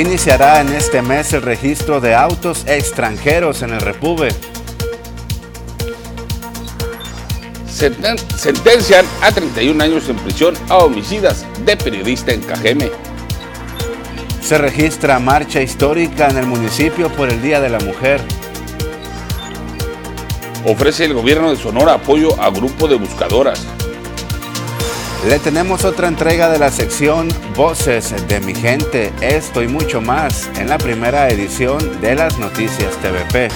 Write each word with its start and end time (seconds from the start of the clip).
Iniciará 0.00 0.62
en 0.62 0.72
este 0.72 1.02
mes 1.02 1.34
el 1.34 1.42
registro 1.42 2.00
de 2.00 2.14
autos 2.14 2.64
extranjeros 2.66 3.60
en 3.60 3.74
el 3.74 3.82
Repube. 3.82 4.30
Sentencian 7.68 9.04
a 9.20 9.30
31 9.30 9.84
años 9.84 10.08
en 10.08 10.16
prisión 10.16 10.54
a 10.70 10.78
homicidas 10.78 11.44
de 11.66 11.76
periodista 11.76 12.32
en 12.32 12.40
Cajeme. 12.40 12.90
Se 14.40 14.56
registra 14.56 15.18
marcha 15.18 15.60
histórica 15.60 16.30
en 16.30 16.38
el 16.38 16.46
municipio 16.46 17.12
por 17.12 17.28
el 17.28 17.42
Día 17.42 17.60
de 17.60 17.68
la 17.68 17.80
Mujer. 17.80 18.22
Ofrece 20.64 21.04
el 21.04 21.12
gobierno 21.12 21.50
de 21.50 21.56
Sonora 21.56 21.92
apoyo 21.92 22.40
a 22.40 22.48
grupo 22.48 22.88
de 22.88 22.96
buscadoras. 22.96 23.66
Le 25.26 25.38
tenemos 25.38 25.84
otra 25.84 26.08
entrega 26.08 26.48
de 26.48 26.58
la 26.58 26.70
sección 26.70 27.28
Voces 27.54 28.14
de 28.26 28.40
mi 28.40 28.54
gente, 28.54 29.12
esto 29.20 29.62
y 29.62 29.68
mucho 29.68 30.00
más 30.00 30.48
en 30.58 30.66
la 30.70 30.78
primera 30.78 31.28
edición 31.28 32.00
de 32.00 32.14
las 32.14 32.38
Noticias 32.38 32.96
TVP. 33.02 33.50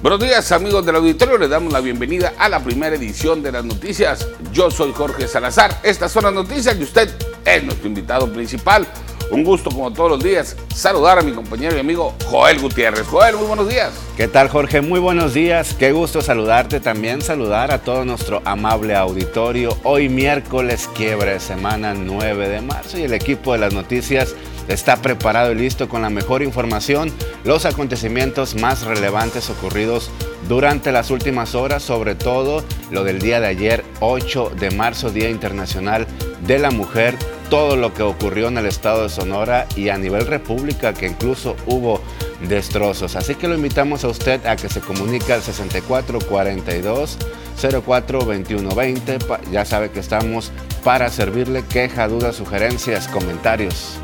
Buenos 0.00 0.20
días 0.20 0.52
amigos 0.52 0.86
del 0.86 0.96
auditorio, 0.96 1.38
les 1.38 1.50
damos 1.50 1.72
la 1.72 1.80
bienvenida 1.80 2.34
a 2.38 2.48
la 2.48 2.62
primera 2.62 2.94
edición 2.94 3.42
de 3.42 3.50
las 3.50 3.64
noticias. 3.64 4.28
Yo 4.52 4.70
soy 4.70 4.92
Jorge 4.92 5.26
Salazar, 5.26 5.80
estas 5.82 6.12
son 6.12 6.22
las 6.22 6.32
noticias 6.32 6.76
y 6.78 6.84
usted 6.84 7.10
es 7.44 7.64
nuestro 7.64 7.88
invitado 7.88 8.32
principal. 8.32 8.86
Un 9.32 9.44
gusto 9.44 9.70
como 9.70 9.90
todos 9.90 10.10
los 10.10 10.22
días 10.22 10.58
saludar 10.74 11.18
a 11.18 11.22
mi 11.22 11.32
compañero 11.32 11.74
y 11.74 11.80
amigo 11.80 12.12
Joel 12.26 12.60
Gutiérrez. 12.60 13.06
Joel, 13.06 13.34
muy 13.36 13.46
buenos 13.46 13.66
días. 13.66 13.90
¿Qué 14.14 14.28
tal 14.28 14.50
Jorge? 14.50 14.82
Muy 14.82 15.00
buenos 15.00 15.32
días. 15.32 15.72
Qué 15.72 15.90
gusto 15.92 16.20
saludarte. 16.20 16.80
También 16.80 17.22
saludar 17.22 17.70
a 17.70 17.78
todo 17.78 18.04
nuestro 18.04 18.42
amable 18.44 18.94
auditorio. 18.94 19.74
Hoy 19.84 20.10
miércoles 20.10 20.86
quiebre 20.94 21.40
semana 21.40 21.94
9 21.94 22.46
de 22.46 22.60
marzo 22.60 22.98
y 22.98 23.04
el 23.04 23.14
equipo 23.14 23.54
de 23.54 23.60
las 23.60 23.72
noticias 23.72 24.34
está 24.68 24.96
preparado 24.96 25.52
y 25.52 25.54
listo 25.54 25.88
con 25.88 26.02
la 26.02 26.10
mejor 26.10 26.42
información, 26.42 27.10
los 27.44 27.64
acontecimientos 27.64 28.54
más 28.54 28.84
relevantes 28.84 29.48
ocurridos 29.48 30.10
durante 30.46 30.92
las 30.92 31.10
últimas 31.10 31.54
horas, 31.54 31.82
sobre 31.82 32.14
todo 32.14 32.62
lo 32.90 33.02
del 33.02 33.18
día 33.18 33.40
de 33.40 33.46
ayer, 33.46 33.84
8 34.00 34.52
de 34.60 34.70
marzo, 34.70 35.10
Día 35.10 35.30
Internacional 35.30 36.06
de 36.46 36.58
la 36.58 36.70
Mujer, 36.70 37.16
todo 37.52 37.76
lo 37.76 37.92
que 37.92 38.02
ocurrió 38.02 38.48
en 38.48 38.56
el 38.56 38.64
estado 38.64 39.02
de 39.02 39.08
Sonora 39.10 39.66
y 39.76 39.90
a 39.90 39.98
nivel 39.98 40.26
república, 40.26 40.94
que 40.94 41.04
incluso 41.04 41.54
hubo 41.66 42.00
destrozos. 42.48 43.14
Así 43.14 43.34
que 43.34 43.46
lo 43.46 43.54
invitamos 43.54 44.04
a 44.04 44.08
usted 44.08 44.46
a 44.46 44.56
que 44.56 44.70
se 44.70 44.80
comunique 44.80 45.34
al 45.34 45.42
6442 45.42 47.18
042120. 47.60 49.18
Ya 49.50 49.66
sabe 49.66 49.90
que 49.90 50.00
estamos 50.00 50.50
para 50.82 51.10
servirle 51.10 51.62
queja, 51.66 52.08
dudas, 52.08 52.36
sugerencias, 52.36 53.06
comentarios. 53.08 53.98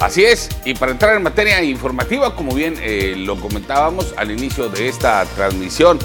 Así 0.00 0.24
es, 0.24 0.50
y 0.66 0.74
para 0.74 0.92
entrar 0.92 1.16
en 1.16 1.22
materia 1.22 1.62
informativa, 1.62 2.36
como 2.36 2.54
bien 2.54 2.74
eh, 2.78 3.14
lo 3.16 3.40
comentábamos 3.40 4.12
al 4.18 4.32
inicio 4.32 4.68
de 4.68 4.86
esta 4.86 5.24
transmisión, 5.34 5.98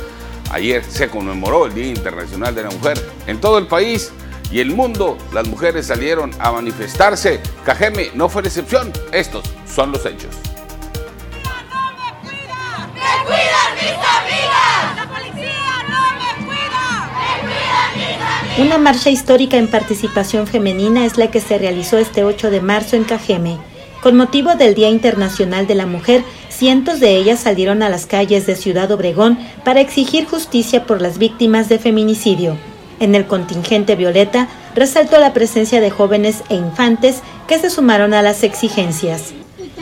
ayer 0.52 0.86
se 0.86 1.10
conmemoró 1.10 1.66
el 1.66 1.74
Día 1.74 1.88
Internacional 1.88 2.56
de 2.56 2.64
la 2.64 2.70
Mujer. 2.70 2.98
En 3.28 3.42
todo 3.42 3.58
el 3.58 3.68
país 3.68 4.14
y 4.52 4.60
el 4.60 4.72
mundo, 4.72 5.18
las 5.34 5.48
mujeres 5.48 5.88
salieron 5.88 6.32
a 6.40 6.52
manifestarse. 6.52 7.42
Cajeme 7.66 8.12
no 8.14 8.30
fue 8.30 8.42
la 8.42 8.48
excepción. 8.48 8.92
Estos 9.12 9.44
son 9.66 9.92
los 9.92 10.06
hechos. 10.06 10.36
Una 18.60 18.80
marcha 18.80 19.12
histórica 19.12 19.58
en 19.58 19.68
participación 19.68 20.48
femenina 20.48 21.06
es 21.06 21.20
la 21.20 21.30
que 21.30 21.40
se 21.40 21.60
realizó 21.60 22.00
este 22.00 22.24
8 22.24 22.50
de 22.50 22.60
marzo 22.60 22.96
en 22.96 23.04
Cajeme. 23.04 23.60
Con 24.02 24.16
motivo 24.16 24.56
del 24.56 24.74
Día 24.74 24.90
Internacional 24.90 25.68
de 25.68 25.76
la 25.76 25.86
Mujer, 25.86 26.24
cientos 26.50 27.00
de 27.00 27.18
ellas 27.18 27.42
salieron 27.42 27.84
a 27.84 27.90
las 27.90 28.08
calles 28.08 28.48
de 28.48 28.56
Ciudad 28.56 28.92
Obregón 28.92 29.38
para 29.64 29.82
exigir 29.82 30.26
justicia 30.26 30.86
por 30.86 31.02
las 31.02 31.20
víctimas 31.20 31.70
de 31.70 31.78
feminicidio. 31.78 32.58
En 33.00 33.16
el 33.16 33.28
contingente 33.28 33.96
Violeta 33.96 34.48
resaltó 34.76 35.20
la 35.20 35.34
presencia 35.34 35.82
de 35.82 35.90
jóvenes 35.90 36.44
e 36.50 36.56
infantes 36.56 37.22
que 37.48 37.60
se 37.60 37.70
sumaron 37.70 38.14
a 38.14 38.22
las 38.22 38.44
exigencias. 38.44 39.34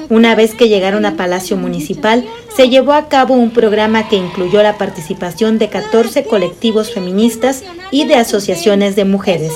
Una 0.09 0.35
vez 0.35 0.53
que 0.53 0.69
llegaron 0.69 1.05
a 1.05 1.15
Palacio 1.15 1.57
Municipal, 1.57 2.25
se 2.55 2.69
llevó 2.69 2.93
a 2.93 3.07
cabo 3.07 3.33
un 3.33 3.51
programa 3.51 4.07
que 4.07 4.17
incluyó 4.17 4.61
la 4.61 4.77
participación 4.77 5.57
de 5.57 5.69
14 5.69 6.25
colectivos 6.25 6.93
feministas 6.93 7.63
y 7.91 8.05
de 8.05 8.15
asociaciones 8.15 8.95
de 8.95 9.05
mujeres. 9.05 9.53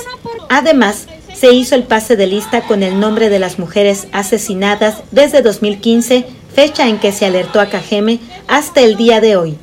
Además, 0.49 1.07
se 1.33 1.53
hizo 1.53 1.75
el 1.75 1.83
pase 1.83 2.15
de 2.15 2.27
lista 2.27 2.61
con 2.61 2.83
el 2.83 2.99
nombre 2.99 3.29
de 3.29 3.39
las 3.39 3.59
mujeres 3.59 4.07
asesinadas 4.11 5.03
desde 5.11 5.41
2015, 5.41 6.25
fecha 6.53 6.87
en 6.87 6.97
que 6.97 7.11
se 7.11 7.25
alertó 7.25 7.61
a 7.61 7.67
Cajeme, 7.67 8.19
hasta 8.47 8.81
el 8.81 8.97
día 8.97 9.21
de 9.21 9.37
hoy. 9.37 9.57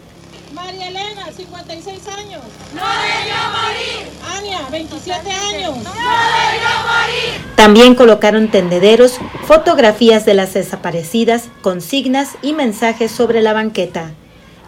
También 7.56 7.94
colocaron 7.94 8.49
tendederos, 8.49 9.19
fotografías 9.44 10.27
de 10.27 10.34
las 10.34 10.54
desaparecidas, 10.54 11.49
consignas 11.62 12.37
y 12.43 12.53
mensajes 12.53 13.10
sobre 13.10 13.41
la 13.41 13.54
banqueta. 13.54 14.12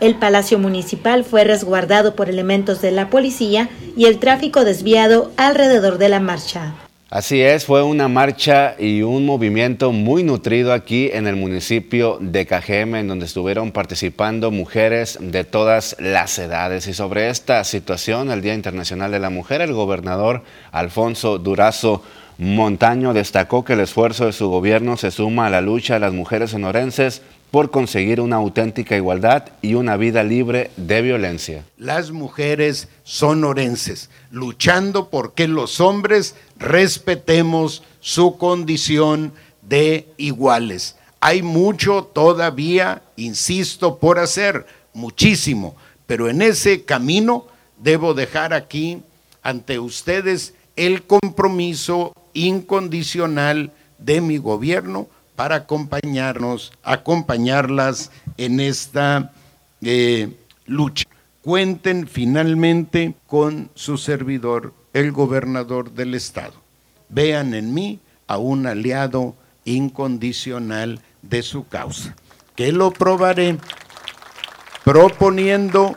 El 0.01 0.15
Palacio 0.15 0.59
Municipal 0.59 1.25
fue 1.25 1.45
resguardado 1.45 2.17
por 2.17 2.31
elementos 2.31 2.81
de 2.81 2.91
la 2.91 3.11
policía 3.11 3.69
y 3.97 4.07
el 4.07 4.19
tráfico 4.19 4.65
desviado 4.65 5.31
alrededor 5.37 5.99
de 5.99 6.09
la 6.09 6.21
marcha. 6.21 6.75
Así 7.11 7.41
es, 7.41 7.65
fue 7.65 7.83
una 7.83 8.07
marcha 8.07 8.75
y 8.79 9.01
un 9.01 9.25
movimiento 9.25 9.93
muy 9.93 10.23
nutrido 10.23 10.75
aquí 10.75 11.09
en 11.11 11.27
el 11.27 11.37
municipio 11.37 12.19
de 12.21 12.45
Cajeme, 12.45 13.01
en 13.01 13.09
donde 13.09 13.25
estuvieron 13.25 13.73
participando 13.73 14.51
mujeres 14.51 15.17
de 15.19 15.45
todas 15.45 15.97
las 16.01 16.39
edades. 16.39 16.87
Y 16.87 16.93
sobre 16.93 17.31
esta 17.31 17.65
situación, 17.65 18.31
el 18.31 18.43
Día 18.43 18.53
Internacional 18.53 19.11
de 19.11 19.21
la 19.21 19.31
Mujer, 19.31 19.63
el 19.63 19.73
gobernador 19.73 20.43
Alfonso 20.71 21.39
Durazo 21.39 22.03
Montaño 22.37 23.15
destacó 23.15 23.65
que 23.65 23.73
el 23.73 23.81
esfuerzo 23.81 24.27
de 24.27 24.33
su 24.33 24.51
gobierno 24.51 24.99
se 24.99 25.11
suma 25.11 25.47
a 25.47 25.51
la 25.51 25.63
lucha 25.63 25.95
de 25.95 26.01
las 26.01 26.13
mujeres 26.13 26.51
sonorenses 26.51 27.23
por 27.51 27.71
conseguir 27.71 28.21
una 28.21 28.37
auténtica 28.37 28.97
igualdad 28.97 29.47
y 29.63 29.75
una 29.75 29.97
vida 29.97 30.23
libre 30.23 30.71
de 30.77 31.03
violencia. 31.03 31.65
Las 31.77 32.11
mujeres 32.11 32.89
sonorenses 33.05 34.11
luchando 34.31 35.09
por 35.09 35.33
que 35.33 35.49
los 35.49 35.81
hombres 35.81 36.35
respetemos 36.59 37.83
su 38.01 38.37
condición 38.37 39.33
de 39.63 40.09
iguales. 40.17 40.97
Hay 41.21 41.43
mucho 41.43 42.05
todavía, 42.05 43.03
insisto, 43.17 43.99
por 43.99 44.19
hacer, 44.19 44.67
muchísimo, 44.93 45.77
pero 46.07 46.29
en 46.29 46.43
ese 46.43 46.85
camino 46.85 47.47
debo 47.79 48.15
dejar 48.15 48.53
aquí 48.53 49.03
ante 49.43 49.79
ustedes 49.79 50.55
el 50.77 51.03
compromiso 51.05 52.13
incondicional 52.35 53.73
de 53.99 54.21
mi 54.21 54.39
gobierno 54.39 55.09
para 55.39 55.55
acompañarnos, 55.55 56.73
acompañarlas 56.83 58.11
en 58.39 58.59
esta 58.59 59.31
eh, 59.83 60.37
lucha. 60.67 61.05
Cuenten 61.43 62.09
finalmente 62.09 63.15
con 63.29 63.71
su 63.77 63.99
servidor, 63.99 64.75
el 64.93 65.13
gobernador 65.13 65.93
del 65.93 66.17
estado. 66.17 66.55
Vean 67.09 67.55
en 67.55 67.73
mí 67.73 68.01
a 68.27 68.39
un 68.39 68.67
aliado 68.67 69.37
incondicional 69.65 71.01
de 71.23 71.45
su 71.45 71.69
causa, 71.69 72.17
que 72.57 72.73
lo 72.73 72.91
probaré 72.91 73.59
proponiendo 74.83 75.95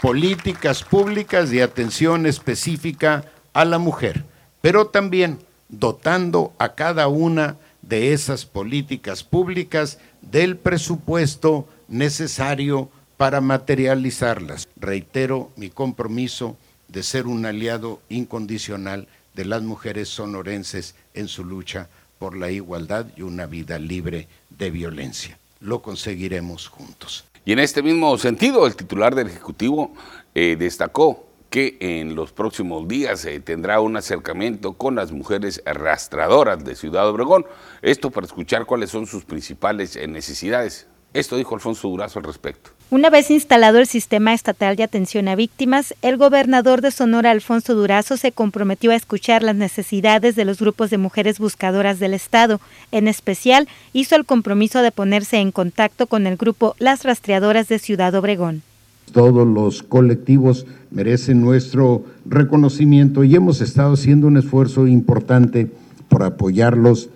políticas 0.00 0.84
públicas 0.84 1.50
de 1.50 1.64
atención 1.64 2.24
específica 2.24 3.24
a 3.52 3.64
la 3.64 3.78
mujer, 3.78 4.24
pero 4.60 4.86
también 4.86 5.40
dotando 5.68 6.52
a 6.58 6.76
cada 6.76 7.08
una 7.08 7.56
de 7.90 8.12
esas 8.12 8.46
políticas 8.46 9.24
públicas 9.24 9.98
del 10.22 10.56
presupuesto 10.56 11.68
necesario 11.88 12.88
para 13.16 13.40
materializarlas. 13.40 14.68
Reitero 14.76 15.50
mi 15.56 15.70
compromiso 15.70 16.56
de 16.86 17.02
ser 17.02 17.26
un 17.26 17.44
aliado 17.44 18.00
incondicional 18.08 19.08
de 19.34 19.44
las 19.44 19.62
mujeres 19.62 20.08
sonorenses 20.08 20.94
en 21.14 21.26
su 21.26 21.44
lucha 21.44 21.88
por 22.20 22.36
la 22.36 22.50
igualdad 22.52 23.06
y 23.16 23.22
una 23.22 23.46
vida 23.46 23.78
libre 23.80 24.28
de 24.50 24.70
violencia. 24.70 25.36
Lo 25.60 25.82
conseguiremos 25.82 26.68
juntos. 26.68 27.24
Y 27.44 27.52
en 27.52 27.58
este 27.58 27.82
mismo 27.82 28.16
sentido, 28.18 28.68
el 28.68 28.76
titular 28.76 29.16
del 29.16 29.26
Ejecutivo 29.26 29.92
eh, 30.34 30.54
destacó 30.56 31.26
que 31.50 31.76
en 31.80 32.14
los 32.14 32.32
próximos 32.32 32.86
días 32.86 33.20
se 33.20 33.40
tendrá 33.40 33.80
un 33.80 33.96
acercamiento 33.96 34.74
con 34.74 34.94
las 34.94 35.12
mujeres 35.12 35.62
arrastradoras 35.66 36.64
de 36.64 36.76
Ciudad 36.76 37.08
Obregón. 37.08 37.44
Esto 37.82 38.10
para 38.10 38.26
escuchar 38.26 38.66
cuáles 38.66 38.90
son 38.90 39.06
sus 39.06 39.24
principales 39.24 39.96
eh, 39.96 40.06
necesidades. 40.06 40.86
Esto 41.12 41.36
dijo 41.36 41.56
Alfonso 41.56 41.88
Durazo 41.88 42.20
al 42.20 42.24
respecto. 42.24 42.70
Una 42.90 43.10
vez 43.10 43.30
instalado 43.30 43.78
el 43.78 43.86
sistema 43.86 44.32
estatal 44.32 44.76
de 44.76 44.84
atención 44.84 45.28
a 45.28 45.34
víctimas, 45.34 45.94
el 46.02 46.16
gobernador 46.16 46.82
de 46.82 46.90
Sonora, 46.92 47.32
Alfonso 47.32 47.74
Durazo, 47.74 48.16
se 48.16 48.32
comprometió 48.32 48.92
a 48.92 48.96
escuchar 48.96 49.42
las 49.42 49.56
necesidades 49.56 50.36
de 50.36 50.44
los 50.44 50.58
grupos 50.58 50.90
de 50.90 50.98
mujeres 50.98 51.38
buscadoras 51.38 51.98
del 51.98 52.14
Estado. 52.14 52.60
En 52.92 53.08
especial, 53.08 53.68
hizo 53.92 54.16
el 54.16 54.24
compromiso 54.24 54.82
de 54.82 54.92
ponerse 54.92 55.38
en 55.38 55.52
contacto 55.52 56.06
con 56.06 56.26
el 56.26 56.36
grupo 56.36 56.74
Las 56.78 57.04
Rastreadoras 57.04 57.68
de 57.68 57.78
Ciudad 57.78 58.14
Obregón. 58.14 58.62
Todos 59.12 59.46
los 59.46 59.82
colectivos 59.82 60.66
merecen 60.90 61.40
nuestro 61.40 62.04
reconocimiento 62.24 63.24
y 63.24 63.34
hemos 63.34 63.60
estado 63.60 63.94
haciendo 63.94 64.26
un 64.26 64.36
esfuerzo 64.36 64.86
importante 64.86 65.70
por 66.08 66.22
apoyarlos 66.22 67.10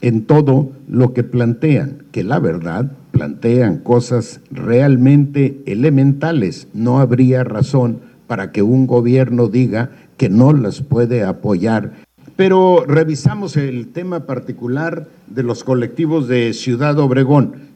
en 0.00 0.24
todo 0.24 0.70
lo 0.88 1.12
que 1.12 1.24
plantean, 1.24 2.04
que 2.12 2.24
la 2.24 2.38
verdad 2.38 2.92
plantean 3.10 3.78
cosas 3.78 4.40
realmente 4.50 5.60
elementales. 5.66 6.68
No 6.72 7.00
habría 7.00 7.44
razón 7.44 8.00
para 8.26 8.52
que 8.52 8.62
un 8.62 8.86
gobierno 8.86 9.48
diga 9.48 9.90
que 10.16 10.28
no 10.28 10.52
las 10.52 10.82
puede 10.82 11.24
apoyar. 11.24 11.92
Pero 12.36 12.84
revisamos 12.86 13.56
el 13.56 13.88
tema 13.88 14.26
particular 14.26 15.08
de 15.26 15.42
los 15.42 15.64
colectivos 15.64 16.28
de 16.28 16.52
Ciudad 16.52 16.98
Obregón. 17.00 17.67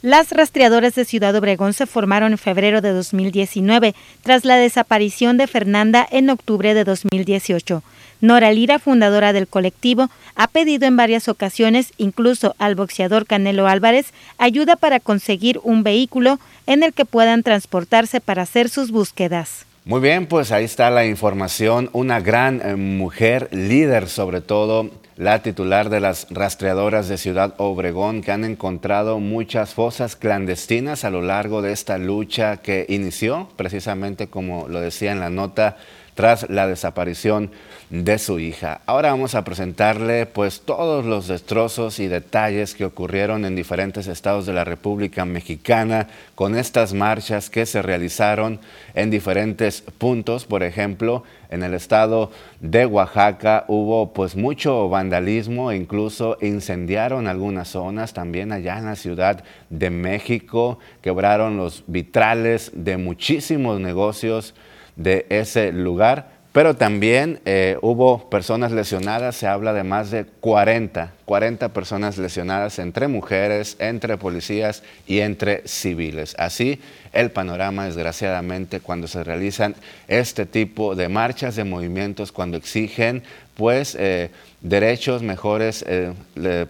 Las 0.00 0.30
rastreadoras 0.30 0.94
de 0.94 1.04
Ciudad 1.04 1.34
Obregón 1.34 1.72
se 1.72 1.84
formaron 1.84 2.30
en 2.30 2.38
febrero 2.38 2.80
de 2.80 2.92
2019, 2.92 3.96
tras 4.22 4.44
la 4.44 4.54
desaparición 4.54 5.38
de 5.38 5.48
Fernanda 5.48 6.06
en 6.08 6.30
octubre 6.30 6.72
de 6.72 6.84
2018. 6.84 7.82
Nora 8.20 8.52
Lira, 8.52 8.78
fundadora 8.78 9.32
del 9.32 9.48
colectivo, 9.48 10.08
ha 10.36 10.46
pedido 10.46 10.86
en 10.86 10.96
varias 10.96 11.26
ocasiones, 11.26 11.92
incluso 11.98 12.54
al 12.58 12.76
boxeador 12.76 13.26
Canelo 13.26 13.66
Álvarez, 13.66 14.12
ayuda 14.38 14.76
para 14.76 15.00
conseguir 15.00 15.58
un 15.64 15.82
vehículo 15.82 16.38
en 16.68 16.84
el 16.84 16.92
que 16.92 17.04
puedan 17.04 17.42
transportarse 17.42 18.20
para 18.20 18.42
hacer 18.42 18.68
sus 18.68 18.92
búsquedas. 18.92 19.66
Muy 19.84 20.00
bien, 20.00 20.26
pues 20.26 20.52
ahí 20.52 20.64
está 20.64 20.90
la 20.90 21.06
información. 21.06 21.90
Una 21.92 22.20
gran 22.20 22.60
eh, 22.62 22.76
mujer, 22.76 23.48
líder 23.50 24.08
sobre 24.08 24.42
todo, 24.42 24.90
la 25.18 25.42
titular 25.42 25.90
de 25.90 25.98
las 25.98 26.28
rastreadoras 26.30 27.08
de 27.08 27.18
Ciudad 27.18 27.54
Obregón, 27.58 28.22
que 28.22 28.30
han 28.30 28.44
encontrado 28.44 29.18
muchas 29.18 29.74
fosas 29.74 30.14
clandestinas 30.14 31.04
a 31.04 31.10
lo 31.10 31.22
largo 31.22 31.60
de 31.60 31.72
esta 31.72 31.98
lucha 31.98 32.58
que 32.58 32.86
inició, 32.88 33.48
precisamente 33.56 34.28
como 34.28 34.68
lo 34.68 34.80
decía 34.80 35.10
en 35.10 35.18
la 35.18 35.28
nota, 35.28 35.76
tras 36.14 36.48
la 36.48 36.68
desaparición 36.68 37.50
de 37.90 38.18
su 38.18 38.38
hija. 38.38 38.80
Ahora 38.86 39.10
vamos 39.10 39.34
a 39.34 39.44
presentarle 39.44 40.26
pues 40.26 40.60
todos 40.60 41.06
los 41.06 41.26
destrozos 41.26 42.00
y 42.00 42.08
detalles 42.08 42.74
que 42.74 42.84
ocurrieron 42.84 43.44
en 43.44 43.56
diferentes 43.56 44.06
estados 44.08 44.44
de 44.44 44.52
la 44.52 44.64
República 44.64 45.24
Mexicana 45.24 46.08
con 46.34 46.56
estas 46.56 46.92
marchas 46.92 47.48
que 47.48 47.64
se 47.64 47.80
realizaron 47.80 48.60
en 48.94 49.10
diferentes 49.10 49.82
puntos, 49.96 50.44
por 50.44 50.62
ejemplo, 50.62 51.24
en 51.50 51.62
el 51.62 51.72
estado 51.72 52.30
de 52.60 52.84
Oaxaca 52.84 53.64
hubo 53.68 54.12
pues 54.12 54.36
mucho 54.36 54.88
vandalismo 54.90 55.70
e 55.70 55.76
incluso 55.76 56.36
incendiaron 56.42 57.26
algunas 57.26 57.68
zonas, 57.68 58.12
también 58.12 58.52
allá 58.52 58.76
en 58.76 58.84
la 58.84 58.96
Ciudad 58.96 59.42
de 59.70 59.88
México. 59.88 60.78
Quebraron 61.00 61.56
los 61.56 61.84
vitrales 61.86 62.70
de 62.74 62.98
muchísimos 62.98 63.80
negocios 63.80 64.54
de 64.96 65.26
ese 65.30 65.72
lugar, 65.72 66.37
pero 66.52 66.74
también 66.74 67.40
eh, 67.44 67.76
hubo 67.82 68.30
personas 68.30 68.72
lesionadas, 68.72 69.36
se 69.36 69.46
habla 69.46 69.72
de 69.74 69.84
más 69.84 70.10
de 70.10 70.24
40, 70.24 71.12
40 71.24 71.68
personas 71.74 72.16
lesionadas 72.16 72.78
entre 72.78 73.06
mujeres, 73.06 73.76
entre 73.78 74.16
policías 74.16 74.82
y 75.06 75.20
entre 75.20 75.62
civiles. 75.68 76.34
Así 76.38 76.80
el 77.12 77.30
panorama, 77.30 77.84
desgraciadamente, 77.84 78.80
cuando 78.80 79.08
se 79.08 79.24
realizan 79.24 79.74
este 80.08 80.46
tipo 80.46 80.94
de 80.94 81.08
marchas, 81.08 81.54
de 81.54 81.64
movimientos, 81.64 82.32
cuando 82.32 82.56
exigen 82.56 83.22
pues 83.54 83.96
eh, 83.98 84.30
derechos, 84.60 85.22
mejores 85.22 85.84
eh, 85.86 86.14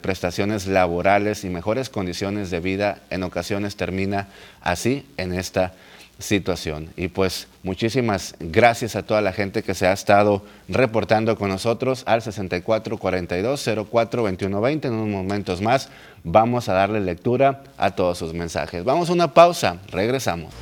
prestaciones 0.00 0.66
laborales 0.66 1.44
y 1.44 1.50
mejores 1.50 1.88
condiciones 1.88 2.50
de 2.50 2.60
vida, 2.60 2.98
en 3.10 3.22
ocasiones 3.22 3.76
termina 3.76 4.28
así 4.60 5.06
en 5.18 5.34
esta 5.34 5.72
situación. 6.18 6.88
Y 6.96 7.08
pues 7.08 7.46
muchísimas 7.68 8.34
gracias 8.40 8.96
a 8.96 9.02
toda 9.02 9.20
la 9.20 9.34
gente 9.34 9.62
que 9.62 9.74
se 9.74 9.86
ha 9.86 9.92
estado 9.92 10.42
reportando 10.70 11.36
con 11.36 11.50
nosotros 11.50 12.02
al 12.06 12.22
6442-042120. 12.22 14.86
En 14.86 14.94
unos 14.94 15.08
momentos 15.08 15.60
más 15.60 15.90
vamos 16.24 16.70
a 16.70 16.72
darle 16.72 17.00
lectura 17.00 17.64
a 17.76 17.90
todos 17.90 18.16
sus 18.16 18.32
mensajes. 18.32 18.84
Vamos 18.84 19.10
a 19.10 19.12
una 19.12 19.34
pausa, 19.34 19.76
regresamos. 19.90 20.54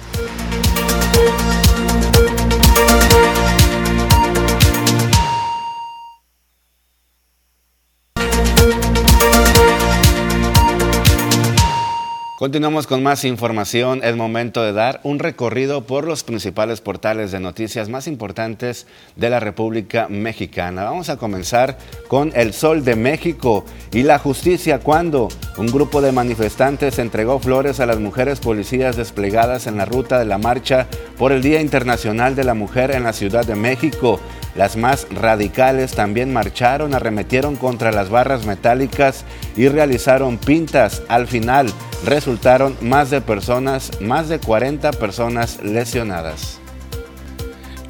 Continuamos 12.37 12.87
con 12.87 13.03
más 13.03 13.25
información. 13.25 14.03
Es 14.05 14.15
momento 14.15 14.63
de 14.63 14.75
dar 14.75 15.01
un 15.05 15.19
recorrido 15.19 15.87
por 15.87 16.07
los 16.07 16.23
principales 16.23 16.83
portales 16.83 17.33
de 17.33 17.41
noticias 17.41 17.89
más 17.89 18.07
importantes 18.07 18.87
de 19.17 19.31
la 19.31 19.41
República 19.41 20.07
Mexicana. 20.11 20.85
Vamos 20.85 21.09
a 21.09 21.17
comenzar 21.17 21.79
con 22.09 22.33
El 22.35 22.53
Sol 22.53 22.85
de 22.85 22.95
México 22.95 23.65
y 23.91 24.03
la 24.03 24.19
justicia 24.19 24.81
cuando 24.81 25.29
un 25.57 25.69
grupo 25.69 26.03
de 26.03 26.13
manifestantes 26.13 26.99
entregó 26.99 27.39
flores 27.39 27.81
a 27.81 27.87
las 27.87 28.01
mujeres 28.01 28.39
policías 28.39 28.97
desplegadas 28.97 29.67
en 29.67 29.79
la 29.79 29.87
ruta 29.87 30.19
de 30.19 30.27
la 30.27 30.37
marcha 30.37 30.89
por 31.17 31.33
el 31.33 31.41
Día 31.41 31.63
Internacional 31.63 32.37
de 32.37 32.45
la 32.45 32.53
Mujer 32.53 32.91
en 32.91 33.05
la 33.05 33.15
Ciudad 33.15 33.47
de 33.47 33.57
México. 33.57 34.21
Las 34.57 34.77
más 34.77 35.07
radicales 35.11 35.93
también 35.93 36.33
marcharon, 36.33 36.95
arremetieron 36.95 37.57
contra 37.57 37.93
las 37.93 38.09
barras 38.09 38.47
metálicas 38.47 39.25
y 39.55 39.69
realizaron 39.69 40.39
pintas. 40.39 41.03
Al 41.09 41.27
final 41.27 41.71
resultaron 42.05 42.75
más 42.81 43.11
de 43.11 43.21
personas, 43.21 44.01
más 44.01 44.29
de 44.29 44.39
40 44.39 44.93
personas 44.93 45.63
lesionadas. 45.63 46.59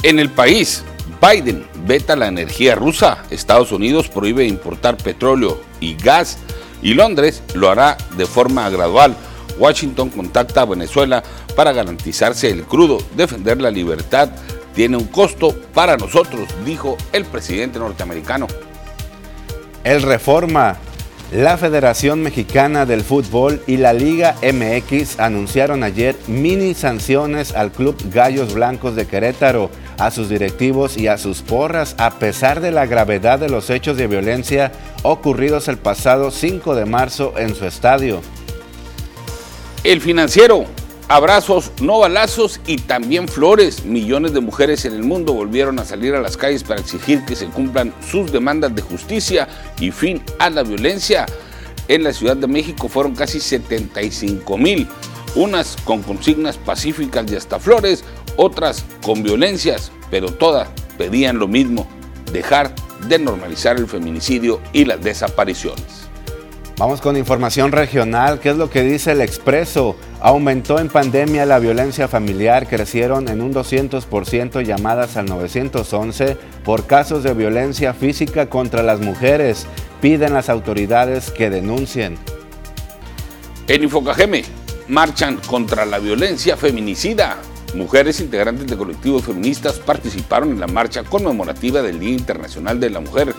En 0.03 0.19
el 0.19 0.29
país, 0.31 0.83
Biden 1.21 1.65
veta 1.87 2.17
la 2.17 2.27
energía 2.27 2.75
rusa, 2.75 3.19
Estados 3.31 3.71
Unidos 3.71 4.09
prohíbe 4.09 4.47
importar 4.47 4.97
petróleo 4.97 5.61
y 5.81 5.95
gas 5.95 6.39
y 6.83 6.95
Londres 6.95 7.43
lo 7.55 7.71
hará 7.71 7.97
de 8.17 8.27
forma 8.27 8.69
gradual. 8.71 9.17
Washington 9.59 10.11
contacta 10.11 10.63
a 10.63 10.67
Venezuela 10.67 11.23
para 11.55 11.73
garantizarse 11.73 12.51
el 12.51 12.65
crudo, 12.65 12.99
defender 13.17 13.61
la 13.61 13.71
libertad 13.71 14.29
tiene 14.77 14.99
un 14.99 15.07
costo 15.07 15.57
para 15.73 15.97
nosotros, 15.97 16.47
dijo 16.65 16.99
el 17.13 17.25
presidente 17.25 17.79
norteamericano. 17.79 18.47
El 19.83 20.03
Reforma, 20.03 20.77
la 21.33 21.57
Federación 21.57 22.23
Mexicana 22.23 22.85
del 22.85 23.01
Fútbol 23.01 23.63
y 23.67 23.79
la 23.79 23.95
Liga 23.95 24.37
MX 24.43 25.19
anunciaron 25.19 25.83
ayer 25.83 26.15
mini 26.27 26.75
sanciones 26.75 27.55
al 27.55 27.73
Club 27.73 27.97
Gallos 28.13 28.53
Blancos 28.53 28.95
de 28.95 29.07
Querétaro, 29.07 29.71
a 29.99 30.11
sus 30.11 30.29
directivos 30.29 30.99
y 30.99 31.09
a 31.09 31.17
sus 31.17 31.41
porras, 31.41 31.95
a 31.97 32.19
pesar 32.19 32.61
de 32.61 32.71
la 32.71 32.85
gravedad 32.85 33.39
de 33.39 33.49
los 33.49 33.71
hechos 33.71 33.97
de 33.97 34.09
violencia 34.09 34.73
ocurridos 35.03 35.69
el 35.69 35.79
pasado 35.79 36.31
5 36.31 36.75
de 36.75 36.85
marzo 36.85 37.33
en 37.39 37.55
su 37.55 37.65
estadio. 37.65 38.21
El 39.85 40.03
financiero 40.03 40.67
Abrazos, 41.09 41.71
no 41.81 42.01
balazos 42.01 42.61
y 42.67 42.79
también 42.79 43.29
flores. 43.29 43.85
Millones 43.85 44.33
de 44.33 44.41
mujeres 44.41 44.85
en 44.87 44.93
el 44.93 45.05
mundo 45.05 45.35
volvieron 45.35 45.79
a 45.79 45.85
salir 45.85 46.17
a 46.17 46.21
las 46.21 46.37
calles 46.37 46.65
para 46.65 46.81
exigir 46.81 47.25
que 47.25 47.37
se 47.37 47.47
cumplan 47.47 47.95
sus 48.11 48.33
demandas 48.33 48.75
de 48.75 48.83
justicia 48.83 49.47
y 49.79 49.93
fin 49.93 50.21
a 50.41 50.51
la 50.51 50.65
violencia. 50.65 51.27
En 51.87 52.03
la 52.03 52.13
Ciudad 52.13 52.37
de 52.37 52.49
México 52.49 52.89
fueron 52.89 53.15
casi 53.15 53.39
75 53.39 54.59
mil, 54.59 54.89
unas 55.37 55.77
con 55.85 56.03
consignas 56.03 56.57
pacíficas 56.59 57.31
y 57.31 57.37
hasta 57.37 57.61
flores, 57.61 58.03
otras 58.37 58.85
con 59.05 59.23
violencias, 59.23 59.93
pero 60.11 60.33
todas 60.33 60.69
pedían 60.99 61.39
lo 61.39 61.47
mismo, 61.47 61.87
dejar 62.33 62.75
de 63.07 63.21
normalizar 63.21 63.77
el 63.77 63.87
feminicidio 63.87 64.61
y 64.73 64.85
las 64.85 65.01
desapariciones. 65.05 66.06
Vamos 66.79 67.01
con 67.01 67.17
información 67.17 67.73
regional. 67.73 68.39
¿Qué 68.39 68.51
es 68.51 68.57
lo 68.57 68.69
que 68.69 68.83
dice 68.83 69.13
el 69.13 69.23
Expreso? 69.23 69.97
Aumentó 70.21 70.79
en 70.79 70.91
pandemia 70.91 71.47
la 71.47 71.59
violencia 71.59 72.07
familiar, 72.07 72.69
crecieron 72.69 73.29
en 73.29 73.41
un 73.41 73.55
200% 73.55 74.63
llamadas 74.63 75.17
al 75.17 75.25
911 75.25 76.37
por 76.67 76.87
casos 76.87 77.23
de 77.23 77.33
violencia 77.33 77.95
física 77.95 78.51
contra 78.51 78.83
las 78.83 79.01
mujeres. 79.01 79.67
Piden 80.03 80.35
las 80.35 80.51
autoridades 80.51 81.31
que 81.31 81.49
denuncien. 81.49 82.19
En 83.69 83.83
Infocajeme, 83.83 84.45
marchan 84.87 85.41
contra 85.47 85.87
la 85.87 85.99
violencia 85.99 86.59
feminicida. 86.59 87.39
Mujeres 87.75 88.21
integrantes 88.21 88.67
de 88.67 88.77
colectivos 88.77 89.25
feministas 89.25 89.79
participaron 89.79 90.51
en 90.51 90.61
la 90.61 90.67
marcha 90.67 91.05
conmemorativa 91.05 91.81
del 91.81 91.99
Día 91.99 92.13
Internacional 92.13 92.79
de 92.79 92.91
la 92.91 93.01
Mujer. 93.01 93.35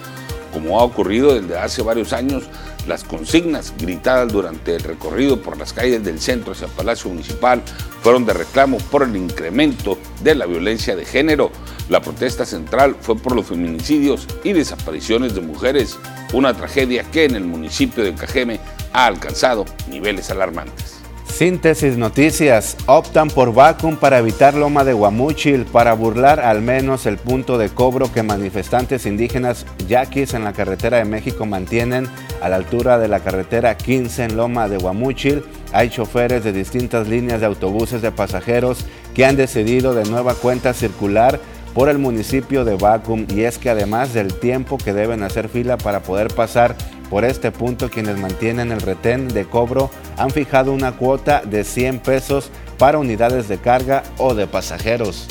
Como 0.51 0.79
ha 0.79 0.83
ocurrido 0.83 1.39
desde 1.39 1.59
hace 1.59 1.83
varios 1.83 2.13
años, 2.13 2.49
Las 2.87 3.03
consignas 3.03 3.73
gritadas 3.77 4.31
durante 4.31 4.73
el 4.73 4.81
recorrido 4.81 5.41
por 5.41 5.57
las 5.57 5.73
calles 5.73 6.05
del 6.05 6.21
centro 6.21 6.53
hacia 6.53 6.67
el 6.67 6.71
Palacio 6.71 7.09
Municipal 7.09 7.61
fueron 8.01 8.25
de 8.25 8.31
reclamo 8.31 8.77
por 8.77 9.03
el 9.03 9.17
incremento 9.17 9.97
de 10.23 10.35
la 10.35 10.45
violencia 10.45 10.95
de 10.95 11.03
género. 11.03 11.51
La 11.89 12.01
protesta 12.01 12.45
central 12.45 12.95
fue 13.01 13.17
por 13.17 13.35
los 13.35 13.47
feminicidios 13.47 14.25
y 14.45 14.53
desapariciones 14.53 15.35
de 15.35 15.41
mujeres, 15.41 15.99
una 16.31 16.53
tragedia 16.53 17.03
que 17.11 17.25
en 17.25 17.35
el 17.35 17.43
municipio 17.43 18.05
de 18.05 18.13
Cajeme 18.13 18.61
ha 18.93 19.05
alcanzado 19.05 19.65
niveles 19.89 20.31
alarmantes. 20.31 20.96
Síntesis 21.29 21.97
Noticias. 21.97 22.77
Optan 22.87 23.29
por 23.29 23.53
vacuum 23.53 23.95
para 23.95 24.17
evitar 24.17 24.53
loma 24.53 24.83
de 24.83 24.93
Guamúchil, 24.93 25.65
para 25.65 25.93
burlar 25.93 26.39
al 26.39 26.61
menos 26.61 27.05
el 27.05 27.17
punto 27.17 27.57
de 27.57 27.69
cobro 27.69 28.11
que 28.11 28.23
manifestantes 28.23 29.05
indígenas 29.05 29.65
yaquis 29.87 30.33
en 30.33 30.43
la 30.43 30.53
carretera 30.53 30.97
de 30.97 31.05
México 31.05 31.45
mantienen 31.45 32.07
a 32.41 32.49
la 32.49 32.55
altura 32.55 32.97
de 32.97 33.07
la 33.07 33.19
carretera 33.19 33.77
15 33.77 34.23
en 34.23 34.37
Loma 34.37 34.67
de 34.67 34.77
Guamúchil. 34.77 35.43
Hay 35.73 35.89
choferes 35.89 36.43
de 36.43 36.53
distintas 36.53 37.07
líneas 37.07 37.41
de 37.41 37.45
autobuses 37.45 38.01
de 38.01 38.11
pasajeros 38.11 38.85
que 39.13 39.25
han 39.25 39.35
decidido 39.35 39.93
de 39.93 40.05
nueva 40.05 40.33
cuenta 40.33 40.73
circular 40.73 41.39
por 41.77 41.89
el 41.89 41.99
municipio 41.99 42.65
de 42.65 42.75
Vacuum 42.75 43.27
y 43.29 43.41
es 43.41 43.59
que 43.59 43.69
además 43.69 44.11
del 44.11 44.33
tiempo 44.33 44.79
que 44.79 44.93
deben 44.93 45.21
hacer 45.21 45.47
fila 45.47 45.77
para 45.77 46.01
poder 46.01 46.33
pasar 46.33 46.75
por 47.07 47.23
este 47.23 47.51
punto, 47.51 47.91
quienes 47.91 48.17
mantienen 48.17 48.71
el 48.71 48.81
retén 48.81 49.27
de 49.27 49.45
cobro 49.45 49.91
han 50.17 50.31
fijado 50.31 50.73
una 50.73 50.93
cuota 50.93 51.43
de 51.45 51.63
100 51.63 51.99
pesos 51.99 52.49
para 52.79 52.97
unidades 52.97 53.47
de 53.47 53.59
carga 53.59 54.01
o 54.17 54.33
de 54.33 54.47
pasajeros. 54.47 55.27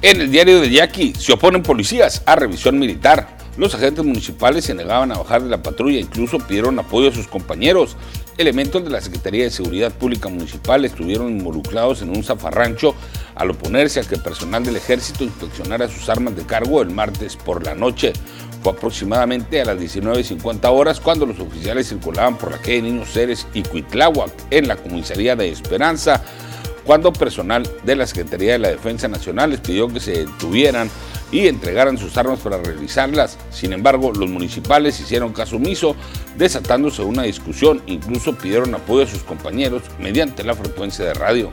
En 0.00 0.20
el 0.20 0.30
diario 0.30 0.60
de 0.60 0.70
Yaqui 0.70 1.14
se 1.18 1.32
oponen 1.32 1.64
policías 1.64 2.22
a 2.24 2.36
revisión 2.36 2.78
militar. 2.78 3.36
Los 3.56 3.74
agentes 3.74 4.04
municipales 4.04 4.64
se 4.64 4.74
negaban 4.74 5.10
a 5.10 5.18
bajar 5.18 5.42
de 5.42 5.50
la 5.50 5.60
patrulla, 5.60 5.98
incluso 5.98 6.38
pidieron 6.38 6.78
apoyo 6.78 7.08
a 7.08 7.12
sus 7.12 7.26
compañeros. 7.26 7.96
Elementos 8.36 8.82
de 8.82 8.90
la 8.90 9.00
Secretaría 9.00 9.44
de 9.44 9.50
Seguridad 9.50 9.92
Pública 9.92 10.28
Municipal 10.28 10.84
estuvieron 10.84 11.28
involucrados 11.30 12.02
en 12.02 12.10
un 12.10 12.24
zafarrancho 12.24 12.96
al 13.36 13.50
oponerse 13.50 14.00
a 14.00 14.02
que 14.02 14.16
personal 14.16 14.64
del 14.64 14.74
ejército 14.74 15.22
inspeccionara 15.22 15.88
sus 15.88 16.08
armas 16.08 16.34
de 16.34 16.44
cargo 16.44 16.82
el 16.82 16.90
martes 16.90 17.36
por 17.36 17.64
la 17.64 17.76
noche. 17.76 18.12
Fue 18.60 18.72
aproximadamente 18.72 19.60
a 19.60 19.64
las 19.66 19.78
19.50 19.78 20.68
horas 20.68 20.98
cuando 20.98 21.26
los 21.26 21.38
oficiales 21.38 21.88
circulaban 21.88 22.36
por 22.36 22.50
la 22.50 22.58
calle 22.58 22.82
Niños 22.82 23.12
Ceres 23.12 23.46
y 23.54 23.62
Cuitláhuac 23.62 24.32
en 24.50 24.66
la 24.66 24.76
comisaría 24.76 25.36
de 25.36 25.50
Esperanza, 25.50 26.20
cuando 26.84 27.12
personal 27.12 27.62
de 27.84 27.94
la 27.94 28.06
Secretaría 28.06 28.54
de 28.54 28.58
la 28.58 28.68
Defensa 28.70 29.06
Nacional 29.06 29.50
les 29.50 29.60
pidió 29.60 29.86
que 29.86 30.00
se 30.00 30.24
detuvieran 30.24 30.90
y 31.34 31.48
entregaran 31.48 31.98
sus 31.98 32.16
armas 32.16 32.38
para 32.38 32.58
realizarlas. 32.58 33.36
Sin 33.50 33.72
embargo, 33.72 34.12
los 34.12 34.30
municipales 34.30 35.00
hicieron 35.00 35.32
caso 35.32 35.56
omiso, 35.56 35.96
desatándose 36.38 37.02
una 37.02 37.24
discusión, 37.24 37.82
incluso 37.86 38.38
pidieron 38.38 38.72
apoyo 38.72 39.02
a 39.02 39.08
sus 39.08 39.24
compañeros 39.24 39.82
mediante 39.98 40.44
la 40.44 40.54
frecuencia 40.54 41.04
de 41.04 41.12
radio. 41.12 41.50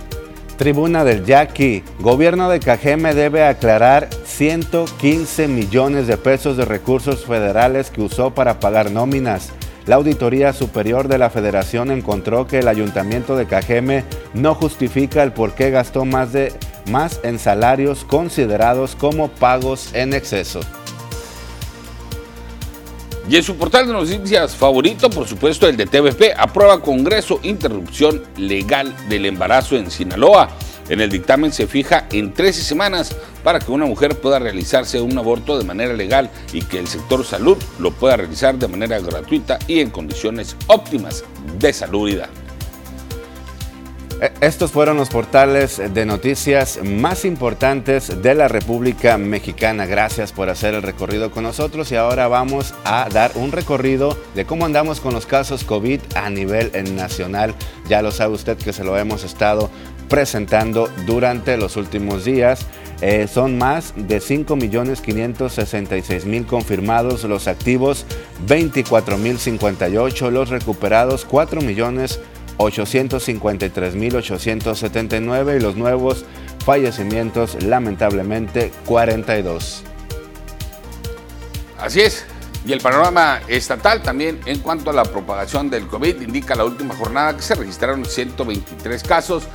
Tribuna 0.57 1.03
del 1.03 1.25
Yaqui. 1.25 1.83
Gobierno 2.00 2.47
de 2.47 2.59
Cajeme 2.59 3.15
debe 3.15 3.43
aclarar 3.43 4.07
115 4.25 5.47
millones 5.47 6.05
de 6.05 6.17
pesos 6.17 6.57
de 6.57 6.65
recursos 6.65 7.25
federales 7.25 7.89
que 7.89 8.03
usó 8.03 8.35
para 8.35 8.59
pagar 8.59 8.91
nóminas. 8.91 9.50
La 9.88 9.95
Auditoría 9.95 10.53
Superior 10.53 11.07
de 11.07 11.17
la 11.17 11.31
Federación 11.31 11.89
encontró 11.89 12.45
que 12.45 12.59
el 12.59 12.67
Ayuntamiento 12.67 13.35
de 13.35 13.47
Cajeme 13.47 14.03
no 14.35 14.53
justifica 14.53 15.23
el 15.23 15.31
por 15.31 15.55
qué 15.55 15.71
gastó 15.71 16.05
más, 16.05 16.31
de, 16.31 16.53
más 16.88 17.19
en 17.23 17.39
salarios 17.39 18.05
considerados 18.05 18.95
como 18.95 19.29
pagos 19.29 19.89
en 19.93 20.13
exceso. 20.13 20.59
Y 23.29 23.38
en 23.38 23.43
su 23.43 23.55
portal 23.55 23.88
de 23.88 23.93
noticias 23.93 24.55
favorito, 24.55 25.09
por 25.09 25.27
supuesto, 25.27 25.67
el 25.67 25.77
de 25.77 25.85
TVP, 25.85 26.33
aprueba 26.35 26.81
Congreso 26.81 27.39
interrupción 27.43 28.23
legal 28.35 28.93
del 29.07 29.25
embarazo 29.25 29.77
en 29.77 29.89
Sinaloa. 29.89 30.50
En 30.89 31.00
el 31.00 31.09
dictamen 31.09 31.53
se 31.53 31.67
fija 31.67 32.07
en 32.11 32.33
13 32.33 32.61
semanas 32.61 33.15
para 33.43 33.59
que 33.59 33.71
una 33.71 33.85
mujer 33.85 34.19
pueda 34.19 34.39
realizarse 34.39 35.00
un 35.00 35.17
aborto 35.17 35.57
de 35.57 35.63
manera 35.63 35.93
legal 35.93 36.29
y 36.51 36.63
que 36.63 36.79
el 36.79 36.88
sector 36.88 37.23
salud 37.23 37.57
lo 37.79 37.91
pueda 37.91 38.17
realizar 38.17 38.57
de 38.57 38.67
manera 38.67 39.00
gratuita 39.00 39.59
y 39.67 39.79
en 39.79 39.91
condiciones 39.91 40.57
óptimas 40.67 41.23
de 41.59 41.71
salubridad. 41.71 42.29
E, 44.21 44.31
estos 44.41 44.71
fueron 44.71 44.97
los 44.97 45.09
portales 45.09 45.81
de 45.93 46.05
noticias 46.05 46.79
más 46.83 47.25
importantes 47.25 48.21
de 48.21 48.35
la 48.35 48.47
República 48.47 49.17
Mexicana. 49.17 49.87
Gracias 49.87 50.31
por 50.31 50.49
hacer 50.49 50.75
el 50.75 50.83
recorrido 50.83 51.31
con 51.31 51.41
nosotros 51.43 51.91
y 51.91 51.95
ahora 51.95 52.27
vamos 52.27 52.75
a 52.83 53.09
dar 53.11 53.31
un 53.33 53.51
recorrido 53.51 54.15
de 54.35 54.45
cómo 54.45 54.67
andamos 54.67 54.99
con 54.99 55.15
los 55.15 55.25
casos 55.25 55.63
COVID 55.63 56.01
a 56.13 56.29
nivel 56.29 56.71
nacional. 56.95 57.55
Ya 57.89 58.03
lo 58.03 58.11
sabe 58.11 58.35
usted 58.35 58.57
que 58.57 58.73
se 58.73 58.83
lo 58.83 58.95
hemos 58.95 59.23
estado 59.23 59.71
presentando 60.07 60.87
durante 61.07 61.57
los 61.57 61.75
últimos 61.75 62.23
días. 62.23 62.67
Eh, 63.01 63.27
son 63.27 63.57
más 63.57 63.93
de 63.95 64.19
5.566.000 64.19 66.45
confirmados 66.45 67.23
los 67.23 67.47
activos, 67.47 68.05
24.058 68.45 70.29
los 70.29 70.49
recuperados, 70.49 71.25
4 71.25 71.61
millones 71.61 72.19
853.879 72.58 75.58
y 75.58 75.60
los 75.60 75.75
nuevos 75.75 76.25
fallecimientos 76.65 77.62
lamentablemente 77.63 78.72
42. 78.86 79.84
Así 81.79 82.01
es. 82.01 82.25
Y 82.65 82.74
el 82.74 82.79
panorama 82.79 83.39
estatal 83.48 84.03
también 84.03 84.39
en 84.46 84.60
cuanto 84.60 84.91
a 84.91 84.93
la 84.93 85.03
propagación 85.03 85.72
del 85.72 85.88
COVID 85.88 86.22
indica 86.22 86.53
la 86.53 86.65
última 86.65 86.96
jornada 86.96 87.36
que 87.36 87.41
se 87.41 87.55
registraron 87.55 88.05
123 88.05 89.03
casos, 89.03 89.46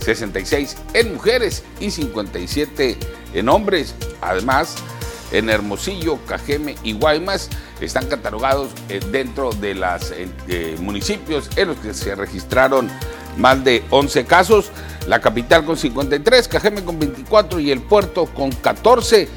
66 0.00 0.76
en 0.94 1.14
mujeres 1.14 1.62
y 1.78 1.92
57 1.92 2.98
en 3.34 3.48
hombres. 3.48 3.94
Además, 4.20 4.74
en 5.30 5.50
Hermosillo, 5.50 6.18
Cajeme 6.26 6.74
y 6.82 6.94
Guaymas 6.94 7.48
están 7.80 8.06
catalogados 8.06 8.70
eh, 8.88 9.00
dentro 9.10 9.50
de 9.52 9.74
los 9.74 10.12
eh, 10.12 10.76
municipios 10.80 11.50
en 11.56 11.68
los 11.68 11.76
que 11.78 11.94
se 11.94 12.14
registraron 12.14 12.88
más 13.36 13.62
de 13.64 13.84
11 13.90 14.24
casos. 14.24 14.70
La 15.06 15.20
capital 15.20 15.64
con 15.64 15.76
53, 15.76 16.48
Cajeme 16.48 16.84
con 16.84 16.98
24 16.98 17.60
y 17.60 17.70
el 17.70 17.80
puerto 17.80 18.26
con 18.26 18.50
14. 18.50 19.28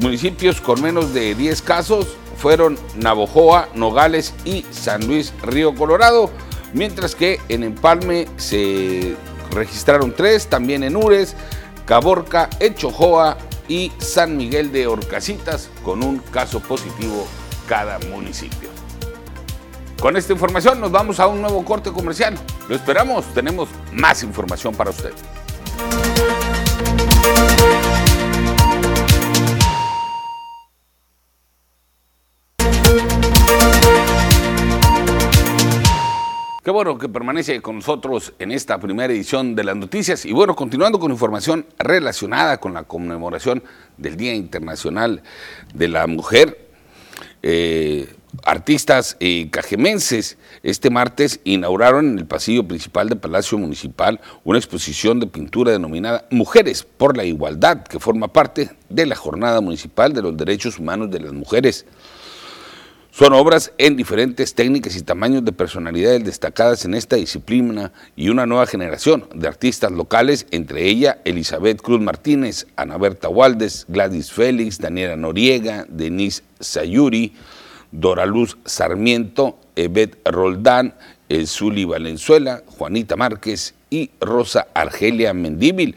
Municipios 0.00 0.60
con 0.60 0.82
menos 0.82 1.14
de 1.14 1.34
10 1.34 1.62
casos 1.62 2.16
fueron 2.36 2.78
Navojoa, 2.96 3.68
Nogales 3.74 4.34
y 4.44 4.64
San 4.70 5.06
Luis 5.06 5.32
Río 5.42 5.74
Colorado, 5.74 6.30
mientras 6.72 7.14
que 7.14 7.40
en 7.48 7.64
Empalme 7.64 8.28
se 8.36 9.16
registraron 9.50 10.14
3, 10.14 10.46
también 10.46 10.84
en 10.84 10.94
Ures, 10.94 11.34
Caborca, 11.84 12.48
Echojoa, 12.60 13.38
y 13.68 13.92
San 13.98 14.36
Miguel 14.36 14.72
de 14.72 14.86
Orcasitas 14.86 15.68
con 15.84 16.02
un 16.02 16.18
caso 16.18 16.60
positivo 16.60 17.26
cada 17.68 17.98
municipio. 18.10 18.70
Con 20.00 20.16
esta 20.16 20.32
información 20.32 20.80
nos 20.80 20.90
vamos 20.90 21.20
a 21.20 21.26
un 21.26 21.42
nuevo 21.42 21.64
corte 21.64 21.92
comercial. 21.92 22.34
Lo 22.68 22.74
esperamos, 22.74 23.26
tenemos 23.34 23.68
más 23.92 24.22
información 24.22 24.74
para 24.74 24.90
usted. 24.90 25.12
Qué 36.64 36.70
bueno 36.70 36.98
que 36.98 37.08
permanece 37.08 37.62
con 37.62 37.76
nosotros 37.76 38.34
en 38.38 38.52
esta 38.52 38.78
primera 38.78 39.12
edición 39.12 39.54
de 39.54 39.64
las 39.64 39.74
noticias. 39.74 40.26
Y 40.26 40.32
bueno, 40.32 40.54
continuando 40.54 40.98
con 40.98 41.10
información 41.10 41.66
relacionada 41.78 42.58
con 42.58 42.74
la 42.74 42.84
conmemoración 42.84 43.62
del 43.96 44.16
Día 44.16 44.34
Internacional 44.34 45.22
de 45.72 45.88
la 45.88 46.06
Mujer, 46.06 46.67
eh, 47.42 48.14
artistas 48.44 49.16
cajemenses 49.50 50.38
este 50.62 50.90
martes 50.90 51.40
inauguraron 51.44 52.10
en 52.10 52.18
el 52.18 52.26
pasillo 52.26 52.66
principal 52.66 53.08
del 53.08 53.18
Palacio 53.18 53.58
Municipal 53.58 54.20
una 54.44 54.58
exposición 54.58 55.20
de 55.20 55.26
pintura 55.26 55.72
denominada 55.72 56.26
Mujeres 56.30 56.84
por 56.84 57.16
la 57.16 57.24
Igualdad, 57.24 57.82
que 57.84 57.98
forma 57.98 58.28
parte 58.28 58.70
de 58.88 59.06
la 59.06 59.16
Jornada 59.16 59.60
Municipal 59.60 60.12
de 60.12 60.22
los 60.22 60.36
Derechos 60.36 60.78
Humanos 60.78 61.10
de 61.10 61.20
las 61.20 61.32
Mujeres. 61.32 61.86
Son 63.18 63.32
obras 63.32 63.72
en 63.78 63.96
diferentes 63.96 64.54
técnicas 64.54 64.94
y 64.94 65.02
tamaños 65.02 65.44
de 65.44 65.50
personalidades 65.50 66.22
destacadas 66.22 66.84
en 66.84 66.94
esta 66.94 67.16
disciplina 67.16 67.90
y 68.14 68.28
una 68.28 68.46
nueva 68.46 68.64
generación 68.68 69.28
de 69.34 69.48
artistas 69.48 69.90
locales, 69.90 70.46
entre 70.52 70.86
ella 70.86 71.18
Elizabeth 71.24 71.82
Cruz 71.82 72.00
Martínez, 72.00 72.68
Ana 72.76 72.96
Berta 72.96 73.28
Waldes, 73.28 73.86
Gladys 73.88 74.30
Félix, 74.30 74.78
Daniela 74.78 75.16
Noriega, 75.16 75.84
Denise 75.88 76.44
Sayuri, 76.60 77.34
Dora 77.90 78.24
Luz 78.24 78.56
Sarmiento, 78.64 79.58
Evet 79.74 80.16
Roldán, 80.24 80.94
El 81.28 81.48
Valenzuela, 81.88 82.62
Juanita 82.66 83.16
Márquez 83.16 83.74
y 83.90 84.12
Rosa 84.20 84.68
Argelia 84.74 85.34
Mendíbil. 85.34 85.96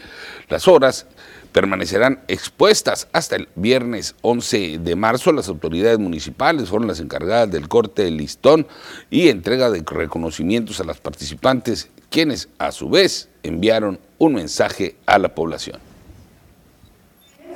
Las 0.49 0.67
obras 0.67 1.05
permanecerán 1.51 2.21
expuestas 2.27 3.07
hasta 3.13 3.35
el 3.35 3.49
viernes 3.55 4.15
11 4.21 4.79
de 4.79 4.95
marzo. 4.95 5.31
Las 5.31 5.49
autoridades 5.49 5.99
municipales 5.99 6.69
fueron 6.69 6.87
las 6.87 6.99
encargadas 6.99 7.51
del 7.51 7.67
corte 7.67 8.03
del 8.03 8.17
listón 8.17 8.67
y 9.09 9.29
entrega 9.29 9.69
de 9.69 9.83
reconocimientos 9.85 10.79
a 10.79 10.83
las 10.83 10.99
participantes, 10.99 11.89
quienes 12.09 12.49
a 12.57 12.71
su 12.71 12.89
vez 12.89 13.29
enviaron 13.43 13.99
un 14.17 14.33
mensaje 14.33 14.95
a 15.05 15.17
la 15.17 15.33
población. 15.33 15.79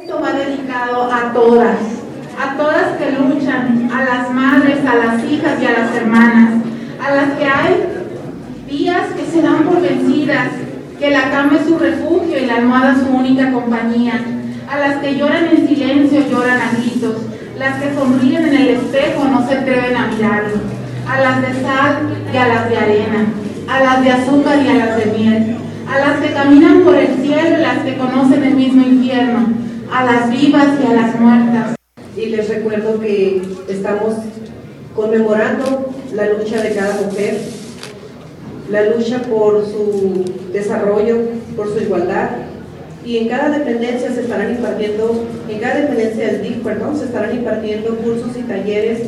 Esto 0.01 0.21
va 0.21 0.33
dedicado 0.33 1.11
a 1.11 1.33
todas, 1.33 1.77
a 2.39 2.57
todas 2.57 2.97
que 2.97 3.11
luchan, 3.11 3.89
a 3.91 4.03
las 4.03 4.31
madres, 4.31 4.85
a 4.85 4.95
las 4.95 5.23
hijas 5.23 5.61
y 5.61 5.65
a 5.65 5.71
las 5.71 5.95
hermanas, 5.95 6.63
a 7.01 7.15
las 7.15 7.37
que 7.37 7.45
hay 7.45 7.85
días 8.67 9.13
que 9.13 9.25
se 9.25 9.41
dan 9.41 9.63
por 9.63 9.81
vencidas, 9.81 10.51
que 10.99 11.11
la 11.11 11.29
cama 11.29 11.57
es 11.59 11.67
su 11.67 11.77
refugio 11.77 12.37
y 12.37 12.45
la 12.45 12.57
almohada 12.57 12.95
su 12.95 13.07
única 13.15 13.51
compañía, 13.51 14.21
a 14.69 14.79
las 14.79 14.97
que 14.97 15.15
lloran 15.15 15.47
en 15.47 15.67
silencio, 15.67 16.21
lloran 16.29 16.59
a 16.59 16.71
gritos, 16.77 17.15
las 17.57 17.81
que 17.81 17.93
sonríen 17.93 18.47
en 18.47 18.55
el 18.55 18.67
espejo 18.69 19.25
no 19.25 19.47
se 19.47 19.57
atreven 19.57 19.95
a 19.95 20.07
mirarlo, 20.07 20.57
a 21.07 21.21
las 21.21 21.41
de 21.41 21.61
sal 21.61 22.17
y 22.33 22.37
a 22.37 22.47
las 22.47 22.69
de 22.69 22.77
arena, 22.77 23.25
a 23.67 23.83
las 23.83 24.03
de 24.03 24.11
azúcar 24.11 24.61
y 24.63 24.69
a 24.69 24.73
las 24.73 24.97
de 24.97 25.05
miel, 25.17 25.57
a 25.89 25.99
las 25.99 26.19
que 26.19 26.33
caminan 26.33 26.83
por 26.83 26.95
el 26.95 27.15
cielo 27.21 27.57
y 27.57 27.61
las 27.61 27.79
que 27.79 27.97
conocen 27.97 28.43
el 28.43 28.55
mismo 28.55 28.81
infierno, 28.81 29.47
a 29.91 30.03
las 30.05 30.29
vivas 30.29 30.67
y 30.81 30.91
a 30.91 30.95
las 30.95 31.19
muertas. 31.19 31.75
Y 32.17 32.27
les 32.27 32.49
recuerdo 32.49 32.99
que 32.99 33.41
estamos 33.67 34.15
conmemorando 34.95 35.93
la 36.13 36.29
lucha 36.29 36.61
de 36.61 36.73
cada 36.73 36.95
mujer 37.01 37.37
la 38.69 38.89
lucha 38.89 39.21
por 39.23 39.65
su 39.65 40.25
desarrollo, 40.51 41.19
por 41.55 41.73
su 41.73 41.81
igualdad. 41.81 42.29
Y 43.05 43.17
en 43.17 43.29
cada 43.29 43.55
dependencia 43.57 44.11
se 44.11 44.21
estarán 44.21 44.51
impartiendo, 44.55 45.25
en 45.47 45.59
cada 45.59 45.81
dependencia 45.81 46.27
del 46.27 46.41
DIC, 46.41 46.63
perdón, 46.63 46.97
se 46.97 47.05
estarán 47.05 47.35
impartiendo 47.35 47.95
cursos 47.97 48.35
y 48.35 48.41
talleres 48.43 49.01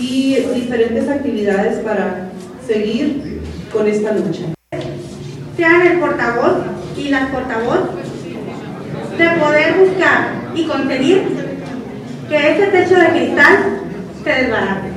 y 0.00 0.34
diferentes 0.54 1.08
actividades 1.08 1.78
para 1.78 2.30
seguir 2.66 3.40
con 3.72 3.86
esta 3.86 4.12
lucha. 4.12 4.42
Sean 5.56 5.86
el 5.86 5.98
portavoz 5.98 6.56
y 6.96 7.08
la 7.08 7.28
portavoz 7.28 7.90
de 9.18 9.28
poder 9.40 9.74
buscar 9.78 10.28
y 10.54 10.64
conseguir 10.64 11.22
que 12.28 12.50
este 12.50 12.66
techo 12.66 12.94
de 12.96 13.08
cristal 13.08 13.80
se 14.22 14.30
desbarate. 14.30 14.87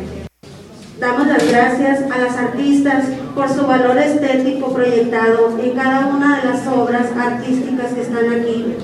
Damos 1.02 1.26
las 1.26 1.52
gracias 1.52 2.04
a 2.12 2.20
las 2.20 2.38
artistas 2.38 3.06
por 3.34 3.50
su 3.50 3.66
valor 3.66 3.98
estético 3.98 4.72
proyectado 4.72 5.58
en 5.60 5.72
cada 5.72 6.06
una 6.06 6.40
de 6.40 6.50
las 6.50 6.68
obras 6.68 7.08
artísticas 7.18 7.92
que 7.94 8.02
están 8.02 8.32
aquí 8.32 8.76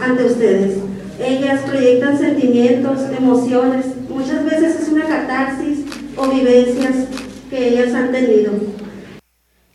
ante 0.00 0.24
ustedes. 0.24 0.78
Ellas 1.18 1.62
proyectan 1.62 2.16
sentimientos, 2.16 3.00
emociones, 3.10 3.86
muchas 4.08 4.44
veces 4.44 4.82
es 4.82 4.88
una 4.88 5.04
catarsis 5.06 5.80
o 6.16 6.28
vivencias 6.28 7.08
que 7.50 7.70
ellas 7.70 7.92
han 7.92 8.12
tenido. 8.12 8.52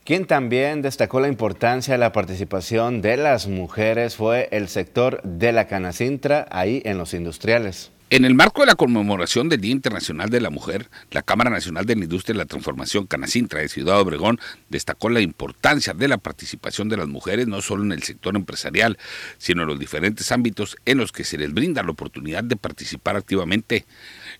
Quien 0.04 0.24
también 0.24 0.80
destacó 0.80 1.20
la 1.20 1.28
importancia 1.28 1.92
de 1.92 1.98
la 1.98 2.12
participación 2.12 3.02
de 3.02 3.18
las 3.18 3.46
mujeres 3.46 4.16
fue 4.16 4.48
el 4.52 4.68
sector 4.68 5.20
de 5.22 5.52
la 5.52 5.66
canacintra 5.66 6.46
ahí 6.50 6.80
en 6.86 6.96
los 6.96 7.12
industriales. 7.12 7.90
En 8.10 8.26
el 8.26 8.34
marco 8.34 8.60
de 8.60 8.66
la 8.66 8.74
conmemoración 8.74 9.48
del 9.48 9.62
Día 9.62 9.72
Internacional 9.72 10.28
de 10.28 10.40
la 10.40 10.50
Mujer, 10.50 10.90
la 11.10 11.22
Cámara 11.22 11.48
Nacional 11.48 11.86
de 11.86 11.96
la 11.96 12.04
Industria 12.04 12.34
y 12.34 12.36
la 12.36 12.44
Transformación 12.44 13.06
Canacintra 13.06 13.60
de 13.60 13.68
Ciudad 13.68 13.98
Obregón 13.98 14.38
destacó 14.68 15.08
la 15.08 15.22
importancia 15.22 15.94
de 15.94 16.06
la 16.06 16.18
participación 16.18 16.90
de 16.90 16.98
las 16.98 17.08
mujeres 17.08 17.46
no 17.48 17.62
solo 17.62 17.82
en 17.82 17.92
el 17.92 18.02
sector 18.02 18.36
empresarial, 18.36 18.98
sino 19.38 19.62
en 19.62 19.68
los 19.68 19.78
diferentes 19.78 20.30
ámbitos 20.32 20.76
en 20.84 20.98
los 20.98 21.12
que 21.12 21.24
se 21.24 21.38
les 21.38 21.52
brinda 21.54 21.82
la 21.82 21.92
oportunidad 21.92 22.44
de 22.44 22.56
participar 22.56 23.16
activamente. 23.16 23.86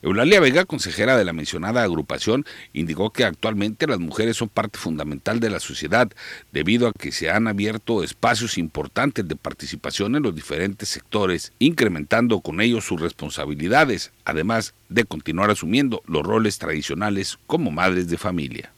Eulalia 0.04 0.38
Vega, 0.38 0.66
consejera 0.66 1.16
de 1.16 1.24
la 1.24 1.32
mencionada 1.32 1.82
agrupación, 1.82 2.44
indicó 2.74 3.08
que 3.08 3.24
actualmente 3.24 3.86
las 3.86 3.98
mujeres 3.98 4.36
son 4.36 4.50
parte 4.50 4.78
fundamental 4.78 5.40
de 5.40 5.48
la 5.48 5.60
sociedad 5.60 6.10
debido 6.52 6.88
a 6.88 6.92
que 6.92 7.10
se 7.10 7.30
han 7.30 7.48
abierto 7.48 8.02
espacios 8.02 8.58
importantes 8.58 9.26
de 9.26 9.34
participación 9.34 10.14
en 10.14 10.24
los 10.24 10.34
diferentes 10.34 10.90
sectores, 10.90 11.54
incrementando 11.58 12.40
con 12.40 12.60
ellos 12.60 12.84
sus 12.84 13.00
responsabilidades, 13.00 14.12
además 14.26 14.74
de 14.90 15.04
continuar 15.04 15.50
asumiendo 15.50 16.02
los 16.06 16.22
roles 16.22 16.58
tradicionales 16.58 17.38
como 17.46 17.70
madres 17.70 18.10
de 18.10 18.18
familia. 18.18 18.70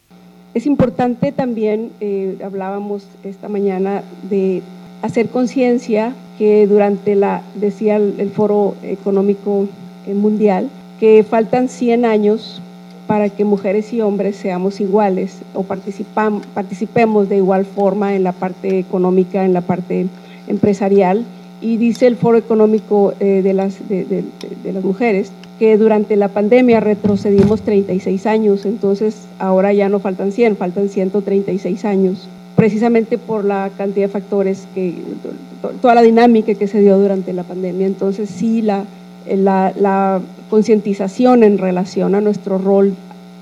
Es 0.54 0.64
importante 0.64 1.32
también, 1.32 1.90
eh, 1.98 2.38
hablábamos 2.44 3.02
esta 3.24 3.48
mañana, 3.48 4.04
de 4.30 4.62
hacer 5.02 5.28
conciencia 5.30 6.14
que 6.38 6.68
durante 6.68 7.16
la, 7.16 7.42
decía 7.56 7.96
el 7.96 8.30
Foro 8.30 8.76
Económico 8.84 9.68
Mundial, 10.06 10.70
que 11.00 11.24
faltan 11.28 11.68
100 11.68 12.04
años 12.04 12.60
para 13.06 13.28
que 13.28 13.44
mujeres 13.44 13.92
y 13.92 14.00
hombres 14.00 14.36
seamos 14.36 14.80
iguales 14.80 15.38
o 15.54 15.62
participemos 15.62 17.28
de 17.28 17.36
igual 17.36 17.64
forma 17.64 18.14
en 18.14 18.24
la 18.24 18.32
parte 18.32 18.78
económica, 18.78 19.44
en 19.44 19.52
la 19.52 19.60
parte 19.60 20.06
empresarial. 20.48 21.24
Y 21.60 21.78
dice 21.78 22.06
el 22.06 22.16
Foro 22.16 22.36
Económico 22.36 23.14
eh, 23.18 23.40
de, 23.42 23.54
las, 23.54 23.78
Mujeres 24.82 25.32
que 25.58 25.78
durante 25.78 26.16
la 26.16 26.28
pandemia 26.28 26.80
retrocedimos 26.80 27.62
36 27.62 28.26
años, 28.26 28.66
entonces 28.66 29.26
ahora 29.38 29.72
ya 29.72 29.88
no 29.88 30.00
faltan 30.00 30.32
100, 30.32 30.58
faltan 30.58 30.90
136 30.90 31.84
años, 31.86 32.28
precisamente 32.56 33.16
por 33.16 33.46
la 33.46 33.70
cantidad 33.78 34.06
de 34.06 34.12
factores 34.12 34.68
que, 34.74 34.94
toda 35.80 35.94
la 35.94 36.02
dinámica 36.02 36.54
que 36.54 36.66
se 36.66 36.80
dio 36.80 36.98
durante 36.98 37.32
la 37.32 37.42
pandemia. 37.42 37.86
Entonces 37.86 38.28
sí, 38.28 38.60
la, 38.60 38.84
concientización 40.50 41.42
en 41.42 41.58
relación 41.58 42.14
a 42.14 42.20
nuestro 42.20 42.58
rol 42.58 42.94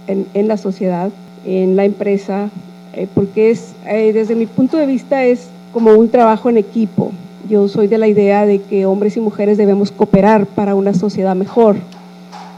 en, 0.06 0.48
la 0.48 0.56
sociedad, 0.56 1.10
en 1.44 1.76
la 1.76 1.84
empresa, 1.84 2.50
eh, 2.92 3.08
porque 3.14 3.50
es, 3.50 3.74
eh, 3.86 4.12
desde 4.12 4.34
mi 4.34 4.46
punto 4.46 4.76
de 4.76 4.86
vista 4.86 5.24
es 5.24 5.48
como 5.72 5.92
un 5.92 6.08
trabajo 6.08 6.50
en 6.50 6.58
equipo. 6.58 7.12
Yo 7.48 7.68
soy 7.68 7.88
de 7.88 7.98
la 7.98 8.08
idea 8.08 8.46
de 8.46 8.60
que 8.60 8.86
hombres 8.86 9.16
y 9.16 9.20
mujeres 9.20 9.58
debemos 9.58 9.90
cooperar 9.90 10.46
para 10.46 10.74
una 10.74 10.94
sociedad 10.94 11.34
mejor, 11.34 11.76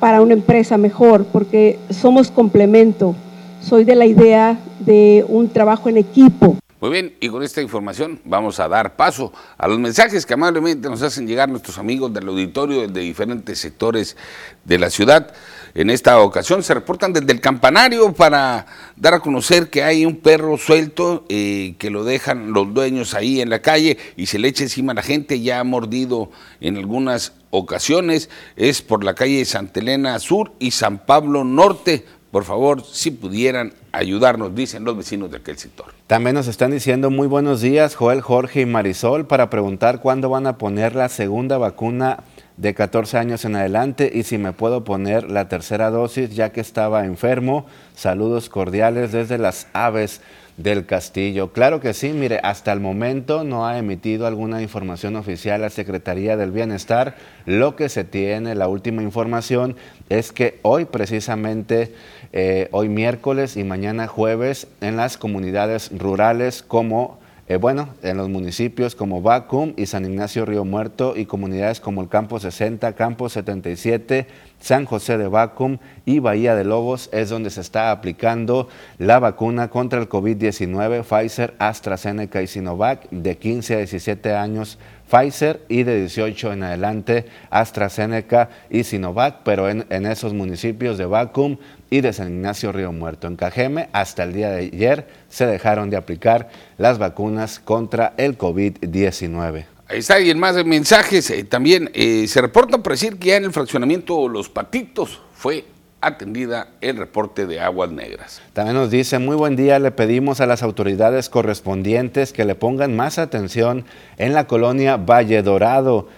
para 0.00 0.20
una 0.20 0.34
empresa 0.34 0.76
mejor, 0.76 1.24
porque 1.24 1.78
somos 1.90 2.30
complemento. 2.30 3.14
Soy 3.60 3.84
de 3.84 3.96
la 3.96 4.06
idea 4.06 4.58
de 4.80 5.24
un 5.28 5.48
trabajo 5.48 5.88
en 5.88 5.96
equipo. 5.96 6.56
Muy 6.78 6.90
bien, 6.90 7.16
y 7.20 7.30
con 7.30 7.42
esta 7.42 7.62
información 7.62 8.20
vamos 8.26 8.60
a 8.60 8.68
dar 8.68 8.96
paso 8.96 9.32
a 9.56 9.66
los 9.66 9.78
mensajes 9.78 10.26
que 10.26 10.34
amablemente 10.34 10.90
nos 10.90 11.00
hacen 11.00 11.26
llegar 11.26 11.48
nuestros 11.48 11.78
amigos 11.78 12.12
del 12.12 12.28
auditorio 12.28 12.86
de 12.86 13.00
diferentes 13.00 13.58
sectores 13.58 14.14
de 14.62 14.78
la 14.78 14.90
ciudad. 14.90 15.32
En 15.74 15.88
esta 15.88 16.20
ocasión 16.20 16.62
se 16.62 16.74
reportan 16.74 17.14
desde 17.14 17.32
el 17.32 17.40
campanario 17.40 18.12
para 18.12 18.66
dar 18.94 19.14
a 19.14 19.20
conocer 19.20 19.70
que 19.70 19.82
hay 19.82 20.04
un 20.04 20.16
perro 20.16 20.58
suelto 20.58 21.24
eh, 21.30 21.76
que 21.78 21.88
lo 21.88 22.04
dejan 22.04 22.52
los 22.52 22.74
dueños 22.74 23.14
ahí 23.14 23.40
en 23.40 23.48
la 23.48 23.62
calle 23.62 23.96
y 24.14 24.26
se 24.26 24.38
le 24.38 24.48
echa 24.48 24.64
encima 24.64 24.92
a 24.92 24.96
la 24.96 25.02
gente, 25.02 25.40
ya 25.40 25.60
ha 25.60 25.64
mordido 25.64 26.30
en 26.60 26.76
algunas 26.76 27.32
ocasiones. 27.50 28.28
Es 28.56 28.82
por 28.82 29.02
la 29.02 29.14
calle 29.14 29.44
Santa 29.46 29.80
Elena 29.80 30.18
Sur 30.18 30.52
y 30.58 30.72
San 30.72 31.06
Pablo 31.06 31.42
Norte 31.42 32.04
por 32.36 32.44
favor, 32.44 32.84
si 32.84 33.12
pudieran 33.12 33.72
ayudarnos, 33.92 34.54
dicen 34.54 34.84
los 34.84 34.94
vecinos 34.94 35.30
de 35.30 35.38
aquel 35.38 35.56
sector. 35.56 35.86
También 36.06 36.36
nos 36.36 36.48
están 36.48 36.70
diciendo 36.70 37.08
muy 37.08 37.26
buenos 37.26 37.62
días, 37.62 37.94
Joel, 37.94 38.20
Jorge 38.20 38.60
y 38.60 38.66
Marisol, 38.66 39.26
para 39.26 39.48
preguntar 39.48 40.02
cuándo 40.02 40.28
van 40.28 40.46
a 40.46 40.58
poner 40.58 40.94
la 40.94 41.08
segunda 41.08 41.56
vacuna 41.56 42.24
de 42.56 42.74
14 42.74 43.18
años 43.18 43.44
en 43.44 43.56
adelante 43.56 44.10
y 44.12 44.22
si 44.22 44.38
me 44.38 44.52
puedo 44.52 44.84
poner 44.84 45.30
la 45.30 45.48
tercera 45.48 45.90
dosis 45.90 46.34
ya 46.34 46.50
que 46.50 46.60
estaba 46.60 47.04
enfermo. 47.04 47.66
Saludos 47.94 48.48
cordiales 48.48 49.12
desde 49.12 49.38
las 49.38 49.68
aves 49.72 50.20
del 50.56 50.86
Castillo. 50.86 51.52
Claro 51.52 51.80
que 51.80 51.92
sí, 51.92 52.10
mire, 52.12 52.40
hasta 52.42 52.72
el 52.72 52.80
momento 52.80 53.44
no 53.44 53.66
ha 53.66 53.78
emitido 53.78 54.26
alguna 54.26 54.62
información 54.62 55.16
oficial 55.16 55.60
la 55.60 55.70
Secretaría 55.70 56.36
del 56.36 56.50
Bienestar. 56.50 57.14
Lo 57.44 57.76
que 57.76 57.90
se 57.90 58.04
tiene, 58.04 58.54
la 58.54 58.68
última 58.68 59.02
información, 59.02 59.76
es 60.08 60.32
que 60.32 60.58
hoy 60.62 60.86
precisamente, 60.86 61.94
eh, 62.32 62.68
hoy 62.72 62.88
miércoles 62.88 63.56
y 63.58 63.64
mañana 63.64 64.08
jueves, 64.08 64.66
en 64.80 64.96
las 64.96 65.18
comunidades 65.18 65.90
rurales 65.94 66.62
como 66.62 67.18
eh, 67.48 67.56
bueno, 67.58 67.90
en 68.02 68.16
los 68.16 68.28
municipios 68.28 68.96
como 68.96 69.22
Bacum 69.22 69.72
y 69.76 69.86
San 69.86 70.04
Ignacio 70.04 70.44
Río 70.44 70.64
Muerto 70.64 71.14
y 71.16 71.26
comunidades 71.26 71.78
como 71.78 72.02
el 72.02 72.08
Campo 72.08 72.40
60, 72.40 72.92
Campo 72.94 73.28
77, 73.28 74.26
San 74.58 74.84
José 74.84 75.16
de 75.16 75.28
Bacum 75.28 75.78
y 76.04 76.18
Bahía 76.18 76.56
de 76.56 76.64
Lobos 76.64 77.08
es 77.12 77.28
donde 77.28 77.50
se 77.50 77.60
está 77.60 77.92
aplicando 77.92 78.68
la 78.98 79.20
vacuna 79.20 79.68
contra 79.68 80.00
el 80.00 80.08
COVID-19 80.08 81.04
Pfizer, 81.04 81.54
AstraZeneca 81.60 82.42
y 82.42 82.48
Sinovac 82.48 83.08
de 83.10 83.36
15 83.36 83.74
a 83.74 83.78
17 83.78 84.34
años 84.34 84.78
Pfizer 85.08 85.64
y 85.68 85.84
de 85.84 86.00
18 86.00 86.52
en 86.52 86.64
adelante 86.64 87.26
AstraZeneca 87.50 88.50
y 88.70 88.82
Sinovac, 88.82 89.42
pero 89.44 89.68
en, 89.68 89.86
en 89.90 90.04
esos 90.06 90.34
municipios 90.34 90.98
de 90.98 91.06
Bacum 91.06 91.58
y 91.90 92.00
de 92.00 92.12
San 92.12 92.28
Ignacio 92.28 92.72
Río 92.72 92.92
Muerto. 92.92 93.26
En 93.26 93.36
Cajeme, 93.36 93.88
hasta 93.92 94.24
el 94.24 94.32
día 94.32 94.50
de 94.50 94.66
ayer, 94.66 95.08
se 95.28 95.46
dejaron 95.46 95.90
de 95.90 95.96
aplicar 95.96 96.48
las 96.78 96.98
vacunas 96.98 97.58
contra 97.58 98.14
el 98.16 98.36
COVID-19. 98.36 99.64
Ahí 99.88 99.98
está, 99.98 100.18
y 100.20 100.30
en 100.30 100.38
más 100.38 100.64
mensajes 100.64 101.30
eh, 101.30 101.44
también 101.44 101.90
eh, 101.94 102.26
se 102.26 102.40
reporta 102.40 102.78
por 102.78 102.92
decir 102.92 103.18
que 103.18 103.28
ya 103.28 103.36
en 103.36 103.44
el 103.44 103.52
fraccionamiento 103.52 104.28
Los 104.28 104.48
Patitos 104.48 105.20
fue 105.32 105.64
atendida 106.00 106.68
el 106.80 106.96
reporte 106.96 107.46
de 107.46 107.60
aguas 107.60 107.90
negras. 107.90 108.40
También 108.52 108.76
nos 108.76 108.90
dice, 108.90 109.18
muy 109.18 109.34
buen 109.34 109.56
día, 109.56 109.78
le 109.78 109.90
pedimos 109.90 110.40
a 110.40 110.46
las 110.46 110.62
autoridades 110.62 111.28
correspondientes 111.28 112.32
que 112.32 112.44
le 112.44 112.54
pongan 112.54 112.94
más 112.94 113.18
atención 113.18 113.84
en 114.18 114.32
la 114.32 114.46
colonia 114.46 114.96
Valle 114.96 115.42
Dorado, 115.42 116.08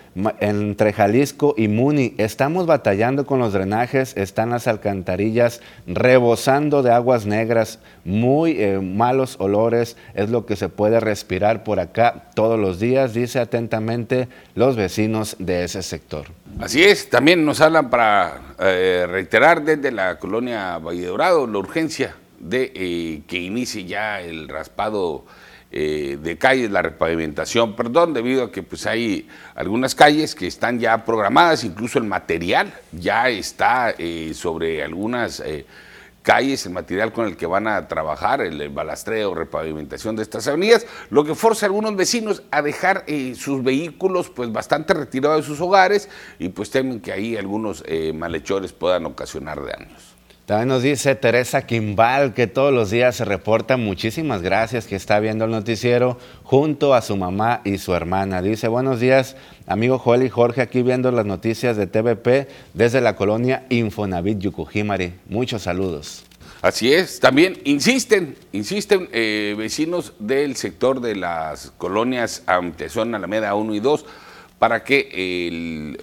entre 0.40 0.92
Jalisco 0.92 1.54
y 1.56 1.68
Muni. 1.68 2.14
Estamos 2.18 2.66
batallando 2.66 3.26
con 3.26 3.38
los 3.38 3.52
drenajes, 3.52 4.16
están 4.16 4.50
las 4.50 4.66
alcantarillas 4.66 5.60
rebosando 5.86 6.82
de 6.82 6.92
aguas 6.92 7.26
negras, 7.26 7.78
muy 8.04 8.60
eh, 8.60 8.80
malos 8.80 9.36
olores, 9.38 9.96
es 10.14 10.30
lo 10.30 10.46
que 10.46 10.56
se 10.56 10.68
puede 10.68 11.00
respirar 11.00 11.64
por 11.64 11.80
acá 11.80 12.30
todos 12.34 12.58
los 12.58 12.80
días, 12.80 13.14
dice 13.14 13.38
atentamente 13.38 14.28
los 14.54 14.76
vecinos 14.76 15.36
de 15.38 15.64
ese 15.64 15.82
sector. 15.82 16.26
Así 16.60 16.82
es, 16.82 17.08
también 17.10 17.44
nos 17.44 17.60
hablan 17.60 17.90
para 17.90 18.40
eh, 18.58 19.06
reiterar 19.08 19.62
desde 19.62 19.90
la 19.92 20.18
colonia 20.18 20.78
Valle 20.78 21.06
Dorado 21.06 21.46
la 21.46 21.58
urgencia 21.58 22.16
de 22.40 22.72
eh, 22.74 23.22
que 23.26 23.38
inicie 23.38 23.84
ya 23.84 24.20
el 24.20 24.48
raspado 24.48 25.24
eh, 25.70 26.18
de 26.20 26.38
calles, 26.38 26.70
la 26.70 26.82
repavimentación, 26.82 27.76
perdón, 27.76 28.14
debido 28.14 28.44
a 28.44 28.52
que 28.52 28.62
pues 28.62 28.86
hay 28.86 29.28
algunas 29.54 29.94
calles 29.94 30.34
que 30.34 30.46
están 30.46 30.78
ya 30.78 31.04
programadas, 31.04 31.64
incluso 31.64 31.98
el 31.98 32.04
material 32.04 32.72
ya 32.92 33.28
está 33.28 33.94
sobre 34.32 34.82
algunas 34.82 35.42
calles, 36.28 36.66
el 36.66 36.72
material 36.72 37.10
con 37.10 37.24
el 37.24 37.38
que 37.38 37.46
van 37.46 37.66
a 37.66 37.88
trabajar, 37.88 38.42
el, 38.42 38.68
balastreo, 38.68 39.34
repavimentación 39.34 40.14
de 40.14 40.22
estas 40.22 40.46
avenidas, 40.46 40.86
lo 41.08 41.24
que 41.24 41.34
forza 41.34 41.64
a 41.64 41.68
algunos 41.68 41.96
vecinos 41.96 42.42
a 42.50 42.60
dejar 42.60 43.04
eh, 43.06 43.34
sus 43.34 43.64
vehículos 43.64 44.28
pues 44.28 44.52
bastante 44.52 44.92
retirados 44.92 45.38
de 45.38 45.46
sus 45.46 45.58
hogares 45.62 46.10
y 46.38 46.50
pues 46.50 46.70
temen 46.70 47.00
que 47.00 47.12
ahí 47.12 47.34
algunos 47.34 47.82
eh, 47.86 48.12
malhechores 48.12 48.74
puedan 48.74 49.06
ocasionar 49.06 49.64
daños. 49.64 50.17
También 50.48 50.68
nos 50.68 50.82
dice 50.82 51.14
Teresa 51.14 51.66
Quimbal 51.66 52.32
que 52.32 52.46
todos 52.46 52.72
los 52.72 52.88
días 52.90 53.16
se 53.16 53.26
reporta. 53.26 53.76
Muchísimas 53.76 54.40
gracias 54.40 54.86
que 54.86 54.96
está 54.96 55.20
viendo 55.20 55.44
el 55.44 55.50
noticiero 55.50 56.16
junto 56.42 56.94
a 56.94 57.02
su 57.02 57.18
mamá 57.18 57.60
y 57.64 57.76
su 57.76 57.92
hermana. 57.92 58.40
Dice, 58.40 58.66
buenos 58.66 58.98
días, 58.98 59.36
amigo 59.66 59.98
Joel 59.98 60.22
y 60.22 60.30
Jorge, 60.30 60.62
aquí 60.62 60.80
viendo 60.80 61.12
las 61.12 61.26
noticias 61.26 61.76
de 61.76 61.86
TVP 61.86 62.48
desde 62.72 63.02
la 63.02 63.14
colonia 63.14 63.66
Infonavit 63.68 64.38
Yucujimari. 64.38 65.12
Muchos 65.28 65.64
saludos. 65.64 66.24
Así 66.62 66.94
es, 66.94 67.20
también 67.20 67.60
insisten, 67.64 68.34
insisten 68.52 69.10
eh, 69.12 69.54
vecinos 69.58 70.14
del 70.18 70.56
sector 70.56 71.02
de 71.02 71.14
las 71.14 71.72
colonias 71.76 72.42
Antezón, 72.46 73.14
Alameda 73.14 73.54
1 73.54 73.74
y 73.74 73.80
2, 73.80 74.06
para 74.58 74.82
que 74.82 75.10
el 75.12 76.00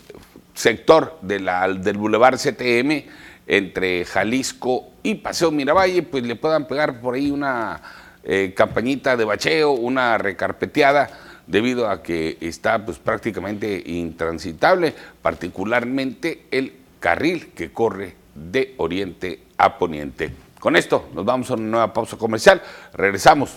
sector 0.53 1.17
del 1.23 1.97
Boulevard 1.97 2.37
CTM 2.37 3.24
entre 3.47 4.05
Jalisco 4.05 4.91
y 5.03 5.15
Paseo 5.15 5.51
Miravalle, 5.51 6.03
pues 6.03 6.23
le 6.23 6.35
puedan 6.35 6.67
pegar 6.67 6.99
por 6.99 7.15
ahí 7.15 7.29
una 7.31 7.81
eh, 8.23 8.53
campañita 8.55 9.15
de 9.15 9.25
bacheo, 9.25 9.71
una 9.71 10.17
recarpeteada, 10.17 11.09
debido 11.47 11.89
a 11.89 12.01
que 12.01 12.37
está 12.41 12.83
pues 12.83 12.97
prácticamente 12.97 13.83
intransitable, 13.85 14.93
particularmente 15.21 16.47
el 16.49 16.73
carril 16.99 17.51
que 17.53 17.71
corre 17.71 18.15
de 18.33 18.73
oriente 18.77 19.43
a 19.57 19.77
poniente. 19.77 20.31
Con 20.59 20.75
esto 20.75 21.09
nos 21.13 21.23
vamos 21.23 21.51
a 21.51 21.53
una 21.53 21.63
nueva 21.63 21.93
pausa 21.93 22.17
comercial. 22.17 22.61
Regresamos. 22.93 23.55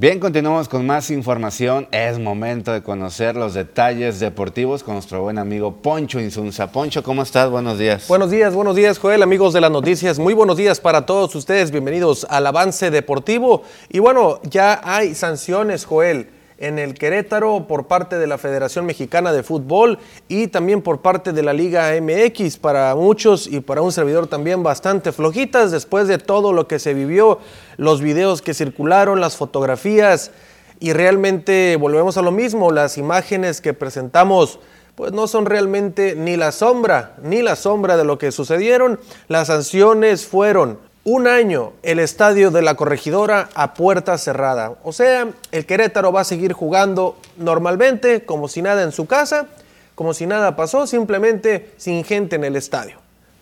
Bien, 0.00 0.20
continuamos 0.20 0.68
con 0.68 0.86
más 0.86 1.10
información. 1.10 1.88
Es 1.90 2.20
momento 2.20 2.72
de 2.72 2.84
conocer 2.84 3.34
los 3.34 3.54
detalles 3.54 4.20
deportivos 4.20 4.84
con 4.84 4.94
nuestro 4.94 5.22
buen 5.22 5.38
amigo 5.38 5.74
Poncho 5.82 6.20
Insunza. 6.20 6.70
Poncho, 6.70 7.02
¿cómo 7.02 7.22
estás? 7.22 7.50
Buenos 7.50 7.80
días. 7.80 8.06
Buenos 8.06 8.30
días, 8.30 8.54
buenos 8.54 8.76
días, 8.76 9.00
Joel, 9.00 9.24
amigos 9.24 9.54
de 9.54 9.60
las 9.60 9.72
noticias. 9.72 10.20
Muy 10.20 10.34
buenos 10.34 10.56
días 10.56 10.78
para 10.78 11.04
todos 11.04 11.34
ustedes. 11.34 11.72
Bienvenidos 11.72 12.28
al 12.30 12.46
avance 12.46 12.92
deportivo. 12.92 13.64
Y 13.88 13.98
bueno, 13.98 14.38
ya 14.44 14.80
hay 14.84 15.16
sanciones, 15.16 15.84
Joel 15.84 16.28
en 16.58 16.78
el 16.78 16.94
Querétaro 16.94 17.66
por 17.66 17.86
parte 17.86 18.18
de 18.18 18.26
la 18.26 18.36
Federación 18.36 18.84
Mexicana 18.84 19.32
de 19.32 19.42
Fútbol 19.42 19.98
y 20.28 20.48
también 20.48 20.82
por 20.82 21.00
parte 21.00 21.32
de 21.32 21.42
la 21.42 21.52
Liga 21.52 21.92
MX 22.00 22.56
para 22.58 22.94
muchos 22.94 23.46
y 23.46 23.60
para 23.60 23.82
un 23.82 23.92
servidor 23.92 24.26
también 24.26 24.62
bastante 24.62 25.12
flojitas 25.12 25.70
después 25.70 26.08
de 26.08 26.18
todo 26.18 26.52
lo 26.52 26.66
que 26.66 26.78
se 26.78 26.94
vivió, 26.94 27.38
los 27.76 28.02
videos 28.02 28.42
que 28.42 28.54
circularon, 28.54 29.20
las 29.20 29.36
fotografías 29.36 30.32
y 30.80 30.92
realmente 30.92 31.76
volvemos 31.76 32.16
a 32.16 32.22
lo 32.22 32.32
mismo, 32.32 32.72
las 32.72 32.98
imágenes 32.98 33.60
que 33.60 33.74
presentamos 33.74 34.58
pues 34.98 35.12
no 35.12 35.28
son 35.28 35.46
realmente 35.46 36.16
ni 36.16 36.36
la 36.36 36.50
sombra, 36.50 37.14
ni 37.22 37.40
la 37.40 37.54
sombra 37.54 37.96
de 37.96 38.04
lo 38.04 38.18
que 38.18 38.32
sucedieron. 38.32 38.98
Las 39.28 39.46
sanciones 39.46 40.26
fueron 40.26 40.80
un 41.08 41.26
año 41.26 41.72
el 41.82 42.00
estadio 42.00 42.50
de 42.50 42.60
la 42.60 42.74
corregidora 42.74 43.48
a 43.54 43.72
puerta 43.72 44.18
cerrada. 44.18 44.74
O 44.84 44.92
sea, 44.92 45.28
el 45.52 45.64
Querétaro 45.64 46.12
va 46.12 46.20
a 46.20 46.24
seguir 46.24 46.52
jugando 46.52 47.16
normalmente, 47.38 48.26
como 48.26 48.46
si 48.46 48.60
nada 48.60 48.82
en 48.82 48.92
su 48.92 49.06
casa, 49.06 49.46
como 49.94 50.12
si 50.12 50.26
nada 50.26 50.54
pasó, 50.54 50.86
simplemente 50.86 51.72
sin 51.78 52.04
gente 52.04 52.36
en 52.36 52.44
el 52.44 52.56
estadio. 52.56 52.98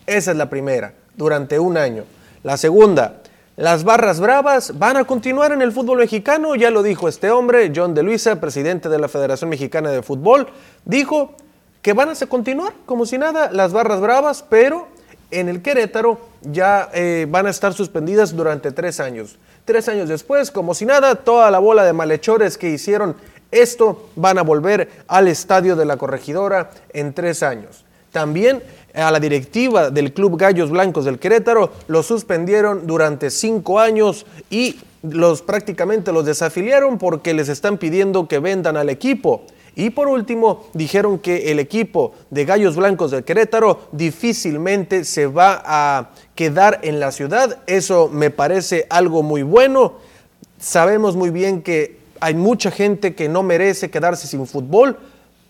Esa 0.07 0.31
es 0.31 0.37
la 0.37 0.49
primera, 0.49 0.93
durante 1.17 1.59
un 1.59 1.77
año. 1.77 2.05
La 2.45 2.57
segunda, 2.57 3.17
las 3.57 3.83
barras 3.83 4.21
bravas 4.21 4.79
van 4.79 4.97
a 4.97 5.05
continuar 5.05 5.51
en 5.51 5.61
el 5.61 5.73
fútbol 5.73 5.99
mexicano, 5.99 6.55
ya 6.55 6.71
lo 6.71 6.85
dijo 6.85 7.09
este 7.09 7.33
hombre, 7.33 7.73
John 7.75 7.95
de 7.95 8.05
Luisa, 8.05 8.41
presidente 8.41 8.89
de 8.89 9.01
la 9.01 9.09
Federación 9.09 9.51
Mexicana 9.51 9.91
de 9.91 10.05
Fútbol, 10.05 10.47
dijo 10.85 11.35
que 11.83 11.95
van 11.95 12.11
a 12.11 12.27
continuar 12.27 12.75
como 12.87 13.07
si 13.07 13.19
nada 13.19 13.51
las 13.51 13.73
barras 13.73 14.01
bravas, 14.01 14.45
pero 14.49 14.87
en 15.33 15.49
el 15.49 15.63
Querétaro 15.63 16.21
ya 16.51 16.91
eh, 16.93 17.27
van 17.29 17.47
a 17.47 17.51
estar 17.51 17.73
suspendidas 17.73 18.35
durante 18.35 18.73
tres 18.73 19.01
años. 19.01 19.37
Tres 19.65 19.89
años 19.89 20.09
después, 20.09 20.51
como 20.51 20.75
si 20.75 20.87
nada, 20.87 21.17
toda 21.17 21.51
la 21.51 21.59
bola 21.59 21.85
de 21.85 21.93
malhechores 21.93 22.57
que 22.57 22.71
hicieron 22.71 23.17
esto 23.51 24.09
van 24.17 24.39
a 24.39 24.43
volver 24.43 24.89
al 25.09 25.29
estadio 25.29 25.77
de 25.77 25.85
la 25.85 25.97
corregidora 25.97 26.71
en 26.93 27.13
tres 27.15 27.43
años. 27.43 27.85
También 28.13 28.63
a 28.95 29.11
la 29.11 29.21
directiva 29.21 29.91
del 29.91 30.13
Club 30.13 30.39
Gallos 30.39 30.71
Blancos 30.71 31.05
del 31.05 31.19
Querétaro 31.19 31.73
lo 31.87 32.03
suspendieron 32.03 32.87
durante 32.87 33.31
cinco 33.31 33.79
años 33.79 34.27
y 34.51 34.81
los 35.03 35.43
prácticamente 35.43 36.13
los 36.13 36.25
desafiliaron 36.25 36.99
porque 36.99 37.35
les 37.35 37.49
están 37.49 37.79
pidiendo 37.79 38.27
que 38.27 38.39
vendan 38.39 38.77
al 38.77 38.89
equipo. 38.89 39.45
Y 39.75 39.91
por 39.91 40.09
último, 40.09 40.65
dijeron 40.73 41.19
que 41.19 41.53
el 41.53 41.59
equipo 41.59 42.15
de 42.31 42.47
Gallos 42.47 42.77
Blancos 42.77 43.11
del 43.11 43.25
Querétaro 43.25 43.89
difícilmente 43.93 45.05
se 45.05 45.27
va 45.27 45.63
a 45.65 46.11
quedar 46.37 46.79
en 46.83 47.01
la 47.01 47.11
ciudad. 47.11 47.59
Eso 47.66 48.09
me 48.09 48.31
parece 48.31 48.87
algo 48.90 49.25
muy 49.25 49.42
bueno. 49.42 49.94
Sabemos 50.61 51.16
muy 51.16 51.31
bien 51.31 51.62
que 51.62 51.99
hay 52.20 52.35
mucha 52.35 52.70
gente 52.70 53.16
que 53.16 53.29
no 53.29 53.42
merece 53.42 53.90
quedarse 53.90 54.29
sin 54.29 54.46
fútbol, 54.46 54.96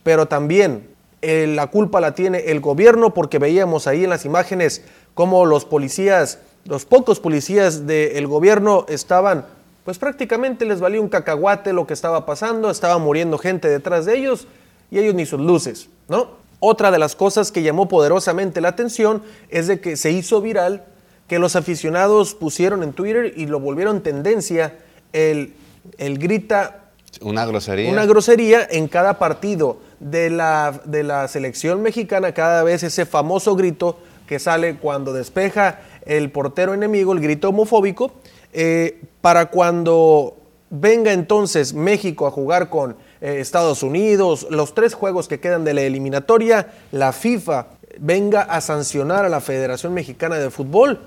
pero 0.03 0.27
también 0.27 0.89
eh, 1.21 1.47
la 1.47 1.67
culpa 1.67 2.01
la 2.01 2.15
tiene 2.15 2.39
el 2.47 2.61
gobierno 2.61 3.13
porque 3.13 3.39
veíamos 3.39 3.87
ahí 3.87 4.05
en 4.05 4.11
las 4.11 4.25
imágenes 4.25 4.83
cómo 5.13 5.45
los 5.45 5.67
policías, 5.67 6.39
los 6.65 6.87
pocos 6.87 7.21
policías 7.21 7.87
del 7.87 8.27
gobierno 8.27 8.87
estaban 8.89 9.45
pues 9.87 9.99
prácticamente 9.99 10.65
les 10.65 10.81
valía 10.81 11.01
un 11.01 11.09
cacahuate 11.09 11.73
lo 11.73 11.87
que 11.87 11.95
estaba 11.95 12.27
pasando, 12.27 12.71
estaba 12.71 12.99
muriendo 12.99 13.39
gente 13.39 13.69
detrás 13.69 14.05
de 14.05 14.17
ellos 14.17 14.49
y 14.91 14.99
ellos 14.99 15.15
ni 15.15 15.27
sus 15.27 15.41
luces, 15.41 15.89
¿no? 16.09 16.31
Otra 16.61 16.91
de 16.91 16.99
las 16.99 17.17
cosas 17.17 17.53
que 17.53 17.63
llamó 17.63 17.89
poderosamente 17.89 18.61
la 18.61 18.69
atención 18.69 19.23
es 19.51 19.67
de 19.67 19.81
que 19.81 19.97
se 19.97 20.11
hizo 20.11 20.41
viral 20.41 20.85
que 21.29 21.39
los 21.39 21.57
aficionados 21.57 22.35
pusieron 22.35 22.83
en 22.83 22.93
Twitter 22.93 23.35
y 23.37 23.47
lo 23.47 23.61
volvieron 23.61 24.03
tendencia 24.03 24.79
el, 25.13 25.55
el 25.99 26.19
grita 26.19 26.87
una 27.21 27.47
grosería. 27.47 27.91
Una 27.91 28.05
grosería 28.05 28.67
en 28.71 28.89
cada 28.89 29.19
partido 29.19 29.79
de 30.01 30.31
la, 30.31 30.81
de 30.85 31.03
la 31.03 31.29
selección 31.29 31.83
mexicana, 31.83 32.33
cada 32.33 32.63
vez 32.63 32.83
ese 32.83 33.07
famoso 33.07 33.57
grito 33.57 33.99
que 34.27 34.39
sale 34.39 34.77
cuando 34.77 35.13
despeja 35.13 35.81
el 36.05 36.31
portero 36.31 36.75
enemigo, 36.75 37.13
el 37.13 37.21
grito 37.21 37.49
homofóbico, 37.49 38.13
eh, 38.53 39.01
para 39.21 39.47
cuando 39.47 40.37
venga 40.71 41.13
entonces 41.13 41.75
México 41.75 42.27
a 42.27 42.31
jugar 42.31 42.69
con 42.69 42.97
eh, 43.21 43.39
Estados 43.41 43.83
Unidos, 43.83 44.47
los 44.51 44.75
tres 44.75 44.95
juegos 44.95 45.29
que 45.29 45.41
quedan 45.41 45.65
de 45.65 45.75
la 45.75 45.83
eliminatoria, 45.83 46.73
la 46.93 47.13
FIFA 47.13 47.67
venga 47.99 48.43
a 48.43 48.61
sancionar 48.61 49.25
a 49.25 49.29
la 49.29 49.41
Federación 49.41 49.95
Mexicana 49.95 50.37
de 50.37 50.51
Fútbol 50.51 51.01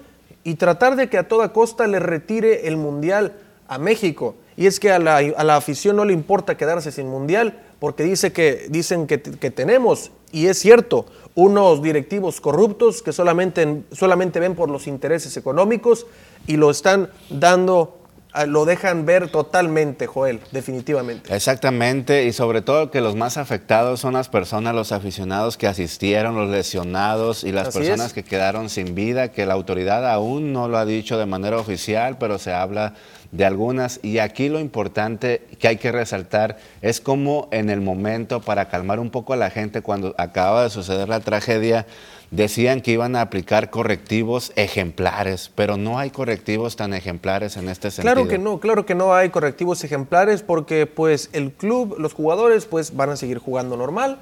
y 0.43 0.55
tratar 0.55 0.95
de 0.95 1.09
que 1.09 1.17
a 1.17 1.27
toda 1.27 1.53
costa 1.53 1.87
le 1.87 1.99
retire 1.99 2.67
el 2.67 2.77
Mundial 2.77 3.33
a 3.67 3.77
México. 3.77 4.35
Y 4.57 4.65
es 4.65 4.79
que 4.79 4.91
a 4.91 4.99
la, 4.99 5.17
a 5.17 5.43
la, 5.43 5.55
afición 5.55 5.95
no 5.95 6.03
le 6.03 6.11
importa 6.11 6.57
quedarse 6.57 6.91
sin 6.91 7.07
mundial 7.07 7.61
porque 7.79 8.03
dice 8.03 8.33
que, 8.33 8.65
dicen 8.69 9.07
que, 9.07 9.21
que 9.21 9.51
tenemos, 9.51 10.11
y 10.33 10.47
es 10.47 10.59
cierto, 10.59 11.05
unos 11.35 11.81
directivos 11.81 12.41
corruptos 12.41 13.01
que 13.01 13.13
solamente, 13.13 13.83
solamente 13.93 14.41
ven 14.41 14.55
por 14.55 14.69
los 14.69 14.87
intereses 14.87 15.37
económicos 15.37 16.07
y 16.45 16.57
lo 16.57 16.71
están 16.71 17.09
dando 17.29 17.98
lo 18.47 18.65
dejan 18.65 19.05
ver 19.05 19.29
totalmente, 19.29 20.05
Joel, 20.05 20.39
definitivamente. 20.51 21.33
Exactamente, 21.33 22.25
y 22.25 22.33
sobre 22.33 22.61
todo 22.61 22.91
que 22.91 23.01
los 23.01 23.15
más 23.15 23.37
afectados 23.37 23.99
son 23.99 24.13
las 24.13 24.29
personas, 24.29 24.75
los 24.75 24.91
aficionados 24.91 25.57
que 25.57 25.67
asistieron, 25.67 26.35
los 26.35 26.49
lesionados 26.49 27.43
y 27.43 27.51
las 27.51 27.73
personas 27.73 28.13
que 28.13 28.23
quedaron 28.23 28.69
sin 28.69 28.93
vida, 28.93 29.31
que 29.31 29.45
la 29.45 29.55
autoridad 29.55 30.09
aún 30.09 30.53
no 30.53 30.67
lo 30.67 30.77
ha 30.77 30.85
dicho 30.85 31.17
de 31.17 31.25
manera 31.25 31.57
oficial, 31.57 32.17
pero 32.19 32.37
se 32.37 32.53
habla 32.53 32.93
de 33.31 33.45
algunas. 33.45 33.99
Y 34.03 34.19
aquí 34.19 34.49
lo 34.49 34.59
importante 34.59 35.47
que 35.59 35.67
hay 35.67 35.77
que 35.77 35.91
resaltar 35.91 36.57
es 36.81 37.01
cómo 37.01 37.47
en 37.51 37.69
el 37.69 37.81
momento, 37.81 38.41
para 38.41 38.69
calmar 38.69 38.99
un 38.99 39.09
poco 39.09 39.33
a 39.33 39.37
la 39.37 39.49
gente, 39.49 39.81
cuando 39.81 40.13
acaba 40.17 40.63
de 40.63 40.69
suceder 40.69 41.09
la 41.09 41.19
tragedia, 41.19 41.85
decían 42.31 42.81
que 42.81 42.91
iban 42.91 43.15
a 43.15 43.21
aplicar 43.21 43.69
correctivos 43.69 44.51
ejemplares, 44.55 45.51
pero 45.55 45.77
no 45.77 45.97
hay 45.97 46.11
correctivos 46.11 46.75
tan 46.75 46.93
ejemplares 46.93 47.57
en 47.57 47.69
este 47.69 47.91
sentido. 47.91 48.13
Claro 48.13 48.27
que 48.27 48.37
no, 48.37 48.59
claro 48.59 48.85
que 48.85 48.95
no 48.95 49.13
hay 49.13 49.29
correctivos 49.29 49.83
ejemplares 49.83 50.43
porque 50.43 50.85
pues 50.85 51.29
el 51.33 51.51
club, 51.51 51.95
los 51.97 52.13
jugadores 52.13 52.65
pues 52.65 52.95
van 52.95 53.09
a 53.09 53.15
seguir 53.15 53.39
jugando 53.39 53.77
normal. 53.77 54.19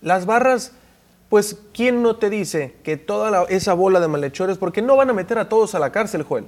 Las 0.00 0.24
barras, 0.24 0.72
pues 1.28 1.58
¿quién 1.74 2.02
no 2.02 2.16
te 2.16 2.30
dice 2.30 2.76
que 2.82 2.96
toda 2.96 3.44
esa 3.48 3.74
bola 3.74 4.00
de 4.00 4.08
malhechores, 4.08 4.56
porque 4.56 4.80
no 4.80 4.96
van 4.96 5.10
a 5.10 5.12
meter 5.12 5.38
a 5.38 5.48
todos 5.48 5.74
a 5.74 5.78
la 5.78 5.92
cárcel, 5.92 6.22
Joel? 6.22 6.46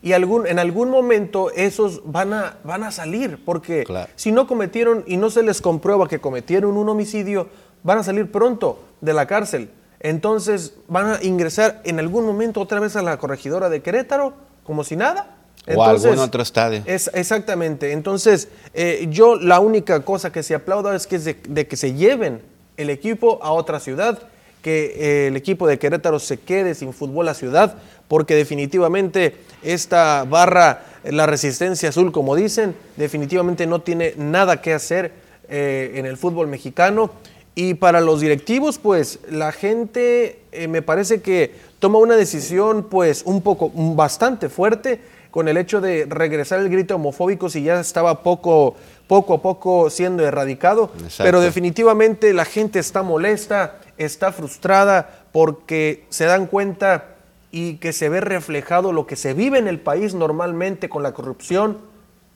Y 0.00 0.12
algún, 0.12 0.46
en 0.46 0.58
algún 0.58 0.90
momento 0.90 1.50
esos 1.50 2.02
van 2.04 2.34
a, 2.34 2.58
van 2.62 2.84
a 2.84 2.90
salir, 2.90 3.42
porque 3.42 3.84
si 4.16 4.32
no 4.32 4.46
cometieron 4.46 5.02
y 5.06 5.16
no 5.16 5.30
se 5.30 5.42
les 5.42 5.62
comprueba 5.62 6.08
que 6.08 6.20
cometieron 6.20 6.76
un 6.76 6.88
homicidio, 6.90 7.48
van 7.82 7.98
a 7.98 8.02
salir 8.02 8.30
pronto 8.30 8.82
de 9.00 9.14
la 9.14 9.26
cárcel 9.26 9.70
entonces 10.04 10.74
van 10.86 11.14
a 11.14 11.18
ingresar 11.22 11.80
en 11.84 11.98
algún 11.98 12.26
momento 12.26 12.60
otra 12.60 12.78
vez 12.78 12.94
a 12.94 13.00
la 13.00 13.16
corregidora 13.16 13.70
de 13.70 13.80
Querétaro, 13.80 14.34
como 14.62 14.84
si 14.84 14.96
nada. 14.96 15.38
o 15.74 15.82
algún 15.82 16.18
otro 16.18 16.42
estadio. 16.42 16.82
Es, 16.84 17.10
exactamente. 17.14 17.92
Entonces, 17.92 18.48
eh, 18.74 19.06
yo 19.08 19.36
la 19.36 19.60
única 19.60 20.04
cosa 20.04 20.30
que 20.30 20.42
se 20.42 20.54
aplauda 20.54 20.94
es 20.94 21.06
que 21.06 21.18
de, 21.18 21.66
que 21.66 21.76
se 21.76 21.94
lleven 21.94 22.42
el 22.76 22.90
equipo 22.90 23.42
a 23.42 23.52
otra 23.52 23.80
ciudad, 23.80 24.18
que 24.60 24.94
eh, 24.94 25.26
el 25.28 25.36
equipo 25.36 25.66
de 25.66 25.78
Querétaro 25.78 26.18
se 26.18 26.38
quede 26.38 26.74
sin 26.74 26.92
fútbol 26.92 27.26
a 27.28 27.34
ciudad, 27.34 27.76
porque 28.06 28.34
definitivamente 28.34 29.36
esta 29.62 30.24
barra, 30.24 30.82
la 31.04 31.24
resistencia 31.24 31.88
azul, 31.88 32.12
como 32.12 32.36
dicen, 32.36 32.76
definitivamente 32.98 33.66
no 33.66 33.80
tiene 33.80 34.12
nada 34.18 34.60
que 34.60 34.74
hacer 34.74 35.12
eh, 35.48 35.92
en 35.94 36.04
el 36.04 36.18
fútbol 36.18 36.46
mexicano. 36.46 37.10
Y 37.54 37.74
para 37.74 38.00
los 38.00 38.20
directivos, 38.20 38.78
pues 38.78 39.20
la 39.30 39.52
gente 39.52 40.40
eh, 40.52 40.66
me 40.66 40.82
parece 40.82 41.20
que 41.20 41.54
toma 41.78 41.98
una 41.98 42.16
decisión 42.16 42.88
pues 42.90 43.22
un 43.24 43.42
poco, 43.42 43.70
bastante 43.74 44.48
fuerte 44.48 45.00
con 45.30 45.48
el 45.48 45.56
hecho 45.56 45.80
de 45.80 46.06
regresar 46.08 46.60
el 46.60 46.68
grito 46.68 46.94
homofóbico 46.96 47.48
si 47.48 47.62
ya 47.62 47.80
estaba 47.80 48.22
poco, 48.22 48.76
poco 49.06 49.34
a 49.34 49.42
poco 49.42 49.90
siendo 49.90 50.24
erradicado. 50.24 50.90
Pero 51.18 51.40
definitivamente 51.40 52.32
la 52.32 52.44
gente 52.44 52.78
está 52.78 53.02
molesta, 53.02 53.80
está 53.98 54.32
frustrada 54.32 55.24
porque 55.32 56.04
se 56.08 56.24
dan 56.24 56.46
cuenta 56.46 57.16
y 57.50 57.76
que 57.76 57.92
se 57.92 58.08
ve 58.08 58.20
reflejado 58.20 58.92
lo 58.92 59.06
que 59.06 59.14
se 59.16 59.32
vive 59.32 59.58
en 59.58 59.68
el 59.68 59.78
país 59.78 60.14
normalmente 60.14 60.88
con 60.88 61.04
la 61.04 61.12
corrupción, 61.12 61.78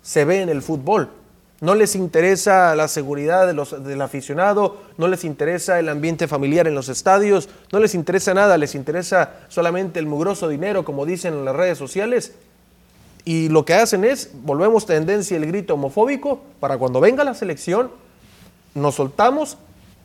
se 0.02 0.24
ve 0.24 0.42
en 0.42 0.48
el 0.48 0.62
fútbol. 0.62 1.10
No 1.60 1.74
les 1.74 1.96
interesa 1.96 2.74
la 2.76 2.86
seguridad 2.86 3.46
de 3.46 3.52
los, 3.52 3.84
del 3.84 4.00
aficionado, 4.00 4.76
no 4.96 5.08
les 5.08 5.24
interesa 5.24 5.80
el 5.80 5.88
ambiente 5.88 6.28
familiar 6.28 6.68
en 6.68 6.74
los 6.74 6.88
estadios, 6.88 7.48
no 7.72 7.80
les 7.80 7.96
interesa 7.96 8.32
nada, 8.32 8.56
les 8.56 8.76
interesa 8.76 9.34
solamente 9.48 9.98
el 9.98 10.06
mugroso 10.06 10.48
dinero, 10.48 10.84
como 10.84 11.04
dicen 11.04 11.34
en 11.34 11.44
las 11.44 11.56
redes 11.56 11.76
sociales. 11.76 12.34
Y 13.24 13.48
lo 13.48 13.64
que 13.64 13.74
hacen 13.74 14.04
es, 14.04 14.30
volvemos 14.32 14.86
tendencia 14.86 15.36
el 15.36 15.46
grito 15.46 15.74
homofóbico 15.74 16.40
para 16.60 16.78
cuando 16.78 17.00
venga 17.00 17.24
la 17.24 17.34
selección, 17.34 17.90
nos 18.74 18.94
soltamos. 18.94 19.58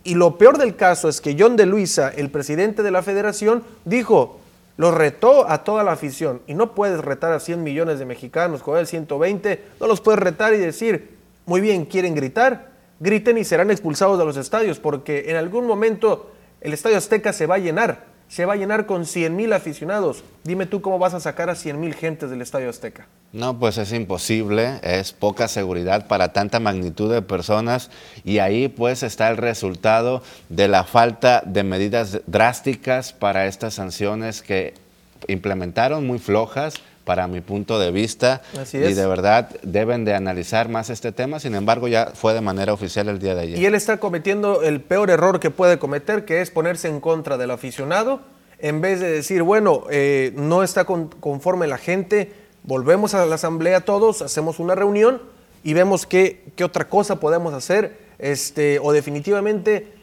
Y 0.04 0.16
lo 0.16 0.38
peor 0.38 0.58
del 0.58 0.76
caso 0.76 1.08
es 1.08 1.22
que 1.22 1.36
John 1.40 1.56
de 1.56 1.68
Luisa, 1.68 2.10
el 2.10 2.32
presidente 2.32 2.84
de 2.84 2.92
la 2.92 3.04
federación, 3.04 3.64
dijo, 3.86 4.40
lo 4.76 4.92
retó 4.92 5.50
a 5.50 5.64
toda 5.64 5.84
la 5.84 5.92
afición. 5.92 6.42
Y 6.48 6.56
no 6.56 6.74
puedes 6.74 7.00
retar 7.00 7.32
a 7.32 7.40
100 7.40 7.64
millones 7.64 8.00
de 8.00 8.06
mexicanos, 8.06 8.64
con 8.64 8.78
el 8.78 8.88
120, 8.88 9.64
no 9.80 9.88
los 9.88 10.02
puedes 10.02 10.20
retar 10.20 10.54
y 10.54 10.58
decir, 10.58 11.13
muy 11.46 11.62
bien, 11.62 11.86
quieren 11.86 12.16
gritar, 12.16 12.72
griten 13.00 13.38
y 13.38 13.44
serán 13.44 13.72
expulsados 13.72 14.18
de 14.18 14.26
los 14.26 14.38
estadios, 14.38 14.80
porque 14.80 15.26
en 15.28 15.36
algún 15.36 15.68
momento 15.68 16.32
el 16.62 16.74
Estadio 16.74 16.98
Azteca 16.98 17.34
se 17.34 17.46
va 17.46 17.56
a 17.56 17.60
llenar, 17.60 18.06
se 18.30 18.46
va 18.46 18.54
a 18.54 18.56
llenar 18.56 18.86
con 18.86 19.06
100 19.06 19.36
mil 19.36 19.52
aficionados. 19.54 20.24
Dime 20.44 20.66
tú 20.66 20.82
cómo 20.82 20.98
vas 21.00 21.14
a 21.14 21.20
sacar 21.20 21.50
a 21.50 21.56
100 21.56 21.80
mil 21.80 21.94
gentes 21.94 22.30
del 22.30 22.42
Estadio 22.42 22.70
Azteca. 22.70 23.08
No, 23.34 23.60
pues 23.60 23.78
es 23.78 23.92
imposible, 23.92 24.80
es 24.84 25.12
poca 25.12 25.48
seguridad 25.48 26.08
para 26.08 26.34
tanta 26.34 26.60
magnitud 26.60 27.12
de 27.12 27.22
personas 27.22 27.92
y 28.24 28.40
ahí 28.40 28.70
pues 28.70 29.04
está 29.04 29.30
el 29.30 29.38
resultado 29.38 30.24
de 30.50 30.68
la 30.68 30.84
falta 30.84 31.44
de 31.46 31.64
medidas 31.64 32.22
drásticas 32.28 33.12
para 33.12 33.48
estas 33.48 33.74
sanciones 33.74 34.42
que 34.42 34.76
implementaron 35.28 36.06
muy 36.06 36.20
flojas, 36.20 36.76
para 37.04 37.28
mi 37.28 37.42
punto 37.42 37.80
de 37.80 37.92
vista. 37.92 38.42
Y 38.72 38.78
de 38.78 39.06
verdad 39.08 39.50
deben 39.64 40.06
de 40.06 40.14
analizar 40.14 40.70
más 40.70 40.90
este 40.90 41.12
tema. 41.12 41.40
Sin 41.40 41.56
embargo, 41.56 41.88
ya 41.88 42.12
fue 42.14 42.34
de 42.34 42.42
manera 42.42 42.74
oficial 42.74 43.10
el 43.10 43.20
día 43.20 43.36
de 43.36 43.42
ayer. 43.42 43.60
Y 43.60 43.66
él 43.66 43.76
está 43.76 43.98
cometiendo 43.98 44.64
el 44.64 44.82
peor 44.82 45.10
error 45.10 45.40
que 45.40 45.52
puede 45.52 45.80
cometer, 45.80 46.26
que 46.26 46.42
es 46.42 46.52
ponerse 46.52 46.88
en 46.88 47.00
contra 47.00 47.38
del 47.38 47.52
aficionado, 47.52 48.22
en 48.60 48.82
vez 48.82 49.00
de 49.00 49.12
decir, 49.12 49.44
bueno, 49.44 49.84
eh, 49.90 50.32
no 50.36 50.64
está 50.64 50.86
conforme 50.86 51.68
la 51.68 51.78
gente, 51.78 52.32
volvemos 52.64 53.14
a 53.14 53.26
la 53.26 53.36
asamblea 53.36 53.82
todos, 53.82 54.22
hacemos 54.22 54.60
una 54.60 54.76
reunión 54.76 55.22
y 55.64 55.74
vemos 55.74 56.06
qué, 56.06 56.44
qué 56.56 56.64
otra 56.64 56.88
cosa 56.88 57.20
podemos 57.20 57.54
hacer 57.54 58.03
este, 58.20 58.80
o 58.80 58.92
definitivamente 58.92 59.94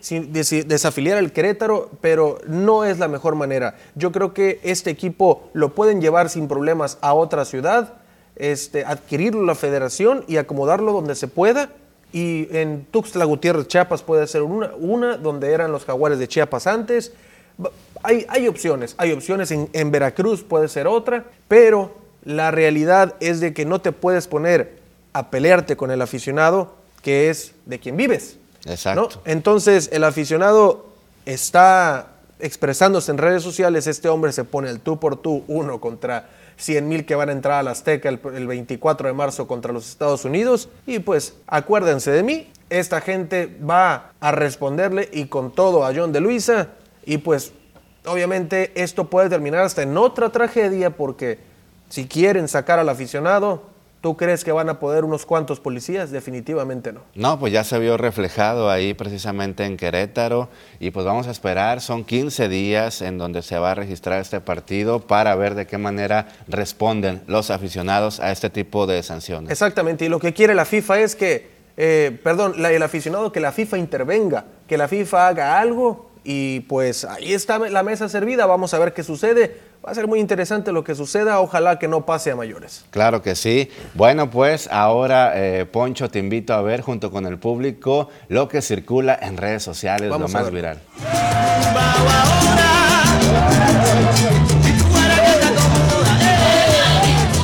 desafiliar 0.67 1.19
al 1.19 1.33
Querétaro, 1.33 1.91
pero 2.01 2.39
no 2.47 2.85
es 2.85 2.99
la 2.99 3.09
mejor 3.09 3.35
manera. 3.35 3.77
Yo 3.95 4.13
creo 4.13 4.35
que 4.35 4.61
este 4.63 4.91
equipo 4.91 5.49
lo 5.53 5.75
pueden 5.75 6.01
llevar 6.01 6.29
sin 6.29 6.49
problemas 6.49 6.99
a 7.01 7.15
otra 7.15 7.45
ciudad, 7.45 7.95
este, 8.37 8.85
adquirirlo 8.85 9.45
la 9.45 9.55
federación 9.55 10.25
y 10.27 10.37
acomodarlo 10.37 10.93
donde 10.93 11.15
se 11.15 11.29
pueda. 11.29 11.71
Y 12.13 12.49
en 12.51 12.87
Tuxtla 12.91 13.25
Gutiérrez, 13.25 13.69
Chiapas 13.69 14.03
puede 14.03 14.27
ser 14.27 14.43
una, 14.43 15.17
donde 15.17 15.53
eran 15.53 15.71
los 15.71 15.85
jaguares 15.85 16.19
de 16.19 16.27
Chiapas 16.27 16.67
antes. 16.67 17.13
Hay, 18.03 18.49
opciones, 18.49 18.95
hay 18.97 19.13
opciones, 19.13 19.51
en 19.51 19.91
Veracruz 19.91 20.43
puede 20.43 20.69
ser 20.69 20.87
otra, 20.87 21.27
pero 21.47 21.95
la 22.25 22.51
realidad 22.51 23.15
es 23.21 23.41
de 23.41 23.53
que 23.53 23.65
no 23.65 23.81
te 23.81 23.93
puedes 23.93 24.27
poner 24.27 24.79
a 25.13 25.31
pelearte 25.31 25.77
con 25.77 25.91
el 25.91 26.03
aficionado 26.03 26.80
que 27.03 27.31
es 27.31 27.53
de 27.67 27.79
quien 27.79 27.97
vives. 27.97 28.37
Exacto. 28.67 29.23
Entonces, 29.25 29.89
el 29.93 30.05
aficionado 30.05 30.87
está 31.25 32.09
expresándose 32.39 33.11
en 33.11 33.19
redes 33.19 33.43
sociales, 33.43 33.87
este 33.87 34.09
hombre 34.09 34.33
se 34.33 34.45
pone 34.45 34.71
el 34.71 34.81
tú 34.81 34.99
por 34.99 35.17
tú, 35.17 35.45
uno 35.47 35.81
contra 35.81 36.29
100 36.57 36.89
mil 36.89 37.07
que 37.07 37.15
van 37.15 37.31
a 37.31 37.33
entrar 37.33 37.61
a 37.61 37.63
la 37.63 37.71
Azteca 37.73 38.09
el, 38.09 38.19
24 38.19 39.09
de 39.09 39.15
marzo 39.15 39.47
contra 39.47 39.73
los 39.73 39.89
Estados 39.89 40.25
Unidos. 40.25 40.69
Y 40.87 40.99
pues 40.99 41.35
acuérdense 41.47 42.11
de 42.11 42.23
mí, 42.23 42.51
esta 42.69 43.01
gente 43.01 43.57
va 43.69 44.13
a 44.21 44.33
responderle 44.33 45.09
y 45.13 45.27
con 45.27 45.53
todo 45.53 45.85
a 45.85 45.93
John 45.95 46.13
de 46.13 46.21
Luisa. 46.21 46.69
Y 47.05 47.19
pues 47.19 47.53
obviamente 48.05 48.73
esto 48.75 49.09
puede 49.09 49.29
terminar 49.29 49.63
hasta 49.63 49.83
en 49.83 49.97
otra 49.97 50.31
tragedia 50.31 50.91
porque 50.91 51.39
si 51.89 52.07
quieren 52.07 52.47
sacar 52.47 52.79
al 52.79 52.89
aficionado, 52.89 53.63
¿Tú 54.01 54.17
crees 54.17 54.45
que 54.45 54.53
van 54.53 54.71
a 54.71 54.81
poder 54.81 55.05
unos 55.05 55.27
cuantos 55.27 55.61
policías? 55.61 56.11
Definitivamente 56.11 56.91
no. 56.91 57.03
No, 57.15 57.39
pues 57.39 57.53
ya 57.53 57.65
se 57.65 57.79
vio 57.79 57.99
reflejado 57.99 58.71
ahí 58.71 58.95
precisamente 58.95 59.67
en 59.67 59.77
Querétaro 59.77 60.49
y 60.79 60.91
pues 60.91 61.05
vamos 61.05 61.27
a 61.27 61.31
esperar, 61.31 61.83
son 61.83 62.05
15 62.05 62.49
días 62.49 63.03
en 63.03 63.19
donde 63.19 63.43
se 63.43 63.59
va 63.59 63.73
a 63.73 63.75
registrar 63.75 64.23
este 64.23 64.41
partido 64.41 65.01
para 65.01 65.35
ver 65.35 65.55
de 65.55 65.67
qué 65.67 65.77
manera 65.77 66.29
responden 66.49 67.21
los 67.27 67.51
aficionados 67.51 68.21
a 68.21 68.33
este 68.33 68.49
tipo 68.49 68.87
de 68.87 69.03
sanciones. 69.03 69.51
Exactamente, 69.51 70.07
y 70.07 70.09
lo 70.09 70.19
que 70.19 70.33
quiere 70.33 70.55
la 70.55 70.65
FIFA 70.65 71.01
es 71.01 71.15
que, 71.15 71.51
eh, 71.77 72.19
perdón, 72.25 72.55
el 72.65 72.83
aficionado 72.83 73.33
que 73.33 73.41
la 73.41 73.53
FIFA 73.53 73.77
intervenga, 73.77 74.47
que 74.67 74.79
la 74.79 74.89
FIFA 74.89 75.29
haga 75.29 75.61
algo 75.61 76.10
y 76.25 76.61
pues 76.61 77.05
ahí 77.05 77.33
está 77.33 77.59
la 77.59 77.83
mesa 77.83 78.09
servida, 78.09 78.47
vamos 78.47 78.75
a 78.75 78.79
ver 78.79 78.93
qué 78.93 79.03
sucede 79.03 79.71
Va 79.85 79.93
a 79.93 79.95
ser 79.95 80.07
muy 80.07 80.21
interesante 80.21 80.73
lo 80.73 80.85
que 80.85 80.95
suceda, 80.95 81.41
ojalá 81.41 81.79
que 81.79 81.89
no 81.89 82.05
pase 82.05 82.31
a 82.31 82.37
mayores. 82.37 82.85
Claro 82.91 83.23
que 83.23 83.35
sí. 83.35 83.71
Bueno, 83.95 84.29
pues 84.29 84.69
ahora, 84.71 85.33
eh, 85.35 85.65
Poncho, 85.65 86.11
te 86.11 86.19
invito 86.19 86.53
a 86.53 86.61
ver 86.61 86.83
junto 86.83 87.11
con 87.11 87.25
el 87.25 87.39
público 87.39 88.11
lo 88.29 88.47
que 88.47 88.61
circula 88.61 89.19
en 89.23 89.39
redes 89.39 89.63
sociales, 89.63 90.11
lo 90.11 90.29
más 90.29 90.51
viral. 90.51 90.81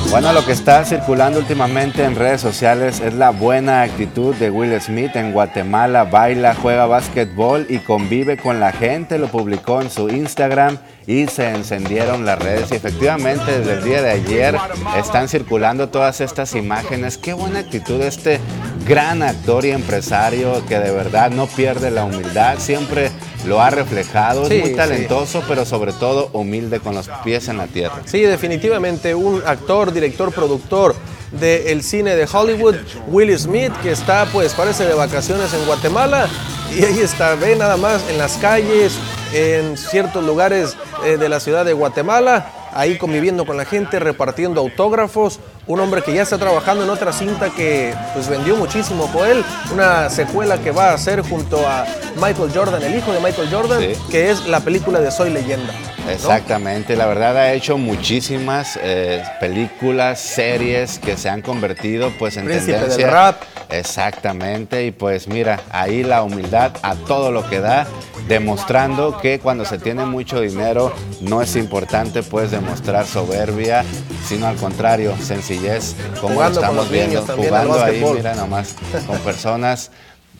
Bueno, 0.09 0.31
lo 0.31 0.45
que 0.45 0.53
está 0.53 0.85
circulando 0.85 1.39
últimamente 1.39 2.03
en 2.03 2.15
redes 2.15 2.39
sociales 2.39 3.01
es 3.01 3.13
la 3.13 3.31
buena 3.31 3.81
actitud 3.81 4.33
de 4.35 4.49
Will 4.49 4.79
Smith 4.81 5.15
en 5.15 5.33
Guatemala. 5.33 6.05
Baila, 6.05 6.55
juega 6.55 6.85
básquetbol 6.85 7.65
y 7.69 7.79
convive 7.79 8.37
con 8.37 8.61
la 8.61 8.71
gente. 8.71 9.19
Lo 9.19 9.27
publicó 9.27 9.81
en 9.81 9.91
su 9.91 10.09
Instagram 10.09 10.77
y 11.05 11.27
se 11.27 11.49
encendieron 11.49 12.25
las 12.25 12.39
redes. 12.39 12.71
Y 12.71 12.75
efectivamente, 12.75 13.59
desde 13.59 13.73
el 13.73 13.83
día 13.83 14.01
de 14.01 14.11
ayer 14.11 14.55
están 14.97 15.27
circulando 15.27 15.89
todas 15.89 16.21
estas 16.21 16.55
imágenes. 16.55 17.17
Qué 17.17 17.33
buena 17.33 17.59
actitud 17.59 18.01
este 18.01 18.39
gran 18.87 19.21
actor 19.21 19.65
y 19.65 19.71
empresario 19.71 20.65
que 20.67 20.79
de 20.79 20.91
verdad 20.91 21.31
no 21.31 21.47
pierde 21.47 21.91
la 21.91 22.05
humildad. 22.05 22.57
Siempre 22.59 23.11
lo 23.47 23.61
ha 23.61 23.69
reflejado. 23.69 24.47
es 24.47 24.61
muy 24.61 24.75
talentoso, 24.75 25.43
pero 25.47 25.65
sobre 25.65 25.93
todo 25.93 26.29
humilde 26.33 26.79
con 26.79 26.95
los 26.95 27.09
pies 27.23 27.47
en 27.47 27.57
la 27.57 27.67
tierra. 27.67 28.01
Sí, 28.05 28.21
definitivamente 28.21 29.15
un 29.15 29.41
actor, 29.45 29.91
director, 29.91 30.31
productor 30.31 30.95
del 31.31 31.83
cine 31.83 32.15
de 32.15 32.27
Hollywood, 32.31 32.75
Will 33.07 33.37
Smith, 33.37 33.73
que 33.81 33.91
está, 33.91 34.25
pues, 34.31 34.53
parece 34.53 34.85
de 34.85 34.93
vacaciones 34.93 35.53
en 35.53 35.65
Guatemala. 35.65 36.27
Y 36.75 36.83
ahí 36.83 36.99
está, 36.99 37.35
ve 37.35 37.55
nada 37.55 37.77
más 37.77 38.03
en 38.09 38.17
las 38.17 38.37
calles, 38.37 38.93
en 39.33 39.77
ciertos 39.77 40.23
lugares 40.23 40.75
eh, 41.05 41.17
de 41.17 41.29
la 41.29 41.39
ciudad 41.39 41.65
de 41.65 41.73
Guatemala, 41.73 42.51
ahí 42.77 42.97
conviviendo 42.97 43.45
con 43.45 43.57
la 43.57 43.65
gente, 43.65 43.99
repartiendo 43.99 44.61
autógrafos. 44.61 45.39
Un 45.65 45.79
hombre 45.79 46.01
que 46.01 46.13
ya 46.13 46.21
está 46.21 46.37
trabajando 46.37 46.83
en 46.83 46.89
otra 46.89 47.11
cinta 47.11 47.49
que 47.49 47.93
pues 48.13 48.29
vendió 48.29 48.55
muchísimo 48.55 49.11
con 49.11 49.27
él, 49.27 49.43
una 49.73 50.09
secuela 50.09 50.59
que 50.59 50.71
va 50.71 50.91
a 50.91 50.93
hacer 50.93 51.21
junto 51.21 51.67
a 51.67 51.85
Michael 52.15 52.51
Jordan, 52.53 52.81
el 52.83 52.95
hijo 52.95 53.11
de 53.11 53.19
Michael 53.19 53.49
Jordan, 53.51 53.83
que 54.09 54.29
es 54.29 54.47
la 54.47 54.61
película 54.61 55.01
de 55.01 55.11
Soy 55.11 55.31
Leyenda. 55.31 55.73
Exactamente, 56.09 56.95
la 56.95 57.05
verdad 57.05 57.35
ha 57.35 57.51
hecho 57.51 57.77
muchísimas 57.77 58.79
eh, 58.81 59.21
películas, 59.41 60.21
series 60.21 60.99
que 60.99 61.17
se 61.17 61.27
han 61.27 61.41
convertido 61.41 62.13
pues 62.17 62.37
en 62.37 62.45
Príncipe 62.45 62.73
tendencia. 62.73 63.05
del 63.05 63.13
rap. 63.13 63.41
Exactamente, 63.69 64.85
y 64.85 64.91
pues 64.91 65.27
mira, 65.27 65.59
ahí 65.69 66.03
la 66.03 66.23
humildad 66.23 66.71
a 66.81 66.95
todo 66.95 67.31
lo 67.31 67.49
que 67.49 67.59
da, 67.59 67.87
demostrando 68.29 69.17
que 69.17 69.39
cuando 69.39 69.65
se 69.65 69.79
tiene 69.79 70.05
mucho 70.05 70.39
dinero 70.39 70.93
no 71.19 71.41
es 71.41 71.57
importante 71.57 72.23
pues 72.23 72.51
demostrar 72.51 72.66
soberbia, 73.05 73.83
sino 74.25 74.47
al 74.47 74.55
contrario, 74.55 75.15
sencillez, 75.17 75.95
como 76.19 76.35
Jugando 76.35 76.59
estamos 76.59 76.89
viendo, 76.89 77.21
también 77.23 77.49
jugando 77.49 77.83
ahí, 77.83 78.03
mira 78.15 78.35
nomás, 78.35 78.75
con 79.05 79.17
personas, 79.19 79.91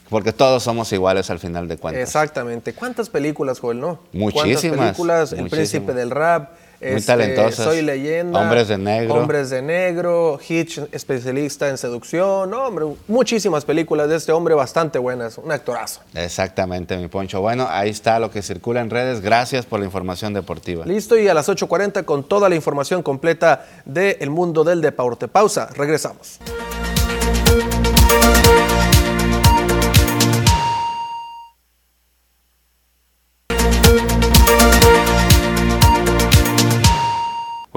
porque 0.09 0.31
todos 0.33 0.63
somos 0.63 0.91
iguales 0.93 1.29
al 1.29 1.39
final 1.39 1.67
de 1.67 1.77
cuentas. 1.77 2.03
Exactamente. 2.03 2.73
¿Cuántas 2.73 3.09
películas, 3.09 3.59
Joel, 3.59 3.79
no? 3.79 3.99
Muchísimas, 4.13 4.61
¿Cuántas 4.61 4.61
películas? 4.61 5.31
El 5.33 5.39
muchísimas. 5.39 5.69
Príncipe 5.69 5.93
del 5.93 6.11
Rap. 6.11 6.51
Muy 6.79 6.91
este, 6.91 7.07
talentosas. 7.07 7.65
Soy 7.65 7.81
leyenda. 7.81 8.39
Hombres 8.39 8.67
de 8.67 8.77
negro. 8.77 9.15
Hombres 9.15 9.49
de 9.49 9.61
negro. 9.61 10.39
Hitch, 10.47 10.79
especialista 10.91 11.69
en 11.69 11.77
seducción. 11.77 12.49
No, 12.49 12.67
hombre, 12.67 12.85
muchísimas 13.07 13.65
películas 13.65 14.09
de 14.09 14.15
este 14.15 14.31
hombre 14.31 14.53
bastante 14.53 14.99
buenas. 14.99 15.37
Un 15.37 15.51
actorazo. 15.51 16.01
Exactamente, 16.13 16.97
mi 16.97 17.07
Poncho. 17.07 17.41
Bueno, 17.41 17.67
ahí 17.69 17.89
está 17.89 18.19
lo 18.19 18.29
que 18.29 18.41
circula 18.41 18.81
en 18.81 18.89
redes. 18.89 19.21
Gracias 19.21 19.65
por 19.65 19.79
la 19.79 19.85
información 19.85 20.33
deportiva. 20.33 20.85
Listo, 20.85 21.17
y 21.17 21.27
a 21.27 21.33
las 21.33 21.49
8.40 21.49 22.05
con 22.05 22.23
toda 22.23 22.47
la 22.49 22.55
información 22.55 23.01
completa 23.01 23.65
del 23.85 24.29
mundo 24.29 24.63
del 24.63 24.81
deporte. 24.81 25.27
Pausa, 25.27 25.69
regresamos. 25.75 26.39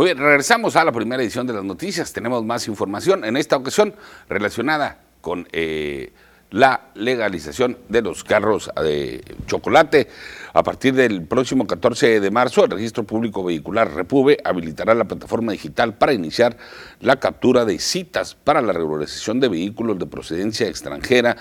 Muy 0.00 0.06
bien, 0.06 0.16
regresamos 0.16 0.76
a 0.76 0.84
la 0.86 0.92
primera 0.92 1.22
edición 1.22 1.46
de 1.46 1.52
las 1.52 1.62
noticias. 1.62 2.10
Tenemos 2.14 2.42
más 2.42 2.66
información, 2.68 3.22
en 3.22 3.36
esta 3.36 3.58
ocasión 3.58 3.94
relacionada 4.30 4.98
con 5.20 5.46
eh, 5.52 6.14
la 6.50 6.88
legalización 6.94 7.76
de 7.90 8.00
los 8.00 8.24
carros 8.24 8.70
de 8.82 9.22
chocolate. 9.44 10.08
A 10.54 10.62
partir 10.62 10.94
del 10.94 11.26
próximo 11.26 11.66
14 11.66 12.18
de 12.18 12.30
marzo, 12.30 12.64
el 12.64 12.70
Registro 12.70 13.04
Público 13.04 13.44
Vehicular 13.44 13.92
Repube 13.92 14.38
habilitará 14.42 14.94
la 14.94 15.04
plataforma 15.04 15.52
digital 15.52 15.92
para 15.92 16.14
iniciar 16.14 16.56
la 17.00 17.16
captura 17.16 17.66
de 17.66 17.78
citas 17.78 18.34
para 18.34 18.62
la 18.62 18.72
regularización 18.72 19.38
de 19.38 19.48
vehículos 19.48 19.98
de 19.98 20.06
procedencia 20.06 20.66
extranjera 20.66 21.36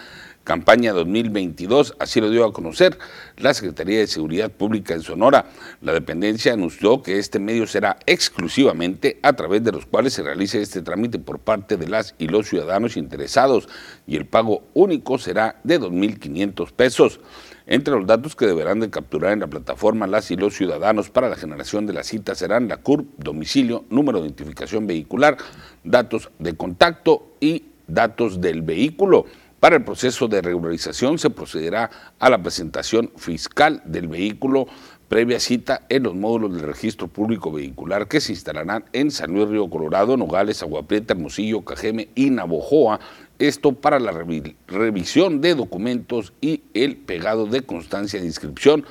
campaña 0.49 0.93
2022, 0.93 1.95
así 1.99 2.19
lo 2.19 2.31
dio 2.31 2.43
a 2.43 2.51
conocer 2.51 2.97
la 3.37 3.53
Secretaría 3.53 3.99
de 3.99 4.07
Seguridad 4.07 4.49
Pública 4.49 4.95
en 4.95 5.03
Sonora. 5.03 5.45
La 5.79 5.93
dependencia 5.93 6.53
anunció 6.53 7.03
que 7.03 7.19
este 7.19 7.37
medio 7.37 7.67
será 7.67 7.97
exclusivamente 8.07 9.19
a 9.21 9.33
través 9.33 9.63
de 9.63 9.71
los 9.71 9.85
cuales 9.85 10.13
se 10.13 10.23
realice 10.23 10.59
este 10.59 10.81
trámite 10.81 11.19
por 11.19 11.37
parte 11.37 11.77
de 11.77 11.87
las 11.87 12.15
y 12.17 12.29
los 12.29 12.49
ciudadanos 12.49 12.97
interesados 12.97 13.69
y 14.07 14.15
el 14.15 14.25
pago 14.25 14.63
único 14.73 15.19
será 15.19 15.59
de 15.63 15.79
2.500 15.79 16.71
pesos. 16.71 17.19
Entre 17.67 17.93
los 17.93 18.07
datos 18.07 18.35
que 18.35 18.47
deberán 18.47 18.79
de 18.79 18.89
capturar 18.89 19.33
en 19.33 19.41
la 19.41 19.47
plataforma 19.47 20.07
las 20.07 20.31
y 20.31 20.35
los 20.35 20.55
ciudadanos 20.55 21.11
para 21.11 21.29
la 21.29 21.35
generación 21.35 21.85
de 21.85 21.93
la 21.93 22.03
cita 22.03 22.33
serán 22.33 22.67
la 22.67 22.77
CURP, 22.77 23.05
domicilio, 23.19 23.85
número 23.91 24.19
de 24.19 24.29
identificación 24.29 24.87
vehicular, 24.87 25.37
datos 25.83 26.31
de 26.39 26.55
contacto 26.57 27.35
y 27.39 27.65
datos 27.87 28.41
del 28.41 28.63
vehículo. 28.63 29.25
Para 29.59 29.75
el 29.75 29.83
proceso 29.83 30.27
de 30.27 30.41
regularización 30.41 31.17
se 31.19 31.29
procederá 31.29 31.89
a 32.17 32.29
la 32.29 32.41
presentación 32.41 33.11
fiscal 33.17 33.81
del 33.85 34.07
vehículo 34.07 34.67
previa 35.09 35.39
cita 35.39 35.81
en 35.89 36.03
los 36.03 36.13
módulos 36.15 36.53
del 36.53 36.61
registro 36.67 37.07
público 37.07 37.51
vehicular 37.51 38.07
que 38.07 38.21
se 38.21 38.31
instalarán 38.31 38.85
en 38.93 39.09
San 39.09 39.33
Luis 39.33 39.49
Río 39.49 39.67
Colorado, 39.69 40.15
Nogales, 40.15 40.61
Aguaprieta, 40.61 41.13
Hermosillo, 41.13 41.61
Cajeme 41.63 42.09
y 42.13 42.29
Navojoa. 42.29 42.99
Esto 43.39 43.71
para 43.73 43.99
la 43.99 44.11
revi- 44.13 44.55
revisión 44.67 45.41
de 45.41 45.55
documentos 45.55 46.31
y 46.41 46.61
el 46.73 46.95
pegado 46.95 47.47
de 47.47 47.63
constancia 47.63 48.19
de 48.19 48.27
inscripción. 48.27 48.85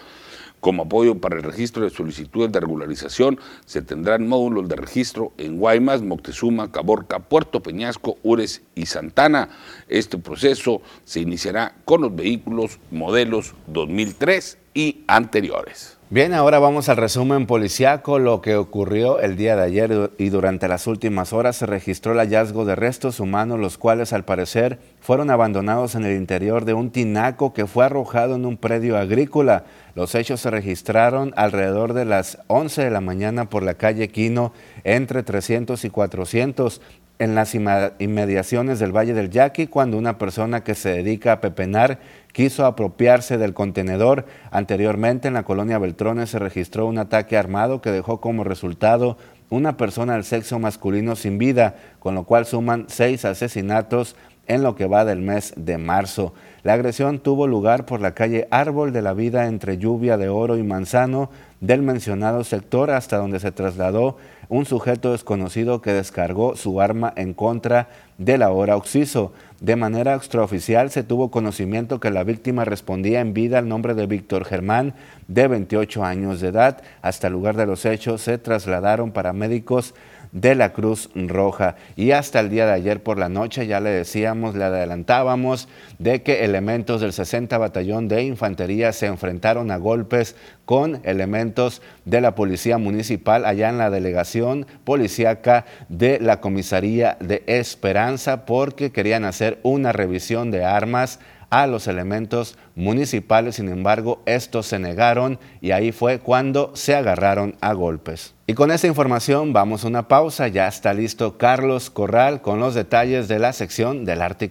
Como 0.61 0.85
apoyo 0.85 1.21
para 1.21 1.37
el 1.37 1.43
registro 1.43 1.85
de 1.85 1.91
solicitudes 1.91 2.51
de 2.51 2.61
regularización, 2.61 3.39
se 3.65 3.83
tendrán 3.83 4.27
módulos 4.27 4.69
de 4.69 4.77
registro 4.77 5.33
en 5.39 5.59
Guaymas, 5.59 6.03
Moctezuma, 6.03 6.73
Caborca, 6.73 7.21
Puerto 7.21 7.63
Peñasco, 7.63 8.19
Ures 8.23 8.63
y 8.75 8.87
Santana. 8.87 9.51
Este 9.89 10.19
proceso 10.19 10.83
se 11.05 11.21
iniciará 11.21 11.77
con 11.85 12.01
los 12.01 12.15
vehículos 12.15 12.81
modelos 12.91 13.55
2003 13.69 14.59
y 14.75 15.05
anteriores. 15.07 15.98
Bien, 16.11 16.33
ahora 16.33 16.59
vamos 16.59 16.89
al 16.89 16.97
resumen 16.97 17.45
policiaco. 17.45 18.19
Lo 18.19 18.41
que 18.41 18.57
ocurrió 18.57 19.21
el 19.21 19.37
día 19.37 19.57
de 19.57 19.63
ayer 19.63 20.11
y 20.17 20.31
durante 20.31 20.67
las 20.67 20.87
últimas 20.87 21.35
horas 21.35 21.57
se 21.57 21.67
registró 21.67 22.13
el 22.13 22.19
hallazgo 22.19 22.65
de 22.65 22.75
restos 22.75 23.21
humanos, 23.21 23.61
los 23.61 23.77
cuales 23.77 24.15
al 24.15 24.25
parecer 24.25 24.79
fueron 25.01 25.29
abandonados 25.29 25.97
en 25.97 26.07
el 26.07 26.17
interior 26.17 26.65
de 26.65 26.73
un 26.73 26.93
tinaco 26.93 27.53
que 27.53 27.67
fue 27.67 27.85
arrojado 27.85 28.37
en 28.37 28.47
un 28.47 28.57
predio 28.57 28.97
agrícola. 28.97 29.65
Los 29.95 30.15
hechos 30.15 30.41
se 30.41 30.51
registraron 30.51 31.35
alrededor 31.37 31.93
de 31.93 32.07
las 32.07 32.39
11 32.47 32.85
de 32.85 32.91
la 32.91 33.03
mañana 33.03 33.51
por 33.51 33.63
la 33.63 33.75
calle 33.75 34.09
Quino, 34.09 34.55
entre 34.85 35.23
300 35.23 35.85
y 35.85 35.91
400 35.91 36.81
en 37.19 37.35
las 37.35 37.55
inmediaciones 37.55 38.79
del 38.79 38.97
Valle 38.97 39.15
del 39.15 39.31
Yaqui 39.31 39.67
cuando 39.67 39.99
una 39.99 40.19
persona 40.19 40.63
que 40.63 40.75
se 40.75 40.91
dedica 40.91 41.33
a 41.33 41.41
pepenar 41.41 41.99
quiso 42.33 42.65
apropiarse 42.65 43.39
del 43.39 43.55
contenedor. 43.55 44.27
Anteriormente 44.51 45.29
en 45.29 45.35
la 45.35 45.43
colonia 45.43 45.79
Beltrones 45.79 46.31
se 46.31 46.39
registró 46.39 46.87
un 46.87 46.99
ataque 46.99 47.37
armado 47.37 47.81
que 47.81 47.91
dejó 47.91 48.21
como 48.21 48.45
resultado 48.45 49.17
una 49.51 49.77
persona 49.77 50.15
del 50.15 50.25
sexo 50.25 50.59
masculino 50.59 51.17
sin 51.17 51.39
vida, 51.39 51.77
con 51.99 52.15
lo 52.15 52.25
cual 52.25 52.47
suman 52.47 52.85
seis 52.89 53.25
asesinatos 53.25 54.15
en 54.47 54.63
lo 54.63 54.77
que 54.77 54.87
va 54.87 55.05
del 55.05 55.21
mes 55.21 55.53
de 55.57 55.79
marzo. 55.79 56.35
La 56.63 56.75
agresión 56.75 57.19
tuvo 57.19 57.47
lugar 57.47 57.85
por 57.85 58.01
la 58.01 58.15
calle 58.15 58.49
Árbol 58.51 58.93
de 58.93 59.03
la 59.03 59.13
Vida 59.13 59.47
entre 59.47 59.79
Lluvia 59.79 60.17
de 60.17 60.29
Oro 60.29 60.57
y 60.57 60.63
Manzano 60.63 61.31
del 61.61 61.83
mencionado 61.83 62.45
sector 62.45 62.91
hasta 62.91 63.19
donde 63.19 63.41
se 63.41 63.53
trasladó 63.53 64.17
un 64.49 64.65
sujeto 64.65 65.13
desconocido 65.13 65.83
que 65.83 65.93
descargó 65.93 66.57
su 66.57 66.81
arma 66.81 67.13
en 67.17 67.35
contra 67.35 67.89
del 68.17 68.43
ahora 68.43 68.77
occiso. 68.77 69.33
De 69.61 69.77
manera 69.77 70.15
extraoficial 70.15 70.91
se 70.91 71.03
tuvo 71.03 71.31
conocimiento 71.31 72.01
que 72.01 72.11
la 72.11 72.25
víctima 72.25 72.65
respondía 72.65 73.21
en 73.21 73.35
vida 73.35 73.59
al 73.59 73.69
nombre 73.69 73.95
de 73.95 74.07
Víctor 74.07 74.45
Germán, 74.45 74.95
de 75.27 75.49
28 75.49 76.05
años 76.05 76.41
de 76.41 76.49
edad. 76.49 76.83
Hasta 77.03 77.27
el 77.27 77.35
lugar 77.35 77.57
de 77.57 77.67
los 77.67 77.85
hechos 77.85 78.23
se 78.23 78.39
trasladaron 78.39 79.13
paramédicos 79.13 79.95
de 80.33 80.55
la 80.55 80.73
Cruz 80.73 81.11
Roja. 81.15 81.77
Y 81.97 82.13
hasta 82.13 82.41
el 82.41 82.51
día 82.51 82.67
de 82.67 82.73
ayer 82.73 83.03
por 83.03 83.19
la 83.19 83.29
noche 83.29 83.67
ya 83.67 83.81
le 83.81 83.91
decíamos, 83.91 84.55
le 84.55 84.65
adelantábamos 84.65 85.69
de 85.99 86.23
que 86.23 86.45
elementos 86.45 87.01
del 87.01 87.13
60 87.13 87.57
Batallón 87.59 88.09
de 88.09 88.23
Infantería 88.25 88.93
se 88.93 89.07
enfrentaron 89.07 89.71
a 89.71 89.77
golpes 89.77 90.37
con 90.65 91.01
elementos 91.05 91.81
de 92.05 92.21
la 92.21 92.35
Policía 92.35 92.79
Municipal 92.79 93.47
allá 93.47 93.71
en 93.71 93.79
la 93.79 93.91
delegación 93.91 94.67
policíaca 94.85 95.65
de 95.89 96.21
la 96.21 96.41
Comisaría 96.41 97.17
de 97.21 97.43
Esperanza 97.47 98.45
porque 98.45 98.93
querían 98.93 99.25
hacer 99.25 99.59
una 99.63 99.93
revisión 99.93 100.51
de 100.51 100.65
armas 100.65 101.21
a 101.51 101.67
los 101.67 101.87
elementos 101.87 102.57
municipales, 102.75 103.57
sin 103.57 103.69
embargo, 103.69 104.23
estos 104.27 104.67
se 104.67 104.79
negaron 104.79 105.39
y 105.61 105.71
ahí 105.71 105.93
fue 105.93 106.19
cuando 106.19 106.73
se 106.75 106.95
agarraron 106.95 107.57
a 107.61 107.73
golpes. 107.73 108.35
Y 108.47 108.55
con 108.55 108.71
esta 108.71 108.87
información 108.87 109.53
vamos 109.53 109.85
a 109.85 109.89
una 109.89 110.09
pausa, 110.09 110.49
ya 110.49 110.69
está 110.69 110.95
listo 110.95 111.39
Carlos 111.39 111.91
Corral 111.91 112.41
con 112.41 112.61
los 112.61 112.75
detalles 112.75 113.29
de 113.29 113.39
la 113.39 113.53
sección 113.53 114.05
del 114.05 114.23
arte 114.23 114.47
y 114.47 114.49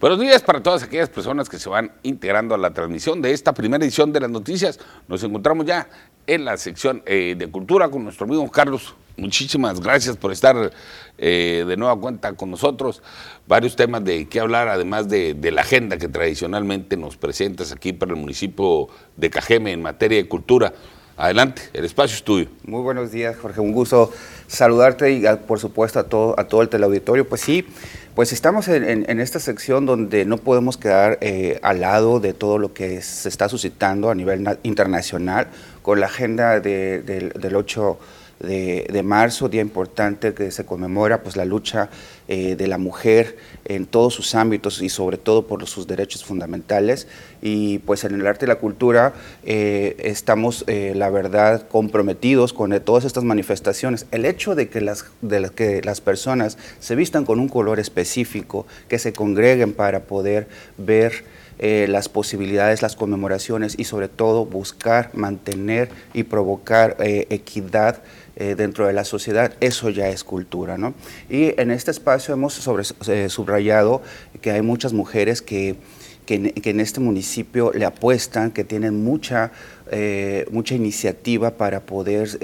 Buenos 0.00 0.18
días 0.18 0.40
para 0.40 0.62
todas 0.62 0.82
aquellas 0.82 1.10
personas 1.10 1.50
que 1.50 1.58
se 1.58 1.68
van 1.68 1.92
integrando 2.02 2.54
a 2.54 2.58
la 2.58 2.72
transmisión 2.72 3.20
de 3.20 3.32
esta 3.32 3.52
primera 3.52 3.84
edición 3.84 4.14
de 4.14 4.20
las 4.20 4.30
noticias. 4.30 4.80
Nos 5.08 5.22
encontramos 5.22 5.66
ya 5.66 5.90
en 6.26 6.46
la 6.46 6.56
sección 6.56 7.02
eh, 7.04 7.34
de 7.36 7.50
cultura 7.50 7.90
con 7.90 8.04
nuestro 8.04 8.24
amigo 8.24 8.50
Carlos. 8.50 8.94
Muchísimas 9.18 9.78
gracias 9.78 10.16
por 10.16 10.32
estar 10.32 10.72
eh, 11.18 11.66
de 11.68 11.76
nueva 11.76 12.00
cuenta 12.00 12.32
con 12.32 12.50
nosotros. 12.50 13.02
Varios 13.46 13.76
temas 13.76 14.02
de 14.02 14.26
qué 14.26 14.40
hablar, 14.40 14.68
además 14.68 15.06
de, 15.06 15.34
de, 15.34 15.50
la 15.50 15.60
agenda 15.60 15.98
que 15.98 16.08
tradicionalmente 16.08 16.96
nos 16.96 17.18
presentas 17.18 17.70
aquí 17.70 17.92
para 17.92 18.12
el 18.12 18.18
municipio 18.18 18.88
de 19.18 19.28
Cajeme 19.28 19.70
en 19.72 19.82
materia 19.82 20.16
de 20.16 20.26
cultura. 20.26 20.72
Adelante, 21.20 21.60
el 21.74 21.84
espacio 21.84 22.16
es 22.16 22.22
tuyo. 22.22 22.46
Muy 22.64 22.80
buenos 22.80 23.12
días, 23.12 23.36
Jorge. 23.36 23.60
Un 23.60 23.72
gusto 23.72 24.10
saludarte 24.46 25.12
y, 25.12 25.22
por 25.46 25.60
supuesto, 25.60 25.98
a 25.98 26.04
todo, 26.04 26.34
a 26.40 26.44
todo 26.44 26.62
el 26.62 26.70
teleauditorio. 26.70 27.28
Pues 27.28 27.42
sí, 27.42 27.66
pues 28.14 28.32
estamos 28.32 28.68
en, 28.68 29.20
esta 29.20 29.38
sección 29.38 29.84
donde 29.84 30.24
no 30.24 30.38
podemos 30.38 30.78
quedar 30.78 31.18
eh, 31.20 31.60
al 31.62 31.82
lado 31.82 32.20
de 32.20 32.32
todo 32.32 32.56
lo 32.56 32.72
que 32.72 33.02
se 33.02 33.28
está 33.28 33.50
suscitando 33.50 34.08
a 34.08 34.14
nivel 34.14 34.48
internacional 34.62 35.48
con 35.82 36.00
la 36.00 36.06
agenda 36.06 36.58
del 36.58 37.52
8 37.54 37.98
de, 38.40 39.02
marzo, 39.04 39.48
día 39.48 39.60
importante 39.60 40.32
que 40.34 40.50
se 40.50 40.64
conmemora 40.64 41.22
pues, 41.22 41.36
la 41.36 41.44
lucha 41.44 41.90
eh, 42.32 42.56
de 42.56 42.68
la 42.68 42.78
mujer 42.78 43.36
en 43.64 43.86
todos 43.86 44.14
sus 44.14 44.34
ámbitos 44.34 44.80
y 44.82 44.88
sobre 44.88 45.18
todo 45.18 45.46
por 45.46 45.66
sus 45.66 45.86
derechos 45.86 46.24
fundamentales. 46.24 47.06
Y 47.42 47.78
pues 47.80 48.04
en 48.04 48.14
el 48.14 48.26
arte 48.26 48.46
y 48.46 48.48
la 48.48 48.56
cultura 48.56 49.12
eh, 49.44 49.96
estamos, 49.98 50.64
eh, 50.68 50.92
la 50.94 51.10
verdad, 51.10 51.66
comprometidos 51.68 52.52
con 52.52 52.70
todas 52.80 53.04
estas 53.04 53.24
manifestaciones. 53.24 54.06
El 54.10 54.24
hecho 54.24 54.54
de 54.54 54.68
que 54.68 54.80
las, 54.80 55.06
de 55.20 55.50
que 55.50 55.82
las 55.82 56.00
personas 56.00 56.56
se 56.78 56.94
vistan 56.94 57.24
con 57.24 57.40
un 57.40 57.48
color 57.48 57.78
específico, 57.78 58.66
que 58.88 58.98
se 58.98 59.12
congreguen 59.12 59.72
para 59.72 60.04
poder 60.04 60.48
ver 60.78 61.24
las 61.62 62.08
posibilidades, 62.08 62.80
las 62.80 62.96
conmemoraciones 62.96 63.74
y 63.78 63.84
sobre 63.84 64.08
todo 64.08 64.46
buscar, 64.46 65.10
mantener 65.12 65.90
y 66.14 66.22
provocar 66.22 66.96
equidad 67.00 68.02
eh, 68.36 68.54
dentro 68.56 68.86
de 68.86 68.92
la 68.92 69.04
sociedad, 69.04 69.54
eso 69.60 69.90
ya 69.90 70.08
es 70.08 70.24
cultura. 70.24 70.78
¿no? 70.78 70.94
Y 71.28 71.60
en 71.60 71.70
este 71.70 71.90
espacio 71.90 72.32
hemos 72.32 72.66
eh, 73.08 73.28
subrayado 73.28 74.02
que 74.40 74.52
hay 74.52 74.62
muchas 74.62 74.92
mujeres 74.92 75.42
que, 75.42 75.76
que, 76.26 76.52
en, 76.62 76.80
este 76.80 77.00
municipio 77.00 77.72
le 77.72 77.84
apuestan, 77.84 78.52
que 78.52 78.62
tienen 78.62 79.02
mucha, 79.02 79.50
eh, 79.90 80.46
mucha 80.52 80.74
iniciativa 80.76 81.50
para 81.56 81.80
poder 81.80 82.38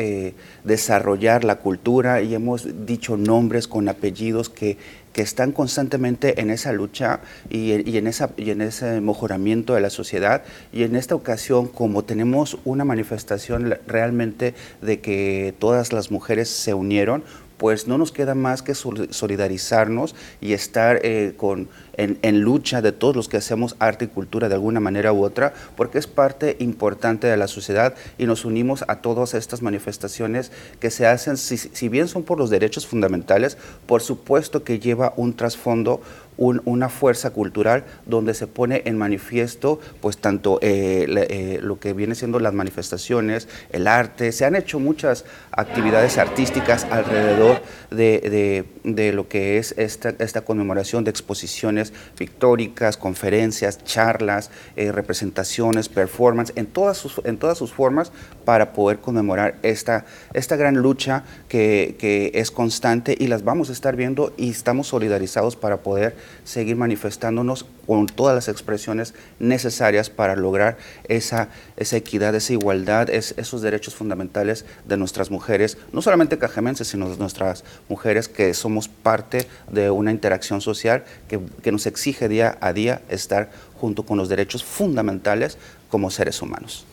desarrollar 0.64 1.44
la 1.44 1.56
cultura 1.56 2.20
y 2.20 2.34
hemos 2.34 2.86
dicho 2.86 3.16
nombres 3.16 3.68
con 3.68 3.88
apellidos 3.88 4.48
que 4.48 4.76
que 5.16 5.22
están 5.22 5.52
constantemente 5.52 6.42
en 6.42 6.50
esa 6.50 6.72
lucha 6.72 7.20
y, 7.48 7.72
en 7.72 8.06
esa, 8.06 8.32
y 8.36 8.50
en 8.50 8.60
ese 8.60 9.00
mejoramiento 9.00 9.72
de 9.72 9.80
la 9.80 9.88
sociedad. 9.88 10.42
Y 10.74 10.82
en 10.82 10.94
esta 10.94 11.14
ocasión, 11.14 11.68
como 11.68 12.04
tenemos 12.04 12.58
una 12.66 12.84
manifestación 12.84 13.78
realmente 13.86 14.52
de 14.82 15.00
que 15.00 15.54
todas 15.58 15.94
las 15.94 16.10
mujeres 16.10 16.50
se 16.50 16.74
unieron, 16.74 17.24
pues 17.56 17.86
no 17.86 17.98
nos 17.98 18.12
queda 18.12 18.34
más 18.34 18.62
que 18.62 18.74
solidarizarnos 18.74 20.14
y 20.40 20.52
estar 20.52 21.00
eh, 21.02 21.34
con, 21.36 21.68
en, 21.96 22.40
lucha 22.40 22.82
de 22.82 22.92
todos 22.92 23.16
los 23.16 23.28
que 23.28 23.36
hacemos 23.36 23.76
arte 23.78 24.06
y 24.06 24.08
cultura 24.08 24.48
de 24.48 24.54
alguna 24.54 24.80
manera 24.80 25.12
u 25.12 25.24
otra, 25.24 25.54
porque 25.76 25.98
es 25.98 26.06
parte 26.06 26.56
importante 26.60 27.26
de 27.26 27.36
la 27.36 27.48
sociedad 27.48 27.94
y 28.18 28.26
nos 28.26 28.44
unimos 28.44 28.84
a 28.88 28.96
todas 28.96 29.34
estas 29.34 29.62
manifestaciones 29.62 30.52
que 30.80 30.90
se 30.90 31.06
hacen, 31.06 31.36
si, 31.36 31.56
si 31.56 31.88
bien 31.88 32.08
son 32.08 32.22
por 32.22 32.38
los 32.38 32.50
derechos 32.50 32.86
fundamentales, 32.86 33.56
por 33.86 34.02
supuesto 34.02 34.62
que 34.64 34.78
lleva 34.78 35.14
un 35.16 35.34
trasfondo 35.34 36.00
una 36.38 36.88
fuerza 36.88 37.30
cultural 37.30 37.84
donde 38.04 38.34
se 38.34 38.46
pone 38.46 38.82
en 38.84 38.98
manifiesto 38.98 39.80
pues 40.00 40.18
tanto 40.18 40.58
eh, 40.60 41.06
eh, 41.08 41.60
lo 41.62 41.80
que 41.80 41.92
viene 41.92 42.14
siendo 42.14 42.38
las 42.38 42.52
manifestaciones, 42.52 43.48
el 43.70 43.86
arte, 43.86 44.32
se 44.32 44.44
han 44.44 44.56
hecho 44.56 44.78
muchas 44.78 45.24
actividades 45.50 46.18
artísticas 46.18 46.86
alrededor 46.90 47.60
de, 47.90 49.12
lo 49.14 49.28
que 49.28 49.58
es 49.58 49.74
esta, 49.78 50.14
esta, 50.18 50.42
conmemoración 50.42 51.04
de 51.04 51.10
exposiciones 51.10 51.92
pictóricas, 52.16 52.96
conferencias, 52.96 53.82
charlas, 53.84 54.50
eh, 54.76 54.92
representaciones, 54.92 55.88
performance, 55.88 56.52
en 56.56 56.66
todas, 56.66 56.98
sus, 56.98 57.20
en 57.24 57.38
todas 57.38 57.56
sus 57.58 57.72
formas 57.72 58.12
para 58.44 58.72
poder 58.72 58.98
conmemorar 58.98 59.56
esta, 59.62 60.04
esta 60.34 60.56
gran 60.56 60.76
lucha 60.76 61.24
que, 61.48 61.96
que 61.98 62.32
es 62.34 62.50
constante 62.50 63.16
y 63.18 63.26
las 63.26 63.44
vamos 63.44 63.70
a 63.70 63.72
estar 63.72 63.96
viendo 63.96 64.32
y 64.36 64.50
estamos 64.50 64.88
solidarizados 64.88 65.56
para 65.56 65.78
poder 65.78 66.14
seguir 66.44 66.76
manifestándonos 66.76 67.66
con 67.86 68.06
todas 68.06 68.34
las 68.34 68.48
expresiones 68.48 69.14
necesarias 69.38 70.10
para 70.10 70.36
lograr 70.36 70.76
esa, 71.08 71.48
esa 71.76 71.96
equidad, 71.96 72.34
esa 72.34 72.52
igualdad, 72.52 73.10
esos 73.10 73.62
derechos 73.62 73.94
fundamentales 73.94 74.64
de 74.84 74.96
nuestras 74.96 75.30
mujeres, 75.30 75.78
no 75.92 76.02
solamente 76.02 76.38
cajemenses, 76.38 76.88
sino 76.88 77.08
de 77.08 77.16
nuestras 77.16 77.64
mujeres 77.88 78.28
que 78.28 78.52
somos 78.54 78.88
parte 78.88 79.46
de 79.70 79.90
una 79.90 80.10
interacción 80.10 80.60
social 80.60 81.04
que, 81.28 81.40
nos 81.72 81.86
exige 81.86 82.28
día 82.28 82.56
a 82.60 82.72
día 82.72 83.02
estar 83.08 83.50
junto 83.78 84.04
con 84.04 84.16
los 84.16 84.28
derechos 84.28 84.64
fundamentales 84.64 85.58
como 85.90 86.10
seres 86.10 86.40
humanos. 86.40 86.86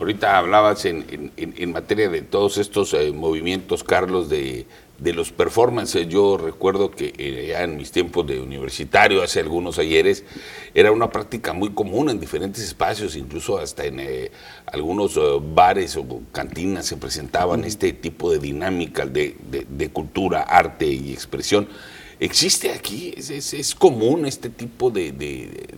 Ahorita 0.00 0.38
hablabas 0.38 0.84
en, 0.86 1.30
materia 1.72 2.08
de 2.08 2.22
todos 2.22 2.58
estos 2.58 2.92
eh, 2.94 3.12
movimientos, 3.12 3.84
Carlos, 3.84 4.28
de, 4.28 4.66
de 4.98 5.12
los 5.12 5.32
performances. 5.32 6.08
Yo 6.08 6.36
recuerdo 6.36 6.90
que 6.90 7.12
eh, 7.18 7.46
ya 7.48 7.62
en 7.62 7.76
mis 7.76 7.90
tiempos 7.90 8.26
de 8.26 8.40
universitario, 8.40 9.22
hace 9.22 9.40
algunos 9.40 9.78
ayeres, 9.78 10.24
era 10.74 10.92
una 10.92 11.10
práctica 11.10 11.52
muy 11.52 11.70
común 11.70 12.10
en 12.10 12.20
diferentes 12.20 12.62
espacios, 12.62 13.16
incluso 13.16 13.58
hasta 13.58 13.84
en 13.84 14.00
eh, 14.00 14.30
algunos 14.66 15.16
eh, 15.16 15.20
bares 15.54 15.96
o 15.96 16.22
cantinas 16.32 16.86
se 16.86 16.96
presentaban 16.96 17.64
este 17.64 17.92
tipo 17.92 18.30
de 18.30 18.38
dinámica 18.38 19.06
de, 19.06 19.90
cultura, 19.92 20.42
arte 20.42 20.86
y 20.86 21.12
expresión. 21.12 21.68
¿Existe 22.20 22.70
aquí? 22.70 23.12
¿Es, 23.16 23.74
común 23.74 24.24
este 24.24 24.48
tipo 24.48 24.90
de, 24.90 25.08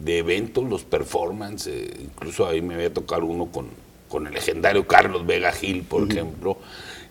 eventos, 0.07 0.65
los 0.65 0.85
performances? 0.85 1.91
incluso 1.99 2.47
ahí 2.47 2.61
me 2.61 2.75
había 2.75 2.93
tocado 2.93 3.25
uno 3.25 3.47
con, 3.47 3.69
con 4.09 4.27
el 4.27 4.35
legendario 4.35 4.87
Carlos 4.87 5.27
Vega 5.27 5.51
Gil, 5.53 5.83
por 5.83 6.11
ejemplo. 6.11 6.59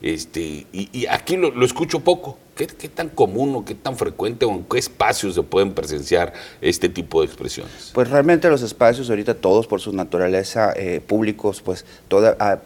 Este, 0.01 0.67
y, 0.71 1.05
aquí 1.07 1.37
lo, 1.37 1.65
escucho 1.65 2.01
poco. 2.01 2.39
¿Qué, 2.55 2.67
tan 2.67 3.09
común 3.09 3.53
o 3.53 3.65
qué 3.65 3.75
tan 3.75 3.97
frecuente 3.97 4.45
o 4.45 4.51
en 4.51 4.63
qué 4.63 4.77
espacios 4.77 5.35
se 5.35 5.43
pueden 5.43 5.73
presenciar 5.73 6.31
este 6.61 6.87
tipo 6.87 7.19
de 7.19 7.27
expresiones? 7.27 7.91
Pues 7.93 8.09
realmente 8.09 8.49
los 8.49 8.61
espacios 8.61 9.09
ahorita 9.09 9.33
todos 9.33 9.67
por 9.67 9.81
su 9.81 9.91
naturaleza 9.91 10.71
eh, 10.73 11.01
públicos 11.05 11.61
pues 11.61 11.83
toda, 12.07 12.61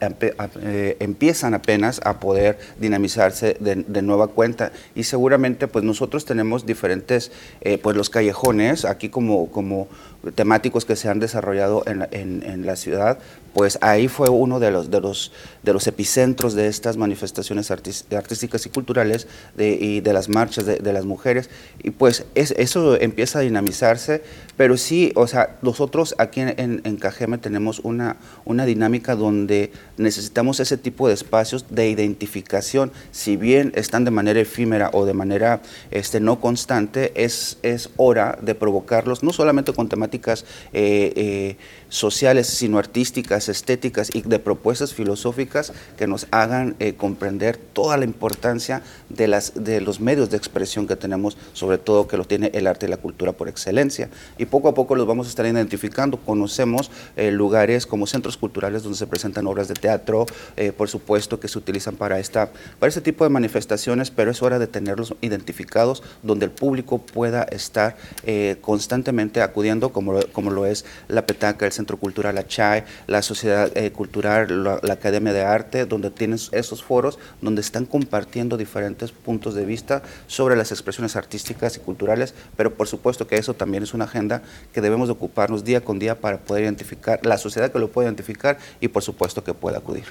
eh, 0.61 0.97
empiezan 0.99 1.55
apenas 1.55 2.01
a 2.05 2.19
poder 2.19 2.59
dinamizarse 2.79 3.57
de, 3.59 4.01
nueva 4.03 4.27
cuenta 4.27 4.71
y 4.93 5.05
seguramente 5.05 5.67
pues 5.67 5.83
nosotros 5.83 6.23
tenemos 6.23 6.67
diferentes 6.67 7.31
eh, 7.61 7.79
pues 7.79 7.97
los 7.97 8.11
callejones 8.11 8.85
aquí 8.85 9.09
como, 9.09 9.49
como 9.49 9.87
temáticos 10.35 10.85
que 10.85 10.95
se 10.95 11.09
han 11.09 11.19
desarrollado 11.19 11.83
en, 11.85 12.07
en, 12.11 12.65
la 12.65 12.75
ciudad, 12.75 13.19
pues 13.53 13.77
ahí 13.81 14.09
fue 14.09 14.29
uno 14.29 14.59
de 14.59 14.69
los, 14.69 14.91
de 14.91 14.99
los, 14.99 15.31
de 15.63 15.71
los 15.71 15.87
epicentros 15.87 16.53
de 16.55 16.67
estas 16.67 16.97
manifestaciones 16.97 17.71
artísticas 17.71 18.65
y 18.65 18.69
culturales 18.69 19.27
de, 19.55 19.78
y 19.79 20.01
de 20.01 20.13
las 20.13 20.29
marchas 20.29 20.65
de, 20.65 20.93
las 20.93 21.05
mujeres. 21.05 21.49
Y 21.81 21.91
pues 21.91 22.25
es, 22.35 22.51
eso 22.57 22.99
empieza 22.99 23.39
a 23.39 23.41
dinamizarse, 23.41 24.21
pero 24.57 24.75
sí, 24.77 25.13
o 25.15 25.25
sea, 25.25 25.57
nosotros 25.61 26.15
aquí 26.17 26.41
en, 26.41 26.81
en 26.83 26.97
Cajeme 26.97 27.37
tenemos 27.37 27.79
una, 27.79 28.17
una 28.45 28.65
dinámica 28.65 29.15
donde 29.15 29.71
necesitamos 29.97 30.59
ese 30.59 30.77
tipo 30.77 31.07
de 31.07 31.13
espacios 31.13 31.65
de 31.69 31.89
identificación, 31.89 32.91
si 33.11 33.37
bien 33.37 33.71
están 33.75 34.03
de 34.03 34.11
manera 34.11 34.39
efímera 34.39 34.89
o 34.93 35.05
de 35.05 35.13
manera 35.13 35.61
este, 35.91 36.19
no 36.19 36.41
constante, 36.41 37.13
es, 37.15 37.57
es 37.63 37.89
hora 37.97 38.37
de 38.41 38.55
provocarlos, 38.55 39.23
no 39.23 39.33
solamente 39.33 39.73
con 39.73 39.87
temáticas 39.87 40.45
eh, 40.73 41.13
eh, 41.15 41.57
sociales, 41.89 42.47
sino 42.47 42.77
artísticas, 42.77 43.49
estéticas 43.49 44.09
y 44.13 44.21
de 44.21 44.39
propuestas 44.39 44.93
filosóficas 44.93 45.73
que 45.97 46.07
nos 46.07 46.27
hagan 46.31 46.75
eh, 46.79 46.93
comprender 46.93 47.57
toda 47.57 47.97
la 47.97 48.05
importancia 48.05 48.81
de 49.09 49.27
las, 49.27 49.53
los 49.81 49.99
medios 49.99 50.29
de 50.29 50.37
expresión 50.37 50.87
que 50.87 50.95
tenemos, 50.95 51.37
sobre 51.53 51.77
todo 51.77 52.07
que 52.07 52.17
lo 52.17 52.25
tiene 52.25 52.51
el 52.53 52.67
arte 52.67 52.87
y 52.87 52.89
la 52.89 52.97
cultura 52.97 53.31
por 53.33 53.47
excelencia. 53.47 54.09
Y 54.37 54.45
poco 54.45 54.69
a 54.69 54.73
poco 54.73 54.95
los 54.95 55.07
vamos 55.07 55.27
a 55.27 55.29
estar 55.29 55.45
identificando. 55.45 56.17
Conocemos 56.17 56.91
eh, 57.15 57.31
lugares 57.31 57.85
como 57.85 58.07
centros 58.07 58.37
culturales 58.37 58.83
donde 58.83 58.97
se 58.97 59.07
presentan 59.07 59.47
obras 59.47 59.67
de 59.67 59.75
teatro, 59.75 60.25
eh, 60.57 60.71
por 60.71 60.89
supuesto 60.89 61.39
que 61.39 61.47
se 61.47 61.57
utilizan 61.57 61.95
para, 61.95 62.19
esta, 62.19 62.49
para 62.79 62.89
este 62.89 63.01
tipo 63.01 63.23
de 63.23 63.29
manifestaciones, 63.29 64.11
pero 64.11 64.31
es 64.31 64.41
hora 64.41 64.59
de 64.59 64.67
tenerlos 64.67 65.13
identificados 65.21 66.03
donde 66.23 66.45
el 66.45 66.51
público 66.51 66.99
pueda 66.99 67.43
estar 67.43 67.95
eh, 68.23 68.57
constantemente 68.61 69.41
acudiendo, 69.41 69.91
como, 69.91 70.19
como 70.33 70.51
lo 70.51 70.65
es 70.65 70.85
la 71.07 71.25
Petaca, 71.25 71.65
el 71.65 71.71
Centro 71.71 71.97
Cultural 71.97 72.37
Achay, 72.37 72.83
la 73.07 73.21
Sociedad 73.21 73.71
Cultural, 73.93 74.63
la, 74.63 74.79
la 74.81 74.93
Academia 74.93 75.33
de 75.33 75.43
Arte, 75.43 75.85
donde 75.85 76.09
tienen 76.09 76.39
esos 76.51 76.83
foros 76.83 77.19
donde 77.41 77.61
están 77.61 77.85
compartiendo 77.85 78.57
diferentes 78.57 79.11
puntos 79.11 79.53
de 79.55 79.58
vista 79.65 80.01
sobre 80.27 80.55
las 80.55 80.71
expresiones 80.71 81.15
artísticas 81.15 81.77
y 81.77 81.79
culturales, 81.79 82.33
pero 82.57 82.73
por 82.73 82.87
supuesto 82.87 83.27
que 83.27 83.37
eso 83.37 83.53
también 83.53 83.83
es 83.83 83.93
una 83.93 84.05
agenda 84.05 84.41
que 84.73 84.81
debemos 84.81 85.07
de 85.07 85.13
ocuparnos 85.13 85.63
día 85.63 85.81
con 85.81 85.99
día 85.99 86.19
para 86.19 86.37
poder 86.39 86.63
identificar, 86.63 87.19
la 87.25 87.37
sociedad 87.37 87.71
que 87.71 87.79
lo 87.79 87.89
pueda 87.89 88.07
identificar 88.07 88.57
y 88.79 88.87
por 88.87 89.03
supuesto 89.03 89.43
que 89.43 89.53
pueda 89.53 89.77
acudir. 89.77 90.05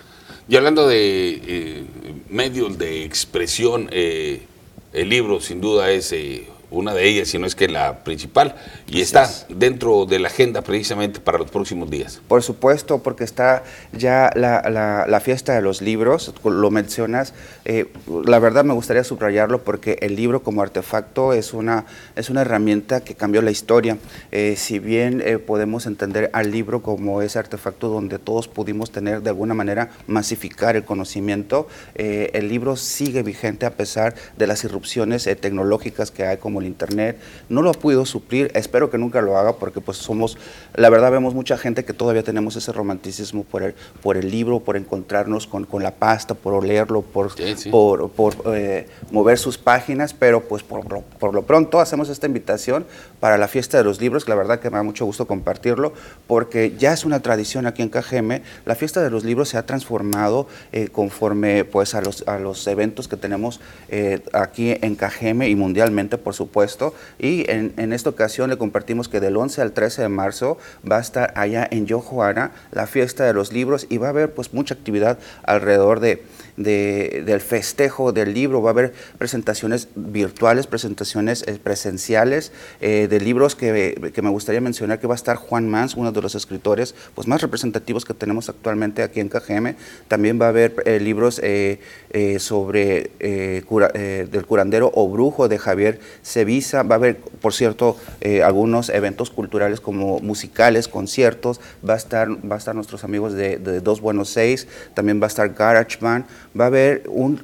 Y 0.49 0.57
hablando 0.57 0.89
de 0.89 1.43
eh, 1.47 1.85
medios 2.31 2.79
de 2.79 3.05
expresión, 3.05 3.89
eh, 3.93 4.43
el 4.93 5.09
libro 5.09 5.41
sin 5.41 5.61
duda 5.61 5.91
es 5.91 6.13
eh, 6.13 6.49
una 6.71 6.93
de 6.93 7.09
ellas, 7.09 7.29
si 7.29 7.39
no 7.39 7.47
es 7.47 7.55
que 7.55 7.69
la 7.69 8.05
principal, 8.05 8.55
y 8.87 9.01
está 9.01 9.29
dentro 9.49 10.05
de 10.07 10.19
la 10.19 10.29
agenda 10.29 10.63
precisamente 10.63 11.21
para 11.21 11.39
los 11.39 11.51
próximos 11.51 11.91
días. 11.91 12.21
Por 12.29 12.43
supuesto, 12.43 13.03
porque 13.03 13.25
está 13.25 13.63
ya 13.93 14.31
la, 14.35 15.07
la, 15.07 15.21
fiesta 15.21 15.55
de 15.55 15.63
los 15.63 15.83
libros, 15.83 16.35
lo 16.45 16.71
mencionas, 16.71 17.35
eh, 17.65 17.87
la 18.25 18.39
verdad 18.39 18.65
me 18.65 18.75
gustaría 18.75 19.05
subrayarlo 19.05 19.65
porque 19.65 19.99
el 20.01 20.17
libro 20.17 20.43
como 20.43 20.63
artefacto 20.63 21.33
es 21.33 21.53
una, 21.53 21.87
es 22.17 22.31
una 22.31 22.43
herramienta 22.43 23.01
que 23.01 23.15
cambió 23.15 23.43
la 23.43 23.51
historia. 23.51 23.99
Eh, 24.31 24.55
si 24.57 24.79
bien 24.79 25.23
eh, 25.25 25.39
podemos 25.39 25.87
entender 25.87 26.31
al 26.33 26.51
libro 26.51 26.83
como 26.83 27.23
ese 27.23 27.39
artefacto 27.39 27.89
donde 27.89 28.19
todos 28.19 28.49
pudimos 28.49 28.91
tener 28.91 29.23
de 29.23 29.31
alguna 29.31 29.55
manera 29.55 29.91
masificar 30.07 30.77
el 30.77 30.85
conocimiento, 30.85 31.69
el 31.95 32.49
libro 32.49 32.77
sigue 32.77 33.23
vigente 33.23 33.67
a 33.67 33.71
pesar 33.71 34.15
de 34.37 34.47
las 34.47 34.65
irrupciones 34.65 35.25
tecnológicas 35.41 36.11
que 36.11 36.25
hay 36.25 36.37
como 36.37 36.58
el 36.61 36.67
Internet, 36.67 37.19
no 37.49 37.63
lo 37.63 37.71
ha 37.71 37.75
podido 37.75 38.05
suplir, 38.05 38.51
espero 38.55 38.91
que 38.91 38.99
nunca 38.99 39.21
lo 39.21 39.37
haga 39.39 39.55
porque 39.55 39.81
pues 39.81 39.99
somos, 39.99 40.37
la 40.75 40.91
verdad 40.91 41.11
vemos 41.11 41.35
mucha 41.35 41.57
gente 41.57 41.85
que 41.85 41.93
todavía 41.93 42.23
tenemos 42.23 42.57
ese 42.57 42.73
romanticismo 42.73 43.45
por 43.45 43.63
el, 43.63 43.75
por 44.03 44.17
el 44.17 44.31
libro, 44.31 44.61
por 44.61 44.77
encontrarnos 44.77 45.47
con, 45.47 45.65
con 45.65 45.83
la 45.83 45.93
pasta, 45.93 46.35
por 46.35 46.65
leerlo, 46.65 47.03
por, 47.03 47.33
por, 47.71 48.11
por 48.11 48.35
eh, 48.55 48.87
mover 49.11 49.39
sus 49.39 49.59
páginas, 49.59 50.15
pero 50.15 50.43
pues 50.43 50.63
por, 50.63 50.85
por, 51.03 51.35
lo 51.35 51.43
pronto 51.43 51.81
hacemos 51.81 52.09
esta 52.09 52.27
invitación 52.27 52.87
para 53.21 53.39
la 53.39 53.49
fiesta 53.49 53.79
de 53.79 53.85
los 53.85 54.01
libros, 54.01 54.25
que 54.25 54.31
la 54.31 54.37
verdad 54.37 54.61
que 54.61 54.71
me 54.71 54.77
da 54.77 54.83
mucho 54.83 55.05
gusto 55.05 55.27
compartirlo, 55.27 55.93
porque 56.27 56.75
ya 56.79 56.93
es 56.93 57.05
una 57.05 57.21
tradición 57.21 57.67
aquí 57.67 57.83
en 57.83 57.89
KGM, 57.89 58.43
la 58.65 58.75
fiesta 58.75 59.03
de 59.03 59.11
los 59.11 59.25
libros 59.25 59.49
se 59.49 59.59
ha 59.59 59.67
transformado 59.67 60.49
eh, 60.73 60.89
conforme 60.89 61.65
pues 61.65 61.95
a 61.95 62.01
los, 62.01 62.27
a 62.27 62.39
los 62.39 62.67
eventos 62.67 63.09
que 63.09 63.17
tenemos 63.17 63.61
eh, 63.89 64.21
aquí 64.33 64.77
en 64.81 64.97
KGM 64.97 65.43
y 65.43 65.55
mundialmente, 65.55 66.19
por 66.19 66.35
supuesto 66.35 66.48
y 67.19 67.51
en, 67.51 67.93
esta 67.93 68.11
ocasión 68.11 68.51
le 68.51 68.59
compartimos 68.59 69.09
que 69.09 69.21
del 69.21 69.37
11 69.37 69.63
al 69.63 69.73
13 69.73 70.03
de 70.03 70.09
marzo 70.09 70.59
va 70.91 70.99
a 70.99 71.01
estar 71.01 71.33
allá 71.37 71.67
en 71.71 71.87
Yojoara 71.87 72.53
la 72.73 72.87
fiesta 72.87 73.25
de 73.25 73.33
los 73.33 73.53
libros 73.53 73.87
y 73.89 73.99
va 73.99 74.09
a 74.09 74.11
haber 74.11 74.35
pues 74.35 74.53
mucha 74.55 74.75
actividad 74.75 75.19
alrededor 75.43 76.01
de 76.01 76.23
del 76.59 77.41
festejo 77.41 78.13
del 78.13 78.35
libro. 78.35 78.61
Va 78.61 78.71
a 78.71 78.73
haber 78.73 78.93
presentaciones 79.17 79.89
virtuales, 79.95 80.67
presentaciones 80.67 81.45
eh, 81.47 81.59
presenciales 81.63 82.53
eh, 82.81 83.07
de 83.09 83.21
libros 83.21 83.55
que, 83.55 84.11
que, 84.13 84.23
me 84.23 84.31
gustaría 84.31 84.61
mencionar, 84.61 84.99
que 84.99 85.07
va 85.07 85.15
a 85.15 85.17
estar 85.17 85.37
Juan 85.37 85.69
Mans, 85.69 85.95
uno 85.95 86.13
de 86.13 86.21
los 86.21 86.35
escritores 86.35 86.95
pues, 87.15 87.29
más 87.29 87.41
representativos 87.41 88.05
que 88.05 88.15
tenemos 88.15 88.49
actualmente 88.49 89.03
aquí 89.03 89.21
en 89.21 89.29
KGM. 89.29 89.77
También 90.09 90.41
va 90.41 90.47
a 90.47 90.49
haber 90.49 90.75
eh, 90.85 91.01
libros 91.01 91.41
sobre 92.39 93.11
del 93.19 94.47
curandero 94.47 94.91
o 94.95 95.09
brujo 95.09 95.49
de 95.49 95.59
Javier 95.59 96.01
Sevisa. 96.23 96.83
Va 96.83 96.97
a 96.97 96.99
haber, 96.99 97.17
por 97.17 97.53
cierto, 97.53 97.97
algunos 98.43 98.89
eventos 98.89 99.31
culturales 99.31 99.81
como 99.81 100.19
musicales, 100.21 100.89
conciertos. 100.89 101.61
Va 101.89 101.95
a 101.95 101.97
estar, 101.97 102.29
va 102.51 102.57
a 102.57 102.59
estar 102.59 102.75
nuestros 102.75 103.05
amigos 103.05 103.35
de, 103.35 103.59
Dos 103.81 104.01
Buenos 104.01 104.31
Seis. 104.31 104.67
También 104.95 105.21
va 105.21 105.27
a 105.27 105.29
estar 105.29 105.53
GarageBand 105.53 106.25
va 106.59 106.65
a 106.65 106.67
haber 106.69 107.05
un, 107.09 107.41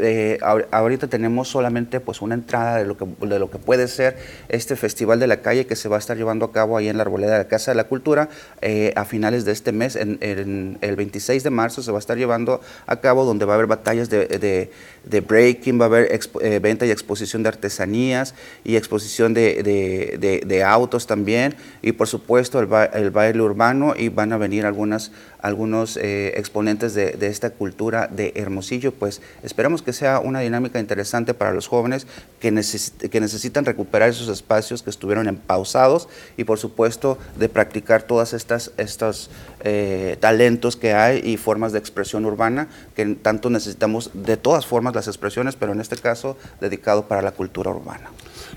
ahorita 0.71 1.07
tenemos 1.07 1.47
solamente 1.47 1.99
pues 1.99 2.21
una 2.21 2.35
entrada 2.35 2.77
de 2.77 2.85
lo 2.85 2.97
que, 2.97 3.05
de 3.27 3.39
lo 3.39 3.49
que 3.49 3.57
puede 3.57 3.87
ser 3.87 4.17
este 4.47 4.75
Festival 4.75 5.19
de 5.19 5.27
la 5.27 5.41
Calle 5.41 5.65
que 5.65 5.75
se 5.75 5.89
va 5.89 5.97
a 5.97 5.99
estar 5.99 6.17
llevando 6.17 6.45
a 6.45 6.51
cabo 6.51 6.77
ahí 6.77 6.87
en 6.87 6.97
la 6.97 7.03
Arboleda 7.03 7.33
de 7.33 7.37
la 7.39 7.47
Casa 7.47 7.71
de 7.71 7.75
la 7.75 7.85
Cultura 7.85 8.29
eh, 8.61 8.93
a 8.95 9.05
finales 9.05 9.45
de 9.45 9.51
este 9.51 9.71
mes, 9.71 9.95
en, 9.95 10.17
el 10.81 10.95
26 10.95 11.43
de 11.43 11.49
marzo 11.49 11.81
se 11.81 11.91
va 11.91 11.97
a 11.97 11.99
estar 11.99 12.17
llevando 12.17 12.61
a 12.85 12.99
cabo 12.99 13.25
donde 13.25 13.45
va 13.45 13.53
a 13.53 13.55
haber 13.55 13.67
batallas 13.67 14.09
de, 14.09 14.71
breaking, 15.03 15.79
va 15.79 15.85
a 15.85 15.87
haber 15.87 16.19
eh, 16.41 16.59
venta 16.59 16.85
y 16.85 16.91
exposición 16.91 17.43
de 17.43 17.49
artesanías 17.49 18.35
y 18.63 18.75
exposición 18.75 19.33
de, 19.33 20.63
autos 20.65 21.07
también. 21.07 21.55
Y 21.81 21.93
por 21.93 22.07
supuesto 22.07 22.59
el, 22.59 22.69
el 22.93 23.11
baile 23.11 23.41
urbano 23.41 23.93
y 23.97 24.09
van 24.09 24.33
a 24.33 24.37
venir 24.37 24.65
algunas 24.65 25.11
algunos 25.41 25.97
eh, 25.97 26.33
exponentes 26.35 26.93
de, 26.93 27.17
esta 27.21 27.51
cultura 27.51 28.07
de 28.07 28.33
Hermosillo, 28.35 28.93
pues 28.93 29.21
esperamos 29.43 29.81
que 29.81 29.93
sea 29.93 30.19
una 30.19 30.39
dinámica 30.39 30.79
interesante 30.79 31.33
para 31.33 31.53
los 31.53 31.67
jóvenes 31.67 32.07
que, 32.39 32.49
que 33.09 33.19
necesitan 33.19 33.65
recuperar 33.65 34.09
esos 34.09 34.27
espacios 34.29 34.83
que 34.83 34.89
estuvieron 34.89 35.27
empausados 35.27 36.09
y 36.37 36.43
por 36.43 36.59
supuesto 36.59 37.17
de 37.37 37.49
practicar 37.49 38.03
todas 38.03 38.33
estas 38.33 38.71
estos 38.77 39.29
eh, 39.61 40.17
talentos 40.19 40.75
que 40.75 40.93
hay 40.93 41.21
y 41.23 41.37
formas 41.37 41.71
de 41.71 41.79
expresión 41.79 42.25
urbana 42.25 42.67
que 42.95 43.05
tanto 43.15 43.49
necesitamos 43.49 44.11
de 44.13 44.37
todas 44.37 44.65
formas 44.65 44.95
las 44.95 45.07
expresiones, 45.07 45.55
pero 45.55 45.71
en 45.71 45.81
este 45.81 45.97
caso 45.97 46.37
dedicado 46.59 47.07
para 47.07 47.21
la 47.21 47.31
cultura 47.31 47.71
urbana. 47.71 48.09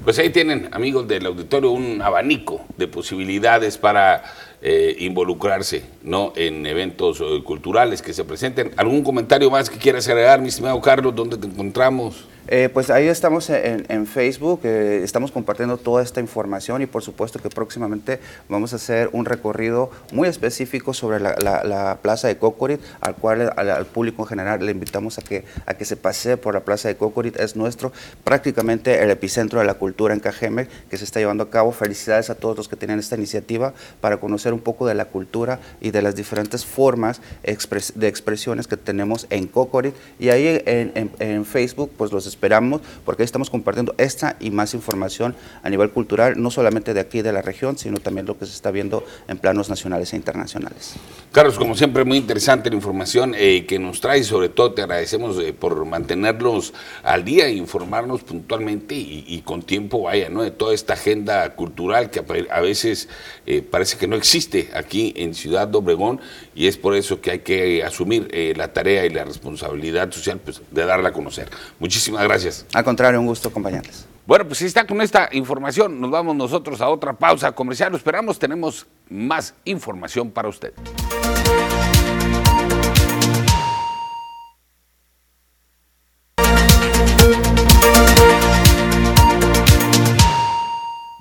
Pues 0.05 0.19
ahí 0.19 0.31
tienen, 0.31 0.69
amigos 0.73 1.07
del 1.07 1.27
auditorio, 1.27 1.71
un 1.71 2.01
abanico 2.01 2.65
de 2.77 2.89
posibilidades 2.89 3.79
para 3.79 4.25
eh, 4.65 4.95
involucrarse 5.01 5.83
¿no? 6.05 6.33
en 6.37 6.67
eventos 6.67 7.21
eh, 7.21 7.43
culturales 7.43 8.01
que 8.01 8.13
se 8.13 8.23
presenten. 8.23 8.71
¿Algún 8.77 9.03
comentario 9.03 9.51
más 9.51 9.69
que 9.69 9.77
quieras 9.77 10.07
agregar, 10.09 10.41
mi 10.41 10.49
estimado 10.49 10.81
Carlos? 10.81 11.15
¿Dónde 11.15 11.37
te 11.37 11.49
encontramos? 11.49 12.27
Eh, 12.49 12.69
pues 12.73 12.91
ahí 12.91 13.07
estamos 13.07 13.51
en, 13.51 14.07
Facebook, 14.07 14.65
estamos 14.65 15.31
compartiendo 15.31 15.77
toda 15.77 16.03
esta 16.03 16.21
información 16.21 16.83
y 16.83 16.87
por 16.87 17.03
supuesto 17.03 17.39
que 17.39 17.49
próximamente 17.49 18.19
vamos 18.49 18.73
a 18.73 18.77
hacer 18.77 19.11
un 19.13 19.25
recorrido 19.25 19.91
muy 20.13 20.29
específico 20.29 20.93
sobre 20.93 21.21
la, 21.21 21.99
plaza 22.03 22.29
de 22.29 22.37
Cocorit, 22.37 22.81
al 23.01 23.15
cual 23.15 23.53
al, 23.57 23.87
público 23.87 24.23
en 24.23 24.29
general 24.29 24.65
le 24.65 24.73
invitamos 24.73 25.19
a 25.19 25.23
que, 25.23 25.45
a 25.67 25.75
que 25.75 25.85
se 25.85 25.97
pase 25.97 26.37
por 26.37 26.55
la 26.55 26.61
plaza 26.61 26.89
de 26.89 26.97
Cocorit. 26.97 27.39
Es 27.39 27.55
nuestro 27.55 27.93
prácticamente 28.25 29.03
el 29.03 29.11
epicentro 29.11 29.61
de 29.61 29.67
la 29.67 29.75
cultura 29.75 30.13
en 30.13 30.21
Cajeme 30.21 30.67
que 30.91 30.97
se 30.97 31.05
está 31.05 31.21
llevando 31.21 31.45
a 31.45 31.51
cabo. 31.51 31.71
Felicidades 31.71 32.29
a 32.29 32.35
todos 32.35 32.57
los 32.57 32.69
que 32.69 32.77
tienen 32.77 32.99
esta 32.99 33.17
iniciativa 33.17 33.73
para 34.01 34.17
conocer 34.17 34.53
un 34.53 34.61
poco 34.61 34.87
de 34.87 34.95
la 34.95 35.05
cultura 35.05 35.61
y 35.81 35.93
de 35.93 36.03
las 36.03 36.17
diferentes 36.17 36.65
formas 36.65 37.21
de 37.45 38.09
expresiones 38.09 38.67
que 38.67 38.77
tenemos 38.77 39.27
en 39.31 39.47
Cocorit. 39.47 39.95
Y 40.19 40.31
ahí 40.31 40.61
en, 40.67 41.13
en 41.19 41.45
Facebook 41.45 41.93
pues 41.97 42.11
los 42.11 42.32
esperamos 42.33 42.81
porque 43.05 43.23
ahí 43.23 43.25
estamos 43.25 43.51
compartiendo 43.51 43.95
esta 43.99 44.37
y 44.41 44.51
más 44.51 44.75
información 44.75 45.35
a 45.63 45.71
nivel 45.71 45.91
cultural, 45.91 46.41
no 46.41 46.51
solamente 46.51 46.95
de 46.95 47.01
aquí 47.01 47.23
de 47.23 47.33
la 47.33 47.43
región, 47.43 47.79
sino 47.79 47.99
también 47.99 48.27
lo 48.27 48.39
que 48.39 48.47
se 48.47 48.53
está 48.53 48.71
viendo 48.71 49.05
en 49.29 49.39
planos 49.39 49.69
nacionales 49.69 50.13
e 50.13 50.17
internacionales. 50.17 50.95
Carlos, 51.31 51.59
como 51.59 51.75
siempre, 51.75 52.05
muy 52.05 52.19
interesante 52.19 52.71
la 52.71 52.77
información 52.77 53.35
eh, 53.37 53.65
que 53.67 53.79
nos 53.79 54.01
trae, 54.01 54.23
sobre 54.25 54.49
todo 54.49 54.73
te 54.73 54.83
agradecemos 54.83 55.39
eh, 55.39 55.53
por 55.53 55.85
mantenernos 55.85 56.75
al 57.03 57.25
día 57.25 57.47
e 57.47 57.53
informarnos 57.53 58.23
puntualmente 58.23 58.95
y, 58.95 59.43
con 59.45 59.63
tiempo, 59.63 60.03
vaya, 60.03 60.29
¿no? 60.29 60.43
de 60.43 60.51
toda 60.51 60.75
esta 60.75 60.95
agenda 60.95 61.55
cultural 61.55 62.11
que 62.11 62.23
a 62.51 62.61
veces 62.61 63.09
eh, 63.47 63.63
parece 63.63 63.97
que 63.97 64.07
no 64.07 64.17
existe 64.17 64.71
aquí 64.75 65.13
en 65.17 65.35
Ciudad 65.35 65.69
de 65.69 65.79
Obregón 65.79 66.21
y 66.55 66.67
es 66.67 66.77
por 66.77 66.95
eso 66.95 67.21
que 67.21 67.31
hay 67.31 67.39
que 67.41 67.83
asumir 67.83 68.29
la 68.57 68.73
tarea 68.73 69.05
y 69.07 69.11
la 69.11 69.25
responsabilidad 69.25 70.11
social 70.13 70.39
pues, 70.39 70.63
de 70.71 70.85
darla 70.85 71.11
a 71.11 71.13
conocer. 71.13 71.49
Muchísimas 71.79 72.25
gracias. 72.25 72.67
Al 72.73 72.85
contrario, 72.85 73.21
un 73.21 73.27
gusto 73.27 73.49
acompañarles. 73.49 74.07
Bueno, 74.25 74.47
pues 74.47 74.59
si 74.59 74.67
está 74.67 74.87
con 74.87 75.01
esta 75.01 75.29
información, 75.33 76.01
nos 76.01 76.11
vamos 76.11 76.37
nosotros 76.37 76.81
a 76.81 76.89
otra 76.89 77.13
pausa 77.13 77.53
comercial. 77.53 77.91
Lo 77.91 77.99
esperamos, 77.99 78.39
tenemos 78.39 78.87
más 79.09 79.55
información 79.65 80.31
para 80.31 80.49
usted. 80.49 80.73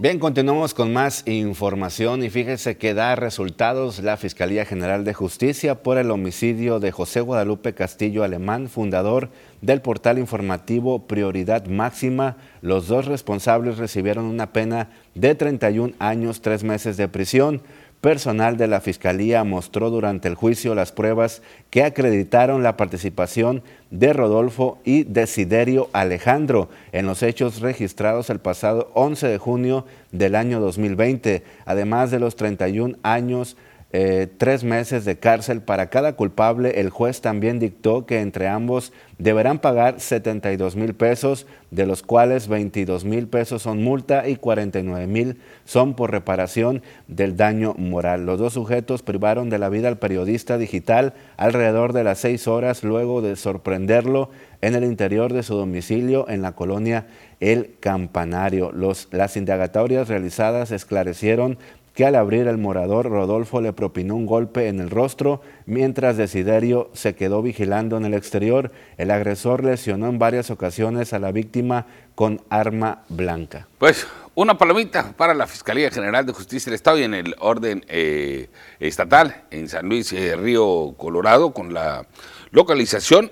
Bien, 0.01 0.17
continuamos 0.17 0.73
con 0.73 0.91
más 0.91 1.21
información 1.27 2.23
y 2.23 2.31
fíjese 2.31 2.75
que 2.75 2.95
da 2.95 3.15
resultados 3.15 3.99
la 3.99 4.17
Fiscalía 4.17 4.65
General 4.65 5.05
de 5.05 5.13
Justicia 5.13 5.83
por 5.83 5.99
el 5.99 6.09
homicidio 6.09 6.79
de 6.79 6.91
José 6.91 7.21
Guadalupe 7.21 7.75
Castillo 7.75 8.23
Alemán, 8.23 8.67
fundador 8.67 9.29
del 9.61 9.81
portal 9.81 10.17
informativo 10.17 11.05
Prioridad 11.05 11.67
Máxima. 11.67 12.37
Los 12.63 12.87
dos 12.87 13.05
responsables 13.05 13.77
recibieron 13.77 14.25
una 14.25 14.51
pena 14.53 14.89
de 15.13 15.35
31 15.35 15.93
años, 15.99 16.41
tres 16.41 16.63
meses 16.63 16.97
de 16.97 17.07
prisión. 17.07 17.61
Personal 18.01 18.57
de 18.57 18.67
la 18.67 18.81
Fiscalía 18.81 19.43
mostró 19.43 19.91
durante 19.91 20.27
el 20.27 20.33
juicio 20.33 20.73
las 20.73 20.91
pruebas 20.91 21.43
que 21.69 21.83
acreditaron 21.83 22.63
la 22.63 22.75
participación 22.75 23.61
de 23.91 24.11
Rodolfo 24.11 24.79
y 24.83 25.03
Desiderio 25.03 25.87
Alejandro 25.93 26.69
en 26.93 27.05
los 27.05 27.21
hechos 27.21 27.61
registrados 27.61 28.31
el 28.31 28.39
pasado 28.39 28.89
11 28.95 29.27
de 29.27 29.37
junio 29.37 29.85
del 30.11 30.33
año 30.33 30.59
2020, 30.59 31.43
además 31.65 32.09
de 32.09 32.19
los 32.19 32.35
31 32.35 32.97
años 33.03 33.55
eh, 33.93 34.29
tres 34.37 34.63
meses 34.63 35.03
de 35.03 35.19
cárcel 35.19 35.61
para 35.61 35.89
cada 35.89 36.13
culpable. 36.13 36.79
El 36.79 36.89
juez 36.89 37.19
también 37.19 37.59
dictó 37.59 38.05
que 38.05 38.21
entre 38.21 38.47
ambos 38.47 38.93
deberán 39.17 39.59
pagar 39.59 39.99
72 39.99 40.77
mil 40.77 40.93
pesos, 40.93 41.45
de 41.71 41.85
los 41.85 42.01
cuales 42.01 42.47
22 42.47 43.03
mil 43.03 43.27
pesos 43.27 43.63
son 43.63 43.83
multa 43.83 44.29
y 44.29 44.37
49 44.37 45.07
mil 45.07 45.41
son 45.65 45.93
por 45.95 46.11
reparación 46.11 46.81
del 47.07 47.35
daño 47.35 47.73
moral. 47.77 48.25
Los 48.25 48.39
dos 48.39 48.53
sujetos 48.53 49.03
privaron 49.03 49.49
de 49.49 49.59
la 49.59 49.67
vida 49.67 49.89
al 49.89 49.99
periodista 49.99 50.57
digital 50.57 51.13
alrededor 51.35 51.91
de 51.91 52.05
las 52.05 52.19
seis 52.19 52.47
horas 52.47 52.83
luego 52.83 53.21
de 53.21 53.35
sorprenderlo 53.35 54.29
en 54.61 54.75
el 54.75 54.83
interior 54.83 55.33
de 55.33 55.43
su 55.43 55.55
domicilio 55.55 56.29
en 56.29 56.41
la 56.41 56.53
colonia 56.53 57.07
El 57.39 57.75
Campanario. 57.79 58.71
Las 59.11 59.35
indagatorias 59.37 60.07
realizadas 60.07 60.71
esclarecieron 60.71 61.57
al 62.03 62.15
abrir 62.15 62.47
el 62.47 62.57
morador 62.57 63.09
Rodolfo 63.09 63.61
le 63.61 63.73
propinó 63.73 64.15
un 64.15 64.25
golpe 64.25 64.67
en 64.67 64.79
el 64.79 64.89
rostro 64.89 65.41
mientras 65.65 66.17
Desiderio 66.17 66.89
se 66.93 67.15
quedó 67.15 67.41
vigilando 67.41 67.97
en 67.97 68.05
el 68.05 68.13
exterior. 68.13 68.71
El 68.97 69.11
agresor 69.11 69.63
lesionó 69.63 70.07
en 70.07 70.19
varias 70.19 70.49
ocasiones 70.51 71.13
a 71.13 71.19
la 71.19 71.31
víctima 71.31 71.87
con 72.15 72.41
arma 72.49 73.03
blanca. 73.09 73.67
Pues 73.77 74.07
una 74.35 74.57
palomita 74.57 75.13
para 75.17 75.33
la 75.33 75.47
Fiscalía 75.47 75.91
General 75.91 76.25
de 76.25 76.33
Justicia 76.33 76.69
del 76.69 76.75
Estado 76.75 76.99
y 76.99 77.03
en 77.03 77.13
el 77.13 77.35
orden 77.39 77.83
eh, 77.87 78.49
estatal 78.79 79.43
en 79.51 79.67
San 79.67 79.89
Luis 79.89 80.13
eh, 80.13 80.35
Río 80.35 80.95
Colorado 80.97 81.51
con 81.51 81.73
la 81.73 82.05
localización 82.51 83.31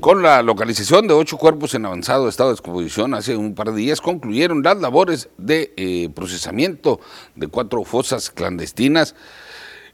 Con 0.00 0.22
la 0.22 0.42
localización 0.42 1.08
de 1.08 1.14
ocho 1.14 1.38
cuerpos 1.38 1.74
en 1.74 1.84
avanzado 1.84 2.28
estado 2.28 2.50
de 2.50 2.54
exposición 2.54 3.14
hace 3.14 3.36
un 3.36 3.54
par 3.54 3.72
de 3.72 3.80
días, 3.80 4.00
concluyeron 4.00 4.62
las 4.62 4.76
labores 4.80 5.28
de 5.38 5.72
eh, 5.76 6.08
procesamiento 6.14 7.00
de 7.34 7.48
cuatro 7.48 7.82
fosas 7.82 8.30
clandestinas 8.30 9.16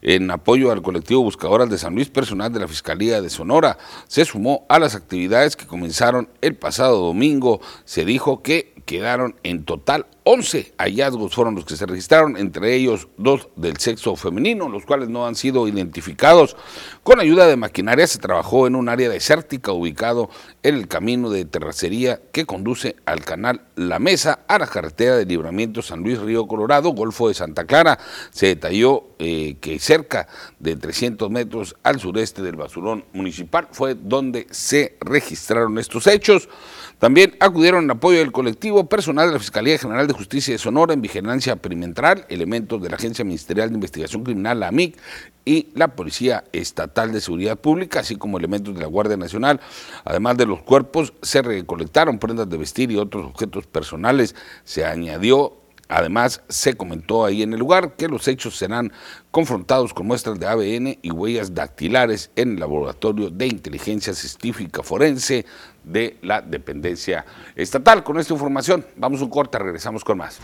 en 0.01 0.29
apoyo 0.29 0.71
al 0.71 0.83
colectivo 0.83 1.23
Buscadoras 1.23 1.69
de 1.69 1.79
San 1.79 1.95
Luis, 1.95 2.09
personal 2.09 2.53
de 2.53 2.59
la 2.59 2.67
Fiscalía 2.67 3.21
de 3.21 3.29
Sonora 3.31 3.79
se 4.07 4.23
sumó 4.25 4.65
a 4.69 4.77
las 4.77 4.93
actividades 4.93 5.55
que 5.55 5.65
comenzaron 5.65 6.29
el 6.41 6.55
pasado 6.55 6.99
domingo. 6.99 7.59
Se 7.85 8.05
dijo 8.05 8.43
que 8.43 8.74
quedaron 8.85 9.35
en 9.43 9.65
total 9.65 10.05
11 10.27 10.73
hallazgos 10.79 11.35
fueron 11.35 11.53
los 11.53 11.65
que 11.65 11.77
se 11.77 11.85
registraron, 11.85 12.35
entre 12.35 12.73
ellos 12.73 13.07
dos 13.15 13.47
del 13.55 13.77
sexo 13.77 14.15
femenino, 14.15 14.67
los 14.69 14.83
cuales 14.83 15.07
no 15.07 15.27
han 15.27 15.35
sido 15.35 15.67
identificados. 15.67 16.57
Con 17.03 17.19
ayuda 17.19 17.45
de 17.45 17.55
maquinaria 17.55 18.07
se 18.07 18.17
trabajó 18.17 18.65
en 18.65 18.75
un 18.75 18.89
área 18.89 19.07
desértica 19.07 19.71
ubicado 19.71 20.31
en 20.63 20.75
el 20.75 20.87
camino 20.87 21.29
de 21.29 21.45
terracería 21.45 22.21
que 22.31 22.47
conduce 22.47 22.95
al 23.05 23.23
canal 23.23 23.61
La 23.75 23.99
Mesa 23.99 24.39
a 24.47 24.57
la 24.57 24.65
carretera 24.65 25.15
de 25.15 25.27
libramiento 25.27 25.83
San 25.83 26.01
Luis 26.01 26.17
Río 26.17 26.47
Colorado, 26.47 26.89
Golfo 26.89 27.27
de 27.27 27.35
Santa 27.35 27.65
Clara. 27.65 27.99
Se 28.31 28.47
detalló 28.47 29.09
eh, 29.19 29.57
que 29.61 29.77
cerca 29.77 30.27
de 30.57 30.75
300 30.75 31.29
metros 31.29 31.75
al 31.83 31.99
sureste 31.99 32.41
del 32.41 32.55
basurón 32.55 33.05
municipal 33.13 33.67
fue 33.71 33.93
donde 33.93 34.47
se 34.49 34.97
registraron 35.01 35.77
estos 35.77 36.07
hechos. 36.07 36.49
También 37.05 37.35
acudieron 37.39 37.83
en 37.83 37.91
apoyo 37.91 38.17
del 38.17 38.31
colectivo 38.31 38.89
personal 38.89 39.27
de 39.27 39.33
la 39.33 39.39
Fiscalía 39.39 39.77
General 39.77 40.07
de 40.07 40.13
Justicia 40.13 40.55
de 40.55 40.57
Sonora 40.57 40.95
en 40.95 41.03
vigilancia 41.03 41.55
perimetral, 41.55 42.25
elementos 42.29 42.81
de 42.81 42.89
la 42.89 42.95
Agencia 42.95 43.23
Ministerial 43.23 43.69
de 43.69 43.75
Investigación 43.75 44.23
Criminal, 44.23 44.59
la 44.59 44.69
AMIC, 44.69 44.97
y 45.45 45.67
la 45.75 45.89
Policía 45.89 46.45
Estatal 46.51 47.11
de 47.11 47.21
Seguridad 47.21 47.59
Pública, 47.59 47.99
así 47.99 48.15
como 48.15 48.39
elementos 48.39 48.73
de 48.73 48.81
la 48.81 48.87
Guardia 48.87 49.17
Nacional. 49.17 49.61
Además 50.03 50.35
de 50.37 50.47
los 50.47 50.63
cuerpos, 50.63 51.13
se 51.21 51.43
recolectaron 51.43 52.17
prendas 52.17 52.49
de 52.49 52.57
vestir 52.57 52.89
y 52.89 52.97
otros 52.97 53.27
objetos 53.27 53.67
personales. 53.67 54.33
Se 54.63 54.83
añadió 54.83 55.57
Además, 55.87 56.41
se 56.49 56.75
comentó 56.75 57.25
ahí 57.25 57.43
en 57.43 57.53
el 57.53 57.59
lugar 57.59 57.95
que 57.95 58.07
los 58.07 58.27
hechos 58.27 58.57
serán 58.57 58.91
confrontados 59.31 59.93
con 59.93 60.07
muestras 60.07 60.39
de 60.39 60.47
ABN 60.47 60.99
y 61.01 61.11
huellas 61.11 61.53
dactilares 61.53 62.31
en 62.35 62.53
el 62.53 62.59
Laboratorio 62.59 63.29
de 63.29 63.47
Inteligencia 63.47 64.13
Científica 64.13 64.81
Forense 64.81 65.45
de 65.83 66.17
la 66.21 66.41
dependencia 66.41 67.25
estatal. 67.55 68.03
Con 68.03 68.17
esta 68.19 68.33
información, 68.33 68.85
vamos 68.95 69.21
un 69.21 69.29
corte, 69.29 69.59
regresamos 69.59 70.03
con 70.03 70.17
más. 70.17 70.39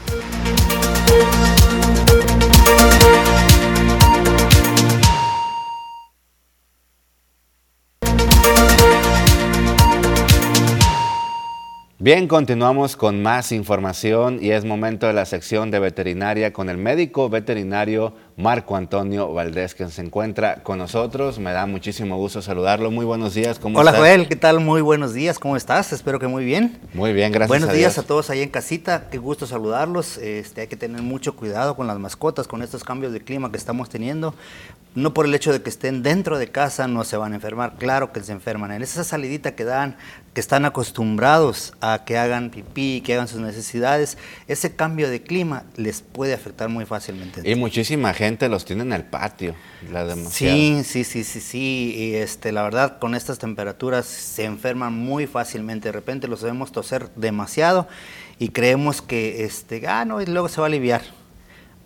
Bien, 12.03 12.27
continuamos 12.27 12.95
con 12.95 13.21
más 13.21 13.51
información 13.51 14.39
y 14.41 14.49
es 14.49 14.65
momento 14.65 15.05
de 15.05 15.13
la 15.13 15.25
sección 15.25 15.69
de 15.69 15.77
veterinaria 15.77 16.51
con 16.51 16.67
el 16.67 16.79
médico 16.79 17.29
veterinario 17.29 18.15
Marco 18.41 18.75
Antonio 18.75 19.31
Valdés, 19.31 19.75
que 19.75 19.87
se 19.89 20.01
encuentra 20.01 20.63
con 20.63 20.79
nosotros. 20.79 21.37
Me 21.37 21.51
da 21.51 21.67
muchísimo 21.67 22.17
gusto 22.17 22.41
saludarlo. 22.41 22.89
Muy 22.89 23.05
buenos 23.05 23.35
días. 23.35 23.59
¿cómo 23.59 23.77
Hola 23.77 23.93
Joel, 23.93 24.27
¿qué 24.27 24.35
tal? 24.35 24.59
Muy 24.59 24.81
buenos 24.81 25.13
días. 25.13 25.37
¿Cómo 25.37 25.55
estás? 25.55 25.93
Espero 25.93 26.19
que 26.19 26.27
muy 26.27 26.43
bien. 26.43 26.79
Muy 26.93 27.13
bien, 27.13 27.31
gracias. 27.31 27.49
Buenos 27.49 27.71
días 27.71 27.99
a 27.99 28.03
todos 28.03 28.31
ahí 28.31 28.41
en 28.41 28.49
casita. 28.49 29.09
Qué 29.11 29.19
gusto 29.19 29.45
saludarlos. 29.45 30.17
Este, 30.17 30.61
hay 30.61 30.67
que 30.67 30.75
tener 30.75 31.03
mucho 31.03 31.35
cuidado 31.35 31.75
con 31.75 31.85
las 31.85 31.99
mascotas, 31.99 32.47
con 32.47 32.63
estos 32.63 32.83
cambios 32.83 33.13
de 33.13 33.21
clima 33.21 33.51
que 33.51 33.57
estamos 33.57 33.89
teniendo. 33.89 34.33
No 34.93 35.13
por 35.13 35.25
el 35.25 35.33
hecho 35.33 35.53
de 35.53 35.61
que 35.61 35.69
estén 35.69 36.03
dentro 36.03 36.37
de 36.37 36.49
casa 36.49 36.85
no 36.85 37.05
se 37.05 37.15
van 37.15 37.31
a 37.31 37.35
enfermar, 37.35 37.75
claro 37.77 38.11
que 38.11 38.21
se 38.21 38.33
enferman. 38.33 38.73
En 38.73 38.81
esa 38.81 39.05
salidita 39.05 39.55
que 39.55 39.63
dan, 39.63 39.95
que 40.33 40.41
están 40.41 40.65
acostumbrados 40.65 41.73
a 41.79 42.03
que 42.05 42.17
hagan 42.17 42.49
pipí, 42.49 42.99
que 42.99 43.13
hagan 43.13 43.29
sus 43.29 43.39
necesidades, 43.39 44.17
ese 44.49 44.75
cambio 44.75 45.09
de 45.09 45.21
clima 45.21 45.63
les 45.77 46.01
puede 46.01 46.33
afectar 46.33 46.67
muy 46.67 46.83
fácilmente. 46.83 47.49
Y 47.49 47.55
muchísima 47.55 48.13
gente 48.13 48.30
los 48.49 48.65
tiene 48.65 48.83
en 48.83 48.93
el 48.93 49.03
patio, 49.03 49.55
la 49.91 50.15
Sí, 50.15 50.81
sí, 50.83 51.03
sí, 51.03 51.23
sí, 51.23 51.39
sí. 51.39 51.93
Y 51.97 52.15
este, 52.15 52.51
la 52.51 52.63
verdad, 52.63 52.99
con 52.99 53.15
estas 53.15 53.39
temperaturas 53.39 54.05
se 54.05 54.45
enferman 54.45 54.93
muy 54.93 55.27
fácilmente. 55.27 55.89
De 55.89 55.93
repente 55.93 56.27
los 56.27 56.43
vemos 56.43 56.71
toser 56.71 57.09
demasiado 57.15 57.87
y 58.39 58.49
creemos 58.49 59.01
que, 59.01 59.43
este, 59.43 59.87
ah, 59.87 60.05
no, 60.05 60.21
y 60.21 60.25
luego 60.25 60.49
se 60.49 60.61
va 60.61 60.67
a 60.67 60.69
aliviar. 60.69 61.01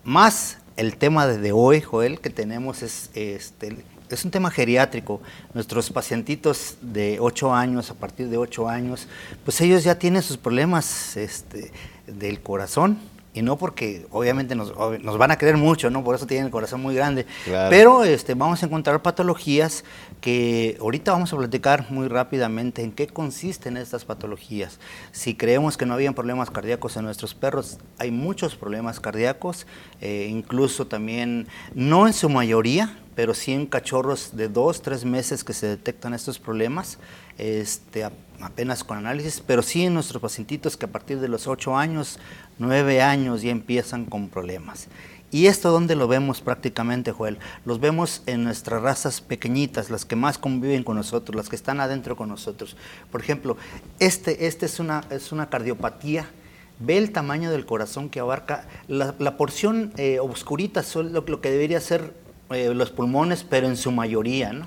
Más 0.04 0.58
el 0.76 0.96
tema 0.96 1.26
de 1.26 1.52
hoy, 1.52 1.80
Joel, 1.80 2.20
que 2.20 2.30
tenemos 2.30 2.82
es, 2.82 3.10
este, 3.14 3.76
es 4.10 4.24
un 4.24 4.30
tema 4.30 4.50
geriátrico. 4.50 5.20
Nuestros 5.54 5.90
pacientitos 5.90 6.76
de 6.80 7.18
8 7.20 7.54
años, 7.54 7.90
a 7.90 7.94
partir 7.94 8.28
de 8.28 8.36
8 8.36 8.68
años, 8.68 9.08
pues 9.44 9.60
ellos 9.60 9.84
ya 9.84 9.98
tienen 9.98 10.22
sus 10.22 10.36
problemas 10.36 11.16
este, 11.16 11.72
del 12.06 12.40
corazón, 12.40 12.98
y 13.36 13.42
no 13.42 13.58
porque 13.58 14.06
obviamente 14.12 14.54
nos, 14.54 14.72
nos, 15.02 15.18
van 15.18 15.30
a 15.30 15.36
querer 15.36 15.58
mucho, 15.58 15.90
¿no? 15.90 16.02
Por 16.02 16.14
eso 16.14 16.26
tienen 16.26 16.46
el 16.46 16.50
corazón 16.50 16.80
muy 16.80 16.94
grande. 16.94 17.26
Pero 17.68 18.02
este, 18.02 18.32
vamos 18.32 18.62
a 18.62 18.66
encontrar 18.66 19.02
patologías 19.02 19.84
que 20.22 20.78
ahorita 20.80 21.12
vamos 21.12 21.34
a 21.34 21.36
platicar 21.36 21.90
muy 21.90 22.08
rápidamente 22.08 22.82
en 22.82 22.92
qué 22.92 23.06
consisten 23.08 23.76
estas 23.76 24.06
patologías. 24.06 24.80
Si 25.12 25.34
creemos 25.34 25.76
que 25.76 25.84
no 25.84 25.92
habían 25.92 26.14
problemas 26.14 26.50
cardíacos 26.50 26.96
en 26.96 27.04
nuestros 27.04 27.34
perros, 27.34 27.76
hay 27.98 28.10
muchos 28.10 28.56
problemas 28.56 29.00
cardíacos, 29.00 29.66
eh, 30.00 30.28
incluso 30.30 30.86
también, 30.86 31.46
no 31.74 32.06
en 32.06 32.14
su 32.14 32.30
mayoría, 32.30 32.98
pero 33.14 33.34
sí 33.34 33.52
en 33.52 33.66
cachorros 33.66 34.34
de 34.34 34.48
dos, 34.48 34.80
tres 34.80 35.04
meses 35.04 35.44
que 35.44 35.52
se 35.52 35.66
detectan 35.66 36.14
estos 36.14 36.38
problemas. 36.38 36.98
Este, 37.38 38.04
apenas 38.40 38.84
con 38.84 38.98
análisis, 38.98 39.42
pero 39.46 39.62
sí 39.62 39.84
en 39.84 39.94
nuestros 39.94 40.22
pacientitos 40.22 40.76
que 40.76 40.86
a 40.86 40.92
partir 40.92 41.20
de 41.20 41.28
los 41.28 41.46
8 41.46 41.76
años, 41.76 42.18
9 42.58 43.02
años 43.02 43.42
ya 43.42 43.50
empiezan 43.50 44.04
con 44.04 44.28
problemas. 44.28 44.88
¿Y 45.32 45.46
esto 45.46 45.70
dónde 45.70 45.96
lo 45.96 46.06
vemos 46.06 46.40
prácticamente, 46.40 47.10
Joel? 47.10 47.38
Los 47.64 47.80
vemos 47.80 48.22
en 48.26 48.44
nuestras 48.44 48.80
razas 48.80 49.20
pequeñitas, 49.20 49.90
las 49.90 50.04
que 50.04 50.14
más 50.14 50.38
conviven 50.38 50.84
con 50.84 50.96
nosotros, 50.96 51.34
las 51.34 51.48
que 51.48 51.56
están 51.56 51.80
adentro 51.80 52.16
con 52.16 52.28
nosotros. 52.28 52.76
Por 53.10 53.20
ejemplo, 53.20 53.56
este, 53.98 54.46
este 54.46 54.66
es, 54.66 54.78
una, 54.78 55.04
es 55.10 55.32
una 55.32 55.48
cardiopatía. 55.50 56.30
Ve 56.78 56.96
el 56.96 57.10
tamaño 57.10 57.50
del 57.50 57.66
corazón 57.66 58.08
que 58.08 58.20
abarca. 58.20 58.68
La, 58.86 59.36
porción 59.36 59.92
eh, 59.96 60.20
obscurita 60.20 60.84
lo, 60.94 61.22
lo, 61.22 61.40
que 61.40 61.50
debería 61.50 61.80
ser 61.80 62.14
eh, 62.50 62.72
los 62.72 62.90
pulmones, 62.90 63.42
pero 63.42 63.66
en 63.66 63.76
su 63.76 63.90
mayoría, 63.90 64.52
¿no? 64.52 64.66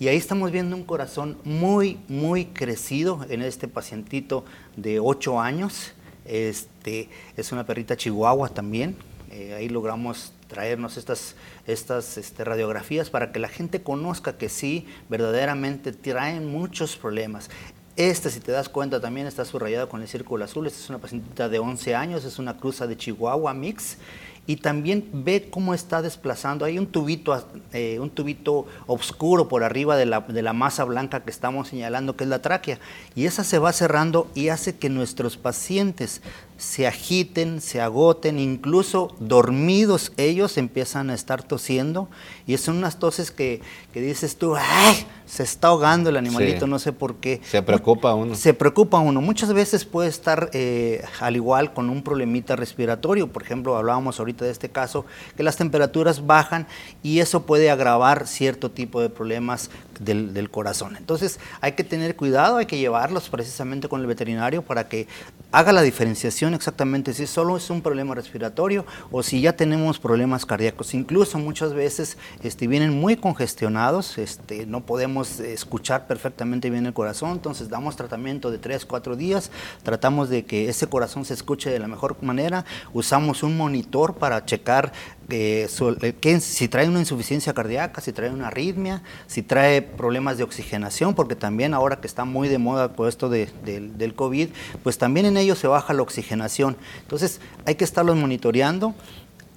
Y 0.00 0.08
ahí 0.08 0.16
estamos 0.16 0.50
viendo 0.50 0.74
un 0.76 0.84
corazón 0.84 1.36
muy, 1.44 2.00
muy 2.08 2.46
crecido 2.46 3.26
en 3.28 3.42
este 3.42 3.68
pacientito 3.68 4.46
de 4.74 4.98
8 4.98 5.38
años. 5.38 5.92
Este, 6.24 7.10
es 7.36 7.52
una 7.52 7.66
perrita 7.66 7.98
chihuahua 7.98 8.48
también. 8.48 8.96
Eh, 9.30 9.52
ahí 9.52 9.68
logramos 9.68 10.32
traernos 10.48 10.96
estas, 10.96 11.36
estas 11.66 12.16
este, 12.16 12.44
radiografías 12.44 13.10
para 13.10 13.30
que 13.30 13.40
la 13.40 13.48
gente 13.48 13.82
conozca 13.82 14.38
que 14.38 14.48
sí, 14.48 14.86
verdaderamente 15.10 15.92
traen 15.92 16.50
muchos 16.50 16.96
problemas. 16.96 17.50
Este, 17.96 18.30
si 18.30 18.40
te 18.40 18.52
das 18.52 18.70
cuenta, 18.70 19.02
también 19.02 19.26
está 19.26 19.44
subrayado 19.44 19.90
con 19.90 20.00
el 20.00 20.08
círculo 20.08 20.46
azul. 20.46 20.66
Esta 20.66 20.80
es 20.80 20.88
una 20.88 20.98
pacientita 20.98 21.50
de 21.50 21.58
11 21.58 21.94
años, 21.94 22.24
es 22.24 22.38
una 22.38 22.56
cruza 22.56 22.86
de 22.86 22.96
Chihuahua 22.96 23.52
mix 23.52 23.98
y 24.46 24.56
también 24.56 25.08
ve 25.12 25.48
cómo 25.50 25.74
está 25.74 26.02
desplazando. 26.02 26.64
Hay 26.64 26.78
un 26.78 26.86
tubito, 26.86 27.46
eh, 27.72 27.98
un 28.00 28.10
tubito 28.10 28.66
oscuro 28.86 29.48
por 29.48 29.62
arriba 29.62 29.96
de 29.96 30.06
la, 30.06 30.20
de 30.20 30.42
la, 30.42 30.52
masa 30.52 30.84
blanca 30.84 31.22
que 31.22 31.30
estamos 31.30 31.68
señalando, 31.68 32.16
que 32.16 32.24
es 32.24 32.30
la 32.30 32.42
tráquea. 32.42 32.78
Y 33.14 33.26
esa 33.26 33.44
se 33.44 33.58
va 33.58 33.72
cerrando 33.72 34.28
y 34.34 34.48
hace 34.48 34.76
que 34.76 34.88
nuestros 34.88 35.36
pacientes 35.36 36.20
se 36.60 36.86
agiten, 36.86 37.62
se 37.62 37.80
agoten, 37.80 38.38
incluso 38.38 39.16
dormidos 39.18 40.12
ellos 40.18 40.58
empiezan 40.58 41.08
a 41.08 41.14
estar 41.14 41.42
tosiendo 41.42 42.10
y 42.46 42.54
son 42.58 42.76
unas 42.76 42.98
toses 42.98 43.30
que, 43.30 43.62
que 43.94 44.02
dices 44.02 44.36
tú, 44.36 44.54
¡ay! 44.56 45.06
Se 45.24 45.42
está 45.42 45.68
ahogando 45.68 46.10
el 46.10 46.18
animalito, 46.18 46.66
no 46.66 46.78
sé 46.78 46.92
por 46.92 47.14
qué. 47.14 47.40
Se 47.44 47.62
preocupa 47.62 48.14
uno. 48.14 48.34
Se 48.34 48.52
preocupa 48.52 48.98
uno. 48.98 49.20
Muchas 49.22 49.52
veces 49.54 49.84
puede 49.86 50.08
estar 50.10 50.50
eh, 50.52 51.02
al 51.20 51.36
igual 51.36 51.72
con 51.72 51.88
un 51.88 52.02
problemita 52.02 52.56
respiratorio. 52.56 53.28
Por 53.28 53.42
ejemplo, 53.42 53.76
hablábamos 53.76 54.18
ahorita 54.18 54.44
de 54.44 54.50
este 54.50 54.68
caso, 54.68 55.06
que 55.36 55.44
las 55.44 55.56
temperaturas 55.56 56.26
bajan 56.26 56.66
y 57.02 57.20
eso 57.20 57.46
puede 57.46 57.70
agravar 57.70 58.26
cierto 58.26 58.70
tipo 58.70 59.00
de 59.00 59.08
problemas 59.08 59.70
del, 60.00 60.50
corazón. 60.50 60.96
Entonces 60.96 61.38
hay 61.60 61.72
que 61.72 61.84
tener 61.84 62.16
cuidado, 62.16 62.56
hay 62.56 62.66
que 62.66 62.78
llevarlos 62.78 63.28
precisamente 63.28 63.88
con 63.88 64.00
el 64.00 64.06
veterinario 64.06 64.62
para 64.62 64.88
que 64.88 65.06
haga 65.52 65.72
la 65.72 65.82
diferenciación 65.82 66.54
exactamente 66.54 67.12
si 67.12 67.26
solo 67.26 67.56
es 67.56 67.68
un 67.70 67.82
problema 67.82 68.14
respiratorio 68.14 68.84
o 69.10 69.22
si 69.22 69.40
ya 69.40 69.54
tenemos 69.54 69.98
problemas 69.98 70.46
cardíacos. 70.46 70.94
Incluso 70.94 71.38
muchas 71.38 71.74
veces 71.74 72.16
este, 72.42 72.66
vienen 72.66 72.98
muy 72.98 73.16
congestionados, 73.16 74.18
este, 74.18 74.66
no 74.66 74.80
podemos 74.80 75.38
escuchar 75.40 76.06
perfectamente 76.06 76.70
bien 76.70 76.86
el 76.86 76.94
corazón, 76.94 77.32
entonces 77.32 77.68
damos 77.68 77.96
tratamiento 77.96 78.50
de 78.50 78.58
3, 78.58 78.86
4 78.86 79.16
días, 79.16 79.50
tratamos 79.82 80.30
de 80.30 80.44
que 80.44 80.68
ese 80.68 80.86
corazón 80.86 81.24
se 81.24 81.34
escuche 81.34 81.70
de 81.70 81.78
la 81.78 81.88
mejor 81.88 82.16
manera, 82.22 82.64
usamos 82.92 83.42
un 83.42 83.56
monitor 83.56 84.14
para 84.14 84.44
checar 84.44 84.92
eh, 85.30 85.68
eh, 86.02 86.40
si 86.40 86.68
trae 86.68 86.88
una 86.88 86.98
insuficiencia 87.00 87.52
cardíaca, 87.54 88.00
si 88.00 88.12
trae 88.12 88.30
una 88.30 88.48
arritmia, 88.48 89.02
si 89.26 89.42
trae 89.42 89.82
problemas 89.82 90.38
de 90.38 90.44
oxigenación, 90.44 91.14
porque 91.14 91.36
también 91.36 91.74
ahora 91.74 92.00
que 92.00 92.06
está 92.06 92.24
muy 92.24 92.48
de 92.48 92.58
moda 92.58 92.92
por 92.92 93.08
esto 93.08 93.28
de- 93.28 93.48
del 93.64 94.14
COVID, 94.14 94.48
pues 94.82 94.98
también 94.98 95.26
en 95.26 95.36
ellos 95.36 95.58
se 95.58 95.66
baja 95.66 95.94
la 95.94 96.02
oxigenación. 96.02 96.76
Entonces 97.02 97.40
hay 97.66 97.74
que 97.76 97.84
estarlos 97.84 98.16
monitoreando. 98.16 98.94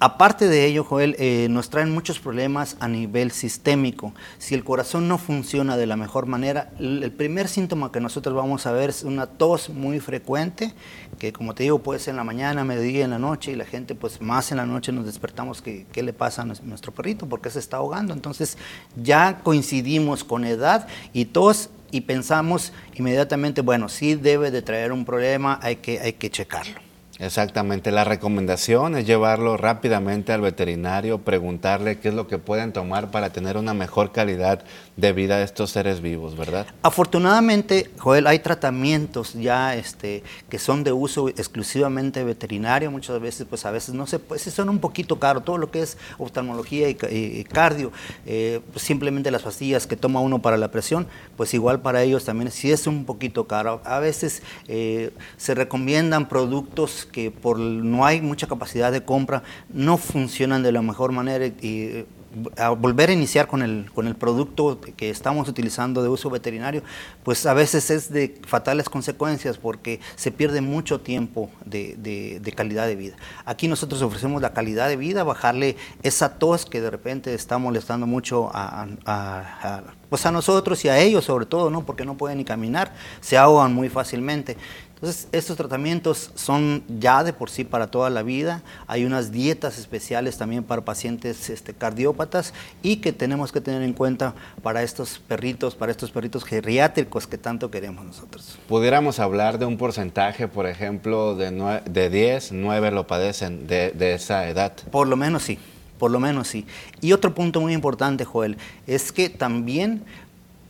Aparte 0.00 0.48
de 0.48 0.66
ello, 0.66 0.84
Joel, 0.84 1.16
eh, 1.18 1.46
nos 1.50 1.70
traen 1.70 1.90
muchos 1.90 2.18
problemas 2.18 2.76
a 2.80 2.88
nivel 2.88 3.30
sistémico. 3.30 4.12
Si 4.38 4.54
el 4.54 4.62
corazón 4.62 5.08
no 5.08 5.16
funciona 5.18 5.76
de 5.78 5.86
la 5.86 5.96
mejor 5.96 6.26
manera, 6.26 6.72
el 6.78 7.10
primer 7.12 7.48
síntoma 7.48 7.90
que 7.90 8.00
nosotros 8.00 8.34
vamos 8.34 8.66
a 8.66 8.72
ver 8.72 8.90
es 8.90 9.02
una 9.04 9.26
tos 9.26 9.70
muy 9.70 10.00
frecuente, 10.00 10.74
que 11.18 11.32
como 11.32 11.54
te 11.54 11.62
digo 11.62 11.78
puede 11.78 12.00
ser 12.00 12.10
en 12.12 12.16
la 12.16 12.24
mañana, 12.24 12.64
mediodía, 12.64 13.04
en 13.04 13.12
la 13.12 13.18
noche, 13.18 13.52
y 13.52 13.56
la 13.56 13.64
gente 13.64 13.94
pues 13.94 14.20
más 14.20 14.50
en 14.50 14.58
la 14.58 14.66
noche 14.66 14.92
nos 14.92 15.06
despertamos 15.06 15.62
que 15.62 15.86
qué 15.90 16.02
le 16.02 16.12
pasa 16.12 16.42
a 16.42 16.44
nues- 16.44 16.60
nuestro 16.62 16.92
perrito, 16.92 17.26
porque 17.26 17.48
se 17.48 17.60
está 17.60 17.78
ahogando. 17.78 18.12
Entonces 18.12 18.58
ya 19.00 19.40
coincidimos 19.42 20.22
con 20.24 20.44
edad 20.44 20.86
y 21.14 21.26
tos 21.26 21.70
y 21.92 22.02
pensamos 22.02 22.72
inmediatamente, 22.94 23.62
bueno, 23.62 23.88
sí 23.88 24.16
debe 24.16 24.50
de 24.50 24.60
traer 24.60 24.92
un 24.92 25.04
problema, 25.06 25.58
hay 25.62 25.76
que, 25.76 26.00
hay 26.00 26.14
que 26.14 26.28
checarlo. 26.30 26.83
Exactamente, 27.24 27.90
la 27.90 28.04
recomendación 28.04 28.96
es 28.96 29.06
llevarlo 29.06 29.56
rápidamente 29.56 30.34
al 30.34 30.42
veterinario, 30.42 31.20
preguntarle 31.22 31.98
qué 31.98 32.08
es 32.08 32.14
lo 32.14 32.26
que 32.26 32.36
pueden 32.36 32.74
tomar 32.74 33.10
para 33.10 33.30
tener 33.30 33.56
una 33.56 33.72
mejor 33.72 34.12
calidad 34.12 34.62
de 34.96 35.12
vida 35.12 35.38
de 35.38 35.44
estos 35.44 35.70
seres 35.70 36.00
vivos, 36.00 36.36
¿verdad? 36.36 36.66
Afortunadamente, 36.82 37.90
Joel, 37.98 38.26
hay 38.28 38.38
tratamientos 38.38 39.34
ya 39.34 39.74
este, 39.74 40.22
que 40.48 40.58
son 40.58 40.84
de 40.84 40.92
uso 40.92 41.28
exclusivamente 41.28 42.22
veterinario. 42.22 42.90
Muchas 42.90 43.20
veces, 43.20 43.46
pues 43.50 43.66
a 43.66 43.70
veces 43.70 43.94
no 43.94 44.06
se 44.06 44.18
pues 44.20 44.42
son 44.42 44.68
un 44.68 44.78
poquito 44.78 45.18
caros. 45.18 45.44
Todo 45.44 45.58
lo 45.58 45.70
que 45.70 45.82
es 45.82 45.98
oftalmología 46.18 46.88
y, 46.88 46.94
ca- 46.94 47.10
y 47.10 47.42
cardio, 47.44 47.90
eh, 48.24 48.60
pues, 48.72 48.84
simplemente 48.84 49.30
las 49.30 49.42
pastillas 49.42 49.86
que 49.86 49.96
toma 49.96 50.20
uno 50.20 50.40
para 50.40 50.56
la 50.56 50.70
presión, 50.70 51.06
pues 51.36 51.54
igual 51.54 51.80
para 51.82 52.02
ellos 52.02 52.24
también 52.24 52.50
sí 52.50 52.70
es 52.70 52.86
un 52.86 53.04
poquito 53.04 53.46
caro. 53.48 53.80
A 53.84 53.98
veces 53.98 54.42
eh, 54.68 55.10
se 55.36 55.54
recomiendan 55.54 56.28
productos 56.28 57.04
que 57.10 57.30
por 57.30 57.58
no 57.58 58.06
hay 58.06 58.20
mucha 58.20 58.46
capacidad 58.46 58.92
de 58.92 59.04
compra, 59.04 59.42
no 59.72 59.96
funcionan 59.96 60.62
de 60.62 60.72
la 60.72 60.82
mejor 60.82 61.12
manera 61.12 61.46
y, 61.46 62.06
a 62.56 62.70
volver 62.70 63.10
a 63.10 63.12
iniciar 63.12 63.46
con 63.46 63.62
el, 63.62 63.90
con 63.94 64.06
el 64.06 64.14
producto 64.14 64.80
que 64.96 65.10
estamos 65.10 65.48
utilizando 65.48 66.02
de 66.02 66.08
uso 66.08 66.30
veterinario, 66.30 66.82
pues 67.22 67.46
a 67.46 67.54
veces 67.54 67.90
es 67.90 68.12
de 68.12 68.40
fatales 68.46 68.88
consecuencias 68.88 69.58
porque 69.58 70.00
se 70.16 70.30
pierde 70.30 70.60
mucho 70.60 71.00
tiempo 71.00 71.50
de, 71.64 71.94
de- 71.98 72.40
de 72.40 72.52
calidad 72.52 72.86
de 72.86 72.96
vida. 72.96 73.16
Aquí 73.44 73.68
nosotros 73.68 74.00
ofrecemos 74.02 74.40
la 74.42 74.52
calidad 74.52 74.88
de 74.88 74.96
vida, 74.96 75.24
bajarle 75.24 75.76
esa 76.02 76.38
tos 76.38 76.66
que 76.66 76.80
de 76.80 76.90
repente 76.90 77.34
está 77.34 77.58
molestando 77.58 78.06
mucho 78.06 78.50
a, 78.54 78.82
a- 79.06 79.42
a- 79.62 79.82
pues 80.08 80.26
a 80.26 80.30
nosotros 80.30 80.84
y 80.84 80.88
a 80.88 80.98
ellos 80.98 81.24
sobre 81.24 81.46
todo, 81.46 81.70
¿no? 81.70 81.84
porque 81.84 82.04
no 82.04 82.16
pueden 82.16 82.38
ni 82.38 82.44
caminar, 82.44 82.92
se 83.20 83.36
ahogan 83.36 83.74
muy 83.74 83.88
fácilmente. 83.88 84.56
Entonces, 84.94 85.28
estos 85.32 85.56
tratamientos 85.56 86.30
son 86.34 86.82
ya 87.00 87.24
de 87.24 87.32
por 87.34 87.50
sí 87.50 87.64
para 87.64 87.88
toda 87.88 88.08
la 88.08 88.22
vida. 88.22 88.62
Hay 88.86 89.04
unas 89.04 89.32
dietas 89.32 89.78
especiales 89.78 90.38
también 90.38 90.64
para 90.64 90.82
pacientes 90.82 91.50
este, 91.50 91.74
cardiópatas 91.74 92.54
y 92.82 92.96
que 92.96 93.12
tenemos 93.12 93.52
que 93.52 93.60
tener 93.60 93.82
en 93.82 93.92
cuenta 93.92 94.34
para 94.62 94.82
estos 94.82 95.18
perritos, 95.18 95.74
para 95.74 95.92
estos 95.92 96.10
perritos 96.10 96.44
geriátricos 96.44 97.26
que 97.26 97.36
tanto 97.36 97.70
queremos 97.70 98.04
nosotros. 98.04 98.58
Pudiéramos 98.66 99.18
hablar 99.18 99.58
de 99.58 99.66
un 99.66 99.76
porcentaje, 99.76 100.48
por 100.48 100.66
ejemplo, 100.66 101.34
de, 101.36 101.50
nue- 101.50 101.82
de 101.84 102.08
10, 102.08 102.52
9 102.52 102.90
lo 102.90 103.06
padecen 103.06 103.66
de, 103.66 103.90
de 103.90 104.14
esa 104.14 104.48
edad. 104.48 104.72
Por 104.90 105.06
lo 105.08 105.16
menos 105.16 105.42
sí, 105.42 105.58
por 105.98 106.10
lo 106.10 106.18
menos 106.20 106.48
sí. 106.48 106.66
Y 107.02 107.12
otro 107.12 107.34
punto 107.34 107.60
muy 107.60 107.74
importante, 107.74 108.24
Joel, 108.24 108.56
es 108.86 109.12
que 109.12 109.28
también 109.28 110.02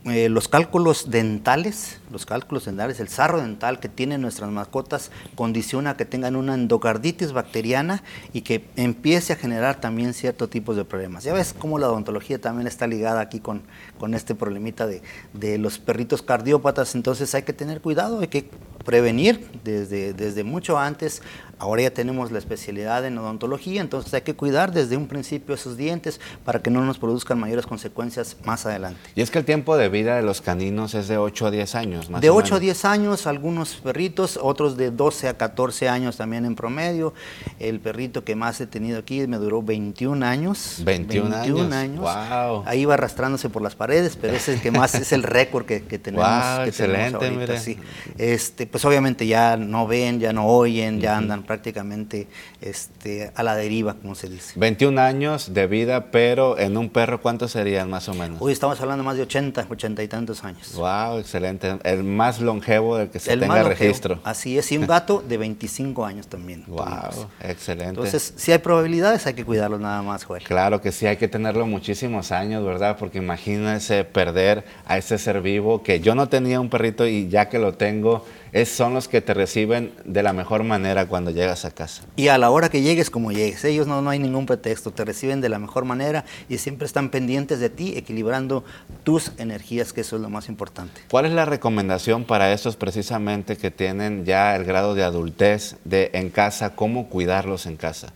eh, 0.05 0.29
los 0.29 0.47
cálculos 0.47 1.09
dentales, 1.09 1.97
los 2.11 2.27
cálculos 2.27 2.65
dentales, 2.65 2.99
el 2.99 3.07
sarro 3.07 3.41
dental 3.41 3.79
que 3.79 3.89
tienen 3.89 4.21
nuestras 4.21 4.51
mascotas 4.51 5.09
condiciona 5.33 5.97
que 5.97 6.05
tengan 6.05 6.35
una 6.35 6.53
endocarditis 6.53 7.31
bacteriana 7.31 8.03
y 8.31 8.41
que 8.41 8.67
empiece 8.75 9.33
a 9.33 9.35
generar 9.35 9.81
también 9.81 10.13
ciertos 10.13 10.51
tipos 10.51 10.75
de 10.75 10.85
problemas. 10.85 11.23
Ya 11.23 11.33
ves 11.33 11.55
cómo 11.57 11.79
la 11.79 11.89
odontología 11.89 12.39
también 12.39 12.67
está 12.67 12.85
ligada 12.85 13.19
aquí 13.19 13.39
con, 13.39 13.63
con 13.97 14.13
este 14.13 14.35
problemita 14.35 14.85
de, 14.85 15.01
de 15.33 15.57
los 15.57 15.79
perritos 15.79 16.21
cardiópatas, 16.21 16.93
entonces 16.93 17.33
hay 17.33 17.41
que 17.41 17.53
tener 17.53 17.81
cuidado, 17.81 18.19
hay 18.19 18.27
que 18.27 18.47
prevenir 18.85 19.49
desde, 19.63 20.13
desde 20.13 20.43
mucho 20.43 20.77
antes. 20.77 21.21
Ahora 21.57 21.83
ya 21.83 21.91
tenemos 21.91 22.31
la 22.31 22.39
especialidad 22.39 23.05
en 23.05 23.17
odontología, 23.17 23.81
entonces 23.81 24.13
hay 24.13 24.21
que 24.21 24.35
cuidar 24.35 24.73
desde 24.73 24.97
un 24.97 25.07
principio 25.07 25.55
esos 25.55 25.77
dientes 25.77 26.19
para 26.43 26.61
que 26.61 26.69
no 26.69 26.81
nos 26.81 26.97
produzcan 26.97 27.39
mayores 27.39 27.65
consecuencias 27.65 28.35
más 28.43 28.65
adelante. 28.65 28.99
Y 29.15 29.21
es 29.21 29.31
que 29.31 29.39
el 29.39 29.45
tiempo 29.45 29.77
de 29.77 29.87
vida 29.89 30.17
de 30.17 30.21
los 30.21 30.41
caninos 30.41 30.93
es 30.93 31.07
de 31.07 31.17
8 31.17 31.47
a 31.47 31.51
10 31.51 31.75
años, 31.75 32.09
más 32.09 32.21
De 32.21 32.29
o 32.29 32.35
8 32.35 32.55
a 32.55 32.59
menos. 32.59 32.61
10 32.61 32.85
años, 32.85 33.27
algunos 33.27 33.75
perritos, 33.75 34.37
otros 34.41 34.75
de 34.75 34.91
12 34.91 35.29
a 35.29 35.37
14 35.37 35.87
años 35.87 36.17
también 36.17 36.45
en 36.45 36.55
promedio. 36.55 37.13
El 37.59 37.79
perrito 37.79 38.23
que 38.23 38.35
más 38.35 38.59
he 38.59 38.67
tenido 38.67 38.99
aquí 38.99 39.25
me 39.27 39.37
duró 39.37 39.61
21 39.61 40.25
años. 40.25 40.81
21 40.83 41.35
años. 41.35 41.99
Wow. 41.99 42.63
Ahí 42.65 42.85
va 42.85 42.95
arrastrándose 42.95 43.49
por 43.49 43.61
las 43.61 43.75
paredes, 43.75 44.17
pero 44.19 44.33
ese 44.33 44.51
es 44.51 44.57
el 44.57 44.61
que 44.61 44.71
más 44.71 44.95
es 44.95 45.11
el 45.13 45.23
récord 45.23 45.65
que, 45.65 45.83
que 45.83 45.99
tenemos. 45.99 46.27
Wow, 46.27 46.65
que 46.65 46.71
tenemos 46.71 47.21
excelente, 47.21 47.27
ahorita, 47.27 47.59
sí. 47.59 47.77
Este, 48.17 48.67
pues 48.67 48.83
obviamente 48.83 49.25
ya 49.25 49.55
no 49.57 49.87
ven, 49.87 50.19
ya 50.19 50.33
no 50.33 50.47
oyen, 50.47 50.99
ya 50.99 51.17
andan 51.17 51.44
prácticamente 51.45 52.27
este, 52.61 53.31
a 53.35 53.43
la 53.43 53.55
deriva, 53.55 53.95
como 53.95 54.15
se 54.15 54.29
dice. 54.29 54.53
21 54.57 54.99
años 55.01 55.53
de 55.53 55.67
vida, 55.67 56.11
pero 56.11 56.57
en 56.57 56.77
un 56.77 56.89
perro, 56.89 57.21
¿cuántos 57.21 57.51
serían 57.51 57.89
más 57.89 58.09
o 58.09 58.13
menos? 58.13 58.41
Hoy 58.41 58.53
estamos 58.53 58.79
hablando 58.81 59.03
más 59.03 59.17
de 59.17 59.23
80, 59.23 59.67
80 59.69 60.03
y 60.03 60.07
tantos 60.07 60.43
años. 60.43 60.73
Wow, 60.75 61.19
excelente. 61.19 61.77
El 61.83 62.03
más 62.03 62.39
longevo 62.41 62.97
del 62.97 63.09
que 63.09 63.19
se 63.19 63.33
El 63.33 63.41
tenga 63.41 63.63
registro. 63.63 64.19
Así 64.23 64.57
es, 64.57 64.71
y 64.71 64.77
un 64.77 64.87
gato 64.87 65.23
de 65.27 65.37
25 65.37 66.05
años 66.05 66.27
también. 66.27 66.63
Wow, 66.67 66.85
tuvimos. 66.85 67.27
excelente. 67.41 67.89
Entonces, 67.89 68.33
si 68.35 68.51
hay 68.51 68.59
probabilidades, 68.59 69.25
hay 69.27 69.33
que 69.33 69.45
cuidarlos 69.45 69.79
nada 69.79 70.01
más, 70.01 70.23
Joel. 70.23 70.43
Claro 70.43 70.81
que 70.81 70.91
sí, 70.91 71.05
hay 71.05 71.17
que 71.17 71.27
tenerlo 71.27 71.65
muchísimos 71.65 72.31
años, 72.31 72.65
¿verdad? 72.65 72.97
Porque 72.97 73.19
imagínense 73.19 74.03
perder 74.03 74.65
a 74.85 74.97
ese 74.97 75.17
ser 75.17 75.41
vivo 75.41 75.83
que 75.83 75.99
yo 75.99 76.15
no 76.15 76.29
tenía 76.29 76.59
un 76.59 76.69
perrito 76.69 77.05
y 77.07 77.27
ya 77.27 77.49
que 77.49 77.59
lo 77.59 77.73
tengo, 77.73 78.25
es, 78.55 78.69
son 78.69 78.93
los 78.93 79.09
que 79.09 79.19
te 79.19 79.33
reciben 79.33 79.91
de 80.05 80.23
la 80.23 80.31
mejor 80.31 80.63
manera 80.63 81.07
cuando 81.07 81.29
llegas 81.29 81.65
a 81.65 81.71
casa. 81.71 82.03
Y 82.15 82.29
a 82.29 82.37
la 82.37 82.49
hora 82.51 82.69
que 82.69 82.81
llegues, 82.81 83.09
como 83.09 83.33
llegues, 83.33 83.65
ellos 83.65 83.85
no, 83.85 84.01
no 84.01 84.09
hay 84.09 84.17
ningún 84.17 84.45
pretexto, 84.45 84.91
te 84.91 85.03
reciben 85.03 85.41
de 85.41 85.49
la 85.49 85.59
mejor 85.59 85.83
manera 85.83 86.23
y 86.47 86.57
siempre 86.57 86.85
están 86.85 87.09
pendientes 87.09 87.59
de 87.59 87.69
ti, 87.69 87.95
equilibrando 87.97 88.63
tus 89.03 89.33
energías, 89.39 89.91
que 89.91 90.01
eso 90.01 90.15
es 90.15 90.21
lo 90.21 90.29
más 90.29 90.47
importante. 90.47 91.01
¿Cuál 91.11 91.25
es 91.25 91.33
la 91.33 91.43
recomendación 91.43 92.23
para 92.23 92.53
estos 92.53 92.77
precisamente 92.77 93.57
que 93.57 93.71
tienen 93.71 94.23
ya 94.23 94.55
el 94.55 94.63
grado 94.63 94.95
de 94.95 95.03
adultez 95.03 95.75
de 95.83 96.11
en 96.13 96.29
casa, 96.29 96.77
cómo 96.77 97.09
cuidarlos 97.09 97.65
en 97.65 97.75
casa? 97.75 98.13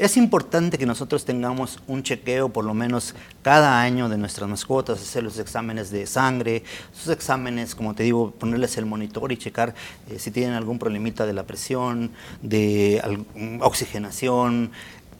Es 0.00 0.16
importante 0.16 0.78
que 0.78 0.86
nosotros 0.86 1.26
tengamos 1.26 1.78
un 1.86 2.02
chequeo 2.02 2.48
por 2.48 2.64
lo 2.64 2.72
menos 2.72 3.14
cada 3.42 3.82
año 3.82 4.08
de 4.08 4.16
nuestras 4.16 4.48
mascotas, 4.48 4.98
hacer 4.98 5.22
los 5.22 5.38
exámenes 5.38 5.90
de 5.90 6.06
sangre, 6.06 6.62
sus 6.90 7.12
exámenes, 7.12 7.74
como 7.74 7.94
te 7.94 8.04
digo, 8.04 8.30
ponerles 8.30 8.78
el 8.78 8.86
monitor 8.86 9.30
y 9.30 9.36
checar 9.36 9.74
eh, 10.08 10.18
si 10.18 10.30
tienen 10.30 10.54
algún 10.54 10.78
problemita 10.78 11.26
de 11.26 11.34
la 11.34 11.42
presión, 11.42 12.12
de 12.40 12.98
al- 13.04 13.26
oxigenación. 13.60 14.70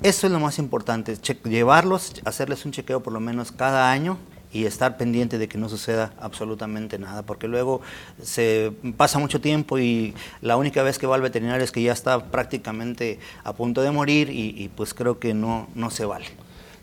Eso 0.02 0.26
es 0.26 0.32
lo 0.32 0.40
más 0.40 0.58
importante, 0.58 1.14
llevarlos, 1.44 2.14
hacerles 2.24 2.64
un 2.64 2.72
chequeo 2.72 3.02
por 3.02 3.12
lo 3.12 3.20
menos 3.20 3.52
cada 3.52 3.90
año 3.90 4.16
y 4.52 4.64
estar 4.64 4.96
pendiente 4.96 5.38
de 5.38 5.48
que 5.48 5.58
no 5.58 5.68
suceda 5.68 6.12
absolutamente 6.20 6.98
nada, 6.98 7.22
porque 7.22 7.46
luego 7.48 7.80
se 8.22 8.72
pasa 8.96 9.18
mucho 9.18 9.40
tiempo 9.40 9.78
y 9.78 10.14
la 10.40 10.56
única 10.56 10.82
vez 10.82 10.98
que 10.98 11.06
va 11.06 11.14
al 11.14 11.22
veterinario 11.22 11.62
es 11.64 11.70
que 11.70 11.82
ya 11.82 11.92
está 11.92 12.24
prácticamente 12.26 13.18
a 13.44 13.52
punto 13.52 13.82
de 13.82 13.90
morir 13.90 14.30
y, 14.30 14.54
y 14.56 14.68
pues 14.68 14.94
creo 14.94 15.18
que 15.18 15.34
no, 15.34 15.68
no 15.74 15.90
se 15.90 16.04
vale. 16.04 16.26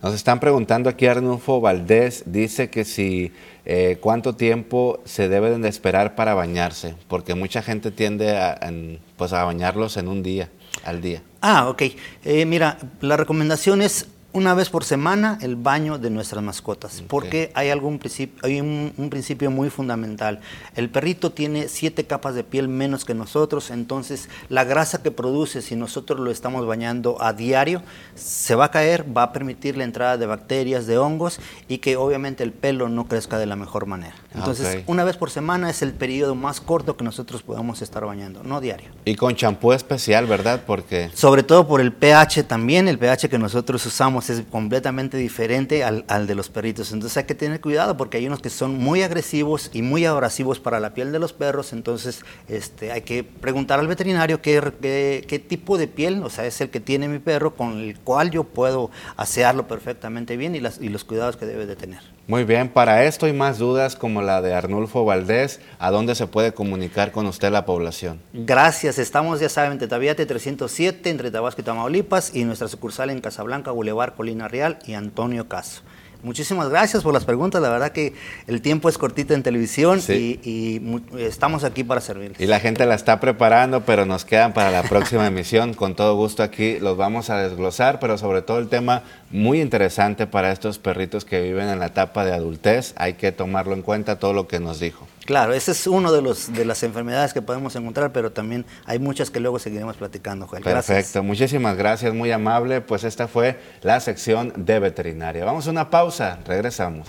Nos 0.02 0.14
están 0.14 0.40
preguntando 0.40 0.90
aquí 0.90 1.08
Arnulfo 1.08 1.60
Valdés, 1.60 2.24
dice 2.28 2.70
que 2.70 2.86
si 2.86 3.32
eh, 3.66 3.98
cuánto 4.00 4.36
tiempo 4.36 5.02
se 5.06 5.28
deben 5.28 5.62
de 5.64 5.70
esperar 5.70 6.16
para 6.16 6.36
bañarse, 6.36 6.94
porque 7.08 7.34
mucha 7.34 7.64
gente 7.64 7.90
tiende 7.92 8.38
a, 8.38 8.58
en- 8.62 9.00
pues 9.18 9.34
a 9.34 9.44
bañarlos 9.44 9.98
en 9.98 10.08
un 10.08 10.22
día, 10.22 10.50
al 10.86 11.02
día. 11.02 11.24
Ah, 11.42 11.68
ok. 11.68 11.82
Eh, 12.24 12.46
mira, 12.46 12.78
la 13.02 13.18
recomendación 13.18 13.82
es 13.82 14.08
una 14.38 14.54
vez 14.54 14.70
por 14.70 14.84
semana 14.84 15.40
el 15.42 15.56
baño 15.56 15.98
de 15.98 16.12
nuestras 16.12 16.44
mascotas, 16.44 17.04
porque 17.08 17.52
hay 17.56 17.72
algún 17.72 17.98
principio, 17.98 18.40
hay 18.46 18.62
un, 18.62 18.94
un, 18.96 19.10
principio 19.10 19.50
muy 19.50 19.72
fundamental. 19.72 20.42
El 20.76 20.92
perrito 20.92 21.32
tiene 21.32 21.68
siete 21.68 22.06
capas 22.06 22.36
de 22.36 22.44
piel 22.44 22.68
menos 22.68 23.04
que 23.04 23.16
nosotros, 23.16 23.72
entonces 23.72 24.30
la 24.50 24.64
grasa 24.64 25.02
que 25.02 25.10
produce 25.10 25.64
si 25.64 25.76
nosotros 25.76 26.20
lo 26.20 26.30
estamos 26.30 26.68
bañando 26.68 27.20
a 27.20 27.34
diario 27.34 27.82
se 28.14 28.54
va 28.54 28.66
a 28.66 28.72
caer, 28.72 29.06
va 29.18 29.24
a 29.24 29.34
permitir 29.34 29.76
la 29.76 29.86
entrada 29.86 30.18
de 30.18 30.28
bacterias, 30.28 30.86
de 30.86 31.00
hongos 31.00 31.40
y 31.68 31.80
que 31.80 31.98
obviamente 31.98 32.44
el 32.44 32.54
pelo 32.54 32.90
no 32.90 33.08
crezca 33.08 33.40
de 33.40 33.48
la 33.48 33.56
mejor 33.56 33.88
manera. 33.88 34.14
Entonces, 34.38 34.78
Ok. 34.78 34.90
una 34.90 35.04
vez 35.04 35.18
por 35.18 35.30
semana 35.30 35.70
es 35.70 35.82
el 35.82 35.94
periodo 35.94 36.36
más 36.36 36.62
corto 36.62 36.96
que 36.98 37.04
nosotros 37.04 37.42
podamos 37.44 37.82
estar 37.82 38.06
bañando, 38.06 38.44
no 38.44 38.62
diario. 38.62 38.90
Y 39.06 39.16
con 39.16 39.36
champú 39.36 39.74
especial, 39.74 40.26
¿verdad? 40.28 40.64
Porque 40.66 41.10
Sobre 41.14 41.44
todo 41.44 41.68
por 41.68 41.82
el 41.82 41.92
pH 41.94 42.44
también, 42.44 42.88
el 42.88 42.98
pH 43.00 43.30
que 43.30 43.38
nosotros 43.38 43.86
usamos 43.86 44.30
es 44.30 44.44
completamente 44.50 45.18
diferente 45.18 45.84
al, 45.84 46.06
al 46.08 46.28
de 46.28 46.36
los 46.36 46.50
perritos. 46.50 46.92
Entonces 46.92 47.18
hay 47.18 47.24
que 47.26 47.36
tener 47.36 47.62
cuidado 47.62 47.98
porque 47.98 48.18
hay 48.18 48.28
unos 48.28 48.42
que 48.42 48.50
son 48.50 48.78
muy 48.78 49.02
agresivos 49.04 49.70
y 49.74 49.82
muy 49.82 50.06
abrasivos 50.06 50.60
para 50.60 50.80
la 50.80 50.94
piel 50.94 51.12
de 51.12 51.20
los 51.20 51.34
perros. 51.34 51.74
Entonces 51.74 52.22
este, 52.48 52.92
hay 52.92 53.02
que 53.02 53.24
preguntar 53.24 53.80
al 53.80 53.88
veterinario 53.88 54.42
qué, 54.42 54.62
qué- 54.82 55.26
qué 55.28 55.40
tipo 55.40 55.78
de 55.78 55.88
piel, 55.88 56.22
o 56.24 56.30
sea, 56.30 56.46
es 56.46 56.62
el 56.62 56.70
que 56.70 56.80
tiene 56.80 57.08
mi 57.08 57.20
perro 57.20 57.56
con 57.56 57.78
el 57.80 58.00
cual 58.00 58.32
yo 58.32 58.44
puedo 58.44 58.92
asearlo 59.16 59.68
perfectamente 59.68 60.38
bien 60.38 60.56
y, 60.56 60.60
las, 60.60 60.80
y 60.82 60.90
los 60.90 61.04
cuidados 61.04 61.38
que 61.38 61.46
debe 61.46 61.66
de 61.66 61.76
tener. 61.76 62.02
Muy 62.28 62.44
bien, 62.44 62.68
para 62.68 63.06
esto 63.06 63.26
y 63.28 63.32
más 63.34 63.58
dudas 63.58 63.96
como 63.96 64.22
la 64.22 64.42
de 64.42 64.54
Arnulfo 64.54 65.06
Valdés, 65.06 65.62
¿a 65.80 65.92
dónde 65.92 66.14
se 66.14 66.28
puede 66.28 66.54
comunicar 66.54 67.14
con 67.14 67.26
usted 67.26 67.52
la 67.52 67.66
población? 67.66 68.20
Gracias, 68.34 69.00
estamos 69.00 69.40
ya 69.40 69.48
saben, 69.48 69.78
Tetaviate 69.80 70.26
307 70.26 71.10
entre 71.10 71.32
Tabasco 71.32 71.62
y 71.62 71.64
Tamaulipas 71.64 72.36
y 72.36 72.44
nuestra 72.44 72.68
sucursal 72.68 73.12
en 73.12 73.22
Casablanca, 73.22 73.72
Boulevard, 73.72 74.14
Colina 74.16 74.50
Real 74.50 74.78
y 74.86 74.94
Antonio 74.96 75.48
Caso. 75.48 75.84
Muchísimas 76.24 76.68
gracias 76.70 77.04
por 77.04 77.14
las 77.14 77.26
preguntas, 77.26 77.62
la 77.62 77.70
verdad 77.70 77.92
que 77.92 78.14
el 78.48 78.64
tiempo 78.64 78.90
es 78.90 78.98
cortito 78.98 79.36
en 79.36 79.44
televisión 79.44 80.02
Sí. 80.02 80.40
y, 80.44 80.78
y 81.16 81.22
estamos 81.22 81.64
aquí 81.64 81.84
para 81.84 82.02
servirles. 82.02 82.42
Y 82.42 82.48
la 82.48 82.60
gente 82.60 82.88
la 82.88 82.96
está 82.96 83.20
preparando, 83.20 83.82
pero 83.82 84.06
nos 84.08 84.26
quedan 84.26 84.52
para 84.52 84.72
la 84.72 84.82
próxima 84.82 85.28
emisión. 85.28 85.76
Con 85.76 85.96
todo 85.96 86.16
gusto 86.16 86.42
aquí 86.42 86.80
los 86.80 86.98
vamos 86.98 87.30
a 87.30 87.38
desglosar, 87.38 88.00
pero 88.00 88.18
sobre 88.18 88.42
todo 88.42 88.58
el 88.58 88.68
tema 88.68 89.04
muy 89.30 89.62
interesante 89.62 90.28
para 90.28 90.52
estos 90.52 90.80
perritos 90.80 91.26
que 91.26 91.42
viven 91.42 91.68
en 91.70 91.80
la 91.80 91.88
etapa 91.88 92.26
de 92.26 92.34
adultez. 92.34 92.94
Hay 92.98 93.14
que 93.14 93.32
tomarlo 93.32 93.74
en 93.74 93.82
cuenta 93.82 94.20
todo 94.20 94.34
lo 94.34 94.48
que 94.48 94.60
nos 94.60 94.80
dijo. 94.80 95.08
Claro, 95.26 95.54
ese 95.54 95.72
es 95.72 95.88
uno 95.88 96.12
de, 96.14 96.22
los, 96.22 96.54
de 96.54 96.64
las 96.64 96.84
enfermedades 96.84 97.34
que 97.34 97.42
podemos 97.42 97.76
encontrar, 97.76 98.14
pero 98.14 98.32
también 98.32 98.66
hay 98.86 99.00
muchas 99.00 99.30
que 99.30 99.40
luego 99.40 99.60
seguiremos 99.60 99.98
platicando, 99.98 100.48
Joel. 100.48 100.64
Gracias. 100.64 100.86
Perfecto, 100.86 101.24
muchísimas 101.24 101.76
gracias, 101.76 102.14
muy 102.14 102.32
amable. 102.32 102.82
Pues 102.82 103.04
esta 103.04 103.28
fue 103.28 103.60
la 103.82 104.00
sección 104.00 104.54
de 104.56 104.80
veterinaria. 104.80 105.44
Vamos 105.44 105.68
a 105.68 105.72
una 105.72 105.90
pausa, 105.90 106.40
regresamos. 106.46 107.08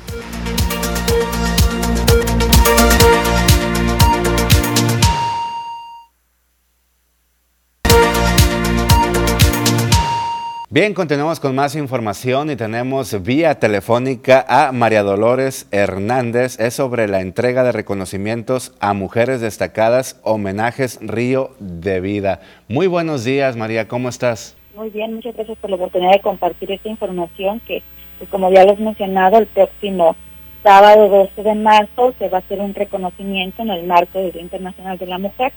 Bien, 10.70 10.92
continuamos 10.92 11.40
con 11.40 11.54
más 11.54 11.74
información 11.76 12.50
y 12.50 12.56
tenemos 12.56 13.22
vía 13.22 13.58
telefónica 13.58 14.44
a 14.46 14.70
María 14.70 15.02
Dolores 15.02 15.66
Hernández. 15.70 16.60
Es 16.60 16.74
sobre 16.74 17.08
la 17.08 17.22
entrega 17.22 17.64
de 17.64 17.72
reconocimientos 17.72 18.74
a 18.78 18.92
mujeres 18.92 19.40
destacadas, 19.40 20.20
homenajes 20.24 20.98
Río 21.00 21.52
de 21.58 22.02
Vida. 22.02 22.40
Muy 22.68 22.86
buenos 22.86 23.24
días, 23.24 23.56
María, 23.56 23.88
¿cómo 23.88 24.10
estás? 24.10 24.58
Muy 24.76 24.90
bien, 24.90 25.14
muchas 25.14 25.34
gracias 25.34 25.56
por 25.56 25.70
la 25.70 25.76
oportunidad 25.76 26.12
de 26.12 26.20
compartir 26.20 26.70
esta 26.70 26.90
información 26.90 27.60
que, 27.60 27.82
pues, 28.18 28.28
como 28.28 28.52
ya 28.52 28.64
lo 28.64 28.72
has 28.72 28.78
mencionado, 28.78 29.38
el 29.38 29.46
próximo 29.46 30.16
sábado 30.62 31.08
12 31.08 31.44
de 31.44 31.54
marzo 31.54 32.12
se 32.18 32.28
va 32.28 32.36
a 32.36 32.40
hacer 32.42 32.60
un 32.60 32.74
reconocimiento 32.74 33.62
en 33.62 33.70
el 33.70 33.86
marco 33.86 34.18
del 34.18 34.32
Día 34.32 34.42
Internacional 34.42 34.98
de 34.98 35.06
la 35.06 35.18
Mujer 35.18 35.50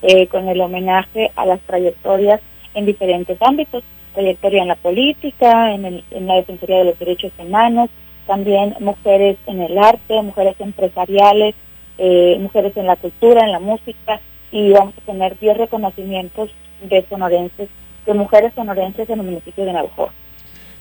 eh, 0.00 0.26
con 0.28 0.48
el 0.48 0.58
homenaje 0.58 1.32
a 1.36 1.44
las 1.44 1.60
trayectorias 1.60 2.40
en 2.72 2.86
diferentes 2.86 3.36
ámbitos, 3.42 3.84
trayectoria 4.14 4.62
en 4.62 4.68
la 4.68 4.76
política, 4.76 5.74
en, 5.74 5.84
el- 5.84 6.04
en 6.10 6.26
la 6.26 6.36
defensoría 6.36 6.78
de 6.78 6.84
los 6.84 6.98
derechos 6.98 7.32
humanos, 7.38 7.90
también 8.26 8.74
mujeres 8.80 9.36
en 9.46 9.60
el 9.60 9.76
arte, 9.78 10.22
mujeres 10.22 10.54
empresariales, 10.58 11.54
eh, 11.98 12.36
mujeres 12.40 12.76
en 12.76 12.86
la 12.86 12.96
cultura, 12.96 13.44
en 13.44 13.52
la 13.52 13.60
música, 13.60 14.20
y 14.50 14.70
vamos 14.72 14.94
a 14.96 15.00
tener 15.04 15.38
10 15.38 15.58
reconocimientos 15.58 16.50
de 16.82 17.04
sonorenses, 17.08 17.68
de 18.06 18.14
mujeres 18.14 18.52
sonorenses 18.54 19.08
en 19.10 19.18
el 19.20 19.26
municipio 19.26 19.64
de 19.64 19.72
Navajo. 19.72 20.10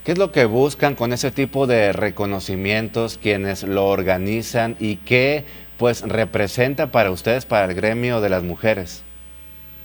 ¿Qué 0.06 0.12
es 0.14 0.18
lo 0.18 0.32
que 0.32 0.46
buscan 0.46 0.96
con 0.96 1.14
ese 1.14 1.32
tipo 1.32 1.66
de 1.66 1.94
reconocimientos, 1.94 3.18
quienes 3.18 3.64
lo 3.64 3.88
organizan 3.88 4.76
y 4.80 4.98
qué 4.98 5.46
pues 5.78 6.02
representa 6.02 6.92
para 6.92 7.10
ustedes, 7.12 7.46
para 7.46 7.66
el 7.66 7.74
gremio 7.74 8.20
de 8.22 8.30
las 8.30 8.44
mujeres? 8.44 9.04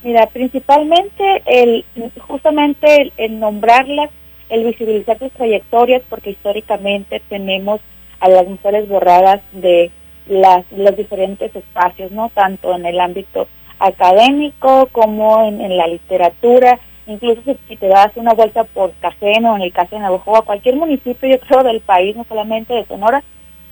Mira, 0.02 0.26
principalmente 0.26 1.42
el 1.46 1.84
justamente 2.20 3.02
el, 3.02 3.12
el 3.16 3.40
nombrarlas, 3.40 4.10
el 4.48 4.64
visibilizar 4.64 5.18
sus 5.18 5.32
trayectorias, 5.32 6.02
porque 6.08 6.30
históricamente 6.30 7.20
tenemos 7.28 7.80
a 8.20 8.28
las 8.28 8.46
mujeres 8.46 8.88
borradas 8.88 9.40
de 9.52 9.90
las, 10.28 10.64
los 10.72 10.96
diferentes 10.96 11.54
espacios, 11.54 12.12
no 12.12 12.30
tanto 12.34 12.74
en 12.74 12.86
el 12.86 13.00
ámbito 13.00 13.48
académico 13.78 14.88
como 14.92 15.44
en, 15.44 15.60
en 15.60 15.76
la 15.76 15.86
literatura, 15.86 16.78
incluso 17.06 17.40
si, 17.66 17.76
te 17.76 17.88
das 17.88 18.10
una 18.16 18.34
vuelta 18.34 18.64
por 18.64 18.92
Cajeno, 19.00 19.56
en 19.56 19.62
el 19.62 19.72
caso 19.72 19.96
de 19.96 20.02
Navajo, 20.02 20.42
cualquier 20.44 20.76
municipio, 20.76 21.28
yo 21.28 21.40
creo, 21.40 21.64
del 21.64 21.80
país, 21.80 22.14
no 22.14 22.24
solamente 22.28 22.74
de 22.74 22.86
Sonora, 22.86 23.22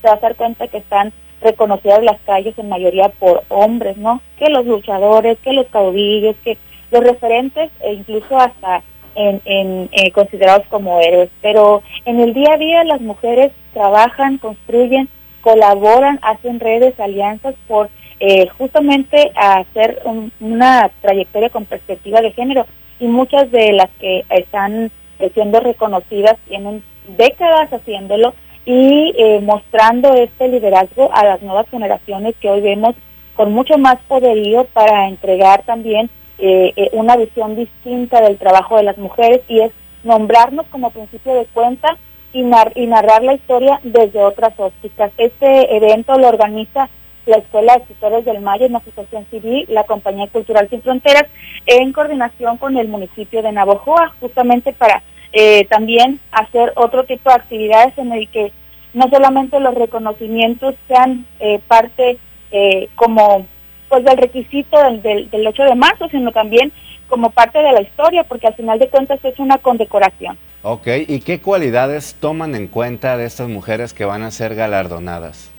te 0.02 0.08
vas 0.08 0.18
a 0.18 0.20
dar 0.20 0.36
cuenta 0.36 0.68
que 0.68 0.78
están 0.78 1.12
reconocidas 1.40 2.02
las 2.02 2.20
calles 2.22 2.58
en 2.58 2.68
mayoría 2.68 3.08
por 3.10 3.42
hombres, 3.48 3.96
¿no? 3.96 4.20
Que 4.38 4.48
los 4.50 4.64
luchadores, 4.66 5.38
que 5.44 5.52
los 5.52 5.66
caudillos, 5.66 6.36
que 6.44 6.56
los 6.90 7.02
referentes 7.04 7.70
e 7.82 7.92
incluso 7.94 8.38
hasta 8.38 8.82
en, 9.14 9.40
en, 9.44 9.88
eh, 9.92 10.10
considerados 10.12 10.66
como 10.68 11.00
héroes. 11.00 11.30
Pero 11.42 11.82
en 12.04 12.20
el 12.20 12.34
día 12.34 12.54
a 12.54 12.58
día 12.58 12.84
las 12.84 13.00
mujeres 13.00 13.52
trabajan, 13.72 14.38
construyen, 14.38 15.08
colaboran, 15.40 16.18
hacen 16.22 16.60
redes, 16.60 16.98
alianzas 17.00 17.54
por 17.68 17.88
eh, 18.18 18.48
justamente 18.56 19.30
hacer 19.36 20.00
un- 20.04 20.32
una 20.40 20.90
trayectoria 21.02 21.50
con 21.50 21.66
perspectiva 21.66 22.22
de 22.22 22.32
género 22.32 22.66
y 22.98 23.06
muchas 23.08 23.50
de 23.50 23.72
las 23.74 23.90
que 24.00 24.24
están 24.30 24.90
siendo 25.34 25.60
reconocidas 25.60 26.36
tienen 26.48 26.82
décadas 27.08 27.70
haciéndolo 27.72 28.34
y 28.66 29.14
eh, 29.16 29.40
mostrando 29.40 30.12
este 30.14 30.48
liderazgo 30.48 31.08
a 31.14 31.24
las 31.24 31.40
nuevas 31.40 31.66
generaciones 31.70 32.34
que 32.40 32.50
hoy 32.50 32.60
vemos 32.60 32.94
con 33.34 33.52
mucho 33.52 33.78
más 33.78 33.96
poderío 34.08 34.64
para 34.72 35.08
entregar 35.08 35.62
también 35.62 36.10
eh, 36.38 36.72
eh, 36.76 36.90
una 36.92 37.16
visión 37.16 37.56
distinta 37.56 38.20
del 38.20 38.36
trabajo 38.36 38.76
de 38.76 38.82
las 38.82 38.98
mujeres 38.98 39.40
y 39.48 39.60
es 39.60 39.70
nombrarnos 40.04 40.66
como 40.66 40.90
principio 40.90 41.32
de 41.34 41.46
cuenta 41.46 41.96
y, 42.32 42.42
nar- 42.42 42.72
y 42.74 42.86
narrar 42.86 43.22
la 43.22 43.34
historia 43.34 43.80
desde 43.82 44.22
otras 44.22 44.52
ópticas. 44.58 45.12
Este 45.16 45.76
evento 45.76 46.18
lo 46.18 46.28
organiza 46.28 46.88
la 47.24 47.38
Escuela 47.38 47.74
de 47.74 47.82
Escritores 47.82 48.24
del 48.24 48.40
Mayo, 48.40 48.66
una 48.66 48.78
asociación 48.78 49.26
civil, 49.30 49.64
la 49.68 49.84
Compañía 49.84 50.28
Cultural 50.28 50.68
Sin 50.68 50.82
Fronteras, 50.82 51.24
en 51.66 51.92
coordinación 51.92 52.56
con 52.56 52.76
el 52.76 52.88
municipio 52.88 53.42
de 53.42 53.52
Navojoa, 53.52 54.14
justamente 54.20 54.72
para 54.72 55.02
eh, 55.38 55.66
también 55.66 56.18
hacer 56.32 56.72
otro 56.76 57.04
tipo 57.04 57.28
de 57.28 57.36
actividades 57.36 57.98
en 57.98 58.10
el 58.10 58.26
que 58.30 58.52
no 58.94 59.06
solamente 59.10 59.60
los 59.60 59.74
reconocimientos 59.74 60.74
sean 60.88 61.26
eh, 61.40 61.60
parte 61.68 62.16
eh, 62.50 62.88
como 62.94 63.46
pues 63.90 64.02
del 64.02 64.16
requisito 64.16 64.82
del, 64.82 65.02
del, 65.02 65.30
del 65.30 65.46
8 65.46 65.64
de 65.64 65.74
marzo, 65.74 66.08
sino 66.08 66.32
también 66.32 66.72
como 67.10 67.28
parte 67.28 67.58
de 67.58 67.70
la 67.70 67.82
historia, 67.82 68.24
porque 68.24 68.46
al 68.46 68.54
final 68.54 68.78
de 68.78 68.88
cuentas 68.88 69.22
es 69.22 69.38
una 69.38 69.58
condecoración. 69.58 70.38
Ok, 70.62 70.88
¿y 71.06 71.20
qué 71.20 71.38
cualidades 71.38 72.16
toman 72.18 72.54
en 72.54 72.66
cuenta 72.66 73.18
de 73.18 73.26
estas 73.26 73.50
mujeres 73.50 73.92
que 73.92 74.06
van 74.06 74.22
a 74.22 74.30
ser 74.30 74.54
galardonadas? 74.54 75.52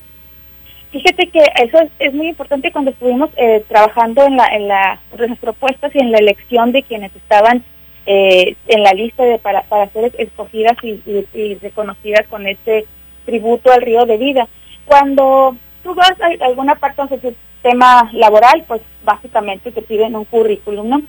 Fíjate 0.90 1.28
que 1.28 1.40
eso 1.62 1.78
es, 1.78 1.90
es 2.00 2.12
muy 2.12 2.26
importante 2.26 2.72
cuando 2.72 2.90
estuvimos 2.90 3.30
eh, 3.36 3.64
trabajando 3.68 4.24
en, 4.24 4.36
la, 4.36 4.46
en, 4.48 4.66
la, 4.66 4.98
en 5.16 5.30
las 5.30 5.38
propuestas 5.38 5.94
y 5.94 6.00
en 6.00 6.10
la 6.10 6.18
elección 6.18 6.72
de 6.72 6.82
quienes 6.82 7.14
estaban 7.14 7.62
eh, 8.10 8.56
en 8.68 8.82
la 8.82 8.92
lista 8.92 9.22
de 9.22 9.38
para, 9.38 9.62
para 9.64 9.90
ser 9.90 10.14
escogidas 10.18 10.76
y, 10.82 11.00
y, 11.04 11.26
y 11.34 11.54
reconocidas 11.56 12.26
con 12.28 12.46
este 12.46 12.86
tributo 13.26 13.70
al 13.70 13.82
río 13.82 14.06
de 14.06 14.16
vida. 14.16 14.48
Cuando 14.86 15.54
tú 15.82 15.94
vas 15.94 16.14
a 16.20 16.46
alguna 16.46 16.74
parte 16.76 17.02
donde 17.02 17.28
el 17.28 17.36
tema 17.62 18.08
laboral, 18.14 18.64
pues 18.66 18.80
básicamente 19.04 19.72
te 19.72 19.82
piden 19.82 20.16
un 20.16 20.24
currículum, 20.24 20.88
¿no? 20.88 21.02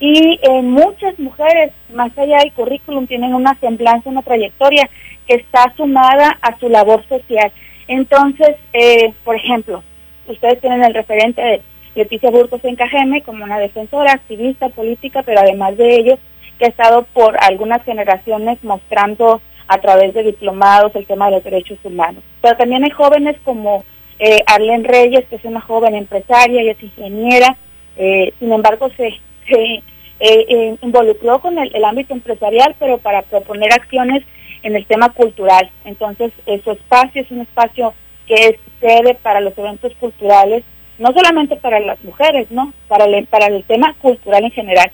Y 0.00 0.38
eh, 0.42 0.62
muchas 0.62 1.18
mujeres, 1.18 1.72
más 1.92 2.16
allá 2.16 2.38
del 2.38 2.52
currículum, 2.52 3.06
tienen 3.06 3.34
una 3.34 3.54
semblanza, 3.60 4.08
una 4.08 4.22
trayectoria 4.22 4.88
que 5.26 5.34
está 5.34 5.74
sumada 5.76 6.38
a 6.40 6.58
su 6.58 6.70
labor 6.70 7.06
social. 7.06 7.52
Entonces, 7.86 8.56
eh, 8.72 9.12
por 9.24 9.36
ejemplo, 9.36 9.82
ustedes 10.26 10.60
tienen 10.60 10.82
el 10.84 10.94
referente 10.94 11.42
de 11.42 11.60
Leticia 11.94 12.30
Burgos 12.30 12.64
en 12.64 12.76
Cajeme 12.76 13.22
como 13.22 13.44
una 13.44 13.58
defensora, 13.58 14.12
activista, 14.12 14.70
política, 14.70 15.22
pero 15.22 15.40
además 15.40 15.76
de 15.76 15.94
ello, 15.96 16.18
que 16.58 16.66
ha 16.66 16.68
estado 16.68 17.04
por 17.12 17.36
algunas 17.42 17.82
generaciones 17.84 18.62
mostrando 18.62 19.40
a 19.68 19.78
través 19.78 20.14
de 20.14 20.22
diplomados 20.22 20.94
el 20.94 21.06
tema 21.06 21.26
de 21.26 21.32
los 21.32 21.44
derechos 21.44 21.78
humanos. 21.84 22.22
Pero 22.40 22.56
también 22.56 22.84
hay 22.84 22.90
jóvenes 22.90 23.36
como 23.44 23.84
eh, 24.18 24.42
Arlene 24.46 24.86
Reyes, 24.86 25.26
que 25.28 25.36
es 25.36 25.44
una 25.44 25.60
joven 25.60 25.94
empresaria 25.94 26.62
y 26.62 26.70
es 26.70 26.82
ingeniera, 26.82 27.56
eh, 27.96 28.32
sin 28.38 28.52
embargo 28.52 28.88
se, 28.96 29.10
se 29.48 29.82
eh, 30.20 30.76
involucró 30.82 31.40
con 31.40 31.58
el, 31.58 31.84
ámbito 31.84 32.14
empresarial, 32.14 32.74
pero 32.78 32.98
para 32.98 33.22
proponer 33.22 33.72
acciones 33.72 34.22
en 34.62 34.76
el 34.76 34.86
tema 34.86 35.10
cultural. 35.10 35.70
Entonces, 35.84 36.32
su 36.64 36.70
espacio 36.70 37.22
es 37.22 37.30
un 37.30 37.42
espacio 37.42 37.92
que 38.26 38.34
es 38.34 38.56
sede 38.80 39.14
para 39.14 39.40
los 39.40 39.56
eventos 39.58 39.92
culturales, 40.00 40.64
no 40.98 41.12
solamente 41.12 41.56
para 41.56 41.78
las 41.80 42.02
mujeres, 42.02 42.50
¿no? 42.50 42.72
Para 42.88 43.04
el, 43.04 43.26
para 43.26 43.46
el 43.46 43.64
tema 43.64 43.94
cultural 44.00 44.44
en 44.44 44.50
general. 44.50 44.90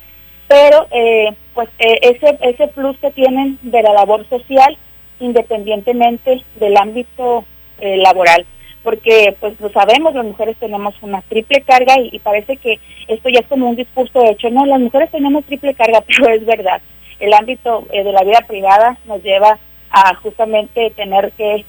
Pero, 0.52 0.86
eh, 0.90 1.34
pues, 1.54 1.70
eh, 1.78 1.98
ese, 2.02 2.38
ese 2.42 2.68
plus 2.68 2.94
que 2.98 3.10
tienen 3.12 3.58
de 3.62 3.82
la 3.82 3.94
labor 3.94 4.28
social, 4.28 4.76
independientemente 5.18 6.42
del 6.56 6.76
ámbito 6.76 7.46
eh, 7.80 7.96
laboral 7.96 8.44
porque 8.82 9.36
pues 9.38 9.58
lo 9.60 9.70
sabemos, 9.70 10.12
las 10.12 10.24
mujeres 10.24 10.56
tenemos 10.58 10.92
una 11.02 11.22
triple 11.22 11.60
carga 11.60 11.94
y, 12.00 12.18
parece 12.18 12.56
que 12.56 12.80
esto 13.06 13.28
ya 13.28 13.38
es 13.38 13.46
como 13.46 13.68
un 13.68 13.76
discurso 13.76 14.24
hecho, 14.24 14.50
no, 14.50 14.66
las 14.66 14.80
mujeres 14.80 15.08
tenemos 15.12 15.44
triple 15.44 15.72
carga, 15.74 16.00
pero 16.06 16.34
es 16.34 16.44
verdad. 16.44 16.82
El 17.20 17.32
ámbito 17.32 17.86
eh, 17.92 18.02
de 18.02 18.10
la 18.10 18.24
vida 18.24 18.40
privada 18.48 18.98
nos 19.04 19.22
lleva 19.22 19.56
a 19.90 20.14
justamente 20.16 20.90
tener 20.96 21.30
que 21.38 21.64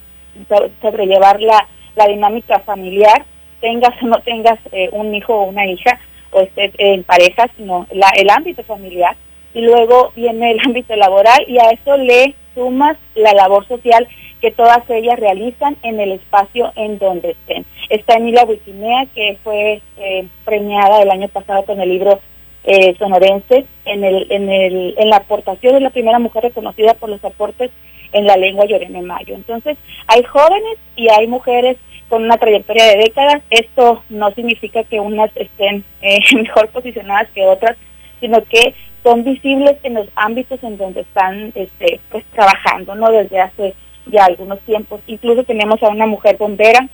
sobrellevar 0.81 1.39
la, 1.39 1.67
la 1.95 2.07
dinámica 2.07 2.57
familiar, 2.61 3.25
tengas 3.61 3.93
o 4.01 4.07
no 4.07 4.19
tengas 4.23 4.57
eh, 4.71 4.89
un 4.91 5.13
hijo 5.13 5.35
o 5.35 5.43
una 5.43 5.67
hija 5.67 5.99
estés 6.41 6.71
en 6.77 7.03
pareja, 7.03 7.49
sino 7.57 7.87
la, 7.91 8.09
el 8.17 8.29
ámbito 8.29 8.63
familiar. 8.63 9.15
Y 9.53 9.61
luego 9.61 10.11
viene 10.15 10.51
el 10.51 10.59
ámbito 10.65 10.95
laboral 10.95 11.43
y 11.47 11.57
a 11.59 11.69
eso 11.69 11.97
le 11.97 12.35
sumas 12.55 12.97
la 13.15 13.33
labor 13.33 13.67
social 13.67 14.07
que 14.41 14.51
todas 14.51 14.87
ellas 14.89 15.19
realizan 15.19 15.77
en 15.83 15.99
el 15.99 16.11
espacio 16.11 16.73
en 16.75 16.99
donde 16.99 17.31
estén. 17.31 17.65
Está 17.89 18.15
Emilia 18.15 18.43
Wikinea, 18.43 19.05
que 19.15 19.37
fue 19.43 19.81
eh, 19.97 20.27
premiada 20.43 21.01
el 21.01 21.09
año 21.11 21.29
pasado 21.29 21.63
con 21.63 21.79
el 21.79 21.89
libro 21.89 22.19
eh, 22.65 22.95
sonorense 22.97 23.65
en, 23.85 24.03
el, 24.03 24.27
en, 24.29 24.49
el, 24.49 24.95
en 24.97 25.09
la 25.09 25.17
aportación, 25.17 25.75
es 25.75 25.81
la 25.81 25.89
primera 25.89 26.19
mujer 26.19 26.43
reconocida 26.43 26.93
por 26.93 27.09
los 27.09 27.23
aportes 27.23 27.71
en 28.13 28.25
la 28.25 28.37
lengua 28.37 28.65
Yoreme 28.65 29.01
Mayo. 29.01 29.35
Entonces, 29.35 29.77
hay 30.07 30.23
jóvenes 30.23 30.77
y 30.95 31.09
hay 31.09 31.27
mujeres 31.27 31.77
con 32.13 32.25
una 32.25 32.37
trayectoria 32.37 32.85
de 32.89 32.97
décadas. 32.97 33.41
Esto 33.49 34.03
no 34.09 34.29
significa 34.35 34.83
que 34.83 34.99
unas 34.99 35.31
estén 35.35 35.83
eh, 36.03 36.19
mejor 36.35 36.69
posicionadas 36.69 37.27
que 37.33 37.43
otras, 37.43 37.75
sino 38.19 38.43
que 38.43 38.75
son 39.01 39.23
visibles 39.23 39.77
en 39.81 39.95
los 39.95 40.07
ámbitos 40.13 40.63
en 40.63 40.77
donde 40.77 41.01
están 41.01 41.51
este, 41.55 41.99
pues 42.11 42.23
trabajando, 42.35 42.93
¿no? 42.93 43.09
Desde 43.09 43.41
hace 43.41 43.73
ya 44.05 44.25
algunos 44.25 44.59
tiempos. 44.59 45.01
Incluso 45.07 45.43
tenemos 45.43 45.81
a 45.81 45.89
una 45.89 46.05
mujer 46.05 46.37
bombera, 46.37 46.87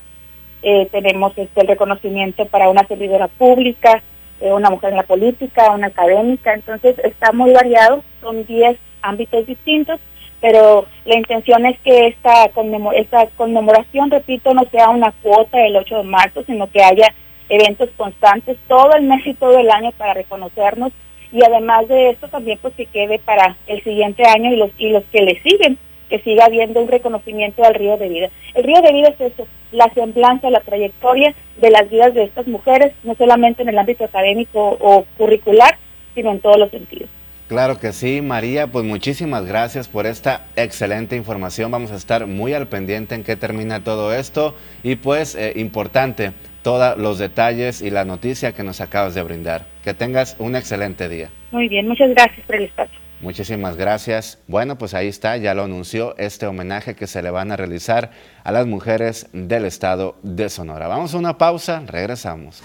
eh, 0.62 0.88
tenemos 0.90 1.38
este, 1.38 1.62
el 1.62 1.68
reconocimiento 1.68 2.46
para 2.46 2.70
una 2.70 2.88
servidora 2.88 3.28
pública, 3.28 4.02
eh, 4.40 4.54
una 4.54 4.70
mujer 4.70 4.92
en 4.92 4.98
la 4.98 5.04
política, 5.04 5.72
una 5.72 5.88
académica, 5.88 6.54
entonces 6.54 6.98
está 7.00 7.34
muy 7.34 7.52
variado, 7.52 8.06
son 8.22 8.46
10 8.46 8.78
ámbitos 9.02 9.46
distintos, 9.46 10.00
pero 10.42 10.86
la 11.06 11.18
intención 11.18 11.66
es 11.66 11.80
que 11.80 12.08
esta, 12.08 12.50
esta 12.96 13.28
conmemoración, 13.36 14.12
repito, 14.12 14.54
no 14.54 14.64
sea 14.72 14.90
una 14.90 15.12
cuota 15.24 15.58
del 15.58 15.76
8 15.76 15.98
de 15.98 16.04
marzo, 16.04 16.44
sino 16.46 16.70
que 16.70 16.84
haya 16.84 17.14
eventos 17.50 17.90
constantes 17.98 18.58
todo 18.68 18.94
el 18.96 19.04
mes 19.04 19.26
y 19.26 19.34
todo 19.34 19.60
el 19.60 19.70
año 19.72 19.92
para 19.94 20.14
reconocernos 20.14 20.92
y 21.32 21.44
además 21.44 21.88
de 21.88 22.12
esto 22.12 22.28
también 22.28 22.58
pues 22.62 22.74
que 22.76 22.86
quede 22.86 23.20
para 23.20 23.56
el 23.68 23.84
siguiente 23.84 24.24
año 24.28 24.52
y 24.52 24.56
los 24.56 24.72
y 24.78 24.90
los 24.90 25.04
que 25.06 25.22
le 25.22 25.42
siguen 25.42 25.78
que 26.10 26.20
siga 26.20 26.46
habiendo 26.46 26.82
un 26.82 26.88
reconocimiento 26.88 27.64
al 27.64 27.76
río 27.76 27.96
de 27.98 28.10
vida. 28.10 28.30
El 28.56 28.64
río 28.64 28.82
de 28.82 28.92
vida 28.92 29.10
es 29.10 29.22
eso, 29.22 29.48
la 29.72 29.94
semblanza, 29.94 30.50
la 30.50 30.62
trayectoria 30.62 31.36
de 31.62 31.70
las 31.70 31.90
vidas 31.90 32.14
de 32.16 32.24
estas 32.24 32.48
mujeres, 32.48 32.94
no 33.04 33.14
solamente 33.16 33.62
en 33.62 33.70
el 33.70 33.78
ámbito 33.78 34.06
académico 34.06 34.78
o 34.80 35.06
curricular, 35.18 35.78
sino 36.16 36.32
en 36.32 36.40
todos 36.40 36.58
los 36.58 36.72
sentidos. 36.72 37.10
Claro 37.50 37.80
que 37.80 37.94
sí, 37.94 38.22
María, 38.22 38.68
pues 38.68 38.86
muchísimas 38.86 39.44
gracias 39.44 39.88
por 39.88 40.06
esta 40.06 40.46
excelente 40.56 41.16
información. 41.16 41.72
Vamos 41.72 41.92
a 41.92 41.96
estar 41.96 42.28
muy 42.28 42.54
al 42.54 42.68
pendiente 42.68 43.16
en 43.16 43.24
qué 43.24 43.36
termina 43.36 43.84
todo 43.84 44.14
esto 44.14 44.56
y 44.84 44.98
pues 44.98 45.34
eh, 45.34 45.54
importante, 45.56 46.34
todos 46.62 46.96
los 47.00 47.18
detalles 47.18 47.82
y 47.82 47.90
la 47.90 48.06
noticia 48.06 48.52
que 48.52 48.62
nos 48.62 48.82
acabas 48.82 49.16
de 49.16 49.24
brindar. 49.24 49.66
Que 49.84 49.96
tengas 49.96 50.36
un 50.38 50.56
excelente 50.56 51.10
día. 51.10 51.32
Muy 51.50 51.68
bien, 51.68 51.88
muchas 51.88 52.12
gracias 52.12 52.46
por 52.46 52.56
el 52.56 52.66
espacio. 52.66 52.96
Muchísimas 53.20 53.76
gracias. 53.76 54.40
Bueno, 54.46 54.78
pues 54.78 54.94
ahí 54.94 55.08
está, 55.08 55.36
ya 55.38 55.56
lo 55.56 55.64
anunció 55.64 56.16
este 56.20 56.46
homenaje 56.46 56.94
que 56.94 57.08
se 57.08 57.24
le 57.24 57.32
van 57.32 57.52
a 57.52 57.58
realizar 57.58 58.12
a 58.44 58.52
las 58.52 58.68
mujeres 58.68 59.28
del 59.34 59.66
estado 59.66 60.18
de 60.22 60.50
Sonora. 60.50 60.88
Vamos 60.88 61.16
a 61.16 61.18
una 61.18 61.40
pausa, 61.40 61.82
regresamos. 61.88 62.62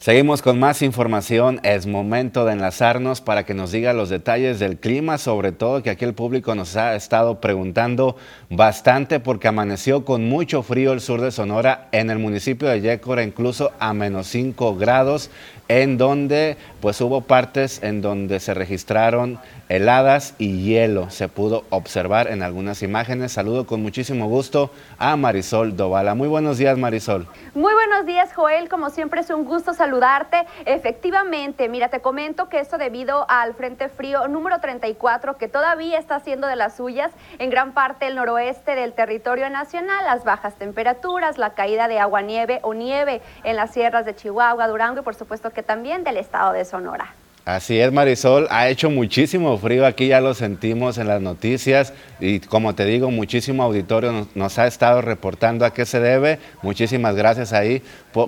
Seguimos 0.00 0.42
con 0.42 0.60
más 0.60 0.82
información. 0.82 1.58
Es 1.64 1.88
momento 1.88 2.44
de 2.44 2.52
enlazarnos 2.52 3.20
para 3.20 3.44
que 3.44 3.52
nos 3.52 3.72
diga 3.72 3.92
los 3.92 4.08
detalles 4.08 4.60
del 4.60 4.76
clima, 4.76 5.18
sobre 5.18 5.50
todo 5.50 5.82
que 5.82 5.90
aquí 5.90 6.04
el 6.04 6.14
público 6.14 6.54
nos 6.54 6.76
ha 6.76 6.94
estado 6.94 7.40
preguntando 7.40 8.14
bastante 8.48 9.18
porque 9.18 9.48
amaneció 9.48 10.04
con 10.04 10.28
mucho 10.28 10.62
frío 10.62 10.92
el 10.92 11.00
sur 11.00 11.20
de 11.20 11.32
Sonora, 11.32 11.88
en 11.90 12.10
el 12.10 12.20
municipio 12.20 12.68
de 12.68 12.80
Yécora 12.80 13.24
incluso 13.24 13.72
a 13.80 13.92
menos 13.92 14.28
5 14.28 14.76
grados 14.76 15.32
en 15.66 15.98
donde 15.98 16.56
pues 16.80 17.00
hubo 17.00 17.22
partes 17.22 17.82
en 17.82 18.00
donde 18.00 18.38
se 18.38 18.54
registraron 18.54 19.40
heladas 19.68 20.34
y 20.38 20.62
hielo. 20.62 21.10
Se 21.10 21.28
pudo 21.28 21.64
observar 21.70 22.28
en 22.28 22.42
algunas 22.42 22.82
imágenes. 22.82 23.32
Saludo 23.32 23.66
con 23.66 23.82
muchísimo 23.82 24.28
gusto 24.28 24.70
a 24.98 25.16
Marisol 25.16 25.76
Dovala. 25.76 26.14
Muy 26.14 26.28
buenos 26.28 26.58
días, 26.58 26.78
Marisol. 26.78 27.26
Muy 27.54 27.74
buenos 27.74 28.06
días, 28.06 28.32
Joel. 28.34 28.68
Como 28.68 28.90
siempre 28.90 29.20
es 29.20 29.30
un 29.30 29.44
gusto 29.44 29.74
saludarte. 29.74 30.46
Efectivamente, 30.64 31.68
mira, 31.68 31.88
te 31.88 32.00
comento 32.00 32.48
que 32.48 32.60
esto 32.60 32.78
debido 32.78 33.26
al 33.28 33.54
Frente 33.54 33.88
Frío 33.88 34.28
número 34.28 34.60
34, 34.60 35.36
que 35.36 35.48
todavía 35.48 35.98
está 35.98 36.16
haciendo 36.16 36.46
de 36.46 36.56
las 36.56 36.76
suyas 36.76 37.10
en 37.38 37.50
gran 37.50 37.72
parte 37.72 38.06
del 38.06 38.16
noroeste 38.16 38.74
del 38.74 38.92
territorio 38.92 39.50
nacional, 39.50 40.04
las 40.04 40.24
bajas 40.24 40.54
temperaturas, 40.54 41.38
la 41.38 41.50
caída 41.50 41.88
de 41.88 41.98
agua 41.98 42.22
nieve 42.22 42.60
o 42.62 42.74
nieve 42.74 43.20
en 43.44 43.56
las 43.56 43.72
sierras 43.72 44.04
de 44.04 44.14
Chihuahua, 44.14 44.66
Durango 44.68 45.00
y 45.00 45.04
por 45.04 45.14
supuesto 45.14 45.50
que 45.50 45.62
también 45.62 46.04
del 46.04 46.16
estado 46.16 46.52
de 46.52 46.64
Sonora. 46.64 47.14
Así 47.48 47.80
es, 47.80 47.90
Marisol. 47.90 48.46
Ha 48.50 48.68
hecho 48.68 48.90
muchísimo 48.90 49.56
frío 49.56 49.86
aquí, 49.86 50.08
ya 50.08 50.20
lo 50.20 50.34
sentimos 50.34 50.98
en 50.98 51.08
las 51.08 51.22
noticias 51.22 51.94
y 52.20 52.40
como 52.40 52.74
te 52.74 52.84
digo, 52.84 53.10
muchísimo 53.10 53.62
auditorio 53.62 54.28
nos, 54.34 54.58
ha 54.58 54.66
estado 54.66 55.00
reportando 55.00 55.64
a 55.64 55.72
qué 55.72 55.86
se 55.86 55.98
debe. 55.98 56.40
Muchísimas 56.60 57.16
gracias 57.16 57.54
ahí 57.54 57.82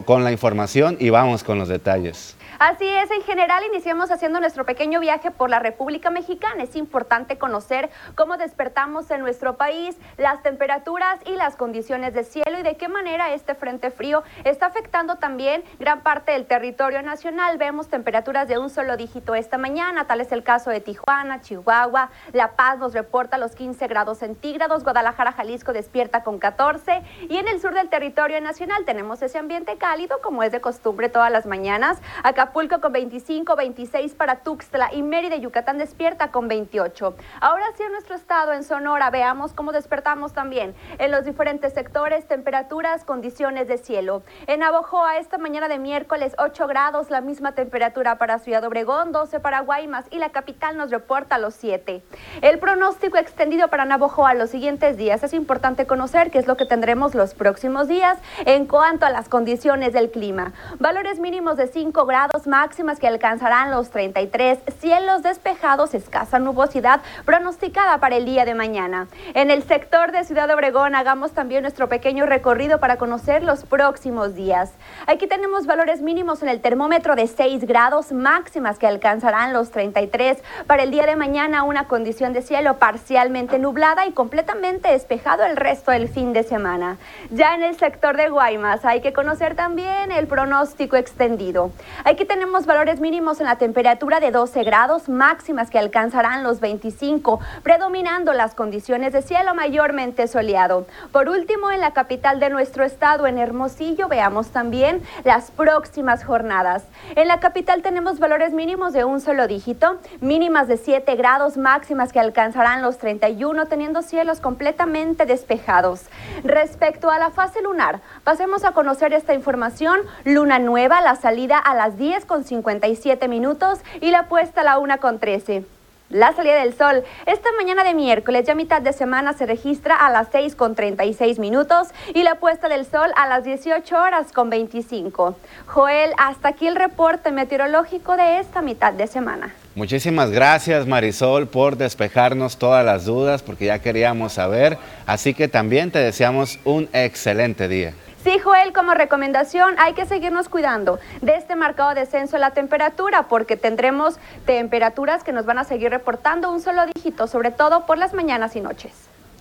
con 0.06 0.24
la 0.24 0.32
información 0.32 0.96
y 0.98 1.10
vamos 1.10 1.44
con 1.44 1.58
los 1.58 1.68
detalles. 1.68 2.34
Así 2.60 2.86
es, 2.86 3.10
en 3.10 3.22
general 3.22 3.64
iniciamos 3.64 4.10
haciendo 4.10 4.38
nuestro 4.38 4.66
pequeño 4.66 5.00
viaje 5.00 5.30
por 5.30 5.48
la 5.48 5.60
República 5.60 6.10
Mexicana. 6.10 6.62
Es 6.62 6.76
importante 6.76 7.38
conocer 7.38 7.88
cómo 8.14 8.36
despertamos 8.36 9.10
en 9.10 9.22
nuestro 9.22 9.56
país, 9.56 9.96
las 10.18 10.42
temperaturas 10.42 11.20
y 11.24 11.36
las 11.36 11.56
condiciones 11.56 12.12
de 12.12 12.22
cielo 12.22 12.58
y 12.58 12.62
de 12.62 12.76
qué 12.76 12.88
manera 12.88 13.32
este 13.32 13.54
frente 13.54 13.90
frío 13.90 14.24
está 14.44 14.66
afectando 14.66 15.16
también 15.16 15.64
gran 15.78 16.02
parte 16.02 16.32
del 16.32 16.44
territorio 16.44 17.00
nacional. 17.00 17.56
Vemos 17.56 17.88
temperaturas 17.88 18.46
de 18.46 18.58
un 18.58 18.68
solo 18.68 18.98
dígito 18.98 19.34
esta 19.34 19.56
mañana, 19.56 20.06
tal 20.06 20.20
es 20.20 20.30
el 20.30 20.42
caso 20.42 20.68
de 20.68 20.82
Tijuana, 20.82 21.40
Chihuahua, 21.40 22.10
La 22.34 22.56
Paz 22.56 22.78
nos 22.78 22.92
reporta 22.92 23.38
los 23.38 23.52
15 23.54 23.86
grados 23.86 24.18
centígrados, 24.18 24.84
Guadalajara, 24.84 25.32
Jalisco 25.32 25.72
despierta 25.72 26.22
con 26.22 26.38
14 26.38 27.02
y 27.26 27.38
en 27.38 27.48
el 27.48 27.58
sur 27.58 27.72
del 27.72 27.88
territorio 27.88 28.38
nacional 28.42 28.84
tenemos 28.84 29.22
ese 29.22 29.38
ambiente 29.38 29.78
cálido 29.78 30.20
como 30.20 30.42
es 30.42 30.52
de 30.52 30.60
costumbre 30.60 31.08
todas 31.08 31.32
las 31.32 31.46
mañanas. 31.46 32.02
Acapulco 32.50 32.80
con 32.80 32.92
25, 32.92 33.54
26 33.54 34.14
para 34.16 34.40
Tuxtla 34.40 34.92
y 34.92 35.04
Mérida, 35.04 35.36
Yucatán 35.36 35.78
despierta 35.78 36.32
con 36.32 36.48
28. 36.48 37.14
Ahora 37.40 37.64
sí 37.76 37.84
en 37.84 37.92
nuestro 37.92 38.16
estado, 38.16 38.52
en 38.52 38.64
Sonora, 38.64 39.08
veamos 39.10 39.52
cómo 39.52 39.70
despertamos 39.70 40.32
también 40.32 40.74
en 40.98 41.12
los 41.12 41.24
diferentes 41.24 41.72
sectores, 41.72 42.26
temperaturas, 42.26 43.04
condiciones 43.04 43.68
de 43.68 43.78
cielo. 43.78 44.24
En 44.48 44.64
Abojoa, 44.64 45.18
esta 45.18 45.38
mañana 45.38 45.68
de 45.68 45.78
miércoles, 45.78 46.34
8 46.38 46.66
grados, 46.66 47.08
la 47.08 47.20
misma 47.20 47.52
temperatura 47.52 48.18
para 48.18 48.40
Ciudad 48.40 48.64
Obregón, 48.64 49.12
12 49.12 49.38
para 49.38 49.60
Guaymas 49.60 50.06
y 50.10 50.18
la 50.18 50.30
capital 50.30 50.76
nos 50.76 50.90
reporta 50.90 51.38
los 51.38 51.54
7. 51.54 52.02
El 52.42 52.58
pronóstico 52.58 53.16
extendido 53.16 53.68
para 53.68 53.84
Navojoa 53.84 54.34
los 54.34 54.50
siguientes 54.50 54.96
días. 54.96 55.22
Es 55.22 55.34
importante 55.34 55.86
conocer 55.86 56.32
qué 56.32 56.38
es 56.38 56.48
lo 56.48 56.56
que 56.56 56.66
tendremos 56.66 57.14
los 57.14 57.34
próximos 57.34 57.86
días 57.86 58.18
en 58.44 58.66
cuanto 58.66 59.06
a 59.06 59.10
las 59.10 59.28
condiciones 59.28 59.92
del 59.92 60.10
clima. 60.10 60.52
Valores 60.80 61.20
mínimos 61.20 61.56
de 61.56 61.68
5 61.68 62.06
grados 62.06 62.39
máximas 62.46 62.98
que 62.98 63.08
alcanzarán 63.08 63.70
los 63.70 63.90
33, 63.90 64.58
cielos 64.78 65.22
despejados, 65.22 65.94
escasa 65.94 66.38
nubosidad 66.38 67.00
pronosticada 67.24 67.98
para 67.98 68.16
el 68.16 68.24
día 68.24 68.44
de 68.44 68.54
mañana. 68.54 69.08
En 69.34 69.50
el 69.50 69.62
sector 69.62 70.12
de 70.12 70.24
Ciudad 70.24 70.50
Obregón 70.50 70.94
hagamos 70.94 71.32
también 71.32 71.62
nuestro 71.62 71.88
pequeño 71.88 72.26
recorrido 72.26 72.80
para 72.80 72.96
conocer 72.96 73.42
los 73.42 73.64
próximos 73.64 74.34
días. 74.34 74.72
Aquí 75.06 75.26
tenemos 75.26 75.66
valores 75.66 76.02
mínimos 76.02 76.42
en 76.42 76.48
el 76.48 76.60
termómetro 76.60 77.16
de 77.16 77.26
6 77.26 77.66
grados, 77.66 78.12
máximas 78.12 78.78
que 78.78 78.86
alcanzarán 78.86 79.52
los 79.52 79.70
33. 79.70 80.38
Para 80.66 80.82
el 80.82 80.90
día 80.90 81.06
de 81.06 81.16
mañana 81.16 81.62
una 81.62 81.88
condición 81.88 82.32
de 82.32 82.42
cielo 82.42 82.78
parcialmente 82.78 83.58
nublada 83.58 84.06
y 84.06 84.12
completamente 84.12 84.92
despejado 84.92 85.44
el 85.44 85.56
resto 85.56 85.90
del 85.90 86.08
fin 86.08 86.32
de 86.32 86.42
semana. 86.42 86.98
Ya 87.30 87.54
en 87.54 87.62
el 87.62 87.76
sector 87.76 88.16
de 88.16 88.28
Guaymas 88.28 88.84
hay 88.84 89.00
que 89.00 89.12
conocer 89.12 89.54
también 89.54 90.12
el 90.12 90.26
pronóstico 90.26 90.96
extendido. 90.96 91.70
Aquí 92.04 92.24
tenemos 92.30 92.64
valores 92.64 93.00
mínimos 93.00 93.40
en 93.40 93.46
la 93.46 93.56
temperatura 93.56 94.20
de 94.20 94.30
12 94.30 94.62
grados, 94.62 95.08
máximas 95.08 95.68
que 95.68 95.80
alcanzarán 95.80 96.44
los 96.44 96.60
25, 96.60 97.40
predominando 97.64 98.32
las 98.34 98.54
condiciones 98.54 99.12
de 99.12 99.20
cielo 99.20 99.52
mayormente 99.52 100.28
soleado. 100.28 100.86
Por 101.10 101.28
último, 101.28 101.72
en 101.72 101.80
la 101.80 101.92
capital 101.92 102.38
de 102.38 102.48
nuestro 102.48 102.84
estado, 102.84 103.26
en 103.26 103.36
Hermosillo, 103.36 104.06
veamos 104.06 104.50
también 104.50 105.02
las 105.24 105.50
próximas 105.50 106.22
jornadas. 106.22 106.84
En 107.16 107.26
la 107.26 107.40
capital 107.40 107.82
tenemos 107.82 108.20
valores 108.20 108.52
mínimos 108.52 108.92
de 108.92 109.02
un 109.02 109.20
solo 109.20 109.48
dígito, 109.48 109.98
mínimas 110.20 110.68
de 110.68 110.76
7 110.76 111.16
grados, 111.16 111.56
máximas 111.56 112.12
que 112.12 112.20
alcanzarán 112.20 112.80
los 112.80 112.98
31, 112.98 113.66
teniendo 113.66 114.02
cielos 114.02 114.38
completamente 114.38 115.26
despejados. 115.26 116.02
Respecto 116.44 117.10
a 117.10 117.18
la 117.18 117.30
fase 117.30 117.60
lunar, 117.60 118.02
pasemos 118.22 118.62
a 118.62 118.70
conocer 118.70 119.14
esta 119.14 119.34
información. 119.34 119.98
Luna 120.22 120.60
nueva, 120.60 121.00
la 121.00 121.16
salida 121.16 121.58
a 121.58 121.74
las 121.74 121.98
10 121.98 122.09
con 122.26 122.44
57 122.44 123.28
minutos 123.28 123.78
y 124.00 124.10
la 124.10 124.24
puesta 124.24 124.62
a 124.62 124.64
la 124.64 124.78
1 124.78 124.98
con 124.98 125.18
13. 125.18 125.64
La 126.10 126.32
salida 126.32 126.56
del 126.56 126.76
sol 126.76 127.04
esta 127.24 127.50
mañana 127.56 127.84
de 127.84 127.94
miércoles, 127.94 128.44
ya 128.44 128.56
mitad 128.56 128.82
de 128.82 128.92
semana, 128.92 129.32
se 129.32 129.46
registra 129.46 129.94
a 129.94 130.10
las 130.10 130.26
6 130.32 130.56
con 130.56 130.74
36 130.74 131.38
minutos 131.38 131.88
y 132.12 132.24
la 132.24 132.34
puesta 132.34 132.68
del 132.68 132.84
sol 132.84 133.12
a 133.16 133.28
las 133.28 133.44
18 133.44 133.96
horas 133.96 134.32
con 134.32 134.50
25. 134.50 135.36
Joel, 135.66 136.10
hasta 136.18 136.48
aquí 136.48 136.66
el 136.66 136.74
reporte 136.74 137.30
meteorológico 137.30 138.16
de 138.16 138.40
esta 138.40 138.60
mitad 138.60 138.92
de 138.92 139.06
semana. 139.06 139.54
Muchísimas 139.76 140.32
gracias 140.32 140.88
Marisol 140.88 141.46
por 141.46 141.76
despejarnos 141.76 142.56
todas 142.56 142.84
las 142.84 143.04
dudas 143.04 143.42
porque 143.42 143.66
ya 143.66 143.78
queríamos 143.78 144.32
saber, 144.32 144.78
así 145.06 145.32
que 145.32 145.46
también 145.46 145.92
te 145.92 146.00
deseamos 146.00 146.58
un 146.64 146.88
excelente 146.92 147.68
día. 147.68 147.94
Sí, 148.22 148.38
Joel, 148.38 148.74
como 148.74 148.92
recomendación 148.92 149.74
hay 149.78 149.94
que 149.94 150.04
seguirnos 150.04 150.50
cuidando 150.50 150.98
de 151.22 151.36
este 151.36 151.56
marcado 151.56 151.94
descenso 151.94 152.36
de 152.36 152.40
la 152.40 152.50
temperatura 152.50 153.28
porque 153.28 153.56
tendremos 153.56 154.16
temperaturas 154.44 155.24
que 155.24 155.32
nos 155.32 155.46
van 155.46 155.58
a 155.58 155.64
seguir 155.64 155.90
reportando 155.90 156.50
un 156.50 156.60
solo 156.60 156.82
dígito, 156.94 157.26
sobre 157.26 157.50
todo 157.50 157.86
por 157.86 157.96
las 157.96 158.12
mañanas 158.12 158.56
y 158.56 158.60
noches. 158.60 158.92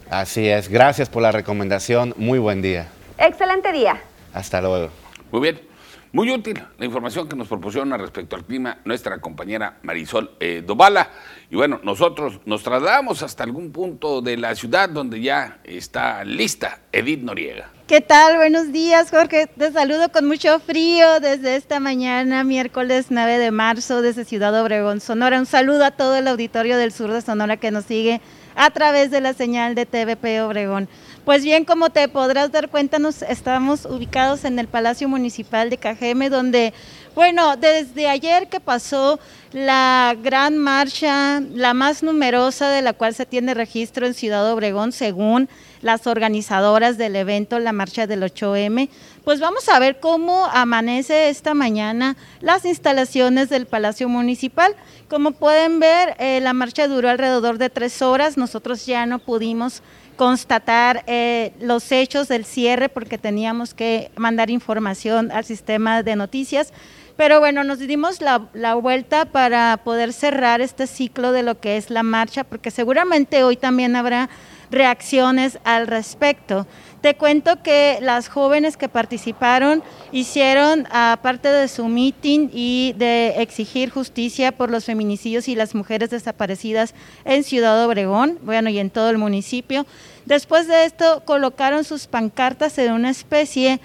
Así 0.09 0.47
es, 0.47 0.69
gracias 0.69 1.09
por 1.09 1.21
la 1.21 1.33
recomendación, 1.33 2.13
muy 2.15 2.39
buen 2.39 2.61
día. 2.61 2.87
Excelente 3.17 3.73
día. 3.73 4.01
Hasta 4.33 4.61
luego. 4.61 4.89
Muy 5.31 5.41
bien. 5.41 5.69
Muy 6.11 6.31
útil 6.31 6.59
la 6.79 6.85
información 6.85 7.29
que 7.29 7.35
nos 7.35 7.47
proporciona 7.47 7.95
respecto 7.95 8.35
al 8.35 8.43
clima 8.43 8.79
nuestra 8.83 9.19
compañera 9.19 9.77
Marisol 9.83 10.31
eh, 10.39 10.63
Dovala. 10.65 11.11
Y 11.51 11.55
bueno, 11.55 11.79
nosotros 11.83 12.39
nos 12.45 12.63
trasladamos 12.63 13.21
hasta 13.21 13.43
algún 13.43 13.71
punto 13.71 14.21
de 14.21 14.37
la 14.37 14.55
ciudad 14.55 14.89
donde 14.89 15.21
ya 15.21 15.59
está 15.63 16.23
lista 16.23 16.79
Edith 16.91 17.21
Noriega. 17.21 17.69
¿Qué 17.89 18.01
tal? 18.01 18.37
Buenos 18.37 18.71
días, 18.71 19.09
Jorge. 19.09 19.47
Te 19.47 19.71
saludo 19.71 20.11
con 20.11 20.27
mucho 20.27 20.59
frío 20.59 21.19
desde 21.19 21.55
esta 21.55 21.79
mañana, 21.79 22.43
miércoles 22.43 23.07
9 23.09 23.39
de 23.39 23.49
marzo, 23.49 24.03
desde 24.03 24.25
Ciudad 24.25 24.53
Obregón, 24.61 25.01
Sonora. 25.01 25.39
Un 25.39 25.47
saludo 25.47 25.83
a 25.83 25.89
todo 25.89 26.15
el 26.15 26.27
auditorio 26.27 26.77
del 26.77 26.91
sur 26.91 27.11
de 27.11 27.23
Sonora 27.23 27.57
que 27.57 27.71
nos 27.71 27.85
sigue 27.85 28.21
a 28.55 28.69
través 28.69 29.09
de 29.09 29.21
la 29.21 29.33
señal 29.33 29.73
de 29.73 29.87
TVP 29.87 30.39
Obregón. 30.43 30.87
Pues 31.25 31.43
bien, 31.43 31.65
como 31.65 31.89
te 31.89 32.07
podrás 32.09 32.51
dar 32.51 32.69
cuenta, 32.69 32.99
nos 32.99 33.23
estamos 33.23 33.85
ubicados 33.85 34.45
en 34.45 34.59
el 34.59 34.67
Palacio 34.67 35.09
Municipal 35.09 35.71
de 35.71 35.77
Cajeme, 35.77 36.29
donde, 36.29 36.75
bueno, 37.19 37.57
desde 37.57 38.07
ayer 38.07 38.47
que 38.47 38.61
pasó 38.61 39.19
la 39.51 40.15
gran 40.23 40.57
marcha, 40.57 41.41
la 41.41 41.73
más 41.73 42.01
numerosa 42.01 42.69
de 42.69 42.81
la 42.81 42.93
cual 42.93 43.13
se 43.13 43.25
tiene 43.25 43.53
registro 43.53 44.07
en 44.07 44.13
Ciudad 44.13 44.49
Obregón, 44.49 44.93
según 44.93 45.49
las 45.81 46.07
organizadoras 46.07 46.97
del 46.97 47.17
evento, 47.17 47.59
la 47.59 47.73
marcha 47.73 48.07
del 48.07 48.23
8M, 48.23 48.87
pues 49.25 49.41
vamos 49.41 49.67
a 49.67 49.79
ver 49.79 49.99
cómo 49.99 50.45
amanece 50.45 51.27
esta 51.27 51.53
mañana 51.53 52.15
las 52.39 52.63
instalaciones 52.63 53.49
del 53.49 53.65
Palacio 53.65 54.07
Municipal. 54.07 54.73
Como 55.09 55.33
pueden 55.33 55.81
ver, 55.81 56.15
eh, 56.19 56.39
la 56.39 56.53
marcha 56.53 56.87
duró 56.87 57.09
alrededor 57.09 57.57
de 57.57 57.69
tres 57.69 58.01
horas, 58.01 58.37
nosotros 58.37 58.85
ya 58.85 59.05
no 59.05 59.19
pudimos 59.19 59.83
constatar 60.15 61.03
eh, 61.07 61.51
los 61.61 61.93
hechos 61.93 62.29
del 62.29 62.43
cierre 62.43 62.87
porque 62.87 63.17
teníamos 63.17 63.73
que 63.73 64.09
mandar 64.15 64.49
información 64.49 65.31
al 65.31 65.43
sistema 65.43 66.03
de 66.03 66.15
noticias. 66.15 66.73
Pero 67.19 67.41
bueno, 67.41 67.65
nos 67.65 67.79
dimos 67.79 68.21
la, 68.21 68.47
la, 68.53 68.75
vuelta 68.75 69.25
para 69.25 69.75
poder 69.83 70.13
cerrar 70.13 70.61
este 70.61 70.87
ciclo 70.87 71.33
de 71.33 71.43
lo 71.43 71.59
que 71.59 71.75
es 71.75 71.89
la 71.89 72.01
marcha, 72.01 72.45
porque 72.45 72.71
seguramente 72.71 73.43
hoy 73.43 73.57
también 73.57 73.97
habrá 73.97 74.29
reacciones 74.71 75.59
al 75.65 75.87
respecto. 75.87 76.65
Te 77.01 77.15
cuento 77.15 77.61
que 77.61 77.99
las 78.01 78.29
jóvenes 78.29 78.77
que 78.77 78.87
participaron 78.87 79.83
hicieron, 80.13 80.87
aparte 80.91 81.49
de 81.49 81.67
su 81.67 81.89
meeting 81.89 82.49
y 82.53 82.93
de 82.97 83.41
exigir 83.41 83.89
justicia 83.89 84.53
por 84.53 84.69
los 84.69 84.85
feminicidios 84.85 85.49
y 85.49 85.55
las 85.55 85.75
mujeres 85.75 86.11
desaparecidas 86.11 86.95
en 87.25 87.43
Ciudad 87.43 87.85
Obregón, 87.85 88.39
bueno, 88.43 88.69
y 88.69 88.79
en 88.79 88.89
todo 88.89 89.09
el 89.09 89.17
municipio, 89.17 89.85
después 90.25 90.67
de 90.67 90.85
esto 90.85 91.23
colocaron 91.25 91.83
sus 91.83 92.07
pancartas 92.07 92.77
en 92.77 92.93
una 92.93 93.09
especie 93.09 93.71
de 93.71 93.79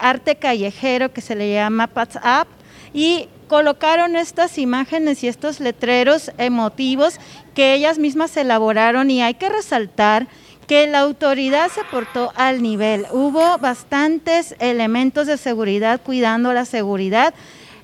arte 0.00 0.36
callejero 0.36 1.12
que 1.12 1.20
se 1.20 1.34
le 1.34 1.52
llama 1.52 1.86
Pats 1.86 2.16
Up 2.16 2.48
y 2.92 3.28
colocaron 3.48 4.16
estas 4.16 4.58
imágenes 4.58 5.22
y 5.22 5.28
estos 5.28 5.60
letreros 5.60 6.30
emotivos 6.38 7.20
que 7.54 7.74
ellas 7.74 7.98
mismas 7.98 8.36
elaboraron 8.36 9.10
y 9.10 9.22
hay 9.22 9.34
que 9.34 9.48
resaltar 9.48 10.26
que 10.66 10.86
la 10.86 11.00
autoridad 11.00 11.70
se 11.70 11.84
portó 11.84 12.32
al 12.36 12.62
nivel. 12.62 13.06
Hubo 13.12 13.58
bastantes 13.58 14.54
elementos 14.58 15.26
de 15.26 15.36
seguridad 15.36 16.00
cuidando 16.00 16.52
la 16.52 16.64
seguridad. 16.64 17.34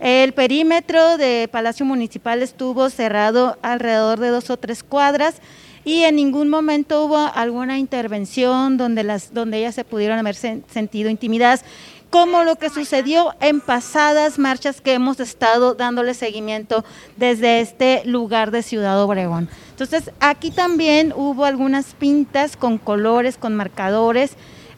El 0.01 0.33
perímetro 0.33 1.19
de 1.19 1.49
Palacio 1.53 1.85
Municipal 1.85 2.43
estuvo 2.43 2.89
cerrado 2.89 3.59
alrededor 3.61 4.19
de 4.19 4.29
dos 4.29 4.49
o 4.49 4.57
tres 4.57 4.83
cuadras 4.83 5.43
y 5.85 6.03
en 6.03 6.17
ningún 6.17 6.49
momento 6.49 7.05
hubo 7.05 7.19
alguna 7.35 7.79
intervención 7.79 8.77
donde, 8.77 9.05
las, 9.05 9.33
donde 9.33 9.59
ellas 9.59 9.75
se 9.75 9.85
pudieron 9.85 10.19
haber 10.19 10.35
sentido 10.35 11.11
intimidadas 11.11 11.65
como 12.11 12.43
lo 12.43 12.57
que 12.57 12.71
sucedió 12.71 13.35
en 13.41 13.61
pasadas 13.61 14.39
marchas 14.39 14.81
que 14.81 14.95
hemos 14.95 15.21
estado 15.21 15.75
dándole 15.75 16.15
seguimiento 16.15 16.85
desde 17.17 17.61
este 17.61 18.03
lugar 18.05 18.51
de 18.51 18.63
Ciudad 18.63 19.01
Obregón. 19.01 19.49
Entonces, 19.71 20.11
aquí 20.19 20.51
también 20.51 21.15
hubo 21.17 21.45
algunas 21.45 21.95
pintas 21.95 22.57
con 22.57 22.79
colores, 22.79 23.39
con 23.39 23.55
marcadores, 23.55 24.33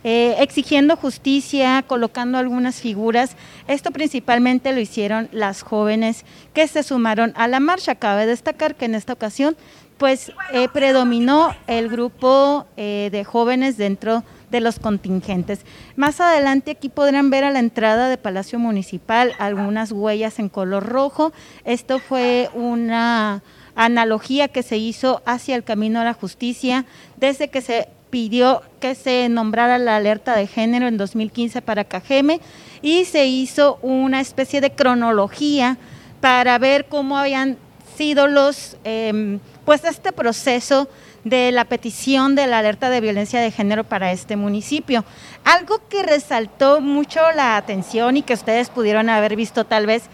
eh, 0.04 0.34
exigiendo 0.40 0.96
justicia, 0.96 1.84
colocando 1.86 2.36
algunas 2.36 2.80
figuras. 2.80 3.36
Esto 3.68 3.92
principalmente 3.92 4.72
lo 4.72 4.80
hicieron 4.80 5.28
las 5.32 5.62
jóvenes 5.62 6.24
que 6.52 6.66
se 6.66 6.82
sumaron 6.82 7.32
a 7.36 7.46
la 7.48 7.60
marcha. 7.60 7.94
Cabe 7.94 8.26
destacar 8.26 8.74
que 8.74 8.84
en 8.84 8.94
esta 8.94 9.12
ocasión, 9.12 9.56
pues, 10.02 10.32
eh, 10.52 10.66
predominó 10.72 11.54
el 11.68 11.88
grupo 11.88 12.66
eh, 12.76 13.08
de 13.12 13.22
jóvenes 13.22 13.76
dentro 13.76 14.24
de 14.50 14.58
los 14.58 14.80
contingentes. 14.80 15.60
Más 15.94 16.20
adelante 16.20 16.72
aquí 16.72 16.88
podrán 16.88 17.30
ver 17.30 17.44
a 17.44 17.52
la 17.52 17.60
entrada 17.60 18.08
de 18.08 18.18
Palacio 18.18 18.58
Municipal 18.58 19.32
algunas 19.38 19.92
huellas 19.92 20.40
en 20.40 20.48
color 20.48 20.88
rojo. 20.88 21.32
Esto 21.64 22.00
fue 22.00 22.50
una 22.52 23.44
analogía 23.76 24.48
que 24.48 24.64
se 24.64 24.76
hizo 24.76 25.22
hacia 25.24 25.54
el 25.54 25.62
camino 25.62 26.00
a 26.00 26.04
la 26.04 26.14
justicia 26.14 26.84
desde 27.16 27.46
que 27.46 27.60
se 27.60 27.88
pidió 28.10 28.62
que 28.80 28.96
se 28.96 29.28
nombrara 29.28 29.78
la 29.78 29.94
alerta 29.94 30.34
de 30.34 30.48
género 30.48 30.88
en 30.88 30.96
2015 30.96 31.62
para 31.62 31.84
Cajeme 31.84 32.40
y 32.82 33.04
se 33.04 33.26
hizo 33.26 33.78
una 33.82 34.20
especie 34.20 34.60
de 34.60 34.72
cronología 34.72 35.78
para 36.20 36.58
ver 36.58 36.86
cómo 36.86 37.16
habían 37.16 37.56
sido 37.96 38.26
los, 38.26 38.76
em, 38.84 39.38
pues 39.64 39.84
este 39.84 40.12
proceso 40.12 40.89
de 41.24 41.52
la 41.52 41.64
petición 41.64 42.34
de 42.34 42.47
la 42.47 42.59
alerta 42.59 42.90
de 42.90 43.01
violencia 43.01 43.40
de 43.40 43.51
género 43.51 43.84
para 43.84 44.12
este 44.12 44.36
municipio. 44.36 45.05
Algo 45.44 45.80
que 45.89 46.02
resaltó 46.02 46.80
mucho 46.80 47.20
la 47.34 47.56
atención 47.56 48.16
y 48.16 48.22
que 48.22 48.34
ustedes 48.34 48.70
pudieron 48.70 49.09
haber 49.09 49.36
visto 49.36 49.64
tal 49.64 49.86
vez 49.86 50.05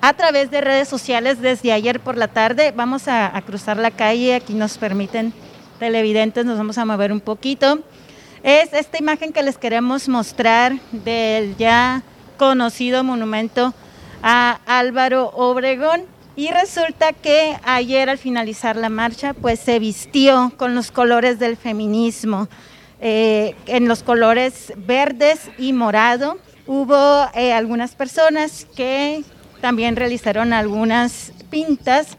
a 0.00 0.14
través 0.14 0.50
de 0.50 0.60
redes 0.60 0.88
sociales 0.88 1.40
desde 1.40 1.72
ayer 1.72 2.00
por 2.00 2.16
la 2.16 2.28
tarde. 2.28 2.72
Vamos 2.74 3.08
a, 3.08 3.32
cruzar 3.46 3.76
la 3.76 3.90
calle, 3.90 4.34
aquí 4.34 4.54
nos 4.54 4.78
permiten 4.78 5.32
televidentes, 5.78 6.44
nos 6.44 6.58
vamos 6.58 6.78
a 6.78 6.84
mover 6.84 7.12
un 7.12 7.20
poquito. 7.20 7.80
Es 8.42 8.72
esta 8.72 8.98
imagen 8.98 9.32
que 9.32 9.42
les 9.42 9.58
queremos 9.58 10.08
mostrar 10.08 10.78
del 10.92 11.56
ya 11.56 12.02
conocido 12.36 13.02
monumento 13.02 13.74
a 14.22 14.60
Álvaro 14.66 15.30
Obregón. 15.34 16.15
Y 16.36 16.50
resulta 16.50 17.14
que 17.14 17.56
ayer 17.64 18.10
al 18.10 18.18
finalizar 18.18 18.76
la 18.76 18.90
marcha, 18.90 19.32
pues 19.32 19.58
se 19.58 19.78
vistió 19.78 20.52
con 20.58 20.74
los 20.74 20.90
colores 20.90 21.38
del 21.38 21.56
feminismo, 21.56 22.48
eh, 23.00 23.54
en 23.66 23.88
los 23.88 24.02
colores 24.02 24.74
verdes 24.76 25.50
y 25.56 25.72
morado. 25.72 26.38
Hubo 26.66 27.26
eh, 27.34 27.54
algunas 27.54 27.94
personas 27.94 28.66
que 28.76 29.24
también 29.62 29.96
realizaron 29.96 30.52
algunas 30.52 31.32
pintas. 31.48 32.18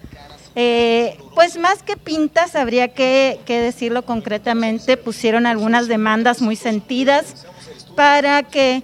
Eh, 0.55 1.19
pues 1.35 1.59
más 1.59 1.83
que 1.83 1.95
pintas, 1.95 2.55
habría 2.55 2.87
que, 2.87 3.39
que 3.45 3.59
decirlo 3.59 4.03
concretamente, 4.03 4.97
pusieron 4.97 5.45
algunas 5.45 5.87
demandas 5.87 6.41
muy 6.41 6.55
sentidas 6.55 7.45
para 7.95 8.41
que 8.41 8.81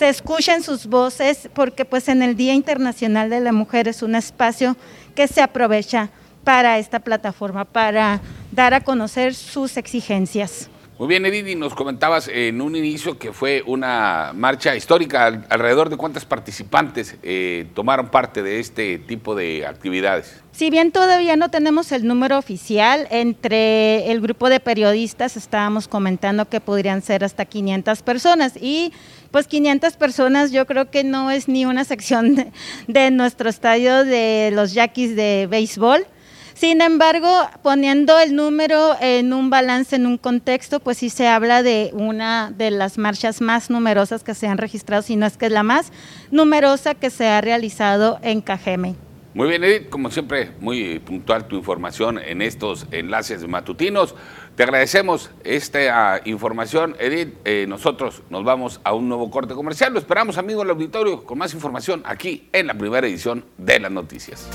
se 0.00 0.08
escuchen 0.08 0.62
sus 0.62 0.86
voces, 0.86 1.50
porque 1.52 1.84
pues 1.84 2.08
en 2.08 2.22
el 2.22 2.34
Día 2.34 2.54
Internacional 2.54 3.28
de 3.28 3.38
la 3.40 3.52
Mujer 3.52 3.86
es 3.86 4.02
un 4.02 4.14
espacio 4.14 4.74
que 5.14 5.28
se 5.28 5.42
aprovecha 5.42 6.08
para 6.42 6.78
esta 6.78 7.00
plataforma, 7.00 7.66
para 7.66 8.22
dar 8.50 8.72
a 8.72 8.80
conocer 8.80 9.34
sus 9.34 9.76
exigencias. 9.76 10.70
Muy 10.98 11.06
bien, 11.06 11.26
Edith, 11.26 11.54
nos 11.54 11.74
comentabas 11.74 12.28
en 12.28 12.62
un 12.62 12.76
inicio 12.76 13.18
que 13.18 13.34
fue 13.34 13.62
una 13.66 14.32
marcha 14.34 14.74
histórica. 14.74 15.26
¿Alrededor 15.50 15.90
de 15.90 15.98
cuántas 15.98 16.24
participantes 16.24 17.16
eh, 17.22 17.66
tomaron 17.74 18.08
parte 18.08 18.42
de 18.42 18.58
este 18.58 18.98
tipo 19.00 19.34
de 19.34 19.66
actividades? 19.66 20.42
Si 20.60 20.68
bien 20.68 20.92
todavía 20.92 21.36
no 21.36 21.48
tenemos 21.48 21.90
el 21.90 22.06
número 22.06 22.36
oficial, 22.36 23.08
entre 23.10 24.12
el 24.12 24.20
grupo 24.20 24.50
de 24.50 24.60
periodistas 24.60 25.38
estábamos 25.38 25.88
comentando 25.88 26.50
que 26.50 26.60
podrían 26.60 27.00
ser 27.00 27.24
hasta 27.24 27.46
500 27.46 28.02
personas 28.02 28.52
y 28.60 28.92
pues 29.30 29.46
500 29.46 29.94
personas 29.94 30.52
yo 30.52 30.66
creo 30.66 30.90
que 30.90 31.02
no 31.02 31.30
es 31.30 31.48
ni 31.48 31.64
una 31.64 31.84
sección 31.84 32.52
de, 32.88 33.10
nuestro 33.10 33.48
estadio 33.48 34.04
de 34.04 34.50
los 34.52 34.74
Yaquis 34.74 35.16
de 35.16 35.48
béisbol. 35.50 36.04
Sin 36.52 36.82
embargo, 36.82 37.30
poniendo 37.62 38.18
el 38.18 38.36
número 38.36 38.98
en 39.00 39.32
un 39.32 39.48
balance, 39.48 39.96
en 39.96 40.04
un 40.04 40.18
contexto, 40.18 40.78
pues 40.78 40.98
sí 40.98 41.08
se 41.08 41.26
habla 41.26 41.62
de 41.62 41.88
una 41.94 42.52
de 42.54 42.70
las 42.70 42.98
marchas 42.98 43.40
más 43.40 43.70
numerosas 43.70 44.22
que 44.22 44.34
se 44.34 44.46
han 44.46 44.58
registrado, 44.58 45.00
si 45.00 45.16
no 45.16 45.24
es 45.24 45.38
que 45.38 45.46
es 45.46 45.52
la 45.52 45.62
más 45.62 45.90
numerosa 46.30 46.94
que 46.94 47.08
se 47.08 47.28
ha 47.28 47.40
realizado 47.40 48.18
en 48.20 48.42
Cajeme. 48.42 49.09
Muy 49.32 49.48
bien, 49.48 49.62
Edith, 49.62 49.88
como 49.90 50.10
siempre, 50.10 50.50
muy 50.58 50.98
puntual 50.98 51.46
tu 51.46 51.54
información 51.54 52.18
en 52.18 52.42
estos 52.42 52.86
enlaces 52.90 53.46
matutinos. 53.46 54.16
Te 54.56 54.64
agradecemos 54.64 55.30
esta 55.44 56.20
información, 56.24 56.96
Edith. 56.98 57.34
Eh, 57.44 57.66
nosotros 57.68 58.22
nos 58.28 58.42
vamos 58.42 58.80
a 58.82 58.92
un 58.92 59.08
nuevo 59.08 59.30
corte 59.30 59.54
comercial. 59.54 59.92
Lo 59.92 60.00
esperamos, 60.00 60.36
amigos 60.36 60.64
del 60.64 60.70
auditorio, 60.70 61.22
con 61.22 61.38
más 61.38 61.54
información 61.54 62.02
aquí 62.04 62.48
en 62.52 62.66
la 62.66 62.74
primera 62.74 63.06
edición 63.06 63.44
de 63.56 63.78
las 63.78 63.92
noticias. 63.92 64.48